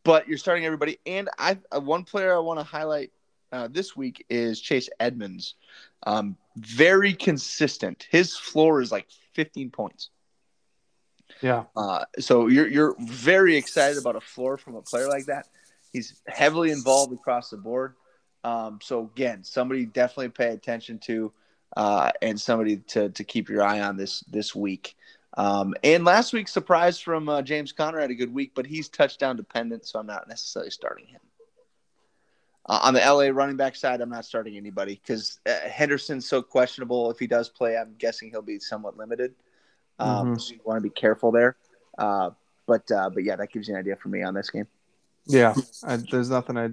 but 0.03 0.27
you're 0.27 0.39
starting 0.39 0.65
everybody, 0.65 0.97
and 1.05 1.29
I 1.37 1.59
uh, 1.71 1.79
one 1.79 2.03
player 2.03 2.35
I 2.35 2.39
want 2.39 2.59
to 2.59 2.63
highlight 2.63 3.11
uh, 3.51 3.67
this 3.69 3.95
week 3.95 4.25
is 4.27 4.59
Chase 4.59 4.89
Edmonds. 4.99 5.53
Um, 6.01 6.35
very 6.55 7.13
consistent. 7.13 8.07
His 8.09 8.35
floor 8.35 8.81
is 8.81 8.91
like 8.91 9.05
15 9.33 9.69
points. 9.69 10.09
Yeah. 11.41 11.65
Uh, 11.75 12.05
so 12.17 12.47
you're 12.47 12.67
you're 12.67 12.95
very 12.97 13.55
excited 13.55 13.99
about 13.99 14.15
a 14.15 14.21
floor 14.21 14.57
from 14.57 14.73
a 14.73 14.81
player 14.81 15.07
like 15.07 15.27
that. 15.27 15.47
He's 15.97 16.21
heavily 16.27 16.71
involved 16.71 17.11
across 17.11 17.49
the 17.49 17.57
board. 17.57 17.95
Um, 18.43 18.79
so 18.81 19.09
again, 19.13 19.43
somebody 19.43 19.85
definitely 19.85 20.29
pay 20.29 20.53
attention 20.53 20.99
to, 20.99 21.33
uh, 21.75 22.11
and 22.21 22.39
somebody 22.39 22.77
to 22.77 23.09
to 23.09 23.23
keep 23.23 23.49
your 23.49 23.63
eye 23.63 23.81
on 23.81 23.97
this 23.97 24.21
this 24.21 24.55
week. 24.55 24.95
Um, 25.35 25.73
and 25.83 26.05
last 26.05 26.33
week, 26.33 26.47
surprise 26.47 26.99
from 26.99 27.29
uh, 27.29 27.41
James 27.41 27.71
Conner 27.71 27.99
had 27.99 28.11
a 28.11 28.15
good 28.15 28.33
week, 28.33 28.51
but 28.55 28.65
he's 28.65 28.89
touchdown 28.89 29.35
dependent, 29.35 29.85
so 29.85 29.99
I'm 29.99 30.07
not 30.07 30.27
necessarily 30.27 30.71
starting 30.71 31.07
him. 31.07 31.21
Uh, 32.67 32.79
on 32.83 32.93
the 32.93 32.99
LA 32.99 33.29
running 33.29 33.55
back 33.55 33.75
side, 33.75 34.01
I'm 34.01 34.09
not 34.09 34.25
starting 34.25 34.55
anybody 34.55 34.99
because 35.01 35.39
uh, 35.47 35.67
Henderson's 35.67 36.27
so 36.27 36.41
questionable. 36.41 37.09
If 37.09 37.17
he 37.17 37.25
does 37.25 37.49
play, 37.49 37.75
I'm 37.75 37.95
guessing 37.97 38.29
he'll 38.29 38.41
be 38.41 38.59
somewhat 38.59 38.97
limited. 38.97 39.33
Um, 39.99 40.27
mm-hmm. 40.27 40.37
So 40.37 40.53
you 40.53 40.59
want 40.63 40.77
to 40.77 40.81
be 40.81 40.89
careful 40.89 41.31
there. 41.31 41.55
Uh, 41.97 42.31
but 42.67 42.89
uh, 42.91 43.09
but 43.09 43.23
yeah, 43.23 43.35
that 43.37 43.51
gives 43.51 43.67
you 43.67 43.73
an 43.73 43.79
idea 43.79 43.95
for 43.95 44.09
me 44.09 44.21
on 44.21 44.33
this 44.33 44.49
game. 44.49 44.67
Yeah, 45.27 45.53
I, 45.83 45.97
there's 45.97 46.29
nothing 46.29 46.57
I 46.57 46.69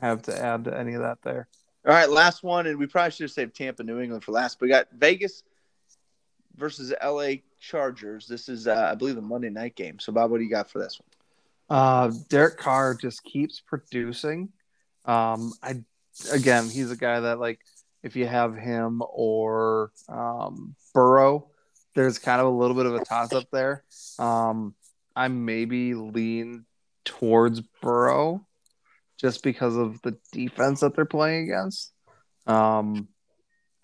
have 0.00 0.22
to 0.22 0.38
add 0.38 0.64
to 0.64 0.76
any 0.76 0.94
of 0.94 1.02
that 1.02 1.18
there. 1.22 1.48
All 1.86 1.92
right, 1.92 2.08
last 2.08 2.42
one, 2.42 2.66
and 2.66 2.78
we 2.78 2.86
probably 2.86 3.10
should 3.10 3.24
have 3.24 3.30
saved 3.30 3.54
Tampa, 3.54 3.82
New 3.82 4.00
England 4.00 4.24
for 4.24 4.32
last. 4.32 4.58
But 4.58 4.66
we 4.66 4.70
got 4.70 4.88
Vegas 4.92 5.42
versus 6.56 6.94
LA 7.04 7.34
Chargers. 7.60 8.26
This 8.26 8.48
is, 8.48 8.66
uh, 8.66 8.88
I 8.92 8.94
believe, 8.94 9.16
the 9.16 9.22
Monday 9.22 9.50
night 9.50 9.76
game. 9.76 9.98
So, 9.98 10.12
Bob, 10.12 10.30
what 10.30 10.38
do 10.38 10.44
you 10.44 10.50
got 10.50 10.70
for 10.70 10.78
this 10.78 10.98
one? 10.98 11.78
Uh, 11.78 12.12
Derek 12.28 12.56
Carr 12.56 12.94
just 12.94 13.22
keeps 13.24 13.60
producing. 13.60 14.50
Um, 15.04 15.52
I 15.62 15.82
again, 16.32 16.68
he's 16.68 16.90
a 16.90 16.96
guy 16.96 17.20
that 17.20 17.38
like 17.38 17.60
if 18.02 18.16
you 18.16 18.26
have 18.26 18.56
him 18.56 19.02
or 19.08 19.90
um, 20.08 20.74
Burrow, 20.92 21.48
there's 21.94 22.18
kind 22.18 22.40
of 22.40 22.46
a 22.46 22.50
little 22.50 22.76
bit 22.76 22.86
of 22.86 22.94
a 22.94 23.04
toss 23.04 23.32
up 23.32 23.50
there. 23.50 23.82
Um, 24.18 24.74
I 25.16 25.28
maybe 25.28 25.94
lean 25.94 26.64
towards 27.04 27.60
Burrow 27.82 28.46
just 29.18 29.42
because 29.42 29.76
of 29.76 30.00
the 30.02 30.16
defense 30.32 30.80
that 30.80 30.94
they're 30.94 31.04
playing 31.04 31.44
against. 31.44 31.92
Um, 32.46 33.08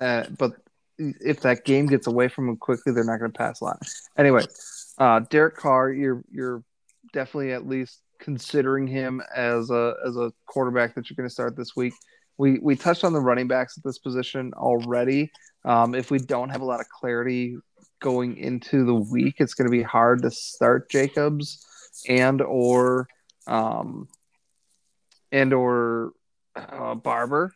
uh, 0.00 0.24
but 0.38 0.52
if 0.98 1.40
that 1.40 1.64
game 1.64 1.86
gets 1.86 2.06
away 2.06 2.28
from 2.28 2.46
them 2.46 2.56
quickly, 2.56 2.92
they're 2.92 3.04
not 3.04 3.18
going 3.18 3.32
to 3.32 3.38
pass 3.38 3.60
a 3.60 3.64
lot. 3.64 3.78
Anyway, 4.18 4.44
uh, 4.98 5.20
Derek 5.30 5.56
Carr, 5.56 5.90
you're 5.90 6.22
you're 6.30 6.62
definitely 7.12 7.52
at 7.52 7.66
least 7.66 8.00
considering 8.18 8.86
him 8.86 9.22
as 9.34 9.70
a 9.70 9.94
as 10.06 10.16
a 10.16 10.32
quarterback 10.46 10.94
that 10.94 11.08
you're 11.08 11.16
going 11.16 11.28
to 11.28 11.32
start 11.32 11.56
this 11.56 11.74
week. 11.74 11.94
We 12.38 12.58
we 12.58 12.76
touched 12.76 13.04
on 13.04 13.12
the 13.12 13.20
running 13.20 13.48
backs 13.48 13.78
at 13.78 13.84
this 13.84 13.98
position 13.98 14.52
already. 14.54 15.30
Um, 15.64 15.94
if 15.94 16.10
we 16.10 16.18
don't 16.18 16.50
have 16.50 16.62
a 16.62 16.66
lot 16.66 16.80
of 16.80 16.86
clarity 16.88 17.56
going 18.00 18.36
into 18.38 18.84
the 18.84 18.94
week, 18.94 19.36
it's 19.38 19.54
going 19.54 19.70
to 19.70 19.76
be 19.76 19.82
hard 19.82 20.22
to 20.22 20.30
start 20.30 20.90
Jacobs 20.90 21.66
and 22.08 22.40
or 22.40 23.08
um, 23.46 24.08
and 25.32 25.52
or 25.52 26.12
uh, 26.56 26.94
Barber. 26.94 27.52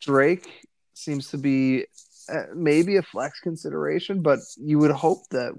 Drake 0.00 0.66
seems 0.94 1.30
to 1.30 1.38
be 1.38 1.86
uh, 2.32 2.44
maybe 2.54 2.96
a 2.96 3.02
flex 3.02 3.40
consideration, 3.40 4.22
but 4.22 4.40
you 4.56 4.78
would 4.78 4.90
hope 4.90 5.28
that 5.30 5.52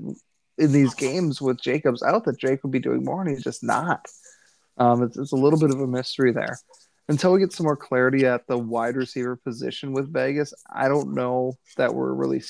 in 0.58 0.72
these 0.72 0.94
games 0.94 1.42
with 1.42 1.62
Jacobs 1.62 2.04
out, 2.04 2.26
that 2.26 2.40
Drake 2.40 2.64
would 2.64 2.72
be 2.72 2.80
doing 2.80 3.04
more, 3.04 3.22
and 3.22 3.30
he's 3.30 3.44
just 3.44 3.64
not. 3.64 4.06
Um, 4.78 5.04
it's, 5.04 5.18
it's 5.18 5.32
a 5.32 5.38
little 5.38 5.60
bit 5.60 5.72
of 5.72 5.80
a 5.82 5.88
mystery 5.88 6.32
there. 6.32 6.58
Until 7.10 7.32
we 7.32 7.40
get 7.40 7.54
some 7.54 7.66
more 7.66 7.78
clarity 7.78 8.26
at 8.26 8.46
the 8.48 8.58
wide 8.58 8.96
receiver 8.96 9.38
position 9.38 9.94
with 9.94 10.12
Vegas, 10.12 10.54
I 10.74 10.90
don't 10.90 11.14
know 11.14 11.54
that 11.78 11.94
we're 11.94 12.14
really 12.14 12.44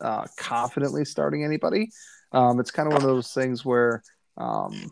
uh, 0.00 0.26
confidently 0.36 1.04
starting 1.04 1.44
anybody. 1.44 1.90
Um, 2.32 2.58
it's 2.58 2.70
kind 2.70 2.88
of 2.88 2.94
one 2.94 3.02
of 3.02 3.08
those 3.08 3.32
things 3.32 3.64
where 3.64 4.02
um, 4.40 4.90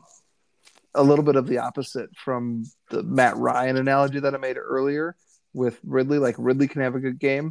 a 0.95 1.03
little 1.03 1.25
bit 1.25 1.37
of 1.37 1.47
the 1.47 1.59
opposite 1.59 2.11
from 2.17 2.65
the 2.91 3.03
Matt 3.03 3.37
Ryan 3.37 3.77
analogy 3.77 4.21
that 4.21 4.35
I 4.35 4.39
made 4.39 4.57
earlier 4.57 5.17
with 5.55 5.79
Ridley. 5.85 6.19
Like 6.19 6.37
Ridley 6.39 6.69
can 6.69 6.83
have 6.83 6.95
a 6.95 7.01
good 7.01 7.19
game, 7.19 7.51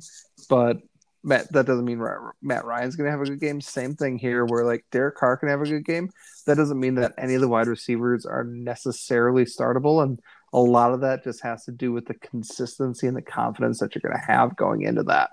but 0.49 0.77
Matt, 1.23 1.51
that 1.51 1.65
doesn't 1.65 1.85
mean 1.85 2.01
Matt 2.41 2.65
Ryan's 2.65 2.95
going 2.95 3.05
to 3.05 3.11
have 3.11 3.21
a 3.21 3.25
good 3.25 3.41
game. 3.41 3.59
Same 3.59 3.95
thing 3.95 4.17
here, 4.17 4.45
where 4.45 4.63
like 4.63 4.85
Derek 4.91 5.15
Carr 5.15 5.35
can 5.35 5.49
have 5.49 5.61
a 5.61 5.65
good 5.65 5.85
game. 5.85 6.09
That 6.45 6.55
doesn't 6.55 6.79
mean 6.79 6.95
that 6.95 7.15
any 7.17 7.33
of 7.33 7.41
the 7.41 7.47
wide 7.49 7.67
receivers 7.67 8.25
are 8.25 8.43
necessarily 8.45 9.43
startable. 9.43 10.03
And 10.03 10.19
a 10.53 10.59
lot 10.59 10.93
of 10.93 11.01
that 11.01 11.23
just 11.23 11.43
has 11.43 11.65
to 11.65 11.71
do 11.71 11.91
with 11.91 12.05
the 12.05 12.13
consistency 12.13 13.07
and 13.07 13.17
the 13.17 13.21
confidence 13.21 13.79
that 13.79 13.93
you're 13.93 14.09
going 14.09 14.19
to 14.19 14.31
have 14.31 14.55
going 14.55 14.83
into 14.83 15.03
that. 15.03 15.31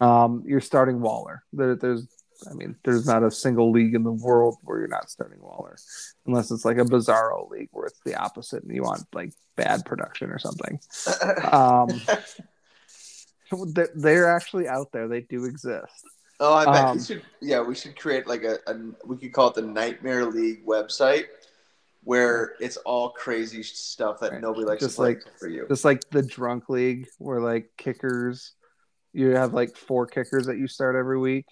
Um, 0.00 0.42
you're 0.46 0.60
starting 0.60 1.00
Waller. 1.00 1.44
There, 1.52 1.76
there's, 1.76 2.08
I 2.48 2.54
mean, 2.54 2.76
there's 2.84 3.06
not 3.06 3.24
a 3.24 3.30
single 3.30 3.72
league 3.72 3.94
in 3.94 4.04
the 4.04 4.12
world 4.12 4.58
where 4.62 4.78
you're 4.78 4.88
not 4.88 5.10
starting 5.10 5.40
Waller, 5.40 5.76
unless 6.26 6.50
it's 6.50 6.64
like 6.64 6.78
a 6.78 6.84
bizarro 6.84 7.50
league 7.50 7.68
where 7.72 7.86
it's 7.86 8.00
the 8.04 8.14
opposite 8.14 8.62
and 8.62 8.74
you 8.74 8.82
want 8.82 9.02
like 9.12 9.32
bad 9.56 9.84
production 9.84 10.30
or 10.30 10.38
something. 10.38 10.78
Um, 11.52 11.88
they're, 13.72 13.88
they're 13.94 14.28
actually 14.28 14.68
out 14.68 14.92
there. 14.92 15.08
They 15.08 15.22
do 15.22 15.44
exist. 15.44 16.04
Oh, 16.40 16.54
I 16.54 16.64
bet 16.66 16.84
um, 16.84 16.96
we 16.96 17.02
should. 17.02 17.22
Yeah, 17.40 17.62
we 17.62 17.74
should 17.74 17.98
create 17.98 18.26
like 18.26 18.44
a, 18.44 18.58
a, 18.66 18.76
we 19.04 19.16
could 19.16 19.32
call 19.32 19.48
it 19.48 19.54
the 19.54 19.62
Nightmare 19.62 20.26
League 20.26 20.64
website, 20.64 21.24
where 22.04 22.52
it's 22.60 22.76
all 22.78 23.10
crazy 23.10 23.62
stuff 23.62 24.20
that 24.20 24.32
right. 24.32 24.40
nobody 24.40 24.64
likes 24.64 24.82
just 24.82 24.98
like 24.98 25.22
for 25.38 25.48
you. 25.48 25.66
Just 25.68 25.84
like 25.84 26.08
the 26.10 26.22
drunk 26.22 26.68
league, 26.68 27.08
where 27.18 27.40
like 27.40 27.70
kickers, 27.76 28.52
you 29.12 29.30
have 29.30 29.52
like 29.52 29.76
four 29.76 30.06
kickers 30.06 30.46
that 30.46 30.58
you 30.58 30.68
start 30.68 30.94
every 30.94 31.18
week. 31.18 31.46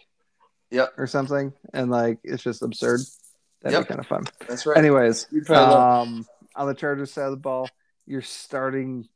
Yep. 0.70 0.94
Or 0.98 1.06
something, 1.06 1.52
and 1.72 1.90
like 1.90 2.18
it's 2.24 2.42
just 2.42 2.62
absurd. 2.62 3.00
That'd 3.62 3.78
yep. 3.78 3.84
be 3.84 3.88
kind 3.88 4.00
of 4.00 4.06
fun. 4.06 4.24
That's 4.48 4.66
right. 4.66 4.76
Anyways, 4.76 5.26
um, 5.50 6.26
on 6.54 6.66
the 6.66 6.74
Chargers 6.74 7.12
side 7.12 7.26
of 7.26 7.30
the 7.30 7.36
ball, 7.36 7.68
you're 8.06 8.22
starting 8.22 9.08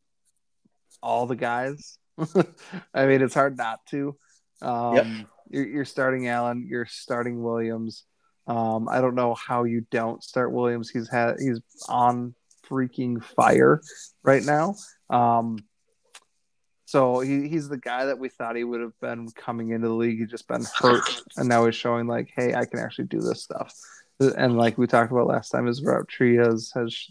all 1.02 1.26
the 1.26 1.36
guys 1.36 1.98
I 2.94 3.06
mean, 3.06 3.22
it's 3.22 3.34
hard 3.34 3.56
not 3.56 3.80
to. 3.90 4.16
Um, 4.62 4.96
yep. 4.96 5.06
you're, 5.50 5.66
you're 5.66 5.84
starting 5.84 6.28
Allen. 6.28 6.66
You're 6.68 6.86
starting 6.86 7.42
Williams. 7.42 8.04
Um, 8.46 8.88
I 8.88 9.00
don't 9.00 9.14
know 9.14 9.34
how 9.34 9.64
you 9.64 9.86
don't 9.90 10.22
start 10.22 10.52
Williams. 10.52 10.90
He's 10.90 11.08
had 11.08 11.36
he's 11.38 11.60
on 11.88 12.34
freaking 12.68 13.22
fire 13.22 13.80
right 14.22 14.42
now. 14.42 14.74
Um, 15.08 15.58
so 16.90 17.20
he, 17.20 17.46
he's 17.46 17.68
the 17.68 17.76
guy 17.76 18.06
that 18.06 18.18
we 18.18 18.28
thought 18.28 18.56
he 18.56 18.64
would 18.64 18.80
have 18.80 18.98
been 18.98 19.30
coming 19.30 19.70
into 19.70 19.86
the 19.86 19.94
league. 19.94 20.18
He's 20.18 20.28
just 20.28 20.48
been 20.48 20.66
hurt, 20.76 21.22
and 21.36 21.48
now 21.48 21.64
he's 21.64 21.76
showing 21.76 22.08
like, 22.08 22.32
hey, 22.34 22.52
I 22.52 22.64
can 22.64 22.80
actually 22.80 23.04
do 23.04 23.20
this 23.20 23.44
stuff. 23.44 23.72
And 24.18 24.58
like 24.58 24.76
we 24.76 24.88
talked 24.88 25.12
about 25.12 25.28
last 25.28 25.50
time, 25.50 25.66
his 25.66 25.84
route 25.84 26.08
tree 26.08 26.34
has 26.34 26.72
has 26.74 27.06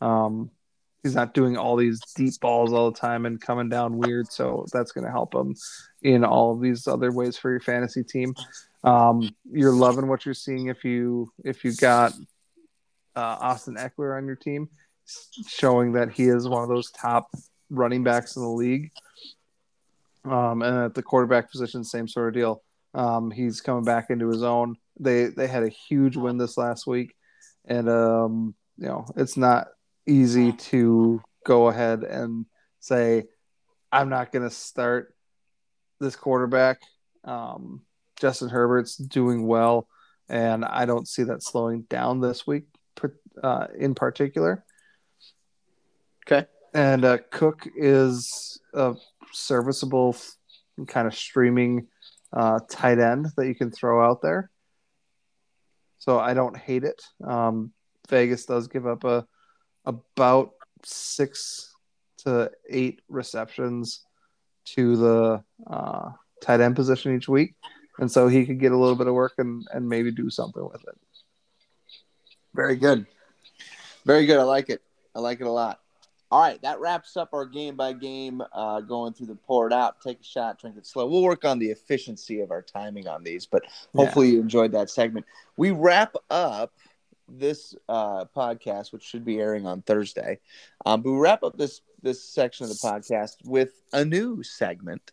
um, 0.00 0.50
he's 1.02 1.14
not 1.14 1.34
doing 1.34 1.58
all 1.58 1.76
these 1.76 2.00
deep 2.16 2.40
balls 2.40 2.72
all 2.72 2.90
the 2.90 2.98
time 2.98 3.26
and 3.26 3.38
coming 3.38 3.68
down 3.68 3.98
weird. 3.98 4.32
So 4.32 4.64
that's 4.72 4.92
going 4.92 5.04
to 5.04 5.10
help 5.10 5.34
him 5.34 5.54
in 6.00 6.24
all 6.24 6.54
of 6.54 6.62
these 6.62 6.88
other 6.88 7.12
ways 7.12 7.36
for 7.36 7.50
your 7.50 7.60
fantasy 7.60 8.04
team. 8.04 8.34
Um, 8.82 9.28
you're 9.52 9.74
loving 9.74 10.08
what 10.08 10.24
you're 10.24 10.32
seeing 10.32 10.68
if 10.68 10.86
you 10.86 11.30
if 11.44 11.66
you 11.66 11.76
got 11.76 12.14
uh, 13.14 13.36
Austin 13.40 13.74
Ekeler 13.74 14.16
on 14.16 14.24
your 14.24 14.36
team, 14.36 14.70
showing 15.46 15.92
that 15.92 16.12
he 16.12 16.28
is 16.28 16.48
one 16.48 16.62
of 16.62 16.70
those 16.70 16.90
top 16.92 17.28
running 17.68 18.02
backs 18.02 18.36
in 18.36 18.42
the 18.42 18.48
league. 18.48 18.90
Um, 20.24 20.62
and 20.62 20.84
at 20.84 20.94
the 20.94 21.02
quarterback 21.02 21.50
position, 21.50 21.84
same 21.84 22.08
sort 22.08 22.28
of 22.28 22.34
deal. 22.34 22.62
Um, 22.94 23.30
he's 23.30 23.60
coming 23.60 23.84
back 23.84 24.10
into 24.10 24.28
his 24.28 24.42
own. 24.42 24.76
They 24.98 25.26
they 25.26 25.46
had 25.46 25.62
a 25.62 25.68
huge 25.68 26.16
win 26.16 26.38
this 26.38 26.56
last 26.56 26.86
week, 26.86 27.14
and 27.64 27.88
um, 27.88 28.54
you 28.76 28.88
know 28.88 29.06
it's 29.16 29.36
not 29.36 29.68
easy 30.06 30.52
to 30.52 31.22
go 31.44 31.68
ahead 31.68 32.02
and 32.02 32.46
say, 32.80 33.24
I'm 33.92 34.08
not 34.08 34.32
going 34.32 34.48
to 34.48 34.54
start 34.54 35.14
this 36.00 36.16
quarterback. 36.16 36.80
Um, 37.24 37.82
Justin 38.20 38.48
Herbert's 38.48 38.96
doing 38.96 39.46
well, 39.46 39.88
and 40.28 40.64
I 40.64 40.86
don't 40.86 41.06
see 41.06 41.24
that 41.24 41.42
slowing 41.42 41.82
down 41.82 42.20
this 42.20 42.46
week 42.46 42.64
uh, 43.42 43.66
in 43.76 43.94
particular. 43.94 44.64
Okay. 46.26 46.46
And 46.74 47.04
uh, 47.04 47.18
Cook 47.30 47.66
is 47.76 48.60
a 48.74 48.94
serviceable 49.32 50.16
kind 50.86 51.06
of 51.06 51.14
streaming 51.14 51.86
uh, 52.32 52.60
tight 52.68 52.98
end 52.98 53.26
that 53.36 53.46
you 53.46 53.54
can 53.54 53.70
throw 53.70 54.04
out 54.04 54.22
there. 54.22 54.50
So 55.98 56.18
I 56.18 56.34
don't 56.34 56.56
hate 56.56 56.84
it. 56.84 57.02
Um, 57.24 57.72
Vegas 58.08 58.46
does 58.46 58.68
give 58.68 58.86
up 58.86 59.04
a 59.04 59.26
about 59.84 60.52
six 60.84 61.74
to 62.18 62.50
eight 62.68 63.00
receptions 63.08 64.04
to 64.64 64.96
the 64.96 65.44
uh, 65.66 66.10
tight 66.42 66.60
end 66.60 66.76
position 66.76 67.16
each 67.16 67.28
week, 67.28 67.54
and 67.98 68.10
so 68.10 68.28
he 68.28 68.46
could 68.46 68.60
get 68.60 68.72
a 68.72 68.76
little 68.76 68.96
bit 68.96 69.06
of 69.06 69.14
work 69.14 69.34
and 69.38 69.66
and 69.72 69.88
maybe 69.88 70.10
do 70.10 70.30
something 70.30 70.62
with 70.62 70.82
it. 70.82 70.98
Very 72.54 72.76
good, 72.76 73.06
very 74.04 74.26
good. 74.26 74.38
I 74.38 74.44
like 74.44 74.70
it. 74.70 74.82
I 75.14 75.20
like 75.20 75.40
it 75.40 75.46
a 75.46 75.50
lot. 75.50 75.80
All 76.30 76.40
right, 76.40 76.60
that 76.60 76.78
wraps 76.78 77.16
up 77.16 77.30
our 77.32 77.46
game 77.46 77.74
by 77.74 77.94
game, 77.94 78.42
uh, 78.52 78.82
going 78.82 79.14
through 79.14 79.28
the 79.28 79.34
pour 79.34 79.66
it 79.66 79.72
out, 79.72 80.00
take 80.02 80.20
a 80.20 80.24
shot, 80.24 80.60
drink 80.60 80.76
it 80.76 80.86
slow. 80.86 81.06
We'll 81.06 81.22
work 81.22 81.46
on 81.46 81.58
the 81.58 81.70
efficiency 81.70 82.40
of 82.40 82.50
our 82.50 82.60
timing 82.60 83.08
on 83.08 83.24
these, 83.24 83.46
but 83.46 83.62
hopefully 83.96 84.28
yeah. 84.28 84.34
you 84.34 84.40
enjoyed 84.40 84.72
that 84.72 84.90
segment. 84.90 85.24
We 85.56 85.70
wrap 85.70 86.14
up 86.30 86.74
this 87.28 87.74
uh, 87.88 88.26
podcast, 88.36 88.92
which 88.92 89.02
should 89.02 89.24
be 89.24 89.40
airing 89.40 89.66
on 89.66 89.82
Thursday. 89.82 90.40
Um, 90.84 91.02
but 91.02 91.12
we 91.12 91.18
wrap 91.18 91.42
up 91.42 91.56
this 91.56 91.80
this 92.02 92.22
section 92.22 92.64
of 92.64 92.70
the 92.70 92.76
podcast 92.76 93.36
with 93.44 93.82
a 93.92 94.04
new 94.04 94.42
segment. 94.42 95.12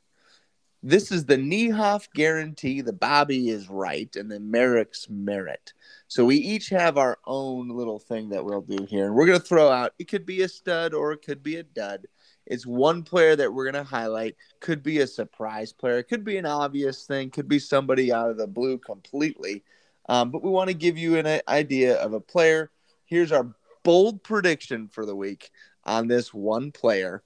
This 0.88 1.12
is 1.12 1.26
the 1.26 1.36
Niehoff 1.36 2.10
guarantee. 2.14 2.82
The 2.82 2.94
Bobby 2.94 3.50
is 3.50 3.72
right, 3.72 4.16
and 4.16 4.30
the 4.30 4.40
Merrick's 4.40 5.10
merit. 5.10 5.74
So 6.08 6.24
we 6.24 6.36
each 6.36 6.70
have 6.70 7.00
our 7.00 7.18
own 7.26 7.70
little 7.70 7.98
thing 7.98 8.30
that 8.30 8.46
we'll 8.46 8.62
do 8.62 8.86
here, 8.86 9.08
and 9.08 9.16
we're 9.16 9.26
gonna 9.26 9.40
throw 9.40 9.68
out. 9.68 9.94
It 9.98 10.08
could 10.08 10.28
be 10.28 10.44
a 10.44 10.48
stud 10.48 10.94
or 10.94 11.12
it 11.12 11.26
could 11.26 11.42
be 11.42 11.56
a 11.56 11.64
dud. 11.64 12.06
It's 12.46 12.68
one 12.68 13.02
player 13.02 13.36
that 13.36 13.52
we're 13.52 13.66
gonna 13.66 13.84
highlight. 13.84 14.36
Could 14.60 14.84
be 14.84 15.00
a 15.00 15.08
surprise 15.08 15.74
player. 15.74 16.04
Could 16.04 16.24
be 16.24 16.38
an 16.38 16.46
obvious 16.46 17.08
thing. 17.08 17.32
Could 17.32 17.48
be 17.48 17.58
somebody 17.58 18.14
out 18.14 18.30
of 18.30 18.38
the 18.38 18.46
blue 18.46 18.78
completely. 18.78 19.64
Um, 20.08 20.30
but 20.30 20.44
we 20.44 20.52
want 20.52 20.68
to 20.68 20.76
give 20.76 21.00
you 21.00 21.18
an 21.18 21.42
idea 21.48 21.96
of 21.96 22.14
a 22.14 22.22
player. 22.22 22.70
Here's 23.06 23.32
our 23.32 23.56
bold 23.82 24.22
prediction 24.22 24.88
for 24.90 25.08
the 25.08 25.16
week 25.16 25.50
on 25.84 26.08
this 26.08 26.32
one 26.32 26.72
player. 26.72 27.24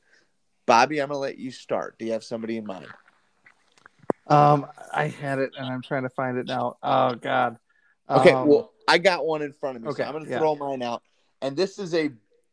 Bobby, 0.66 1.02
I'm 1.02 1.10
going 1.10 1.18
to 1.18 1.20
let 1.20 1.38
you 1.38 1.52
start. 1.52 2.00
Do 2.00 2.06
you 2.06 2.14
have 2.14 2.24
somebody 2.24 2.56
in 2.56 2.66
mind? 2.66 2.88
Um, 4.30 4.68
I 4.94 5.08
had 5.08 5.40
it 5.40 5.52
and 5.58 5.68
I'm 5.68 5.82
trying 5.82 6.04
to 6.04 6.10
find 6.10 6.38
it 6.38 6.48
now. 6.48 6.78
Oh 6.84 7.16
God. 7.16 7.58
Okay, 8.10 8.32
um, 8.32 8.48
well, 8.48 8.72
I 8.88 8.98
got 8.98 9.26
one 9.26 9.42
in 9.42 9.54
front 9.54 9.78
of 9.78 9.84
me. 9.84 9.90
Okay, 9.90 10.04
so 10.04 10.08
I'm 10.08 10.14
going 10.14 10.26
to 10.26 10.32
yeah. 10.32 10.40
throw 10.40 10.56
mine 10.56 10.82
out. 10.82 11.04
And 11.42 11.56
this 11.56 11.78
is 11.78 11.94
a 11.94 12.10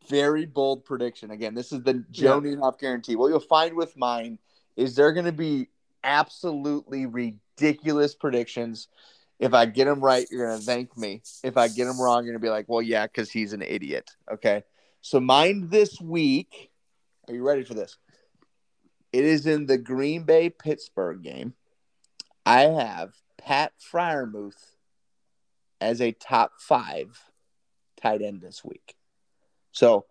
very 0.08 0.44
bold 0.44 0.84
prediction. 0.84 1.30
Again, 1.30 1.54
this 1.54 1.72
is 1.72 1.82
the 1.82 2.04
Joe 2.10 2.42
yeah. 2.42 2.56
Niehoff 2.56 2.78
guarantee. 2.78 3.16
What 3.16 3.28
you'll 3.28 3.40
find 3.40 3.74
with 3.74 3.96
mine 3.96 4.38
is 4.76 4.94
they're 4.94 5.12
going 5.12 5.26
to 5.26 5.32
be 5.32 5.68
absolutely 6.04 7.06
ridiculous 7.06 8.14
predictions 8.14 8.88
if 9.38 9.52
I 9.52 9.66
get 9.66 9.84
them 9.84 10.00
right, 10.00 10.26
you're 10.30 10.46
gonna 10.46 10.60
thank 10.60 10.96
me. 10.96 11.22
If 11.42 11.56
I 11.56 11.68
get 11.68 11.84
them 11.84 12.00
wrong, 12.00 12.24
you're 12.24 12.32
gonna 12.32 12.42
be 12.42 12.48
like, 12.48 12.68
"Well, 12.68 12.82
yeah, 12.82 13.06
because 13.06 13.30
he's 13.30 13.52
an 13.52 13.62
idiot." 13.62 14.10
Okay. 14.30 14.64
So 15.02 15.20
mind 15.20 15.70
this 15.70 16.00
week. 16.00 16.70
Are 17.28 17.34
you 17.34 17.42
ready 17.42 17.64
for 17.64 17.74
this? 17.74 17.98
It 19.12 19.24
is 19.24 19.46
in 19.46 19.66
the 19.66 19.78
Green 19.78 20.24
Bay 20.24 20.48
Pittsburgh 20.50 21.22
game. 21.22 21.54
I 22.46 22.60
have 22.62 23.14
Pat 23.38 23.72
Freiermuth 23.80 24.76
as 25.80 26.00
a 26.00 26.12
top 26.12 26.52
five 26.60 27.20
tight 28.00 28.22
end 28.22 28.40
this 28.40 28.64
week. 28.64 28.94
So 29.72 30.06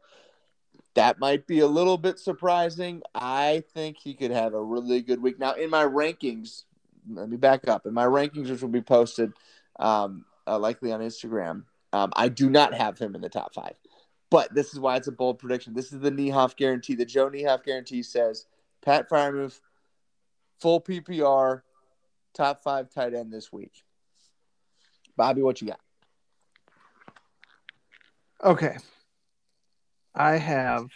that 0.96 1.18
might 1.18 1.48
be 1.48 1.60
a 1.60 1.68
little 1.68 1.98
bit 1.98 2.20
surprising. 2.20 3.02
I 3.16 3.64
think 3.74 3.98
he 3.98 4.14
could 4.14 4.32
have 4.32 4.54
a 4.54 4.62
really 4.62 5.02
good 5.02 5.22
week. 5.22 5.40
Now, 5.40 5.54
in 5.54 5.70
my 5.70 5.86
rankings, 5.86 6.64
let 7.10 7.30
me 7.30 7.38
back 7.38 7.70
up. 7.70 7.86
In 7.86 7.94
my 7.94 8.06
rankings, 8.06 8.50
which 8.50 8.62
will 8.62 8.70
be 8.70 8.82
posted 8.82 9.32
um, 9.80 10.26
uh, 10.46 10.60
likely 10.60 10.92
on 10.92 11.00
Instagram, 11.00 11.64
um, 11.94 12.12
I 12.18 12.28
do 12.28 12.50
not 12.50 12.74
have 12.74 13.00
him 13.00 13.16
in 13.16 13.22
the 13.22 13.30
top 13.30 13.54
five. 13.54 13.76
But 14.30 14.54
this 14.54 14.74
is 14.74 14.80
why 14.80 14.98
it's 14.98 15.08
a 15.08 15.14
bold 15.14 15.40
prediction. 15.40 15.74
This 15.74 15.94
is 15.94 16.02
the 16.02 16.12
Niehoff 16.12 16.58
guarantee. 16.58 16.96
The 16.96 17.06
Joe 17.06 17.30
Niehoff 17.30 17.64
guarantee 17.64 18.04
says 18.04 18.46
Pat 18.84 19.10
Freiermuth, 19.10 19.62
full 20.60 20.82
PPR, 20.82 21.62
top 22.36 22.62
five 22.64 22.90
tight 22.90 23.14
end 23.14 23.32
this 23.32 23.52
week. 23.52 23.72
Bobby, 25.18 25.42
what 25.42 25.62
you 25.62 25.68
got? 25.68 25.80
Okay. 28.44 28.78
I 30.14 30.34
have. 30.34 30.88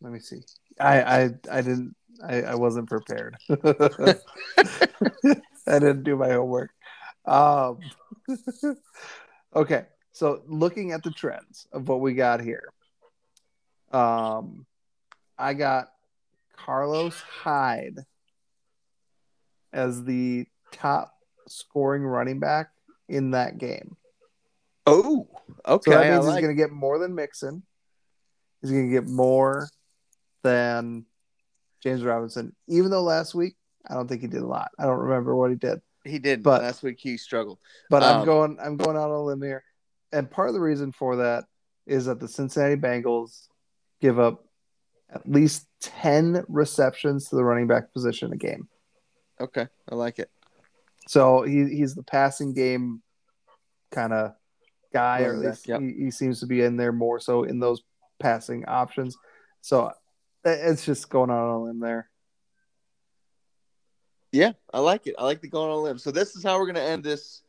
Let 0.00 0.12
me 0.12 0.20
see. 0.20 0.42
I 0.80 1.02
I 1.02 1.30
I 1.50 1.60
didn't 1.60 1.94
I, 2.22 2.42
I 2.42 2.54
wasn't 2.54 2.88
prepared. 2.88 3.36
I 3.50 4.14
didn't 5.66 6.04
do 6.04 6.16
my 6.16 6.30
homework. 6.30 6.70
Um, 7.26 7.78
Okay, 9.56 9.84
so 10.10 10.42
looking 10.48 10.90
at 10.90 11.04
the 11.04 11.12
trends 11.12 11.68
of 11.72 11.88
what 11.88 12.00
we 12.00 12.14
got 12.14 12.40
here, 12.40 12.72
um, 13.92 14.66
I 15.38 15.54
got 15.54 15.90
Carlos 16.56 17.20
Hyde 17.20 17.98
as 19.72 20.04
the 20.04 20.46
top 20.72 21.14
scoring 21.48 22.02
running 22.02 22.40
back 22.40 22.70
in 23.08 23.32
that 23.32 23.58
game. 23.58 23.96
Oh, 24.86 25.28
okay. 25.66 25.90
So 25.90 25.98
that 25.98 26.12
means 26.12 26.26
like... 26.26 26.34
he's 26.34 26.42
going 26.42 26.56
to 26.56 26.62
get 26.62 26.70
more 26.70 26.98
than 26.98 27.14
Mixon. 27.14 27.62
He's 28.60 28.70
going 28.70 28.88
to 28.88 28.92
get 28.92 29.06
more 29.06 29.68
than 30.42 31.06
James 31.82 32.02
Robinson. 32.02 32.54
Even 32.68 32.90
though 32.90 33.02
last 33.02 33.34
week 33.34 33.56
I 33.88 33.94
don't 33.94 34.08
think 34.08 34.22
he 34.22 34.28
did 34.28 34.42
a 34.42 34.46
lot. 34.46 34.70
I 34.78 34.84
don't 34.84 35.00
remember 35.00 35.34
what 35.36 35.50
he 35.50 35.56
did. 35.56 35.80
He 36.04 36.18
did, 36.18 36.42
but 36.42 36.62
last 36.62 36.82
week 36.82 36.98
he 37.00 37.16
struggled. 37.16 37.58
But 37.88 38.02
um, 38.02 38.20
I'm 38.20 38.24
going. 38.26 38.58
I'm 38.62 38.76
going 38.76 38.96
out 38.96 39.10
on 39.10 39.16
a 39.16 39.22
limb 39.22 39.42
here, 39.42 39.64
and 40.12 40.30
part 40.30 40.48
of 40.48 40.54
the 40.54 40.60
reason 40.60 40.92
for 40.92 41.16
that 41.16 41.44
is 41.86 42.06
that 42.06 42.20
the 42.20 42.28
Cincinnati 42.28 42.76
Bengals 42.76 43.48
give 44.00 44.18
up 44.18 44.44
at 45.10 45.28
least 45.28 45.66
ten 45.84 46.44
receptions 46.48 47.28
to 47.28 47.36
the 47.36 47.44
running 47.44 47.66
back 47.66 47.92
position 47.92 48.32
a 48.32 48.36
game. 48.36 48.68
Okay, 49.40 49.66
I 49.88 49.94
like 49.94 50.18
it. 50.18 50.30
So 51.08 51.42
he, 51.42 51.68
he's 51.68 51.94
the 51.94 52.02
passing 52.02 52.54
game 52.54 53.02
kind 53.90 54.12
of 54.12 54.34
guy, 54.92 55.22
or 55.22 55.34
at 55.34 55.38
least 55.40 55.68
yep. 55.68 55.80
he, 55.80 55.92
he 55.92 56.10
seems 56.10 56.40
to 56.40 56.46
be 56.46 56.62
in 56.62 56.76
there 56.76 56.92
more 56.92 57.20
so 57.20 57.44
in 57.44 57.58
those 57.58 57.82
passing 58.18 58.64
options. 58.66 59.16
So 59.60 59.92
it's 60.44 60.84
just 60.84 61.10
going 61.10 61.30
on 61.30 61.48
a 61.48 61.62
limb 61.62 61.80
there. 61.80 62.08
Yeah, 64.32 64.52
I 64.72 64.80
like 64.80 65.06
it. 65.06 65.14
I 65.18 65.24
like 65.24 65.40
the 65.40 65.48
going 65.48 65.70
on 65.70 65.78
a 65.78 65.80
limb. 65.80 65.98
So 65.98 66.10
this 66.10 66.34
is 66.34 66.42
how 66.42 66.58
we're 66.58 66.66
going 66.66 66.74
to 66.76 66.82
end 66.82 67.04
this 67.04 67.42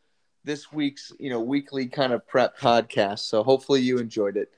this 0.44 0.72
week's 0.72 1.12
you 1.20 1.32
know 1.32 1.40
weekly 1.40 1.88
kind 1.88 2.14
of 2.14 2.28
prep 2.28 2.58
podcast. 2.60 3.20
So 3.20 3.44
hopefully 3.44 3.82
you 3.82 3.98
enjoyed 3.98 4.38
it. 4.38 4.52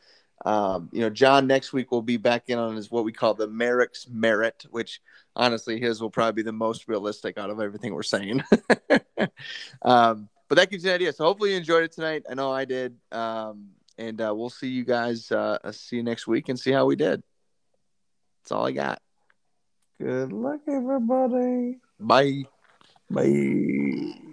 Um, 0.46 0.90
you 0.92 1.02
know, 1.02 1.10
John 1.10 1.48
next 1.48 1.74
week 1.74 1.92
will 1.92 2.02
be 2.02 2.18
back 2.18 2.44
in 2.48 2.58
on 2.58 2.76
his 2.76 2.92
what 2.92 3.04
we 3.04 3.12
call 3.12 3.34
the 3.34 3.48
Merrick's 3.48 4.08
merit, 4.08 4.66
which 4.70 5.02
honestly 5.36 5.80
his 5.80 6.02
will 6.02 6.10
probably 6.10 6.44
be 6.44 6.46
the 6.46 6.52
most 6.52 6.88
realistic 6.88 7.38
out 7.38 7.50
of 7.50 7.60
everything 7.60 7.94
we're 7.94 8.04
saying. 8.04 8.44
um, 9.82 10.30
but 10.48 10.56
that 10.56 10.70
gives 10.70 10.84
you 10.84 10.92
an 10.92 10.96
idea. 10.96 11.14
So 11.14 11.26
hopefully 11.26 11.52
you 11.52 11.58
enjoyed 11.58 11.84
it 11.84 11.92
tonight. 11.92 12.24
I 12.30 12.36
know 12.36 12.52
I 12.52 12.66
did. 12.66 12.96
Um, 13.12 13.70
and 13.98 14.22
uh, 14.22 14.34
we'll 14.36 14.50
see 14.50 14.70
you 14.70 14.86
guys. 14.86 15.32
Uh, 15.32 15.58
see 15.72 15.98
you 15.98 16.04
next 16.04 16.28
week 16.28 16.50
and 16.50 16.60
see 16.60 16.72
how 16.72 16.86
we 16.86 16.96
did. 16.96 17.24
That's 18.44 18.52
all 18.52 18.68
I 18.68 18.72
got. 18.72 19.02
Good 20.00 20.32
luck, 20.32 20.62
everybody. 20.68 21.80
Bye. 22.00 22.44
Bye. 23.10 24.27